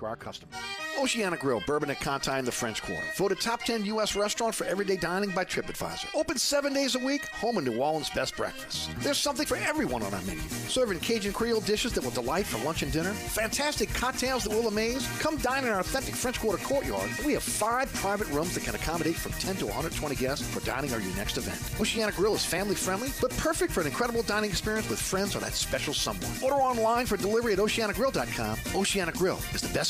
to 0.00 0.06
our 0.06 0.16
customers. 0.16 0.54
Oceana 0.98 1.36
Grill, 1.36 1.62
Bourbon 1.66 1.90
at 1.90 2.00
Conti 2.00 2.32
in 2.32 2.44
the 2.44 2.52
French 2.52 2.82
Quarter. 2.82 3.06
Voted 3.16 3.40
top 3.40 3.62
10 3.62 3.86
U.S. 3.86 4.16
restaurant 4.16 4.54
for 4.54 4.64
everyday 4.64 4.96
dining 4.96 5.30
by 5.30 5.44
TripAdvisor. 5.44 6.14
Open 6.14 6.36
seven 6.36 6.74
days 6.74 6.94
a 6.94 6.98
week, 6.98 7.26
home 7.28 7.56
of 7.56 7.64
New 7.64 7.78
Orleans' 7.80 8.10
best 8.10 8.36
breakfast. 8.36 8.90
There's 8.98 9.16
something 9.16 9.46
for 9.46 9.56
everyone 9.56 10.02
on 10.02 10.12
our 10.12 10.20
menu. 10.22 10.42
Serving 10.68 11.00
Cajun 11.00 11.32
Creole 11.32 11.60
dishes 11.60 11.92
that 11.94 12.04
will 12.04 12.10
delight 12.10 12.44
for 12.44 12.62
lunch 12.64 12.82
and 12.82 12.92
dinner. 12.92 13.12
Fantastic 13.12 13.88
cocktails 13.94 14.44
that 14.44 14.50
will 14.50 14.68
amaze. 14.68 15.06
Come 15.20 15.36
dine 15.38 15.64
in 15.64 15.70
our 15.70 15.80
authentic 15.80 16.14
French 16.14 16.38
Quarter 16.38 16.62
courtyard. 16.64 17.08
We 17.24 17.32
have 17.34 17.42
five 17.42 17.92
private 17.94 18.28
rooms 18.28 18.54
that 18.54 18.64
can 18.64 18.74
accommodate 18.74 19.16
from 19.16 19.32
10 19.32 19.56
to 19.56 19.66
120 19.66 20.16
guests 20.16 20.46
for 20.46 20.60
dining 20.66 20.92
or 20.92 21.00
your 21.00 21.14
next 21.16 21.38
event. 21.38 21.58
Oceana 21.80 22.12
Grill 22.12 22.34
is 22.34 22.44
family 22.44 22.74
friendly, 22.74 23.10
but 23.20 23.30
perfect 23.38 23.72
for 23.72 23.80
an 23.80 23.86
incredible 23.86 24.22
dining 24.22 24.50
experience 24.50 24.88
with 24.90 25.00
friends 25.00 25.34
or 25.34 25.40
that 25.40 25.52
special 25.52 25.94
someone. 25.94 26.30
Order 26.42 26.56
online 26.56 27.06
for 27.06 27.16
delivery 27.16 27.54
at 27.54 27.58
oceanagrill.com. 27.58 28.58
Oceana 28.74 29.12
Grill 29.12 29.38
is 29.54 29.62
the 29.62 29.72
best 29.72 29.89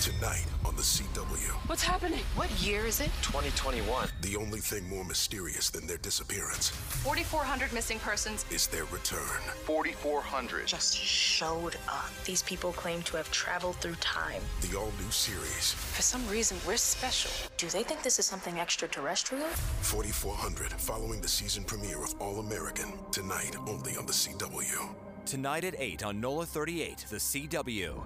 Tonight 0.00 0.44
on 0.66 0.76
the 0.76 0.82
CW. 0.82 1.50
What's 1.68 1.82
happening? 1.82 2.20
What 2.34 2.50
year 2.60 2.84
is 2.84 3.00
it? 3.00 3.10
2021. 3.22 4.08
The 4.20 4.36
only 4.36 4.58
thing 4.60 4.86
more 4.88 5.04
mysterious 5.04 5.70
than 5.70 5.86
their 5.86 5.96
disappearance 5.98 6.68
4,400 6.68 7.72
missing 7.72 7.98
persons. 8.00 8.44
is 8.50 8.66
their 8.66 8.84
return. 8.86 9.40
4,400. 9.64 10.66
Just 10.66 10.96
showed 10.96 11.76
up. 11.88 12.10
These 12.26 12.42
people 12.42 12.72
claim 12.72 13.02
to 13.04 13.16
have 13.16 13.30
traveled 13.30 13.76
through 13.76 13.94
time. 13.96 14.42
The 14.60 14.76
all 14.78 14.92
new 15.02 15.10
series, 15.10 15.72
For 15.72 16.02
some 16.02 16.26
reason, 16.28 16.58
we're 16.66 16.76
special. 16.76 17.30
Do 17.56 17.68
they 17.68 17.82
think 17.82 18.02
this 18.02 18.18
is 18.18 18.26
something 18.26 18.60
extraterrestrial? 18.60 19.46
4400, 19.82 20.72
following 20.72 21.20
the 21.22 21.28
season 21.28 21.64
premiere 21.64 22.02
of 22.04 22.14
All 22.20 22.40
American. 22.40 22.92
Tonight 23.10 23.56
only 23.66 23.96
on 23.96 24.04
the 24.06 24.12
CW. 24.12 24.94
Tonight 25.24 25.64
at 25.64 25.74
8 25.78 26.04
on 26.04 26.20
NOLA 26.20 26.44
38, 26.44 27.06
the 27.08 27.16
CW. 27.16 28.02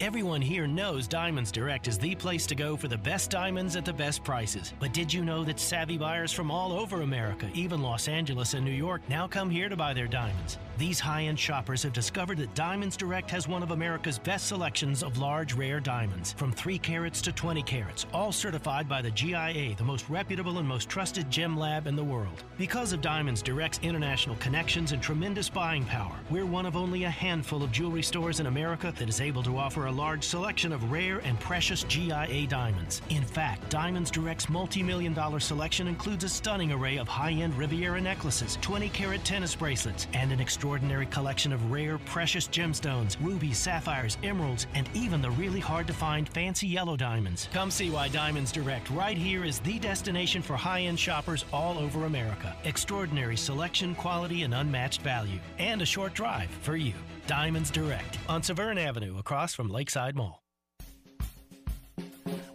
Everyone 0.00 0.40
here 0.40 0.66
knows 0.66 1.06
Diamonds 1.06 1.52
Direct 1.52 1.86
is 1.86 1.98
the 1.98 2.14
place 2.14 2.46
to 2.46 2.54
go 2.54 2.74
for 2.74 2.88
the 2.88 2.96
best 2.96 3.30
diamonds 3.30 3.76
at 3.76 3.84
the 3.84 3.92
best 3.92 4.24
prices. 4.24 4.72
But 4.80 4.94
did 4.94 5.12
you 5.12 5.22
know 5.26 5.44
that 5.44 5.60
savvy 5.60 5.98
buyers 5.98 6.32
from 6.32 6.50
all 6.50 6.72
over 6.72 7.02
America, 7.02 7.50
even 7.52 7.82
Los 7.82 8.08
Angeles 8.08 8.54
and 8.54 8.64
New 8.64 8.70
York, 8.70 9.02
now 9.10 9.28
come 9.28 9.50
here 9.50 9.68
to 9.68 9.76
buy 9.76 9.92
their 9.92 10.06
diamonds? 10.06 10.56
These 10.78 11.00
high 11.00 11.24
end 11.24 11.38
shoppers 11.38 11.82
have 11.82 11.92
discovered 11.92 12.38
that 12.38 12.54
Diamonds 12.54 12.96
Direct 12.96 13.30
has 13.30 13.46
one 13.46 13.62
of 13.62 13.72
America's 13.72 14.18
best 14.18 14.46
selections 14.46 15.02
of 15.02 15.18
large, 15.18 15.52
rare 15.52 15.80
diamonds, 15.80 16.32
from 16.32 16.50
3 16.50 16.78
carats 16.78 17.20
to 17.20 17.32
20 17.32 17.62
carats, 17.64 18.06
all 18.14 18.32
certified 18.32 18.88
by 18.88 19.02
the 19.02 19.10
GIA, 19.10 19.74
the 19.76 19.84
most 19.84 20.08
reputable 20.08 20.56
and 20.56 20.66
most 20.66 20.88
trusted 20.88 21.30
gem 21.30 21.58
lab 21.58 21.86
in 21.86 21.94
the 21.94 22.02
world. 22.02 22.42
Because 22.56 22.94
of 22.94 23.02
Diamonds 23.02 23.42
Direct's 23.42 23.80
international 23.82 24.36
connections 24.36 24.92
and 24.92 25.02
tremendous 25.02 25.50
buying 25.50 25.84
power, 25.84 26.16
we're 26.30 26.46
one 26.46 26.64
of 26.64 26.74
only 26.74 27.04
a 27.04 27.10
handful 27.10 27.62
of 27.62 27.70
jewelry 27.70 28.02
stores 28.02 28.40
in 28.40 28.46
America 28.46 28.94
that 28.96 29.10
is 29.10 29.20
able 29.20 29.42
to 29.42 29.58
offer 29.58 29.89
a 29.90 30.00
large 30.00 30.22
selection 30.22 30.72
of 30.72 30.92
rare 30.92 31.18
and 31.24 31.38
precious 31.40 31.82
GIA 31.82 32.46
diamonds. 32.46 33.02
In 33.10 33.24
fact, 33.24 33.68
Diamonds 33.70 34.08
Direct's 34.08 34.48
multi 34.48 34.84
million 34.84 35.12
dollar 35.12 35.40
selection 35.40 35.88
includes 35.88 36.22
a 36.22 36.28
stunning 36.28 36.70
array 36.70 36.96
of 36.96 37.08
high 37.08 37.32
end 37.32 37.58
Riviera 37.58 38.00
necklaces, 38.00 38.56
20 38.60 38.88
carat 38.90 39.24
tennis 39.24 39.56
bracelets, 39.56 40.06
and 40.12 40.30
an 40.30 40.38
extraordinary 40.38 41.06
collection 41.06 41.52
of 41.52 41.72
rare, 41.72 41.98
precious 41.98 42.46
gemstones, 42.46 43.16
rubies, 43.20 43.58
sapphires, 43.58 44.16
emeralds, 44.22 44.68
and 44.74 44.88
even 44.94 45.20
the 45.20 45.30
really 45.32 45.58
hard 45.58 45.88
to 45.88 45.92
find 45.92 46.28
fancy 46.28 46.68
yellow 46.68 46.96
diamonds. 46.96 47.48
Come 47.52 47.72
see 47.72 47.90
why 47.90 48.08
Diamonds 48.08 48.52
Direct 48.52 48.88
right 48.90 49.18
here 49.18 49.44
is 49.44 49.58
the 49.58 49.80
destination 49.80 50.40
for 50.40 50.56
high 50.56 50.82
end 50.82 51.00
shoppers 51.00 51.44
all 51.52 51.78
over 51.78 52.04
America. 52.04 52.56
Extraordinary 52.62 53.36
selection, 53.36 53.96
quality, 53.96 54.44
and 54.44 54.54
unmatched 54.54 55.02
value. 55.02 55.40
And 55.58 55.82
a 55.82 55.86
short 55.86 56.14
drive 56.14 56.48
for 56.62 56.76
you. 56.76 56.94
Diamonds 57.30 57.70
Direct 57.70 58.18
on 58.28 58.42
Severn 58.42 58.76
Avenue 58.76 59.16
across 59.16 59.54
from 59.54 59.68
Lakeside 59.68 60.16
Mall. 60.16 60.42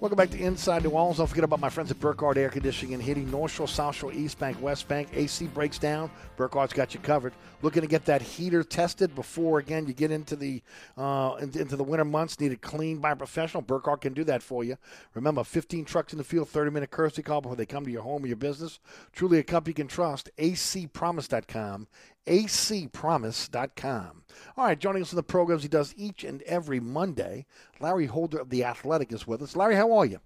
Welcome 0.02 0.18
back 0.18 0.30
to 0.32 0.38
Inside 0.38 0.84
New 0.84 0.90
Orleans. 0.90 1.18
Don't 1.18 1.28
forget 1.28 1.46
about 1.46 1.62
my 1.62 1.70
friends 1.70 1.90
at 1.92 2.00
Burkhardt 2.02 2.38
Air 2.38 2.50
Conditioning 2.50 2.94
and 2.94 3.02
Heating, 3.02 3.32
North 3.32 3.54
Shore, 3.54 3.70
South 3.70 3.96
Shore, 3.96 4.12
East 4.12 4.38
Bank, 4.38 4.62
West 4.62 4.90
Bank. 4.90 5.08
AC 5.14 5.48
breaks 5.48 5.80
down. 5.80 6.12
Burkhardt's 6.36 6.74
got 6.74 6.94
you 6.94 7.00
covered. 7.00 7.32
Looking 7.62 7.84
to 7.84 7.88
get 7.88 8.04
that 8.06 8.22
heater 8.22 8.66
tested 8.66 9.16
before 9.16 9.60
again 9.60 9.88
you 9.88 9.94
get 9.94 10.12
into 10.12 10.36
the 10.36 10.62
uh, 10.98 11.38
into, 11.40 11.78
the 11.78 11.84
winter 11.84 12.04
months. 12.04 12.38
Need 12.42 12.52
it 12.52 12.62
cleaned 12.62 13.02
by 13.02 13.12
a 13.12 13.16
professional. 13.16 13.64
Burkhardt 13.64 14.02
can 14.02 14.14
do 14.14 14.26
that 14.26 14.44
for 14.44 14.66
you. 14.66 14.78
Remember, 15.14 15.46
15 15.46 15.86
trucks 15.86 16.12
in 16.12 16.18
the 16.18 16.26
field, 16.26 16.50
30 16.50 16.72
minute 16.72 16.92
courtesy 16.92 17.24
call 17.24 17.40
before 17.40 17.56
they 17.56 17.66
come 17.66 17.86
to 17.86 17.92
your 17.92 18.04
home 18.04 18.26
or 18.26 18.28
your 18.28 18.36
business. 18.36 18.80
Truly 19.14 19.40
a 19.40 19.44
company 19.44 19.72
you 19.72 19.76
can 19.76 19.88
trust. 19.88 20.30
ACPromise.com. 20.38 21.88
acpromise.com. 22.28 24.24
All 24.58 24.66
right, 24.66 24.80
joining 24.80 25.02
us 25.02 25.12
in 25.12 25.16
the 25.16 25.24
programs 25.24 25.64
he 25.64 25.70
does 25.70 25.94
each 25.98 26.24
and 26.24 26.42
every 26.44 26.80
Monday, 26.80 27.46
Larry 27.80 28.06
Holder 28.06 28.40
of 28.40 28.50
The 28.50 28.64
Athletic 28.64 29.12
is 29.12 29.28
with 29.28 29.42
us. 29.42 29.56
Larry, 29.56 29.76
how 29.76 29.92
are 29.94 30.06
you? 30.06 30.20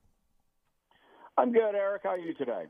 I'm 1.38 1.52
good, 1.52 1.76
Eric. 1.76 2.02
How 2.04 2.10
are 2.10 2.18
you 2.18 2.34
today? 2.34 2.66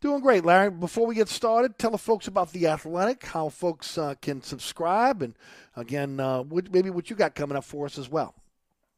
Doing 0.00 0.20
great, 0.20 0.44
Larry. 0.44 0.70
Before 0.70 1.06
we 1.06 1.14
get 1.14 1.28
started, 1.28 1.78
tell 1.78 1.92
the 1.92 1.98
folks 1.98 2.26
about 2.26 2.52
The 2.52 2.66
Athletic, 2.66 3.24
how 3.24 3.48
folks 3.48 3.96
uh, 3.96 4.14
can 4.20 4.42
subscribe, 4.42 5.22
and 5.22 5.34
again, 5.76 6.18
uh, 6.18 6.42
what, 6.42 6.72
maybe 6.72 6.90
what 6.90 7.08
you 7.08 7.14
got 7.16 7.34
coming 7.34 7.56
up 7.56 7.64
for 7.64 7.86
us 7.86 7.98
as 7.98 8.08
well. 8.08 8.34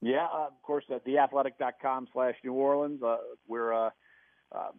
Yeah, 0.01 0.27
uh, 0.33 0.47
of 0.47 0.63
course, 0.63 0.85
at 0.91 1.05
theathletic.com 1.05 2.09
slash 2.13 2.37
New 2.45 2.53
Orleans. 2.53 3.03
Uh, 3.03 3.17
we're 3.49 3.73
uh, 3.73 3.91
um, 4.55 4.73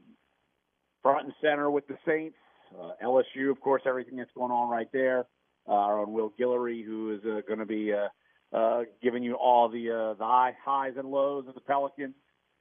front 1.04 1.26
and 1.26 1.34
center 1.42 1.70
with 1.70 1.88
the 1.88 1.98
Saints. 2.08 2.38
Uh, 2.80 2.92
LSU, 3.04 3.50
of 3.50 3.60
course, 3.62 3.82
everything 3.86 4.18
that's 4.18 4.32
going 4.36 4.52
on 4.52 4.70
right 4.70 4.90
there. 4.92 5.26
Uh, 5.68 5.72
our 5.72 6.00
own 6.00 6.12
Will 6.12 6.32
Guillory, 6.40 6.86
who 6.86 7.14
is 7.14 7.22
uh, 7.26 7.42
going 7.48 7.60
to 7.60 7.66
be 7.66 7.92
uh, 7.94 8.08
uh, 8.56 8.84
giving 9.02 9.24
you 9.24 9.36
all 9.36 9.68
the 9.70 9.90
uh, 9.90 10.14
the 10.14 10.24
high, 10.24 10.56
highs 10.64 10.94
and 10.98 11.10
lows 11.10 11.48
of 11.48 11.56
the 11.56 11.62
Pelicans. 11.62 12.16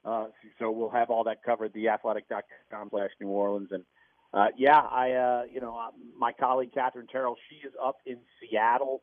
Uh, 0.04 0.26
so 0.58 0.70
we'll 0.70 0.90
have 0.90 1.10
all 1.10 1.24
that 1.24 1.42
covered. 1.44 1.72
Theathletic.com 1.74 2.88
slash 2.90 3.10
New 3.20 3.28
Orleans. 3.28 3.68
And 3.70 3.84
uh, 4.32 4.48
yeah, 4.56 4.78
I 4.78 5.12
uh, 5.12 5.42
you 5.52 5.60
know 5.60 5.76
uh, 5.76 5.90
my 6.18 6.32
colleague 6.32 6.72
Katherine 6.74 7.06
Terrell, 7.06 7.36
she 7.48 7.66
is 7.66 7.74
up 7.82 7.96
in 8.06 8.18
Seattle. 8.40 9.02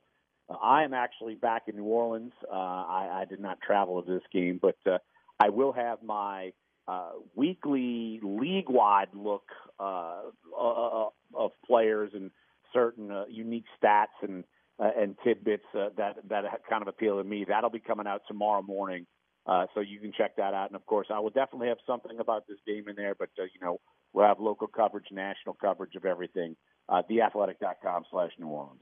Uh, 0.49 0.55
I 0.61 0.83
am 0.83 0.93
actually 0.93 1.35
back 1.35 1.63
in 1.67 1.75
New 1.75 1.83
Orleans. 1.83 2.33
Uh, 2.51 2.55
I, 2.55 3.21
I 3.21 3.25
did 3.25 3.39
not 3.39 3.59
travel 3.61 4.01
to 4.01 4.11
this 4.11 4.23
game, 4.33 4.59
but 4.61 4.77
uh, 4.85 4.97
I 5.39 5.49
will 5.49 5.71
have 5.71 6.03
my 6.03 6.51
uh, 6.87 7.11
weekly 7.35 8.19
league-wide 8.23 9.09
look 9.13 9.43
uh, 9.79 10.21
uh, 10.59 11.07
of 11.33 11.51
players 11.65 12.11
and 12.13 12.31
certain 12.73 13.11
uh, 13.11 13.25
unique 13.29 13.65
stats 13.81 14.07
and 14.21 14.43
uh, 14.79 14.89
and 14.97 15.15
tidbits 15.23 15.65
uh, 15.75 15.89
that 15.97 16.17
that 16.27 16.43
kind 16.69 16.81
of 16.81 16.87
appeal 16.87 17.17
to 17.17 17.23
me. 17.23 17.45
That'll 17.47 17.69
be 17.69 17.79
coming 17.79 18.07
out 18.07 18.21
tomorrow 18.27 18.61
morning, 18.61 19.05
uh, 19.45 19.65
so 19.73 19.79
you 19.81 19.99
can 19.99 20.11
check 20.11 20.35
that 20.37 20.53
out. 20.53 20.67
And 20.69 20.75
of 20.75 20.85
course, 20.85 21.07
I 21.13 21.19
will 21.19 21.29
definitely 21.29 21.67
have 21.67 21.77
something 21.85 22.19
about 22.19 22.47
this 22.47 22.57
game 22.65 22.87
in 22.87 22.95
there. 22.95 23.13
But 23.13 23.29
uh, 23.39 23.43
you 23.43 23.59
know, 23.61 23.79
we'll 24.13 24.25
have 24.25 24.39
local 24.39 24.67
coverage, 24.67 25.07
national 25.11 25.55
coverage 25.61 25.95
of 25.95 26.05
everything. 26.05 26.55
Uh, 26.89 27.01
theathletic.com/slash 27.07 28.31
New 28.39 28.47
Orleans. 28.47 28.81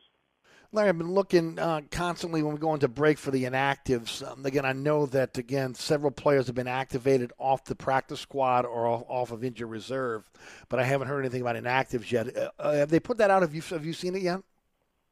Larry, 0.72 0.90
I've 0.90 0.98
been 1.00 1.14
looking 1.14 1.58
uh, 1.58 1.82
constantly 1.90 2.44
when 2.44 2.54
we 2.54 2.60
go 2.60 2.76
into 2.76 2.88
break 2.88 3.18
for 3.18 3.32
the 3.32 3.46
inactives. 3.46 4.26
Um, 4.26 4.46
again, 4.46 4.66
I 4.66 4.74
know 4.74 5.08
that 5.08 5.36
again 5.40 5.74
several 5.74 6.12
players 6.12 6.46
have 6.46 6.56
been 6.56 6.68
activated 6.68 7.34
off 7.40 7.66
the 7.66 7.74
practice 7.74 8.20
squad 8.20 8.66
or 8.66 8.86
off, 8.86 9.32
of 9.32 9.44
injured 9.44 9.68
reserve, 9.68 10.30
but 10.70 10.80
I 10.80 10.84
haven't 10.84 11.08
heard 11.08 11.22
anything 11.22 11.42
about 11.42 11.56
inactives 11.56 12.12
yet. 12.12 12.38
Uh, 12.38 12.52
uh, 12.60 12.74
have 12.74 12.90
they 12.90 13.00
put 13.00 13.18
that 13.18 13.32
out? 13.32 13.42
Have 13.42 13.56
you 13.56 13.64
have 13.70 13.84
you 13.84 13.94
seen 13.94 14.16
it 14.16 14.22
yet? 14.22 14.42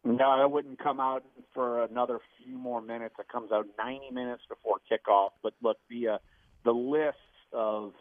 No, 0.03 0.43
it 0.43 0.51
wouldn't 0.51 0.77
come 0.77 0.99
out 0.99 1.23
for 1.55 1.83
another 1.83 2.19
few 2.43 2.57
more 2.57 2.81
minutes. 2.81 3.15
It 3.19 3.27
comes 3.27 3.51
out 3.51 3.65
90 3.79 4.11
minutes 4.11 4.43
before 4.47 4.77
kickoff. 4.89 5.29
But 5.41 5.53
look, 5.63 5.77
the 5.89 6.07
uh, 6.07 6.17
the 6.65 6.71
list 6.71 7.17
of 7.51 7.93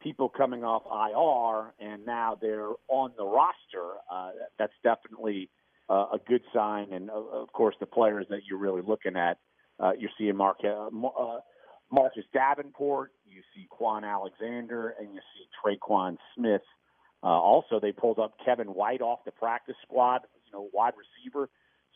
people 0.00 0.30
coming 0.30 0.64
off 0.64 0.84
IR 0.86 1.74
and 1.86 2.06
now 2.06 2.38
they're 2.40 2.70
on 2.88 3.12
the 3.18 3.24
roster. 3.24 3.98
Uh, 4.10 4.30
that's 4.58 4.72
definitely 4.82 5.50
uh, 5.88 6.06
a 6.12 6.18
good 6.26 6.42
sign. 6.54 6.92
And 6.92 7.10
uh, 7.10 7.14
of 7.14 7.52
course, 7.52 7.74
the 7.80 7.86
players 7.86 8.26
that 8.30 8.40
you're 8.48 8.58
really 8.58 8.82
looking 8.86 9.16
at, 9.16 9.38
uh, 9.80 9.92
you're 9.98 10.10
seeing 10.18 10.36
Mark, 10.36 10.58
uh, 10.64 10.88
uh, 10.88 11.40
Marcus 11.90 12.24
Davenport, 12.32 13.12
you 13.26 13.42
see 13.54 13.66
Kwon 13.70 14.04
Alexander, 14.04 14.94
and 14.98 15.12
you 15.14 15.20
see 15.34 15.46
Tre'Quan 15.62 16.16
Smith. 16.34 16.62
Uh, 17.22 17.28
also, 17.28 17.80
they 17.80 17.92
pulled 17.92 18.18
up 18.18 18.34
Kevin 18.44 18.68
White 18.68 19.00
off 19.00 19.20
the 19.24 19.32
practice 19.32 19.76
squad, 19.82 20.20
you 20.46 20.52
know, 20.52 20.68
wide 20.72 20.92
receiver. 20.96 21.48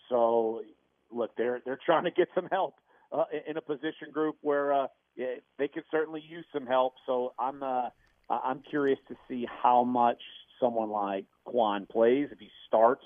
So, 0.09 0.62
look, 1.10 1.31
they're 1.36 1.60
they're 1.65 1.78
trying 1.85 2.05
to 2.05 2.10
get 2.10 2.28
some 2.35 2.48
help 2.51 2.74
uh, 3.12 3.24
in 3.47 3.56
a 3.56 3.60
position 3.60 4.10
group 4.12 4.36
where 4.40 4.73
uh, 4.73 4.86
they 5.16 5.69
could 5.69 5.85
certainly 5.90 6.23
use 6.27 6.47
some 6.52 6.66
help. 6.66 6.94
So, 7.06 7.35
I'm 7.39 7.62
uh, 7.62 7.90
I'm 8.31 8.62
curious 8.69 8.98
to 9.09 9.16
see 9.28 9.47
how 9.62 9.85
much 9.85 10.20
someone 10.60 10.90
like 10.90 11.27
Kwon 11.47 11.89
plays 11.89 12.28
if 12.32 12.39
he 12.39 12.48
starts 12.66 13.05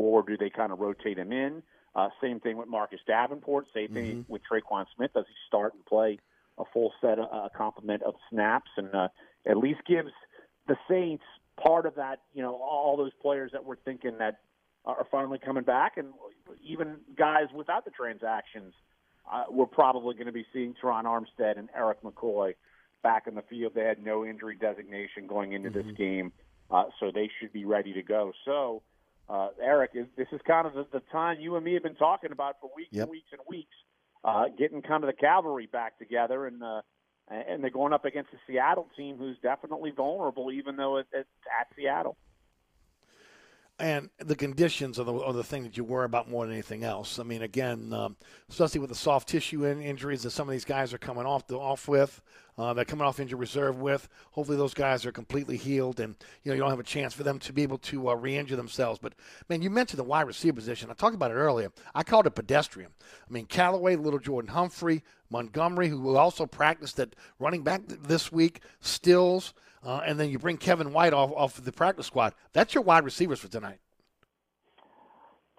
or 0.00 0.22
do 0.22 0.36
they 0.36 0.50
kind 0.50 0.72
of 0.72 0.80
rotate 0.80 1.18
him 1.18 1.32
in? 1.32 1.62
Uh, 1.94 2.08
same 2.20 2.40
thing 2.40 2.56
with 2.56 2.68
Marcus 2.68 3.00
Davenport. 3.06 3.66
Same 3.74 3.88
thing 3.88 4.16
mm-hmm. 4.18 4.32
with 4.32 4.42
Tre'Quan 4.50 4.86
Smith. 4.96 5.12
Does 5.12 5.26
he 5.28 5.34
start 5.46 5.74
and 5.74 5.84
play 5.84 6.18
a 6.58 6.64
full 6.72 6.92
set, 7.00 7.18
of, 7.18 7.26
a 7.32 7.50
complement 7.54 8.02
of 8.02 8.14
snaps, 8.30 8.70
and 8.76 8.94
uh, 8.94 9.08
at 9.46 9.56
least 9.56 9.80
gives 9.86 10.10
the 10.68 10.76
Saints 10.88 11.24
part 11.62 11.86
of 11.86 11.96
that? 11.96 12.20
You 12.32 12.42
know, 12.42 12.54
all 12.54 12.96
those 12.96 13.12
players 13.20 13.50
that 13.52 13.64
we're 13.64 13.76
thinking 13.76 14.18
that 14.18 14.38
are 14.84 15.06
finally 15.10 15.38
coming 15.38 15.64
back, 15.64 15.96
and 15.96 16.08
even 16.64 16.96
guys 17.18 17.46
without 17.54 17.84
the 17.84 17.90
transactions, 17.90 18.72
uh, 19.30 19.44
we're 19.50 19.66
probably 19.66 20.14
going 20.14 20.26
to 20.26 20.32
be 20.32 20.46
seeing 20.52 20.74
Terron 20.82 21.04
Armstead 21.04 21.58
and 21.58 21.68
Erik 21.76 22.02
McCoy 22.02 22.54
back 23.02 23.26
in 23.26 23.34
the 23.34 23.42
field. 23.42 23.72
They 23.74 23.84
had 23.84 24.02
no 24.02 24.24
injury 24.24 24.56
designation 24.56 25.26
going 25.26 25.52
into 25.52 25.70
mm-hmm. 25.70 25.88
this 25.88 25.96
game, 25.96 26.32
uh, 26.70 26.84
so 26.98 27.10
they 27.12 27.28
should 27.40 27.52
be 27.52 27.64
ready 27.64 27.92
to 27.94 28.02
go. 28.02 28.32
So 28.44 28.82
uh, 29.30 29.48
Eric, 29.62 29.92
is, 29.94 30.06
this 30.16 30.26
is 30.32 30.40
kind 30.46 30.66
of 30.66 30.74
the, 30.74 30.86
the 30.92 31.02
time 31.12 31.38
you 31.40 31.56
and 31.56 31.64
me 31.64 31.74
have 31.74 31.82
been 31.82 31.94
talking 31.94 32.32
about 32.32 32.56
for 32.60 32.70
weeks 32.74 32.90
yep. 32.92 33.04
and 33.04 33.10
weeks 33.10 33.28
and 33.32 33.40
weeks, 33.48 33.76
uh, 34.24 34.44
getting 34.58 34.82
kind 34.82 35.04
of 35.04 35.08
the 35.08 35.16
cavalry 35.16 35.68
back 35.70 35.98
together, 35.98 36.46
and 36.46 36.62
uh, 36.62 36.80
and 37.28 37.62
they're 37.62 37.70
going 37.70 37.92
up 37.92 38.04
against 38.04 38.30
a 38.32 38.38
Seattle 38.46 38.88
team 38.96 39.16
who's 39.16 39.36
definitely 39.40 39.92
vulnerable, 39.92 40.50
even 40.50 40.74
though 40.74 40.96
it, 40.96 41.06
it's 41.12 41.28
at 41.60 41.68
Seattle 41.76 42.16
and 43.80 44.10
the 44.18 44.36
conditions 44.36 44.98
are 44.98 45.04
the, 45.04 45.14
are 45.14 45.32
the 45.32 45.44
thing 45.44 45.62
that 45.62 45.76
you 45.76 45.84
worry 45.84 46.04
about 46.04 46.28
more 46.28 46.44
than 46.44 46.52
anything 46.52 46.84
else. 46.84 47.18
I 47.18 47.22
mean, 47.22 47.42
again, 47.42 47.92
um, 47.92 48.16
especially 48.48 48.80
with 48.80 48.90
the 48.90 48.96
soft 48.96 49.28
tissue 49.28 49.64
in, 49.64 49.80
injuries 49.82 50.22
that 50.22 50.30
some 50.30 50.48
of 50.48 50.52
these 50.52 50.64
guys 50.64 50.92
are 50.92 50.98
coming 50.98 51.26
off 51.26 51.46
the, 51.46 51.58
off 51.58 51.88
with, 51.88 52.22
uh, 52.58 52.74
they're 52.74 52.84
coming 52.84 53.06
off 53.06 53.18
injury 53.18 53.38
reserve 53.38 53.80
with. 53.80 54.08
Hopefully, 54.32 54.58
those 54.58 54.74
guys 54.74 55.06
are 55.06 55.12
completely 55.12 55.56
healed, 55.56 55.98
and 55.98 56.14
you 56.42 56.50
know 56.50 56.54
you 56.54 56.60
don't 56.60 56.70
have 56.70 56.78
a 56.78 56.82
chance 56.82 57.14
for 57.14 57.22
them 57.22 57.38
to 57.38 57.52
be 57.54 57.62
able 57.62 57.78
to 57.78 58.10
uh, 58.10 58.14
re-injure 58.14 58.56
themselves. 58.56 58.98
But 58.98 59.14
man, 59.48 59.62
you 59.62 59.70
mentioned 59.70 59.98
the 59.98 60.04
wide 60.04 60.26
receiver 60.26 60.56
position. 60.56 60.90
I 60.90 60.94
talked 60.94 61.14
about 61.14 61.30
it 61.30 61.34
earlier. 61.34 61.72
I 61.94 62.02
called 62.02 62.26
it 62.26 62.34
pedestrian. 62.34 62.90
I 63.00 63.32
mean, 63.32 63.46
Callaway, 63.46 63.96
Lil'Jordan 63.96 64.50
Humphrey, 64.50 65.02
Montgomery, 65.30 65.88
who 65.88 66.16
also 66.16 66.46
practiced 66.46 66.98
at 66.98 67.14
running 67.38 67.62
back 67.62 67.82
this 67.86 68.32
week, 68.32 68.60
Stills 68.80 69.54
uh, 69.82 70.00
and 70.06 70.18
then 70.18 70.30
you 70.30 70.38
bring 70.38 70.56
Kevin 70.56 70.92
White 70.92 71.12
off 71.12 71.32
off 71.34 71.54
the 71.62 71.72
practice 71.72 72.06
squad. 72.06 72.34
That's 72.52 72.74
your 72.74 72.82
wide 72.82 73.04
receivers 73.04 73.40
for 73.40 73.48
tonight. 73.48 73.78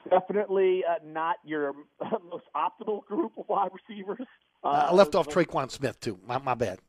Definitely 0.10 0.84
uh, 0.88 0.96
not 1.06 1.38
your 1.44 1.74
most 2.30 2.46
optimal 2.56 3.06
group 3.06 3.34
of 3.38 3.48
wide 3.48 3.72
receivers. 3.88 4.28
Uh, 4.64 4.88
I 4.90 4.94
left 4.94 5.16
off 5.16 5.28
Tre'Quan 5.28 5.72
Smith 5.72 6.00
too. 6.00 6.20
My, 6.26 6.38
my 6.38 6.54
bad. 6.54 6.80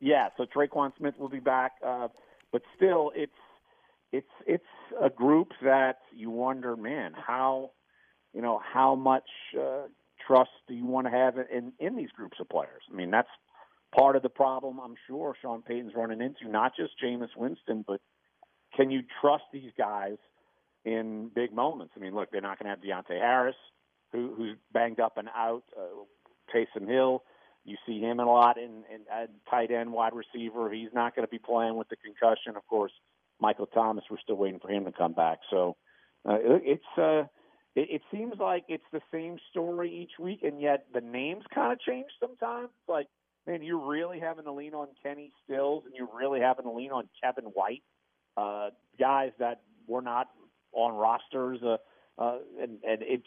Yeah, 0.00 0.28
so 0.36 0.44
Tre'Quan 0.44 0.92
Smith 0.96 1.14
will 1.18 1.28
be 1.28 1.40
back, 1.40 1.72
uh, 1.84 2.08
but 2.52 2.62
still, 2.76 3.12
it's 3.14 3.32
it's 4.12 4.30
it's 4.46 4.64
a 5.02 5.10
group 5.10 5.48
that 5.62 5.98
you 6.14 6.30
wonder, 6.30 6.76
man, 6.76 7.12
how 7.14 7.72
you 8.32 8.40
know 8.40 8.60
how 8.72 8.94
much 8.94 9.28
uh, 9.58 9.88
trust 10.28 10.50
do 10.68 10.74
you 10.74 10.86
want 10.86 11.06
to 11.06 11.10
have 11.10 11.34
in 11.38 11.72
in 11.80 11.96
these 11.96 12.10
groups 12.10 12.36
of 12.40 12.48
players? 12.48 12.82
I 12.90 12.94
mean, 12.94 13.10
that's 13.10 13.28
part 13.96 14.16
of 14.16 14.22
the 14.22 14.28
problem 14.28 14.78
I'm 14.78 14.94
sure 15.06 15.34
Sean 15.40 15.62
Payton's 15.62 15.94
running 15.96 16.20
into, 16.20 16.48
not 16.48 16.72
just 16.76 16.92
Jameis 17.02 17.34
Winston, 17.36 17.84
but 17.86 18.00
can 18.76 18.90
you 18.90 19.02
trust 19.20 19.44
these 19.52 19.72
guys 19.76 20.16
in 20.84 21.30
big 21.34 21.52
moments? 21.52 21.94
I 21.96 22.00
mean, 22.00 22.14
look, 22.14 22.30
they're 22.30 22.40
not 22.40 22.58
going 22.58 22.66
to 22.66 22.70
have 22.70 23.04
Deonte 23.04 23.18
Harris, 23.18 23.56
who, 24.12 24.34
who's 24.36 24.56
banged 24.72 25.00
up 25.00 25.16
and 25.16 25.28
out. 25.34 25.62
Uh, 25.76 26.04
Taysom 26.54 26.86
Hill, 26.88 27.22
you 27.64 27.76
see 27.86 28.00
him 28.00 28.20
a 28.20 28.24
lot 28.24 28.56
in, 28.56 28.84
in 28.92 29.00
at 29.12 29.30
tight 29.50 29.70
end, 29.70 29.92
wide 29.92 30.12
receiver. 30.14 30.70
He's 30.70 30.92
not 30.94 31.14
going 31.14 31.26
to 31.26 31.30
be 31.30 31.38
playing 31.38 31.76
with 31.76 31.88
the 31.88 31.96
concussion. 31.96 32.56
Of 32.56 32.66
course, 32.66 32.92
Michael 33.40 33.66
Thomas, 33.66 34.04
we're 34.10 34.18
still 34.20 34.36
waiting 34.36 34.60
for 34.60 34.70
him 34.70 34.84
to 34.84 34.92
come 34.92 35.12
back. 35.12 35.38
So 35.50 35.76
uh, 36.28 36.34
it, 36.34 36.62
it's 36.64 36.98
uh, 36.98 37.24
it, 37.78 37.88
it 37.90 38.02
seems 38.12 38.34
like 38.38 38.64
it's 38.68 38.84
the 38.92 39.00
same 39.12 39.38
story 39.50 39.90
each 39.90 40.18
week, 40.18 40.40
and 40.42 40.60
yet 40.60 40.86
the 40.92 41.00
names 41.00 41.44
kind 41.54 41.72
of 41.72 41.80
change 41.80 42.06
sometimes. 42.20 42.70
Like 42.88 43.06
man, 43.48 43.62
you're 43.62 43.78
really 43.78 44.20
having 44.20 44.44
to 44.44 44.52
lean 44.52 44.74
on 44.74 44.88
Kenny 45.02 45.32
Stills 45.44 45.84
and 45.86 45.94
you're 45.96 46.08
really 46.14 46.40
having 46.40 46.64
to 46.64 46.70
lean 46.70 46.92
on 46.92 47.08
Kevin 47.22 47.44
White, 47.44 47.82
uh, 48.36 48.70
guys 49.00 49.32
that 49.38 49.62
were 49.86 50.02
not 50.02 50.28
on 50.72 50.94
rosters. 50.94 51.58
Uh, 51.62 51.78
uh, 52.20 52.38
and, 52.60 52.78
and 52.86 53.00
it's, 53.00 53.26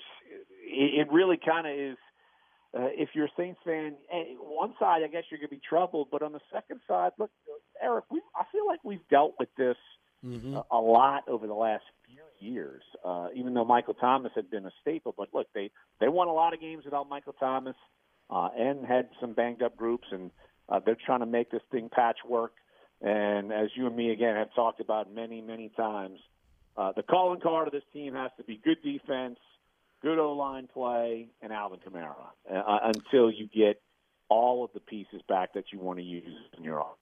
it, 0.63 1.07
it 1.07 1.11
really 1.11 1.39
kind 1.43 1.65
of 1.65 1.73
is, 1.73 1.97
uh, 2.77 2.87
if 2.91 3.09
you're 3.13 3.25
a 3.25 3.31
Saints 3.35 3.59
fan, 3.65 3.95
eh, 4.13 4.35
one 4.39 4.73
side, 4.79 5.01
I 5.03 5.07
guess 5.07 5.23
you're 5.29 5.39
going 5.39 5.49
to 5.49 5.55
be 5.55 5.61
troubled, 5.67 6.09
but 6.11 6.21
on 6.21 6.31
the 6.31 6.39
second 6.53 6.79
side, 6.87 7.11
look, 7.17 7.31
Eric, 7.81 8.05
we 8.11 8.21
I 8.35 8.43
feel 8.51 8.65
like 8.65 8.79
we've 8.83 9.05
dealt 9.09 9.33
with 9.39 9.49
this 9.57 9.75
mm-hmm. 10.23 10.55
a, 10.55 10.63
a 10.71 10.79
lot 10.79 11.27
over 11.27 11.47
the 11.47 11.53
last 11.53 11.83
few 12.05 12.21
years. 12.41 12.81
Uh, 13.03 13.27
even 13.35 13.53
though 13.53 13.65
Michael 13.65 13.93
Thomas 13.93 14.31
had 14.35 14.49
been 14.49 14.65
a 14.65 14.71
staple, 14.81 15.13
but 15.17 15.29
look, 15.33 15.47
they 15.53 15.71
they 15.99 16.07
won 16.07 16.27
a 16.27 16.33
lot 16.33 16.53
of 16.53 16.61
games 16.61 16.85
without 16.85 17.09
Michael 17.09 17.33
Thomas 17.33 17.75
uh, 18.29 18.49
and 18.57 18.85
had 18.85 19.09
some 19.19 19.33
banged 19.33 19.61
up 19.61 19.75
groups, 19.75 20.07
and 20.11 20.31
uh, 20.69 20.79
they're 20.85 20.97
trying 21.05 21.19
to 21.19 21.25
make 21.25 21.51
this 21.51 21.61
thing 21.71 21.89
patchwork. 21.91 22.53
And 23.01 23.51
as 23.51 23.69
you 23.75 23.87
and 23.87 23.95
me 23.95 24.11
again 24.11 24.35
have 24.35 24.53
talked 24.53 24.79
about 24.79 25.13
many, 25.13 25.41
many 25.41 25.69
times, 25.69 26.19
uh, 26.77 26.91
the 26.95 27.03
calling 27.03 27.41
card 27.41 27.67
of 27.67 27.73
this 27.73 27.83
team 27.93 28.13
has 28.13 28.31
to 28.37 28.43
be 28.43 28.59
good 28.63 28.77
defense, 28.83 29.39
good 30.01 30.19
O 30.19 30.33
line 30.33 30.67
play, 30.71 31.29
and 31.41 31.51
Alvin 31.51 31.79
Kamara 31.79 32.13
uh, 32.49 32.79
until 32.83 33.31
you 33.31 33.47
get 33.53 33.81
all 34.29 34.63
of 34.63 34.71
the 34.73 34.79
pieces 34.79 35.21
back 35.27 35.53
that 35.55 35.65
you 35.73 35.79
want 35.79 35.99
to 35.99 36.05
use 36.05 36.37
in 36.57 36.63
your 36.63 36.79
offense. 36.79 37.00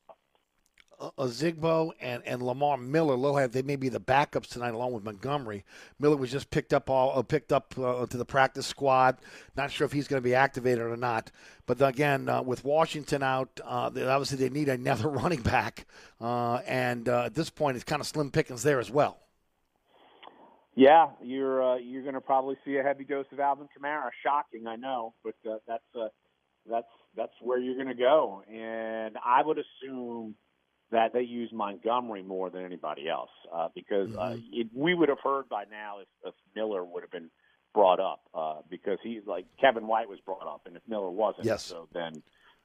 Ozigbo 1.17 1.91
and, 2.01 2.21
and 2.25 2.41
Lamar 2.41 2.77
Miller. 2.77 3.15
Low 3.15 3.47
they 3.47 3.61
may 3.61 3.75
be 3.75 3.89
the 3.89 3.99
backups 3.99 4.47
tonight, 4.47 4.73
along 4.73 4.93
with 4.93 5.03
Montgomery. 5.03 5.63
Miller 5.99 6.17
was 6.17 6.31
just 6.31 6.49
picked 6.49 6.73
up 6.73 6.89
all 6.89 7.17
uh, 7.17 7.21
picked 7.21 7.51
up 7.51 7.73
uh, 7.77 8.05
to 8.05 8.17
the 8.17 8.25
practice 8.25 8.67
squad. 8.67 9.17
Not 9.55 9.71
sure 9.71 9.85
if 9.85 9.91
he's 9.91 10.07
going 10.07 10.21
to 10.21 10.27
be 10.27 10.35
activated 10.35 10.83
or 10.83 10.97
not. 10.97 11.31
But 11.65 11.81
again, 11.81 12.27
uh, 12.27 12.41
with 12.41 12.63
Washington 12.63 13.23
out, 13.23 13.59
uh, 13.63 13.89
they, 13.89 14.05
obviously 14.05 14.37
they 14.37 14.49
need 14.49 14.69
another 14.69 15.07
running 15.09 15.41
back, 15.41 15.85
uh, 16.19 16.55
and 16.67 17.07
uh, 17.07 17.25
at 17.25 17.35
this 17.35 17.49
point, 17.49 17.75
it's 17.75 17.85
kind 17.85 18.01
of 18.01 18.07
slim 18.07 18.31
pickings 18.31 18.63
there 18.63 18.79
as 18.79 18.91
well. 18.91 19.19
Yeah, 20.75 21.09
you're 21.21 21.79
you're 21.79 22.03
going 22.03 22.13
to 22.13 22.21
probably 22.21 22.55
see 22.65 22.77
a 22.77 22.83
heavy 22.83 23.03
dose 23.03 23.25
of 23.31 23.39
Alvin 23.39 23.67
Kamara. 23.67 24.09
Shocking, 24.23 24.67
I 24.67 24.75
know, 24.75 25.13
but 25.23 25.35
that's 25.67 25.83
that's 26.69 26.87
that's 27.15 27.33
where 27.41 27.59
you're 27.59 27.75
going 27.75 27.87
to 27.87 27.93
go. 27.93 28.43
And 28.49 29.17
I 29.25 29.41
would 29.43 29.57
assume 29.57 30.35
that 30.91 31.13
they 31.13 31.21
use 31.21 31.51
Montgomery 31.53 32.23
more 32.23 32.49
than 32.49 32.65
anybody 32.65 33.07
else 33.07 33.29
uh, 33.53 33.67
because 33.75 34.09
uh, 34.19 34.31
Mm-hmm. 34.33 34.39
it, 34.53 34.67
we 34.73 34.93
would 34.93 35.09
have 35.09 35.19
heard 35.23 35.47
by 35.49 35.63
now 35.69 35.99
if, 35.99 36.07
if 36.25 36.33
Miller 36.55 36.83
would 36.83 37.03
have 37.03 37.11
been 37.11 37.29
brought 37.73 37.99
up 37.99 38.21
uh, 38.33 38.55
because 38.69 38.97
he's 39.03 39.21
like 39.27 39.45
Kevin 39.61 39.85
White 39.87 40.09
was 40.09 40.19
brought 40.25 40.47
up, 40.47 40.61
and 40.65 40.75
if 40.75 40.81
Miller 40.87 41.09
wasn't, 41.11 41.45
Yes. 41.45 41.63
so 41.65 41.87
then 41.93 42.21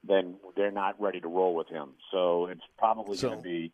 then 0.07 0.35
they're 0.55 0.71
not 0.71 0.99
ready 1.01 1.19
to 1.19 1.27
roll 1.27 1.55
with 1.55 1.67
him. 1.67 1.93
So 2.11 2.45
it's 2.47 2.61
probably 2.77 3.17
So, 3.17 3.29
going 3.29 3.39
to 3.39 3.43
be 3.43 3.71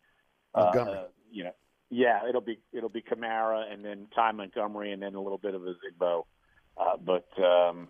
uh, 0.54 0.60
Montgomery. 0.60 0.96
uh, 0.98 1.04
you 1.30 1.44
know, 1.44 1.52
yeah, 1.90 2.20
it'll 2.28 2.40
be 2.42 2.58
it'll 2.72 2.88
be 2.90 3.02
Kamara 3.02 3.72
and 3.72 3.84
then 3.84 4.06
Ty 4.14 4.32
Montgomery 4.32 4.92
and 4.92 5.02
then 5.02 5.14
a 5.14 5.20
little 5.20 5.38
bit 5.38 5.54
of 5.54 5.62
Ozigbo, 5.62 6.24
uh, 6.78 6.96
but 7.02 7.26
um, 7.42 7.88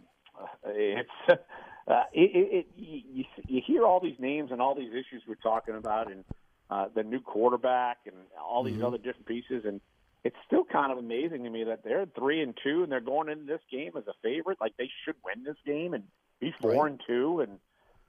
it's 0.67 1.11
uh, 1.29 2.03
it, 2.13 2.31
it, 2.35 2.49
it 2.53 2.67
you, 2.77 3.25
you 3.49 3.61
hear 3.67 3.85
all 3.85 4.01
these 4.01 4.19
names 4.21 4.51
and 4.53 4.61
all 4.63 4.75
these 4.77 4.91
issues 4.93 5.23
we're 5.27 5.35
talking 5.37 5.75
about 5.77 6.11
and 6.11 6.25
uh, 6.73 6.87
the 6.95 7.03
new 7.03 7.21
quarterback 7.21 7.99
and 8.07 8.17
all 8.41 8.63
these 8.65 8.81
Mhm. 8.81 8.87
other 8.87 8.99
different 8.99 9.27
pieces 9.27 9.65
and 9.65 9.81
it's 10.25 10.37
still 10.47 10.65
kind 10.65 10.91
of 10.93 10.99
amazing 10.99 11.43
to 11.45 11.51
me 11.51 11.65
that 11.65 11.83
they're 11.83 12.07
three 12.19 12.41
and 12.43 12.55
two 12.65 12.83
and 12.83 12.91
they're 12.93 13.01
going 13.15 13.29
into 13.29 13.45
this 13.45 13.65
game 13.71 13.93
as 13.97 14.07
a 14.07 14.15
favorite 14.23 14.59
like 14.61 14.75
they 14.77 14.91
should 15.05 15.17
win 15.25 15.45
this 15.45 15.61
game 15.67 15.95
and 15.95 16.05
be 16.41 16.51
four 16.61 16.85
Right. 16.85 16.91
and 16.93 17.01
two 17.07 17.41
and 17.41 17.53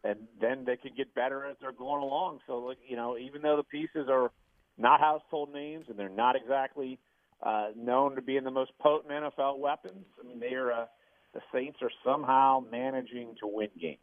and 0.05 0.17
then 0.39 0.63
they 0.65 0.77
could 0.77 0.95
get 0.95 1.13
better 1.15 1.45
as 1.45 1.55
they're 1.59 1.71
going 1.85 2.03
along 2.03 2.39
so 2.47 2.59
like 2.59 2.77
you 2.91 2.95
know 2.95 3.17
even 3.17 3.41
though 3.41 3.57
the 3.57 3.63
pieces 3.77 4.07
are 4.09 4.31
not 4.77 4.99
household 4.99 5.51
names 5.53 5.85
and 5.89 5.97
they're 5.99 6.09
not 6.25 6.35
exactly 6.35 6.99
uh, 7.41 7.69
known 7.75 8.15
to 8.15 8.21
be 8.21 8.37
in 8.37 8.43
the 8.43 8.51
most 8.51 8.71
potent 8.79 9.11
NFL 9.11 9.59
weapons. 9.59 10.05
I 10.19 10.27
mean, 10.27 10.39
they 10.39 10.53
are 10.55 10.71
uh, 10.71 10.85
the 11.33 11.41
Saints 11.53 11.79
are 11.81 11.91
somehow 12.05 12.63
managing 12.71 13.35
to 13.41 13.47
win 13.47 13.69
games. 13.79 13.99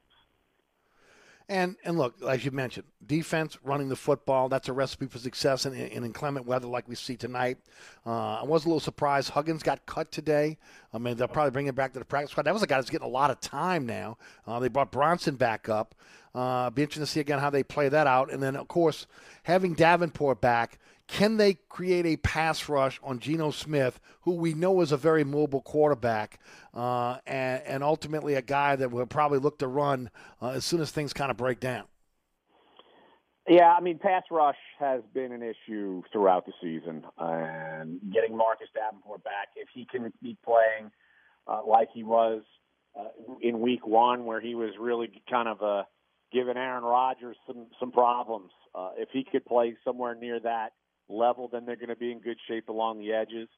And 1.51 1.74
and 1.85 1.98
look, 1.98 2.14
as 2.22 2.44
you 2.44 2.52
mentioned, 2.52 2.86
defense 3.05 3.59
running 3.64 3.89
the 3.89 3.97
football 3.97 4.48
that's 4.48 4.68
a 4.68 4.72
recipe 4.72 5.06
for 5.06 5.18
success 5.18 5.66
in, 5.66 5.74
in 5.74 6.05
inclement 6.05 6.47
weather 6.47 6.68
like 6.68 6.89
we 6.89 6.94
see 6.94 7.16
tonight. 7.16 7.59
Uh, 8.06 8.36
I 8.36 8.44
was 8.44 8.64
a 8.64 8.68
little 8.68 8.78
surprised 8.78 9.31
Huggins 9.31 9.64
got 9.64 9.85
cut 9.85 10.12
today. 10.12 10.59
I 10.94 10.98
mean, 10.98 11.16
they'll 11.16 11.27
probably 11.27 11.51
bring 11.51 11.66
him 11.66 11.74
back 11.74 11.93
to 11.94 11.98
the 11.98 12.05
practice 12.05 12.31
squad. 12.31 12.44
That 12.44 12.55
was 12.55 12.62
a 12.62 12.68
guy 12.68 12.77
that's 12.77 12.89
getting 12.89 13.09
a 13.09 13.10
lot 13.10 13.32
of 13.32 13.40
time 13.40 13.85
now. 13.85 14.16
Uh, 14.47 14.60
they 14.60 14.68
brought 14.68 14.93
Bronson 14.93 15.35
back 15.35 15.68
up. 15.68 15.97
Uh, 16.36 16.70
be 16.70 16.82
interesting 16.82 17.02
to 17.02 17.10
see 17.10 17.18
again 17.18 17.40
how 17.40 17.51
they 17.51 17.64
play 17.64 17.89
that 17.89 18.06
out. 18.06 18.32
And 18.32 18.40
then 18.40 18.55
of 18.55 18.68
course 18.68 19.09
having 19.43 19.74
Davenport 19.74 20.40
back. 20.40 20.78
Can 21.11 21.39
they 21.39 21.55
create 21.69 22.07
a 22.07 22.16
pass 22.16 22.69
rush 22.69 23.01
on 23.03 23.19
Geno 23.19 23.51
Smith, 23.51 23.99
who 24.23 24.37
we 24.37 24.55
know 24.55 24.81
is 24.81 24.93
a 24.93 24.97
very 24.97 25.24
mobile 25.24 25.61
quarterback, 25.61 26.39
uh, 26.73 27.19
and, 27.27 27.62
and 27.66 27.82
ultimately 27.82 28.35
a 28.35 28.43
guy 28.43 28.77
that 28.77 28.93
will 28.93 29.07
probably 29.07 29.41
look 29.41 29.59
to 29.59 29.66
run 29.66 30.11
uh, 30.41 30.51
as 30.51 30.65
soon 30.65 30.81
as 30.81 30.93
things 30.93 31.12
kind 31.12 31.32
of 31.32 31.37
break 31.37 31.59
down? 31.59 31.85
Yeah, 33.49 33.73
I 33.73 33.81
mean, 33.81 33.99
pass 33.99 34.23
rush 34.31 34.57
has 34.78 35.03
been 35.12 35.32
an 35.32 35.43
issue 35.43 36.03
throughout 36.12 36.47
the 36.47 36.53
season, 36.62 37.03
and 37.19 38.01
getting 38.12 38.37
Marcus 38.37 38.69
Davenport 38.73 39.24
back, 39.24 39.49
if 39.57 39.69
he 39.74 39.89
can 39.91 40.12
be 40.23 40.37
playing 40.45 40.93
uh, 41.49 41.62
like 41.66 41.89
he 41.93 42.05
was 42.05 42.43
uh, 42.97 43.09
in 43.41 43.59
Week 43.59 43.85
One, 43.85 44.27
where 44.27 44.41
he 44.41 44.55
was 44.55 44.70
really 44.78 45.11
kind 45.28 45.49
of 45.49 45.61
uh, 45.61 45.82
giving 46.32 46.57
Aaron 46.57 46.85
Rodgers 46.85 47.37
some 47.49 47.66
some 47.81 47.91
problems. 47.91 48.53
Uh, 48.73 48.91
if 48.97 49.09
he 49.12 49.24
could 49.24 49.45
play 49.45 49.77
somewhere 49.85 50.15
near 50.15 50.39
that 50.39 50.70
level, 51.11 51.49
then 51.53 51.66
they're 51.66 51.77
going 51.77 51.89
to 51.89 51.97
be 51.97 52.12
in 52.12 52.20
good 52.20 52.39
shape 52.49 52.69
along 52.69 52.99
the 52.99 53.12
edges. 53.12 53.49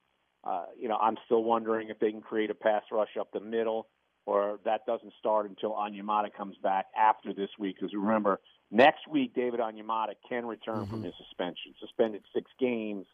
Uh, 0.45 0.65
you 0.79 0.89
know, 0.89 0.97
I'm 0.97 1.17
still 1.27 1.45
wondering 1.45 1.89
if 1.89 1.99
they 2.01 2.11
can 2.11 2.21
create 2.21 2.51
a 2.51 2.55
pass 2.55 2.83
rush 2.91 3.17
up 3.19 3.33
the 3.33 3.41
middle, 3.41 3.87
or 4.27 4.59
that 4.65 4.87
doesn't 4.87 5.13
start 5.19 5.49
until 5.49 5.73
Onyemata 5.73 6.35
comes 6.35 6.57
back 6.63 6.87
after 6.99 7.33
this 7.33 7.51
week. 7.59 7.77
Because 7.79 7.95
remember, 7.95 8.41
next 8.71 9.07
week 9.09 9.35
David 9.35 9.61
Onyemata 9.61 10.15
can 10.29 10.47
return 10.47 10.87
from 10.87 11.03
his 11.03 11.15
suspension, 11.17 11.75
suspended 11.81 12.23
six 12.35 12.51
games, 12.59 13.07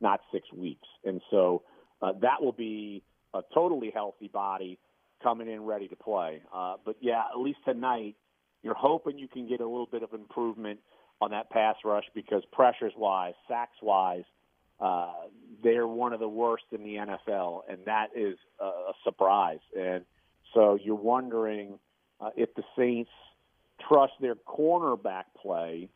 not 0.00 0.20
six 0.32 0.52
weeks, 0.52 0.86
and 1.04 1.20
so 1.30 1.62
uh, 2.02 2.12
that 2.20 2.42
will 2.42 2.52
be 2.52 3.02
a 3.34 3.40
totally 3.54 3.90
healthy 3.92 4.28
body 4.28 4.78
coming 5.22 5.48
in 5.48 5.64
ready 5.64 5.88
to 5.88 5.96
play. 5.96 6.42
Uh, 6.54 6.74
but 6.84 6.96
yeah, 7.00 7.22
at 7.32 7.38
least 7.38 7.58
tonight, 7.64 8.14
you're 8.62 8.74
hoping 8.74 9.18
you 9.18 9.28
can 9.28 9.48
get 9.48 9.60
a 9.60 9.66
little 9.66 9.88
bit 9.90 10.02
of 10.02 10.12
improvement 10.12 10.80
on 11.20 11.30
that 11.30 11.50
pass 11.50 11.76
rush 11.84 12.04
because 12.14 12.42
pressures 12.52 12.92
wise, 12.96 13.34
sacks 13.48 13.76
wise, 13.82 14.24
uh, 14.80 15.12
they're 15.62 15.86
one 15.86 16.12
of 16.12 16.20
the 16.20 16.28
worst 16.28 16.64
in 16.72 16.82
the 16.82 16.96
NFL, 16.96 17.62
and 17.68 17.78
that 17.86 18.08
is 18.14 18.36
a, 18.60 18.64
a 18.64 18.92
surprise. 19.04 19.60
And 19.78 20.04
so 20.52 20.78
you're 20.82 20.94
wondering 20.94 21.78
uh, 22.20 22.30
if 22.36 22.54
the 22.54 22.62
Saints 22.76 23.10
trust 23.88 24.12
their 24.20 24.34
cornerback 24.34 25.24
play 25.40 25.88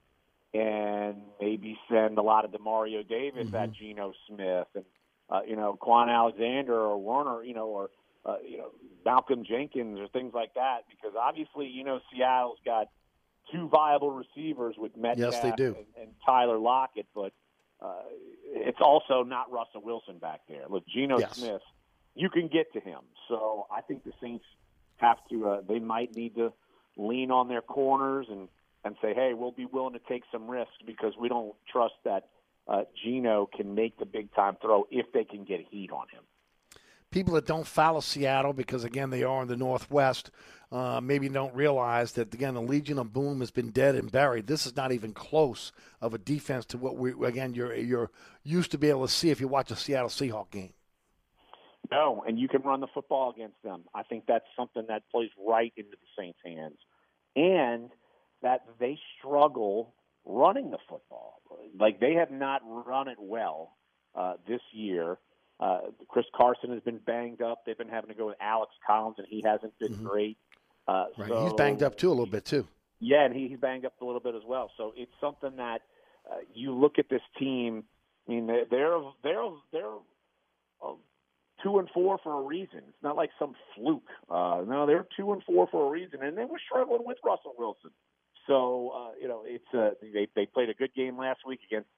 and 0.53 1.17
maybe 1.41 1.79
send 1.91 2.19
a 2.19 2.23
lot 2.23 2.45
of 2.45 2.51
Demario 2.51 3.07
Davis 3.07 3.53
at 3.55 3.73
Geno 3.73 4.13
Smith 4.27 4.67
and 4.75 4.85
uh, 5.29 5.41
you 5.47 5.57
know 5.57 5.79
Kwon 5.81 6.09
Alexander 6.09 6.75
or 6.75 6.99
Werner, 6.99 7.45
you 7.45 7.55
know, 7.55 7.69
or 7.69 7.91
uh, 8.25 8.37
you 8.45 8.59
know 8.59 8.71
Malcolm 9.05 9.45
Jenkins 9.45 10.01
or 10.01 10.09
things 10.09 10.33
like 10.35 10.55
that, 10.55 10.81
because 10.89 11.15
obviously 11.19 11.67
you 11.67 11.85
know 11.85 12.01
Seattle's 12.13 12.59
got 12.65 12.89
two 13.53 13.69
viable 13.69 14.11
receivers 14.11 14.77
with 14.79 14.97
Metcalf 14.97 15.33
Yes, 15.33 15.43
they 15.43 15.53
do. 15.53 15.77
And, 15.77 15.87
and 16.01 16.11
Tyler 16.25 16.59
Lockett, 16.59 17.07
but 17.15 17.33
uh, 17.81 18.03
it's 18.53 18.81
also 18.81 19.23
not 19.23 19.51
Russell 19.51 19.83
Wilson 19.83 20.19
back 20.19 20.41
there. 20.49 20.65
Look, 20.69 20.85
Geno 20.87 21.19
Yes. 21.19 21.37
Smith, 21.37 21.63
you 22.15 22.29
can 22.31 22.49
get 22.49 22.73
to 22.75 22.81
him. 22.81 23.01
So 23.29 23.67
I 23.71 23.81
think 23.81 24.05
the 24.05 24.13
Saints 24.21 24.45
have 24.97 25.19
to. 25.31 25.49
Uh, 25.49 25.61
they 25.67 25.79
might 25.79 26.15
need 26.15 26.35
to 26.37 26.53
lean 26.97 27.31
on 27.31 27.49
their 27.49 27.63
corners 27.63 28.27
and 28.29 28.49
and 28.85 28.97
say, 29.03 29.13
hey, 29.15 29.33
we'll 29.35 29.53
be 29.53 29.67
willing 29.67 29.93
to 29.93 30.01
take 30.09 30.23
some 30.33 30.49
risks 30.49 30.73
because 30.87 31.13
we 31.19 31.29
don't 31.29 31.55
trust 31.71 31.95
that 32.05 32.29
uh, 32.67 32.83
Geno 33.05 33.49
can 33.55 33.75
make 33.75 33.99
the 33.99 34.07
big 34.07 34.33
time 34.35 34.57
throw 34.61 34.87
if 34.91 35.07
they 35.13 35.25
can 35.25 35.45
get 35.45 35.61
heat 35.71 35.91
on 35.91 36.07
him. 36.09 36.23
People 37.11 37.35
that 37.35 37.47
don't 37.47 37.67
follow 37.67 38.01
Seattle 38.01 38.53
because 38.53 38.85
again 38.85 39.11
they 39.11 39.23
are 39.23 39.43
in 39.43 39.49
the 39.49 39.57
Northwest, 39.57 40.31
uh, 40.73 41.01
maybe 41.03 41.29
don't 41.29 41.55
realize 41.55 42.13
that 42.13 42.33
again 42.33 42.55
the 42.55 42.63
Legion 42.63 42.99
of 42.99 43.13
Boom 43.13 43.41
has 43.41 43.51
been 43.51 43.71
dead 43.71 43.95
and 43.95 44.11
buried. 44.11 44.47
This 44.47 44.67
is 44.67 44.77
not 44.77 44.93
even 44.93 45.13
close 45.13 45.73
of 46.01 46.15
a 46.15 46.19
defense 46.19 46.65
to 46.67 46.79
what 46.79 46.97
we 46.97 47.13
again 47.27 47.55
you're 47.55 47.75
you're 47.75 48.11
used 48.45 48.71
to 48.73 48.79
be 48.79 48.89
able 48.89 49.07
to 49.07 49.13
see 49.13 49.31
if 49.31 49.41
you 49.41 49.49
watch 49.49 49.71
a 49.71 49.77
Seattle 49.77 50.09
Seahawk 50.09 50.51
game. 50.51 50.73
No, 51.91 52.23
and 52.27 52.39
you 52.39 52.47
can 52.47 52.63
run 52.63 52.81
the 52.81 52.87
football 52.87 53.31
against 53.31 53.61
them. 53.65 53.83
I 53.95 54.05
think 54.05 54.25
that's 54.29 54.45
something 54.57 54.85
that 54.89 55.03
plays 55.11 55.31
right 55.45 55.73
into 55.77 55.91
the 55.91 56.23
Saints' 56.23 56.39
hands, 56.45 56.79
and 57.35 57.91
that 58.43 58.65
they 58.79 58.99
struggle 59.19 59.93
running 60.25 60.71
the 60.71 60.79
football. 60.89 61.41
Like 61.79 61.99
they 61.99 62.15
have 62.15 62.31
not 62.31 62.63
run 62.65 63.09
it 63.09 63.19
well 63.19 63.77
uh, 64.15 64.35
this 64.47 64.61
year. 64.73 65.19
Uh, 65.61 65.81
Chris 66.09 66.25
Carson 66.35 66.71
has 66.73 66.81
been 66.81 66.99
banged 66.99 67.43
up. 67.43 67.65
They've 67.67 67.77
been 67.77 67.89
having 67.89 68.09
to 68.09 68.17
go 68.17 68.27
with 68.29 68.37
Alex 68.41 68.73
Collins, 68.87 69.17
and 69.19 69.27
he 69.29 69.43
hasn't 69.45 69.79
been 69.79 69.93
great. 70.05 70.39
Uh, 70.89 71.07
Right, 71.19 71.29
so, 71.29 71.45
he's 71.45 71.53
banged 71.53 71.83
up 71.83 71.97
too 71.99 72.09
a 72.09 72.17
little 72.17 72.27
bit 72.27 72.45
too. 72.47 72.67
yeah, 72.99 73.25
and 73.25 73.35
he, 73.35 73.49
he's 73.49 73.59
banged 73.61 73.85
up 73.85 73.93
a 74.01 74.05
little 74.05 74.21
bit 74.21 74.35
as 74.35 74.43
well. 74.47 74.71
So 74.77 74.93
it's 74.97 75.13
something 75.21 75.57
that 75.57 75.83
uh, 76.31 76.39
you 76.55 76.75
look 76.75 76.99
at 76.99 77.09
this 77.11 77.23
team. 77.39 77.85
I 78.27 78.33
mean, 78.33 78.47
they're 78.47 78.65
they're 78.71 79.01
they're, 79.23 79.51
they're 79.73 79.95
uh, 80.83 80.95
two 81.63 81.79
and 81.79 81.89
four 81.93 82.19
for 82.23 82.41
a 82.41 82.43
reason. 82.43 82.81
It's 82.89 83.03
not 83.03 83.17
like 83.17 83.31
some 83.39 83.55
fluke. 83.77 84.09
Uh, 84.31 84.63
no, 84.67 84.87
they're 84.87 85.07
two 85.17 85.33
and 85.33 85.43
four 85.45 85.69
for 85.71 85.87
a 85.87 85.91
reason, 85.91 86.23
and 86.23 86.37
they 86.37 86.45
were 86.45 86.61
struggling 86.65 87.03
with 87.05 87.19
Russell 87.25 87.55
Wilson. 87.59 87.91
So 88.47 88.93
uh, 88.97 89.11
you 89.21 89.29
know, 89.29 89.43
it's 89.47 89.65
uh, 89.75 89.91
they 90.01 90.27
they 90.35 90.47
played 90.47 90.71
a 90.71 90.75
good 90.75 90.95
game 90.95 91.19
last 91.19 91.41
week 91.47 91.61
against 91.71 91.89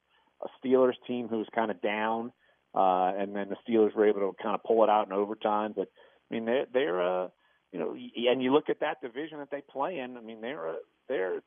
a 0.43 0.48
Steelers 0.59 0.97
team 1.06 1.28
who 1.28 1.39
was 1.39 1.47
kind 1.55 1.70
of 1.70 1.80
down, 1.80 2.32
uh, 2.74 3.12
and 3.16 3.35
then 3.35 3.49
the 3.49 3.57
Steelers 3.66 3.94
were 3.94 4.07
able 4.07 4.20
to 4.20 4.43
kind 4.43 4.55
of 4.55 4.62
pull 4.62 4.82
it 4.85 4.90
out 4.90 5.07
in 5.07 5.12
overtime. 5.12 5.73
But 5.77 5.89
I 6.31 6.35
mean, 6.35 6.44
they're 6.44 6.66
they're 6.73 7.03
uh, 7.03 7.28
you 7.73 7.78
know, 7.78 7.93
and 7.93 8.43
you 8.43 8.53
look 8.53 8.69
at 8.69 8.81
that 8.81 9.01
division 9.01 9.39
that 9.39 9.51
they 9.51 9.62
play 9.62 9.99
in. 9.99 10.16
I 10.16 10.20
mean, 10.20 10.40
they're 10.40 10.69
uh, 10.69 10.74
they're 11.09 11.43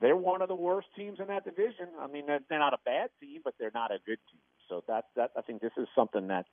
they're 0.00 0.16
one 0.16 0.42
of 0.42 0.48
the 0.48 0.54
worst 0.54 0.88
teams 0.96 1.20
in 1.20 1.28
that 1.28 1.44
division. 1.44 1.88
I 2.00 2.06
mean, 2.08 2.26
they're, 2.26 2.40
they're 2.48 2.58
not 2.58 2.74
a 2.74 2.78
bad 2.84 3.10
team, 3.20 3.40
but 3.44 3.54
they're 3.58 3.70
not 3.74 3.92
a 3.92 3.98
good 4.04 4.18
team. 4.30 4.40
So 4.68 4.82
that 4.88 5.06
that 5.16 5.30
I 5.36 5.42
think 5.42 5.60
this 5.60 5.72
is 5.76 5.86
something 5.94 6.28
that 6.28 6.46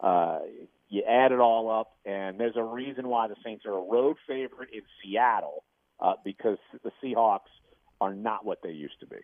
uh, 0.00 0.40
you 0.88 1.02
add 1.08 1.32
it 1.32 1.40
all 1.40 1.70
up, 1.70 1.92
and 2.04 2.38
there's 2.38 2.56
a 2.56 2.62
reason 2.62 3.08
why 3.08 3.28
the 3.28 3.36
Saints 3.44 3.64
are 3.66 3.76
a 3.76 3.82
road 3.82 4.16
favorite 4.26 4.70
in 4.72 4.82
Seattle 5.02 5.64
uh, 6.00 6.14
because 6.24 6.58
the 6.82 6.90
Seahawks 7.02 7.50
are 8.00 8.14
not 8.14 8.44
what 8.44 8.58
they 8.62 8.70
used 8.70 8.98
to 9.00 9.06
be. 9.06 9.18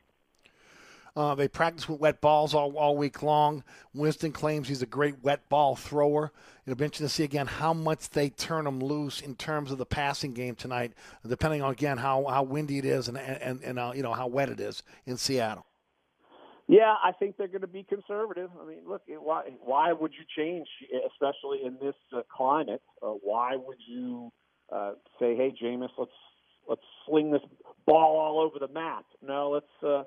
Uh, 1.17 1.35
they 1.35 1.49
practice 1.49 1.89
with 1.89 1.99
wet 1.99 2.21
balls 2.21 2.53
all, 2.53 2.77
all 2.77 2.95
week 2.95 3.23
long. 3.23 3.65
Winston 3.95 4.33
claims 4.33 4.69
he's 4.69 4.83
a 4.83 4.87
great 4.87 5.23
wet 5.23 5.49
ball 5.49 5.75
thrower. 5.75 6.31
It'll 6.67 6.77
be 6.77 6.85
interesting 6.85 7.07
to 7.07 7.13
see 7.13 7.25
again 7.25 7.47
how 7.47 7.73
much 7.73 8.11
they 8.11 8.29
turn 8.29 8.67
him 8.67 8.81
loose 8.81 9.23
in 9.23 9.35
terms 9.35 9.71
of 9.71 9.79
the 9.79 9.87
passing 9.87 10.35
game 10.35 10.55
tonight, 10.55 10.93
depending 11.27 11.63
on 11.63 11.73
again 11.73 11.97
how, 11.97 12.27
how 12.27 12.43
windy 12.43 12.77
it 12.79 12.85
is 12.85 13.09
and 13.09 13.17
and, 13.17 13.63
and 13.63 13.79
uh, 13.79 13.93
you 13.95 14.03
know 14.03 14.13
how 14.13 14.27
wet 14.27 14.51
it 14.51 14.61
is 14.61 14.83
in 15.07 15.17
Seattle. 15.17 15.65
Yeah, 16.69 16.97
I 17.03 17.13
think 17.13 17.37
they're 17.37 17.47
going 17.47 17.61
to 17.61 17.69
be 17.69 17.85
conservative. 17.85 18.51
I 18.61 18.67
mean, 18.67 18.81
look, 18.87 19.03
why 19.07 19.45
why 19.61 19.93
would 19.93 20.13
you 20.13 20.25
change, 20.37 20.67
especially 21.07 21.65
in 21.65 21.79
this 21.81 21.95
uh, 22.15 22.23
climate? 22.35 22.83
Uh, 23.01 23.11
why 23.23 23.57
would 23.57 23.79
you 23.89 24.33
uh, 24.71 24.93
say, 25.19 25.37
"Hey, 25.37 25.55
Jameis, 25.63 25.91
let's 25.97 26.11
let's 26.69 26.83
sling 27.07 27.31
this 27.31 27.43
ball 27.87 28.19
all 28.19 28.41
over 28.41 28.59
the 28.59 28.73
map"? 28.73 29.05
No, 29.23 29.51
let's 29.51 29.85
uh, 29.85 30.03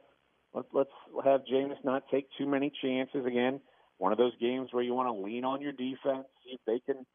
let, 0.54 0.66
let's 0.74 0.90
have 1.26 1.42
Jameis 1.52 1.84
not 1.84 2.04
take 2.12 2.28
too 2.38 2.48
many 2.48 2.72
chances. 2.82 3.26
Again, 3.26 3.60
one 3.98 4.12
of 4.12 4.18
those 4.18 4.34
games 4.40 4.70
where 4.72 4.84
you 4.84 4.94
want 4.94 5.08
to 5.08 5.14
lean 5.14 5.46
on 5.46 5.62
your 5.62 5.72
defense, 5.72 6.26
see 6.44 6.52
if 6.54 6.60
they 6.66 6.80
can 6.92 7.06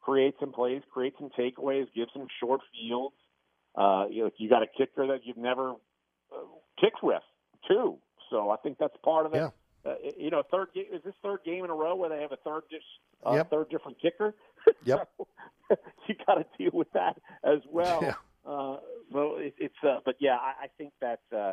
create 0.00 0.34
some 0.38 0.52
plays, 0.52 0.82
create 0.92 1.14
some 1.18 1.30
takeaways, 1.38 1.86
give 1.94 2.08
some 2.12 2.26
short 2.40 2.60
fields. 2.72 3.14
Uh, 3.76 4.04
you 4.10 4.22
know, 4.24 4.30
you 4.38 4.48
got 4.48 4.62
a 4.62 4.66
kicker 4.66 5.06
that 5.08 5.20
you've 5.24 5.36
never 5.36 5.70
uh, 5.70 6.36
kicked 6.80 7.02
with, 7.02 7.22
too. 7.66 7.98
So 8.30 8.50
I 8.50 8.56
think 8.56 8.78
that's 8.78 8.96
part 9.04 9.26
of 9.26 9.34
it. 9.34 9.38
Yeah. 9.38 9.50
Uh, 9.86 9.94
you 10.16 10.30
know, 10.30 10.42
third 10.50 10.68
game 10.74 10.86
is 10.92 11.02
this 11.04 11.14
third 11.22 11.40
game 11.44 11.64
in 11.64 11.70
a 11.70 11.74
row 11.74 11.94
where 11.94 12.08
they 12.08 12.20
have 12.22 12.32
a 12.32 12.36
third 12.36 12.62
uh, 13.26 13.32
Yep. 13.34 13.50
third 13.50 13.68
different 13.70 14.00
kicker. 14.00 14.34
Yep. 14.84 15.08
you 16.08 16.14
got 16.26 16.36
to 16.36 16.44
deal 16.58 16.70
with 16.72 16.90
that 16.92 17.18
as 17.42 17.58
well. 17.70 17.98
Yeah. 18.02 18.14
Uh, 18.46 18.76
well, 19.10 19.36
it, 19.36 19.54
it's 19.58 19.74
uh, 19.82 19.98
but 20.04 20.16
yeah, 20.20 20.36
I, 20.36 20.64
I 20.64 20.66
think 20.78 20.92
that 21.02 21.20
uh, 21.36 21.52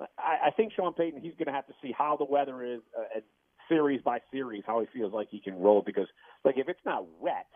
I, 0.00 0.48
I 0.48 0.50
think 0.50 0.72
Sean 0.72 0.92
Payton 0.94 1.20
he's 1.20 1.34
going 1.34 1.46
to 1.46 1.52
have 1.52 1.66
to 1.66 1.74
see 1.82 1.92
how 1.96 2.16
the 2.16 2.24
weather 2.24 2.62
is 2.64 2.80
uh, 2.98 3.04
and 3.14 3.22
series 3.68 4.00
by 4.02 4.18
series 4.30 4.62
how 4.66 4.80
he 4.80 4.86
feels 4.92 5.12
like 5.12 5.28
he 5.30 5.40
can 5.40 5.58
roll 5.58 5.82
because 5.84 6.06
like 6.44 6.56
if 6.56 6.68
it's 6.68 6.80
not 6.84 7.06
wet, 7.20 7.46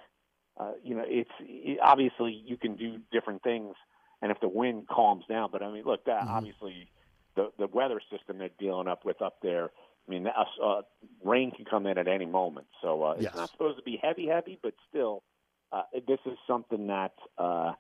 uh, 0.59 0.73
you 0.83 0.95
know, 0.95 1.05
it's 1.07 1.31
it, 1.41 1.79
obviously 1.83 2.33
you 2.47 2.57
can 2.57 2.77
do 2.77 2.99
different 3.11 3.43
things, 3.43 3.75
and 4.21 4.31
if 4.31 4.41
the 4.41 4.49
wind 4.49 4.87
calms 4.89 5.25
down. 5.29 5.51
But 5.51 5.63
I 5.63 5.73
mean, 5.73 5.85
look, 5.85 6.05
that 6.07 6.27
obviously 6.29 6.89
the 7.37 7.51
the 7.59 7.67
weather 7.67 8.01
system 8.11 8.39
they're 8.39 8.51
dealing 8.59 8.89
up 8.89 9.05
with 9.05 9.23
up 9.23 9.37
there. 9.43 9.71
I 10.07 10.11
mean, 10.11 10.25
that, 10.25 10.35
uh, 10.63 10.83
rain 11.25 11.53
can 11.53 11.65
come 11.65 11.87
in 11.87 11.97
at 11.97 12.09
any 12.09 12.27
moment, 12.27 12.67
so 12.83 13.05
uh, 13.05 13.15
Yes. 13.19 13.29
it's 13.29 13.37
not 13.37 13.53
supposed 13.53 13.77
to 13.79 13.85
be 13.85 14.01
heavy, 14.03 14.27
heavy, 14.27 14.59
but 14.61 14.75
still, 14.89 15.23
uh, 15.71 15.83
this 16.09 16.19
is 16.27 16.37
something 16.45 16.89
that 16.89 17.13
uh, 17.39 17.73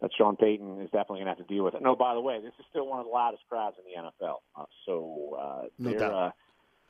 that 0.00 0.10
Sean 0.16 0.36
Payton 0.36 0.80
is 0.80 0.90
definitely 0.90 1.20
going 1.20 1.26
to 1.26 1.30
have 1.30 1.46
to 1.46 1.54
deal 1.54 1.64
with. 1.64 1.74
And 1.74 1.86
oh, 1.86 1.96
by 1.96 2.14
the 2.14 2.20
way, 2.20 2.40
this 2.40 2.52
is 2.58 2.66
still 2.70 2.86
one 2.86 3.00
of 3.00 3.06
the 3.06 3.12
loudest 3.12 3.42
crowds 3.48 3.76
in 3.78 3.84
the 3.90 4.10
NFL, 4.10 4.36
uh, 4.54 4.64
so 4.84 5.38
uh, 5.40 5.62
No 5.78 5.90
they're 5.90 6.12
uh, 6.12 6.30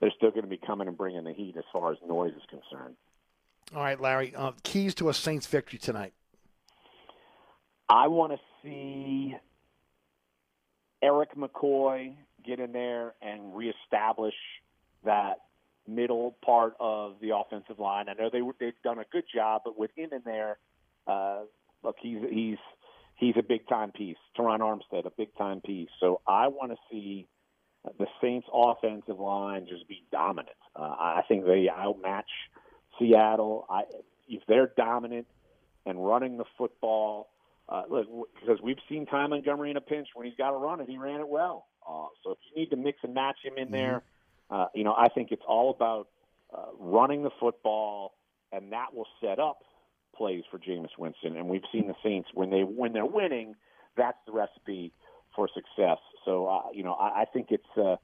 they're 0.01 0.13
still 0.17 0.31
going 0.31 0.43
to 0.43 0.49
be 0.49 0.59
coming 0.59 0.89
and 0.89 0.97
bringing 0.97 1.25
the 1.25 1.33
heat 1.33 1.57
as 1.57 1.65
far 1.73 1.93
as 1.93 1.99
noise 2.07 2.33
is 2.35 2.43
concerned. 2.51 2.97
All 3.75 3.83
right, 3.83 4.01
Larry. 4.01 4.35
Uh, 4.35 4.53
keys 4.63 4.95
to 4.97 5.09
a 5.09 5.15
Saints 5.15 5.47
victory 5.47 5.79
tonight. 5.79 6.13
I 7.89 8.09
want 8.09 8.33
to 8.33 8.39
see 8.63 9.37
Erik 11.03 11.35
McCoy 11.37 12.15
get 12.45 12.61
in 12.61 12.73
there 12.73 13.15
and 13.23 13.55
reestablish 13.57 14.35
that 15.05 15.39
middle 15.89 16.37
part 16.45 16.75
of 16.81 17.15
the 17.21 17.31
offensive 17.35 17.79
line. 17.79 18.09
I 18.09 18.15
know 18.15 18.29
they 18.33 18.43
were, 18.43 18.55
they've 18.59 18.73
done 18.83 18.99
a 18.99 19.05
good 19.11 19.25
job, 19.33 19.63
but 19.65 19.79
with 19.79 19.91
him 19.97 20.11
in 20.13 20.23
there, 20.25 20.59
uh, 21.07 21.43
look, 21.83 21.97
he's 22.01 22.19
he's 22.31 22.59
he's 23.17 23.35
a 23.37 23.43
big 23.43 23.67
time 23.69 23.91
piece. 23.91 24.17
Terron 24.39 24.61
Armstead, 24.61 25.07
a 25.07 25.11
big 25.11 25.35
time 25.37 25.61
piece. 25.61 25.89
So 26.01 26.21
I 26.27 26.49
want 26.49 26.73
to 26.73 26.79
see 26.91 27.27
the 27.99 28.07
Saints' 28.21 28.47
offensive 28.53 29.19
line 29.19 29.67
just 29.69 29.89
be 29.89 30.05
dominant. 30.13 30.57
Uh, 30.75 30.83
I 30.83 31.23
think 31.29 31.45
they 31.45 31.69
outmatch 31.75 32.31
Seattle. 32.99 33.67
I, 33.71 33.83
if 34.29 34.43
they're 34.49 34.73
dominant 34.77 35.27
and 35.85 36.05
running 36.05 36.37
the 36.37 36.45
football, 36.59 37.29
uh, 37.69 37.83
look, 37.89 38.07
because 38.41 38.61
we've 38.63 38.79
seen 38.89 39.07
Ty 39.07 39.29
Montgomery 39.29 39.71
in 39.71 39.77
a 39.77 39.81
pinch 39.81 40.09
when 40.15 40.27
he's 40.27 40.37
got 40.37 40.51
to 40.51 40.57
run 40.57 40.81
it, 40.81 40.89
he 40.89 40.99
ran 40.99 41.21
it 41.21 41.29
well. 41.29 41.67
Uh, 41.89 42.07
so 42.23 42.33
if 42.33 42.39
you 42.51 42.61
need 42.61 42.71
to 42.71 42.77
mix 42.77 42.99
and 43.03 43.15
match 43.15 43.37
him 43.43 43.55
in 43.57 43.71
there, 43.71 44.03
uh, 44.51 44.67
you 44.75 44.85
know, 44.85 44.95
I 44.97 45.09
think 45.09 45.31
it's 45.31 45.43
all 45.47 45.71
about 45.71 46.09
uh, 46.57 46.67
running 46.79 47.23
the 47.23 47.31
football, 47.41 48.15
and 48.53 48.73
that 48.73 48.95
will 48.95 49.07
set 49.21 49.39
up 49.39 49.59
plays 50.17 50.45
for 50.51 50.59
Jameis 50.59 50.97
Winston. 50.99 51.37
And 51.37 51.49
we've 51.49 51.65
seen 51.73 51.89
the 51.89 51.95
Saints 52.03 52.29
when 52.35 52.51
they 52.51 52.63
when 52.63 52.93
they're 52.93 53.07
winning, 53.07 53.55
that's 53.97 54.19
the 54.27 54.33
recipe 54.33 54.93
for 55.35 55.49
success. 55.49 55.99
So 56.25 56.47
uh, 56.47 56.71
you 56.73 56.83
know, 56.83 56.95
I, 56.95 57.23
I 57.23 57.25
think 57.33 57.49
it's 57.51 57.65
uh, 57.77 57.97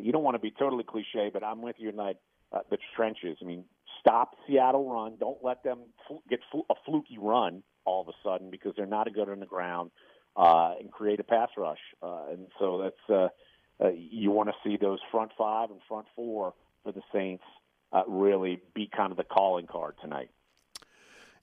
you 0.00 0.12
don't 0.12 0.22
want 0.22 0.34
to 0.34 0.40
be 0.40 0.50
totally 0.50 0.84
cliche, 0.84 1.30
but 1.32 1.44
I'm 1.44 1.62
with 1.62 1.76
you 1.78 1.90
tonight. 1.90 2.16
Uh, 2.52 2.60
the 2.70 2.76
trenches. 2.94 3.38
I 3.40 3.46
mean, 3.46 3.64
stop 3.98 4.36
Seattle 4.46 4.90
run. 4.92 5.16
Don't 5.18 5.42
let 5.42 5.62
them 5.64 5.78
fl- 6.06 6.16
get 6.28 6.40
fl- 6.50 6.70
a 6.70 6.74
fluky 6.84 7.16
run 7.18 7.62
all 7.84 8.02
of 8.02 8.08
a 8.08 8.12
sudden 8.22 8.50
because 8.50 8.74
they're 8.76 8.86
not 8.86 9.06
a 9.06 9.10
good 9.10 9.28
on 9.28 9.40
the 9.40 9.46
ground 9.46 9.90
uh, 10.36 10.74
and 10.78 10.90
create 10.90 11.20
a 11.20 11.24
pass 11.24 11.48
rush. 11.56 11.78
Uh, 12.02 12.24
and 12.30 12.46
so 12.58 12.82
that's 12.82 13.10
uh, 13.10 13.84
uh, 13.84 13.90
you 13.90 14.30
want 14.30 14.48
to 14.48 14.54
see 14.64 14.76
those 14.76 14.98
front 15.10 15.30
five 15.36 15.70
and 15.70 15.80
front 15.88 16.06
four 16.14 16.54
for 16.84 16.92
the 16.92 17.02
Saints 17.12 17.44
uh, 17.92 18.02
really 18.06 18.60
be 18.74 18.88
kind 18.94 19.10
of 19.10 19.16
the 19.16 19.24
calling 19.24 19.66
card 19.66 19.94
tonight. 20.00 20.30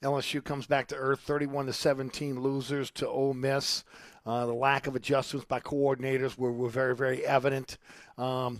LSU 0.03 0.43
comes 0.43 0.65
back 0.65 0.87
to 0.87 0.95
earth, 0.95 1.19
31 1.21 1.65
to 1.65 1.73
17 1.73 2.39
losers 2.39 2.89
to 2.91 3.07
Ole 3.07 3.33
Miss. 3.33 3.83
Uh, 4.25 4.45
the 4.45 4.53
lack 4.53 4.87
of 4.87 4.95
adjustments 4.95 5.45
by 5.45 5.59
coordinators 5.59 6.37
were, 6.37 6.51
were 6.51 6.69
very, 6.69 6.95
very 6.95 7.25
evident. 7.25 7.77
Um, 8.17 8.59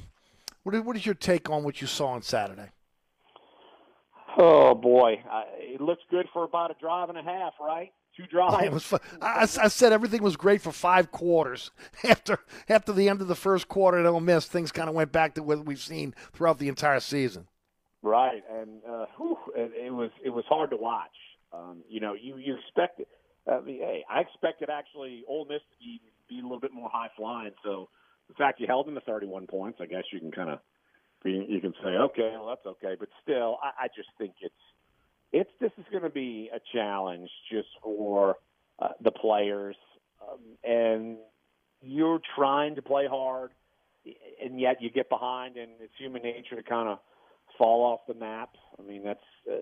what, 0.64 0.76
is, 0.76 0.82
what 0.82 0.96
is 0.98 1.06
your 1.06 1.16
take 1.16 1.50
on 1.50 1.64
what 1.64 1.82
you 1.82 1.88
saw 1.88 2.08
on 2.08 2.22
Saturday? 2.22 2.70
Oh 4.38 4.76
boy, 4.76 5.22
uh, 5.32 5.44
it 5.58 5.82
looks 5.82 6.04
good 6.12 6.28
for 6.34 6.44
about 6.44 6.72
a 6.72 6.76
drive 6.80 7.10
and 7.10 7.18
a 7.18 7.24
half, 7.24 7.54
right? 7.60 7.92
Two 8.16 8.26
drives. 8.28 8.64
It 8.64 8.72
was 8.72 8.84
fun. 8.84 9.00
I, 9.22 9.42
I 9.42 9.68
said 9.68 9.94
everything 9.94 10.22
was 10.22 10.36
great 10.36 10.62
for 10.62 10.72
five 10.72 11.12
quarters. 11.12 11.72
After 12.04 12.40
after 12.68 12.94
the 12.94 13.10
end 13.10 13.22
of 13.22 13.28
the 13.28 13.36
first 13.36 13.68
quarter 13.68 14.00
at 14.00 14.06
Ole 14.06 14.20
Miss, 14.20 14.46
things 14.46 14.72
kind 14.72 14.90
of 14.90 14.96
went 14.96 15.12
back 15.12 15.36
to 15.36 15.44
what 15.44 15.66
we've 15.66 15.80
seen 15.80 16.14
throughout 16.34 16.58
the 16.60 16.68
entire 16.68 17.00
season. 17.00 17.48
Right, 18.02 18.44
and 18.52 18.82
uh, 18.90 19.06
whew, 19.18 19.38
it, 19.56 19.72
it 19.88 19.94
was 19.94 20.12
it 20.24 20.30
was 20.30 20.46
hard 20.48 20.70
to 20.70 20.78
watch. 20.78 21.10
Um, 21.54 21.84
you 21.90 22.00
know, 22.00 22.14
you 22.14 22.38
you 22.38 22.56
expect 22.56 23.00
it. 23.00 23.08
Mean, 23.66 23.80
hey, 23.80 24.04
I 24.10 24.20
expected 24.20 24.70
actually 24.70 25.24
Ole 25.28 25.46
Miss 25.46 25.62
to 25.72 25.78
be, 25.80 26.00
be 26.30 26.40
a 26.40 26.44
little 26.44 26.60
bit 26.60 26.72
more 26.72 26.90
high 26.92 27.10
flying. 27.18 27.52
So 27.64 27.90
the 28.28 28.36
fact 28.36 28.60
you 28.60 28.68
held 28.68 28.86
them 28.86 28.94
to 28.94 29.02
31 29.02 29.48
points, 29.48 29.80
I 29.82 29.88
guess 29.88 30.04
you 30.14 30.20
can 30.20 30.32
kind 30.32 30.52
of 30.52 30.60
you 31.26 31.60
can 31.60 31.74
say, 31.84 31.90
okay, 31.90 32.32
well 32.34 32.48
that's 32.48 32.66
okay. 32.66 32.96
But 32.98 33.10
still, 33.24 33.58
I, 33.62 33.86
I 33.86 33.88
just 33.88 34.10
think 34.18 34.34
it's 34.42 34.54
it's 35.32 35.50
this 35.60 35.72
is 35.78 35.86
going 35.92 36.04
to 36.04 36.10
be 36.10 36.50
a 36.54 36.60
challenge 36.74 37.30
just 37.52 37.68
for 37.84 38.38
uh, 38.80 38.90
the 39.02 39.12
players, 39.12 39.76
um, 40.22 40.40
and 40.64 41.18
you're 41.82 42.20
trying 42.36 42.76
to 42.76 42.82
play 42.82 43.08
hard, 43.08 43.52
and 44.44 44.60
yet 44.60 44.82
you 44.82 44.90
get 44.90 45.10
behind, 45.10 45.58
and 45.58 45.72
it's 45.82 45.94
human 45.98 46.22
nature 46.24 46.56
to 46.56 46.64
kind 46.64 46.88
of 46.88 47.00
fall 47.58 47.84
off 47.84 48.00
the 48.08 48.14
map. 48.14 48.52
I 48.80 48.84
mean, 48.84 49.04
that's 49.04 49.20
uh, 49.52 49.58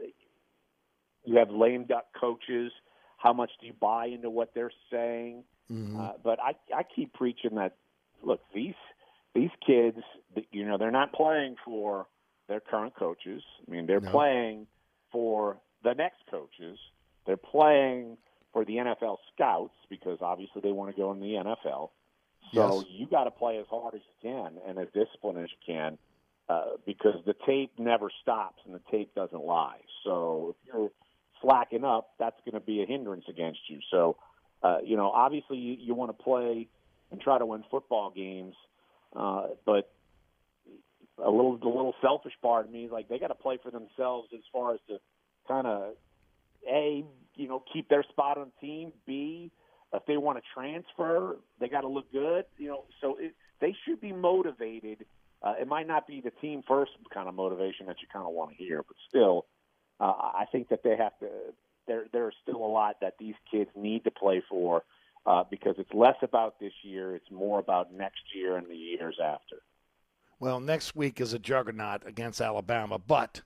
you 1.27 1.37
have 1.37 1.49
lame 1.51 1.83
duck 1.85 2.05
coaches. 2.19 2.71
How 3.17 3.33
much 3.33 3.51
do 3.59 3.67
you 3.67 3.73
buy 3.79 4.07
into 4.07 4.29
what 4.29 4.53
they're 4.55 4.71
saying? 4.91 5.43
Uh, 5.99 6.13
but 6.23 6.39
I, 6.39 6.53
I 6.75 6.83
keep 6.95 7.13
preaching 7.13 7.55
that. 7.55 7.75
Look, 8.23 8.39
these 8.55 8.73
these 9.35 9.49
kids, 9.65 9.97
you 10.51 10.65
know, 10.65 10.77
they're 10.77 10.89
not 10.89 11.13
playing 11.13 11.55
for 11.65 12.07
their 12.47 12.59
current 12.61 12.95
coaches. 12.95 13.43
I 13.67 13.71
mean, 13.71 13.85
they're 13.85 13.99
No. 13.99 14.09
playing 14.11 14.67
for 15.11 15.57
the 15.83 15.93
next 15.93 16.21
coaches. 16.31 16.79
They're 17.25 17.37
playing 17.37 18.17
for 18.53 18.63
the 18.65 18.77
NFL 18.77 19.17
scouts 19.35 19.75
because 19.89 20.19
obviously 20.21 20.61
they 20.61 20.71
want 20.71 20.95
to 20.95 20.99
go 20.99 21.11
in 21.11 21.19
the 21.19 21.33
NFL. 21.35 21.89
So 22.55 22.79
Yes. 22.81 22.87
you 22.89 23.07
got 23.07 23.25
to 23.25 23.31
play 23.31 23.57
as 23.57 23.65
hard 23.69 23.93
as 23.93 24.01
you 24.01 24.29
can 24.31 24.57
and 24.65 24.79
as 24.79 24.87
disciplined 24.93 25.39
as 25.39 25.49
you 25.51 25.73
can 25.75 25.97
uh, 26.49 26.77
because 26.85 27.23
the 27.25 27.35
tape 27.45 27.71
never 27.77 28.09
stops 28.21 28.61
and 28.65 28.73
the 28.73 28.81
tape 28.89 29.13
doesn't 29.13 29.43
lie. 29.43 29.81
So 30.03 30.55
if 30.57 30.73
you're 30.73 30.91
slacking 31.41 31.83
up, 31.83 32.09
that's 32.19 32.39
going 32.45 32.59
to 32.59 32.65
be 32.65 32.81
a 32.83 32.85
hindrance 32.85 33.25
against 33.29 33.59
you. 33.67 33.79
So, 33.91 34.17
uh, 34.63 34.79
you 34.83 34.97
know, 34.97 35.09
obviously 35.09 35.57
you, 35.57 35.75
you 35.79 35.93
want 35.93 36.15
to 36.17 36.23
play 36.23 36.67
and 37.11 37.21
try 37.21 37.37
to 37.37 37.45
win 37.45 37.63
football 37.69 38.11
games, 38.15 38.55
uh, 39.15 39.47
but 39.65 39.91
a 41.23 41.29
little 41.31 41.57
the 41.57 41.67
little 41.67 41.95
selfish 42.01 42.33
part 42.41 42.65
of 42.65 42.71
me 42.71 42.85
is 42.85 42.91
like 42.91 43.09
they 43.09 43.17
got 43.17 43.27
to 43.27 43.35
play 43.35 43.57
for 43.61 43.71
themselves 43.71 44.29
as 44.33 44.41
far 44.53 44.73
as 44.73 44.79
to 44.87 44.97
kind 45.47 45.65
of 45.65 45.93
a 46.69 47.03
you 47.35 47.47
know 47.47 47.63
keep 47.73 47.89
their 47.89 48.03
spot 48.03 48.37
on 48.37 48.51
the 48.61 48.67
team. 48.67 48.91
B 49.05 49.51
if 49.93 50.05
they 50.05 50.17
want 50.17 50.37
to 50.37 50.43
transfer, 50.53 51.37
they 51.59 51.69
got 51.69 51.81
to 51.81 51.87
look 51.87 52.11
good. 52.11 52.45
You 52.57 52.67
know, 52.69 52.83
so 53.01 53.17
it, 53.19 53.33
they 53.61 53.75
should 53.85 54.01
be 54.01 54.11
motivated. 54.11 55.05
Uh, 55.41 55.53
it 55.59 55.67
might 55.67 55.87
not 55.87 56.07
be 56.07 56.21
the 56.21 56.31
team 56.41 56.63
first 56.67 56.91
kind 57.13 57.27
of 57.27 57.35
motivation 57.35 57.85
that 57.85 57.97
you 58.01 58.07
kind 58.11 58.25
of 58.25 58.33
want 58.33 58.51
to 58.51 58.57
hear, 58.57 58.83
but 58.83 58.95
still, 59.07 59.45
uh, 59.99 60.13
I 60.13 60.45
think 60.51 60.69
that 60.69 60.83
they 60.83 60.95
have 60.95 61.17
to. 61.19 61.27
There, 61.87 62.05
there's 62.11 62.35
still 62.43 62.57
a 62.57 62.67
lot 62.67 62.97
that 63.01 63.13
these 63.17 63.35
kids 63.49 63.69
need 63.75 64.03
to 64.03 64.11
play 64.11 64.43
for 64.49 64.83
uh, 65.25 65.43
because 65.49 65.75
it's 65.77 65.93
less 65.93 66.17
about 66.21 66.59
this 66.59 66.73
year; 66.83 67.15
it's 67.15 67.31
more 67.31 67.59
about 67.59 67.93
next 67.93 68.21
year 68.35 68.57
and 68.57 68.67
the 68.67 68.75
years 68.75 69.17
after. 69.23 69.57
Well, 70.39 70.59
next 70.59 70.95
week 70.95 71.19
is 71.19 71.33
a 71.33 71.39
juggernaut 71.39 72.05
against 72.05 72.41
Alabama, 72.41 72.99
but 72.99 73.41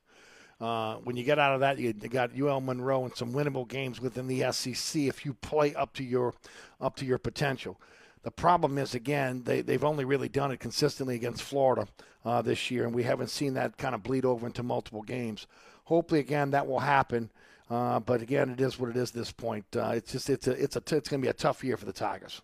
uh, 0.59 0.95
when 0.97 1.15
you 1.15 1.23
get 1.23 1.39
out 1.39 1.53
of 1.53 1.61
that, 1.61 1.79
you, 1.79 1.93
you 2.01 2.09
got 2.09 2.37
UL 2.37 2.61
Monroe 2.61 3.05
and 3.05 3.15
some 3.15 3.33
winnable 3.33 3.67
games 3.67 3.99
within 3.99 4.27
the 4.27 4.51
SEC 4.51 5.01
if 5.01 5.25
you 5.25 5.33
play 5.33 5.73
up 5.73 5.93
to 5.93 6.03
your 6.03 6.33
up 6.79 6.95
to 6.97 7.05
your 7.05 7.17
potential. 7.17 7.79
The 8.23 8.31
problem 8.31 8.77
is, 8.77 8.93
again, 8.93 9.41
they, 9.43 9.61
they've 9.61 9.83
only 9.83 10.05
really 10.05 10.29
done 10.29 10.51
it 10.51 10.59
consistently 10.59 11.15
against 11.15 11.41
Florida 11.41 11.87
uh, 12.23 12.43
this 12.43 12.69
year, 12.69 12.85
and 12.85 12.93
we 12.93 13.01
haven't 13.01 13.31
seen 13.31 13.55
that 13.55 13.77
kind 13.77 13.95
of 13.95 14.03
bleed 14.03 14.25
over 14.25 14.45
into 14.45 14.61
multiple 14.61 15.01
games. 15.01 15.47
Hopefully, 15.91 16.22
again, 16.22 16.51
that 16.51 16.68
will 16.68 16.80
happen. 16.80 17.30
Uh, 17.69 17.99
but 17.99 18.22
again, 18.22 18.49
it 18.49 18.61
is 18.61 18.80
what 18.80 18.89
it 18.89 18.95
is 18.95 19.09
at 19.09 19.15
this 19.15 19.34
point. 19.34 19.65
Uh, 19.76 19.91
it's 19.93 20.13
just 20.13 20.30
it's 20.30 20.47
a 20.47 20.51
it's 20.51 20.77
a 20.77 20.80
it's 20.80 21.09
going 21.09 21.22
to 21.22 21.26
be 21.26 21.27
a 21.27 21.34
tough 21.34 21.65
year 21.65 21.76
for 21.76 21.84
the 21.84 21.91
Tigers. 21.91 22.41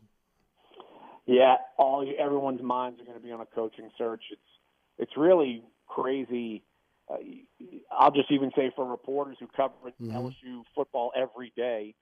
Yeah, 1.25 1.55
all 1.77 2.05
everyone's 2.19 2.61
minds 2.61 2.99
are 2.99 3.05
going 3.05 3.15
to 3.15 3.23
be 3.23 3.31
on 3.31 3.39
a 3.39 3.45
coaching 3.45 3.89
search. 3.97 4.21
It's 4.31 4.41
it's 4.97 5.11
really 5.15 5.63
crazy. 5.87 6.61
Uh, 7.09 7.19
I'll 7.89 8.11
just 8.11 8.29
even 8.33 8.51
say 8.53 8.69
for 8.75 8.83
reporters 8.83 9.37
who 9.39 9.47
cover 9.55 9.75
mm-hmm. 9.85 10.11
LSU 10.11 10.63
football 10.75 11.13
every 11.15 11.53
day, 11.55 11.95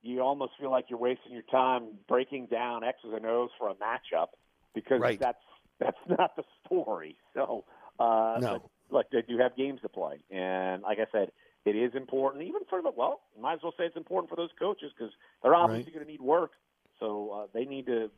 you 0.00 0.20
almost 0.20 0.52
feel 0.60 0.70
like 0.70 0.84
you're 0.90 1.00
wasting 1.00 1.32
your 1.32 1.42
time 1.50 1.88
breaking 2.06 2.46
down 2.46 2.84
X's 2.84 3.10
and 3.12 3.26
O's 3.26 3.50
for 3.58 3.68
a 3.68 3.74
matchup 3.74 4.28
because 4.76 5.00
right. 5.00 5.18
that's 5.18 5.42
that's 5.80 5.98
not 6.08 6.36
the 6.36 6.44
story. 6.64 7.16
So, 7.34 7.64
uh, 7.98 8.38
no. 8.40 8.70
Like 8.90 9.10
they 9.10 9.22
do 9.22 9.38
have 9.38 9.56
games 9.56 9.80
to 9.82 9.88
play, 9.88 10.18
and 10.30 10.82
like 10.82 10.98
I 10.98 11.06
said, 11.12 11.32
it 11.64 11.76
is 11.76 11.94
important 11.94 12.44
even 12.44 12.62
for 12.68 12.80
the 12.82 12.90
well. 12.94 13.20
Might 13.40 13.54
as 13.54 13.60
well 13.62 13.74
say 13.76 13.84
it's 13.84 13.96
important 13.96 14.30
for 14.30 14.36
those 14.36 14.50
coaches 14.58 14.92
because 14.96 15.12
they're 15.42 15.54
obviously 15.54 15.92
right. 15.92 15.94
going 15.94 16.06
to 16.06 16.12
need 16.12 16.20
work. 16.20 16.52
So 17.00 17.30
uh, 17.30 17.46
they 17.52 17.64
need 17.64 17.86
to 17.86 18.10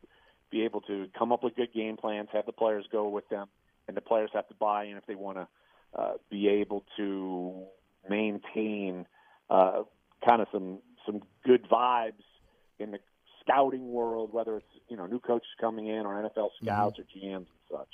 be 0.50 0.64
able 0.64 0.80
to 0.82 1.08
come 1.18 1.32
up 1.32 1.42
with 1.42 1.56
good 1.56 1.72
game 1.72 1.96
plans, 1.96 2.28
have 2.32 2.46
the 2.46 2.52
players 2.52 2.86
go 2.90 3.08
with 3.08 3.28
them, 3.28 3.48
and 3.88 3.96
the 3.96 4.00
players 4.00 4.30
have 4.32 4.48
to 4.48 4.54
buy 4.54 4.84
in 4.84 4.96
if 4.96 5.06
they 5.06 5.14
want 5.14 5.38
to 5.38 5.48
uh, 5.98 6.12
be 6.30 6.48
able 6.48 6.84
to 6.96 7.64
maintain 8.08 9.06
uh, 9.48 9.82
kind 10.26 10.40
of 10.40 10.48
some 10.52 10.78
some 11.06 11.22
good 11.44 11.68
vibes 11.68 12.22
in 12.78 12.90
the 12.92 12.98
scouting 13.40 13.92
world, 13.92 14.32
whether 14.32 14.56
it's 14.56 14.66
you 14.88 14.96
know 14.96 15.06
new 15.06 15.20
coaches 15.20 15.48
coming 15.60 15.86
in 15.86 16.06
or 16.06 16.22
NFL 16.22 16.50
scouts 16.62 16.98
mm-hmm. 16.98 17.26
or 17.26 17.28
GMs 17.28 17.36
and 17.36 17.46
such. 17.70 17.88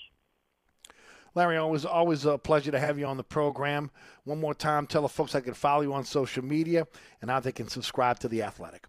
Larry, 1.36 1.58
always 1.58 1.84
always 1.84 2.24
a 2.24 2.38
pleasure 2.38 2.72
to 2.72 2.80
have 2.80 2.98
you 2.98 3.06
on 3.06 3.16
the 3.16 3.22
program. 3.22 3.90
One 4.24 4.40
more 4.40 4.54
time, 4.54 4.86
tell 4.86 5.02
the 5.02 5.08
folks 5.08 5.34
I 5.34 5.40
can 5.40 5.54
follow 5.54 5.82
you 5.82 5.92
on 5.92 6.04
social 6.04 6.44
media 6.44 6.88
and 7.22 7.30
how 7.30 7.40
they 7.40 7.52
can 7.52 7.68
subscribe 7.68 8.18
to 8.20 8.28
the 8.28 8.42
Athletic. 8.42 8.86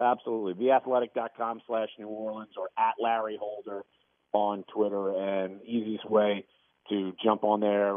Absolutely, 0.00 0.54
theathletic.com 0.54 1.60
slash 1.66 1.88
New 1.98 2.06
Orleans 2.06 2.52
or 2.56 2.70
at 2.78 2.94
Larry 3.02 3.36
Holder 3.38 3.82
on 4.32 4.64
Twitter, 4.72 5.10
and 5.10 5.60
easiest 5.62 6.08
way 6.08 6.46
to 6.88 7.12
jump 7.22 7.44
on 7.44 7.60
there. 7.60 7.96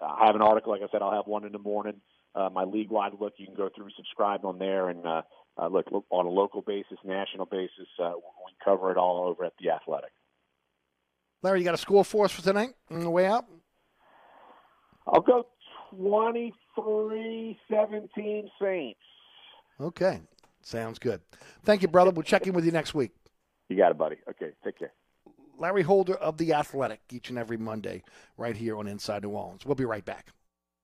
I 0.00 0.26
have 0.26 0.36
an 0.36 0.42
article, 0.42 0.72
like 0.72 0.82
I 0.82 0.90
said, 0.92 1.02
I'll 1.02 1.12
have 1.12 1.26
one 1.26 1.44
in 1.44 1.52
the 1.52 1.58
morning 1.58 2.00
uh, 2.34 2.48
my 2.50 2.64
league-wide 2.64 3.12
look. 3.20 3.34
You 3.36 3.46
can 3.46 3.54
go 3.54 3.68
through, 3.74 3.90
subscribe 3.96 4.44
on 4.44 4.58
there, 4.58 4.88
and 4.88 5.06
uh, 5.06 5.22
uh, 5.58 5.68
look, 5.68 5.86
look 5.90 6.04
on 6.10 6.26
a 6.26 6.30
local 6.30 6.62
basis, 6.62 6.98
national 7.04 7.46
basis. 7.46 7.88
Uh, 8.02 8.12
we 8.14 8.52
cover 8.64 8.90
it 8.90 8.96
all 8.96 9.26
over 9.28 9.44
at 9.44 9.52
the 9.60 9.70
Athletic. 9.70 10.10
Larry, 11.42 11.58
you 11.58 11.64
got 11.64 11.74
a 11.74 11.78
score 11.78 12.04
for 12.04 12.24
us 12.24 12.32
for 12.32 12.42
tonight 12.42 12.70
on 12.90 13.00
the 13.00 13.10
way 13.10 13.26
out? 13.26 13.44
I'll 15.06 15.20
go 15.20 15.46
23-17 15.96 18.48
Saints. 18.60 19.00
Okay, 19.80 20.20
sounds 20.60 21.00
good. 21.00 21.20
Thank 21.64 21.82
you, 21.82 21.88
brother. 21.88 22.12
We'll 22.12 22.22
check 22.22 22.46
in 22.46 22.52
with 22.52 22.64
you 22.64 22.70
next 22.70 22.94
week. 22.94 23.10
You 23.68 23.76
got 23.76 23.90
it, 23.90 23.98
buddy. 23.98 24.16
Okay, 24.30 24.52
take 24.64 24.78
care. 24.78 24.92
Larry 25.58 25.82
Holder 25.82 26.14
of 26.14 26.38
The 26.38 26.52
Athletic, 26.52 27.00
each 27.10 27.30
and 27.30 27.38
every 27.38 27.56
Monday, 27.56 28.04
right 28.36 28.56
here 28.56 28.78
on 28.78 28.86
Inside 28.86 29.24
New 29.24 29.30
Orleans. 29.30 29.66
We'll 29.66 29.74
be 29.74 29.84
right 29.84 30.04
back. 30.04 30.28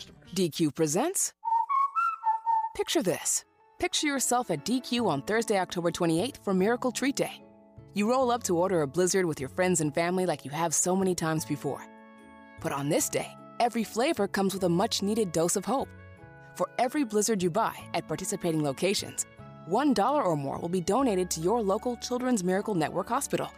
customers. 0.00 0.32
DQ 0.34 0.74
presents. 0.74 1.32
Picture 2.76 3.02
this. 3.02 3.44
Picture 3.78 4.06
yourself 4.06 4.50
at 4.50 4.64
DQ 4.64 5.06
on 5.06 5.22
Thursday, 5.22 5.58
October 5.58 5.90
28th 5.90 6.42
for 6.44 6.54
Miracle 6.54 6.92
Treat 6.92 7.16
Day. 7.16 7.42
You 7.94 8.08
roll 8.08 8.30
up 8.30 8.42
to 8.44 8.56
order 8.56 8.82
a 8.82 8.86
blizzard 8.86 9.24
with 9.24 9.40
your 9.40 9.48
friends 9.48 9.80
and 9.80 9.92
family 9.92 10.26
like 10.26 10.44
you 10.44 10.50
have 10.50 10.74
so 10.74 10.94
many 10.94 11.14
times 11.14 11.44
before. 11.44 11.84
But 12.60 12.72
on 12.72 12.88
this 12.88 13.08
day, 13.08 13.28
every 13.58 13.84
flavor 13.84 14.28
comes 14.28 14.54
with 14.54 14.64
a 14.64 14.68
much 14.68 15.02
needed 15.02 15.32
dose 15.32 15.56
of 15.56 15.64
hope. 15.64 15.88
For 16.54 16.68
every 16.78 17.04
blizzard 17.04 17.42
you 17.42 17.50
buy 17.50 17.74
at 17.94 18.06
participating 18.06 18.62
locations, 18.62 19.26
$1 19.68 20.24
or 20.24 20.36
more 20.36 20.58
will 20.58 20.68
be 20.68 20.80
donated 20.80 21.30
to 21.30 21.40
your 21.40 21.62
local 21.62 21.96
Children's 21.96 22.44
Miracle 22.44 22.74
Network 22.74 23.08
hospital, 23.08 23.50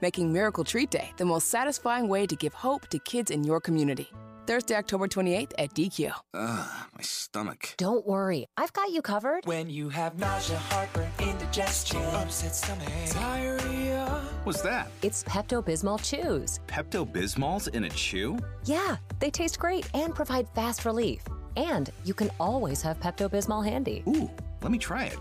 making 0.00 0.32
Miracle 0.32 0.64
Treat 0.64 0.90
Day 0.90 1.12
the 1.16 1.24
most 1.24 1.48
satisfying 1.48 2.08
way 2.08 2.26
to 2.26 2.34
give 2.34 2.54
hope 2.54 2.88
to 2.88 2.98
kids 2.98 3.30
in 3.30 3.44
your 3.44 3.60
community. 3.60 4.10
Thursday, 4.46 4.76
October 4.76 5.08
28th 5.08 5.52
at 5.58 5.74
DQ. 5.74 6.12
Ugh, 6.34 6.86
my 6.94 7.02
stomach. 7.02 7.74
Don't 7.76 8.06
worry, 8.06 8.46
I've 8.56 8.72
got 8.72 8.90
you 8.90 9.02
covered. 9.02 9.44
When 9.44 9.68
you 9.68 9.88
have 9.88 10.18
nausea, 10.18 10.56
heartburn, 10.56 11.10
indigestion, 11.20 12.00
upset 12.14 12.54
stomach, 12.54 12.88
diarrhea, 13.12 14.22
What's 14.44 14.62
that? 14.62 14.90
It's 15.02 15.24
Pepto 15.24 15.64
Bismol 15.64 16.00
Chews. 16.02 16.60
Pepto 16.68 17.04
Bismol's 17.04 17.66
in 17.68 17.84
a 17.84 17.90
chew? 17.90 18.38
Yeah, 18.64 18.96
they 19.18 19.30
taste 19.30 19.58
great 19.58 19.88
and 19.94 20.14
provide 20.14 20.48
fast 20.54 20.84
relief. 20.84 21.24
And 21.56 21.90
you 22.04 22.14
can 22.14 22.30
always 22.38 22.80
have 22.82 23.00
Pepto 23.00 23.28
Bismol 23.28 23.64
handy. 23.64 24.04
Ooh, 24.06 24.30
let 24.62 24.70
me 24.70 24.78
try 24.78 25.06
it. 25.06 25.18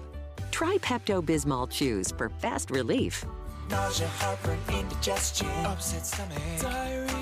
Try 0.52 0.78
Pepto 0.82 1.24
Bismol 1.26 1.70
Chews 1.72 2.12
for 2.12 2.30
fast 2.30 2.70
relief. 2.70 3.26
Nausea, 3.72 4.08
heartburn, 4.08 4.60
indigestion, 4.80 5.48
upset 5.66 6.06
stomach, 6.06 6.38
diarrhea. 6.60 7.15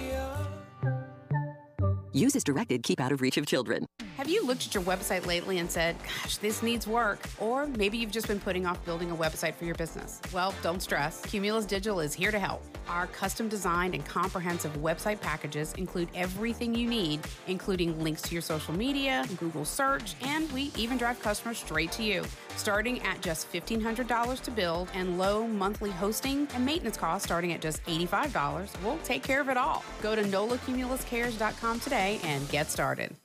Use 2.14 2.35
as 2.35 2.44
directed, 2.44 2.84
keep 2.84 3.02
out 3.02 3.11
of 3.11 3.22
reach 3.22 3.38
of 3.38 3.45
children. 3.48 3.88
Have 4.18 4.30
you 4.30 4.45
looked 4.45 4.68
at 4.68 4.76
your 4.76 4.84
website 4.84 5.26
lately 5.26 5.57
and 5.57 5.69
said, 5.69 5.95
gosh, 6.03 6.38
this 6.38 6.61
needs 6.61 6.85
work? 6.85 7.27
Or 7.40 7.65
maybe 7.65 7.98
you've 7.98 8.11
just 8.11 8.27
been 8.27 8.40
putting 8.40 8.68
off 8.68 8.84
building 8.85 9.10
a 9.10 9.15
website 9.15 9.56
for 9.56 9.65
your 9.65 9.73
business. 9.73 10.22
Well, 10.31 10.53
don't 10.61 10.81
stress. 10.81 11.22
Cumulus 11.26 11.65
Digital 11.65 11.99
is 11.99 12.14
here 12.14 12.30
to 12.30 12.38
help. 12.38 12.61
Our 12.88 13.07
custom 13.07 13.49
designed 13.49 13.95
and 13.95 14.06
comprehensive 14.06 14.73
website 14.77 15.19
packages 15.22 15.73
include 15.73 16.10
everything 16.14 16.76
you 16.76 16.88
need, 16.88 17.22
including 17.48 18.03
links 18.03 18.22
to 18.23 18.34
your 18.34 18.41
social 18.44 18.76
media, 18.76 19.26
Google 19.40 19.65
search, 19.65 20.14
and 20.22 20.52
we 20.52 20.72
even 20.77 20.98
drive 20.99 21.19
customers 21.19 21.57
straight 21.57 21.91
to 21.94 22.03
you. 22.03 22.23
Starting 22.58 23.02
at 23.04 23.22
just 23.22 23.52
$1,500 23.52 24.42
to 24.42 24.52
build 24.52 24.90
and 24.94 25.18
low 25.18 25.46
monthly 25.46 25.92
hosting 25.92 26.48
and 26.56 26.66
maintenance 26.66 26.98
costs 26.98 27.26
starting 27.26 27.54
at 27.54 27.62
just 27.62 27.84
$85, 27.86 28.70
we'll 28.84 28.98
take 29.00 29.22
care 29.22 29.42
of 29.42 29.50
it 29.50 29.58
all. 29.58 29.84
Go 30.02 30.16
to 30.16 30.24
nolacumuluscares.com 30.24 31.80
today 31.80 32.20
and 32.24 32.50
get 32.50 32.72
started. 32.72 33.16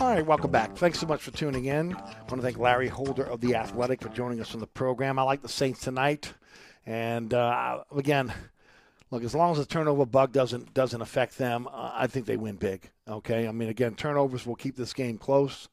All 0.00 0.14
right, 0.14 0.24
welcome 0.24 0.52
back. 0.52 0.76
Thanks 0.76 1.00
so 1.00 1.06
much 1.06 1.20
for 1.20 1.32
tuning 1.32 1.64
in. 1.64 1.92
I 1.92 2.00
want 2.00 2.36
to 2.36 2.40
thank 2.40 2.56
Larry 2.56 2.86
Holder 2.86 3.24
of 3.24 3.40
The 3.40 3.56
Athletic 3.56 4.00
for 4.00 4.08
joining 4.10 4.40
us 4.40 4.54
on 4.54 4.60
the 4.60 4.66
program. 4.66 5.18
I 5.18 5.22
like 5.22 5.42
the 5.42 5.48
Saints 5.48 5.80
tonight. 5.80 6.32
And 6.86 7.34
uh, 7.34 7.82
again, 7.94 8.32
look, 9.10 9.24
as 9.24 9.34
long 9.34 9.52
as 9.52 9.58
the 9.58 9.66
turnover 9.66 10.06
bug 10.06 10.32
doesn't 10.32 10.74
doesn't 10.74 11.00
affect 11.00 11.38
them, 11.38 11.66
uh, 11.68 11.92
I 11.94 12.06
think 12.06 12.26
they 12.26 12.36
win 12.36 12.56
big. 12.56 12.90
Okay, 13.08 13.48
I 13.48 13.52
mean, 13.52 13.68
again, 13.68 13.94
turnovers 13.94 14.46
will 14.46 14.56
keep 14.56 14.76
this 14.76 14.92
game 14.92 15.18
close 15.18 15.68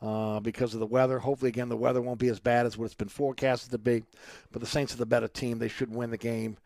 uh, 0.00 0.40
because 0.40 0.74
of 0.74 0.80
the 0.80 0.86
weather. 0.86 1.18
Hopefully, 1.18 1.48
again, 1.48 1.68
the 1.68 1.76
weather 1.76 2.00
won't 2.00 2.20
be 2.20 2.28
as 2.28 2.40
bad 2.40 2.66
as 2.66 2.76
what 2.76 2.86
it's 2.86 2.94
been 2.94 3.08
forecasted 3.08 3.70
to 3.72 3.78
be. 3.78 4.04
But 4.52 4.60
the 4.60 4.66
Saints 4.66 4.94
are 4.94 4.98
the 4.98 5.06
better 5.06 5.28
team; 5.28 5.58
they 5.58 5.68
should 5.68 5.94
win 5.94 6.10
the 6.10 6.18
game. 6.18 6.56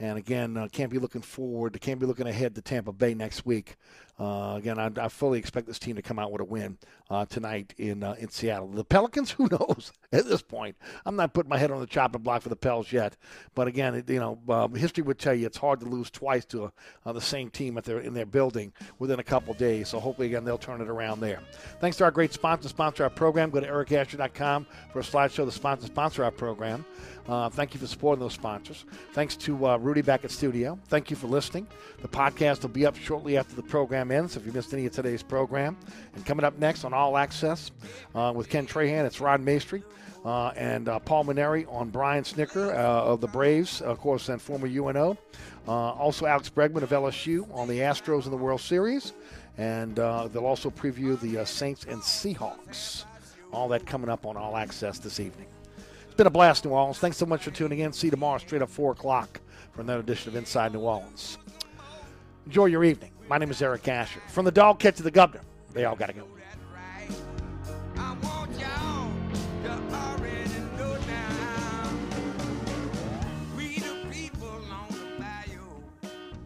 And 0.00 0.18
again, 0.18 0.56
uh, 0.56 0.68
can't 0.72 0.90
be 0.90 0.98
looking 0.98 1.22
forward. 1.22 1.78
Can't 1.80 2.00
be 2.00 2.06
looking 2.06 2.26
ahead 2.26 2.54
to 2.54 2.62
Tampa 2.62 2.92
Bay 2.92 3.14
next 3.14 3.46
week. 3.46 3.76
Uh, 4.18 4.56
again, 4.56 4.78
I, 4.78 4.90
I, 5.00 5.08
fully 5.08 5.38
expect 5.38 5.66
this 5.66 5.78
team 5.78 5.96
to 5.96 6.02
come 6.02 6.18
out 6.18 6.30
with 6.30 6.42
a 6.42 6.44
win 6.44 6.76
uh, 7.10 7.24
tonight 7.24 7.74
in 7.78 8.04
uh, 8.04 8.14
in 8.18 8.28
Seattle. 8.28 8.68
The 8.68 8.84
Pelicans, 8.84 9.30
who 9.38 9.48
knows 9.50 9.90
at 10.12 10.26
this 10.26 10.42
point? 10.42 10.76
I'm 11.06 11.16
not 11.16 11.32
putting 11.32 11.48
my 11.48 11.56
head 11.56 11.70
on 11.70 11.80
the 11.80 11.86
chopping 11.86 12.22
block 12.22 12.42
for 12.42 12.50
the 12.50 12.56
Pels 12.56 12.92
yet. 12.92 13.16
But 13.54 13.68
again, 13.68 13.94
it, 13.94 14.10
you 14.10 14.20
know, 14.20 14.38
uh, 14.48 14.68
history 14.68 15.02
would 15.02 15.18
tell 15.18 15.34
you 15.34 15.46
it's 15.46 15.56
hard 15.56 15.80
to 15.80 15.86
lose 15.86 16.10
twice 16.10 16.44
to 16.46 16.70
uh, 17.06 17.12
the 17.12 17.22
same 17.22 17.48
team 17.50 17.78
at 17.78 17.84
their 17.84 18.00
in 18.00 18.12
their 18.12 18.26
building 18.26 18.72
within 18.98 19.18
a 19.18 19.24
couple 19.24 19.54
days. 19.54 19.88
So 19.88 19.98
hopefully, 19.98 20.28
again, 20.28 20.44
they'll 20.44 20.58
turn 20.58 20.82
it 20.82 20.88
around 20.88 21.20
there. 21.20 21.40
Thanks 21.80 21.96
to 21.96 22.04
our 22.04 22.10
great 22.10 22.34
sponsor, 22.34 22.68
sponsor 22.68 23.04
our 23.04 23.10
program. 23.10 23.50
Go 23.50 23.60
to 23.60 23.66
ericasher.com 23.66 24.66
for 24.92 25.00
a 25.00 25.02
slideshow. 25.02 25.46
The 25.46 25.52
sponsor 25.52 25.86
sponsor 25.86 26.22
our 26.22 26.30
program. 26.30 26.84
Uh, 27.28 27.48
thank 27.48 27.72
you 27.72 27.80
for 27.80 27.86
supporting 27.86 28.20
those 28.20 28.32
sponsors. 28.32 28.84
Thanks 29.12 29.36
to 29.36 29.66
uh, 29.66 29.76
Rudy 29.76 30.02
back 30.02 30.24
at 30.24 30.30
studio. 30.30 30.78
Thank 30.88 31.10
you 31.10 31.16
for 31.16 31.28
listening. 31.28 31.66
The 32.00 32.08
podcast 32.08 32.62
will 32.62 32.70
be 32.70 32.84
up 32.84 32.96
shortly 32.96 33.36
after 33.36 33.54
the 33.54 33.62
program 33.62 34.10
ends. 34.10 34.36
If 34.36 34.44
you 34.44 34.52
missed 34.52 34.72
any 34.72 34.86
of 34.86 34.92
today's 34.92 35.22
program, 35.22 35.76
and 36.14 36.26
coming 36.26 36.44
up 36.44 36.58
next 36.58 36.84
on 36.84 36.92
All 36.92 37.16
Access 37.16 37.70
uh, 38.14 38.32
with 38.34 38.48
Ken 38.48 38.66
Trahan, 38.66 39.04
it's 39.04 39.20
Ron 39.20 39.44
Maestri. 39.44 39.82
Uh, 40.24 40.52
and 40.56 40.88
uh, 40.88 41.00
Paul 41.00 41.24
Mainieri 41.24 41.66
on 41.72 41.90
Brian 41.90 42.22
Snitker 42.22 42.72
uh, 42.72 43.04
of 43.04 43.20
the 43.20 43.26
Braves, 43.26 43.80
of 43.80 43.98
course, 43.98 44.28
and 44.28 44.40
former 44.40 44.68
UNO. 44.68 45.18
also, 45.66 46.26
Alex 46.26 46.48
Bregman 46.48 46.82
of 46.82 46.90
LSU 46.90 47.52
on 47.52 47.66
the 47.66 47.80
Astros 47.80 48.24
in 48.24 48.30
the 48.30 48.36
World 48.36 48.60
Series. 48.60 49.14
And 49.58 49.96
they'll 49.96 50.46
also 50.46 50.70
preview 50.70 51.18
the 51.20 51.44
Saints 51.44 51.86
and 51.88 52.00
Seahawks. 52.00 53.04
All 53.52 53.68
that 53.68 53.84
coming 53.84 54.08
up 54.08 54.24
on 54.24 54.36
All 54.36 54.56
Access 54.56 54.98
this 54.98 55.18
evening. 55.18 55.48
It's 56.12 56.16
been 56.18 56.26
a 56.26 56.30
blast, 56.30 56.66
New 56.66 56.72
Orleans. 56.72 56.98
Thanks 56.98 57.16
so 57.16 57.24
much 57.24 57.42
for 57.42 57.52
tuning 57.52 57.78
in. 57.78 57.90
See 57.90 58.08
you 58.08 58.10
tomorrow 58.10 58.36
straight 58.36 58.60
up 58.60 58.68
4 58.68 58.92
o'clock 58.92 59.40
for 59.72 59.80
another 59.80 60.00
edition 60.00 60.28
of 60.28 60.36
Inside 60.36 60.74
New 60.74 60.80
Orleans. 60.80 61.38
Enjoy 62.44 62.66
your 62.66 62.84
evening. 62.84 63.12
My 63.30 63.38
name 63.38 63.50
is 63.50 63.62
Eric 63.62 63.88
Asher. 63.88 64.20
From 64.28 64.44
the 64.44 64.50
dog 64.50 64.78
catch 64.78 64.96
to 64.96 65.02
the 65.02 65.10
governor, 65.10 65.40
they 65.72 65.86
all 65.86 65.96
got 65.96 66.08
to 66.08 66.12
go. 66.12 66.26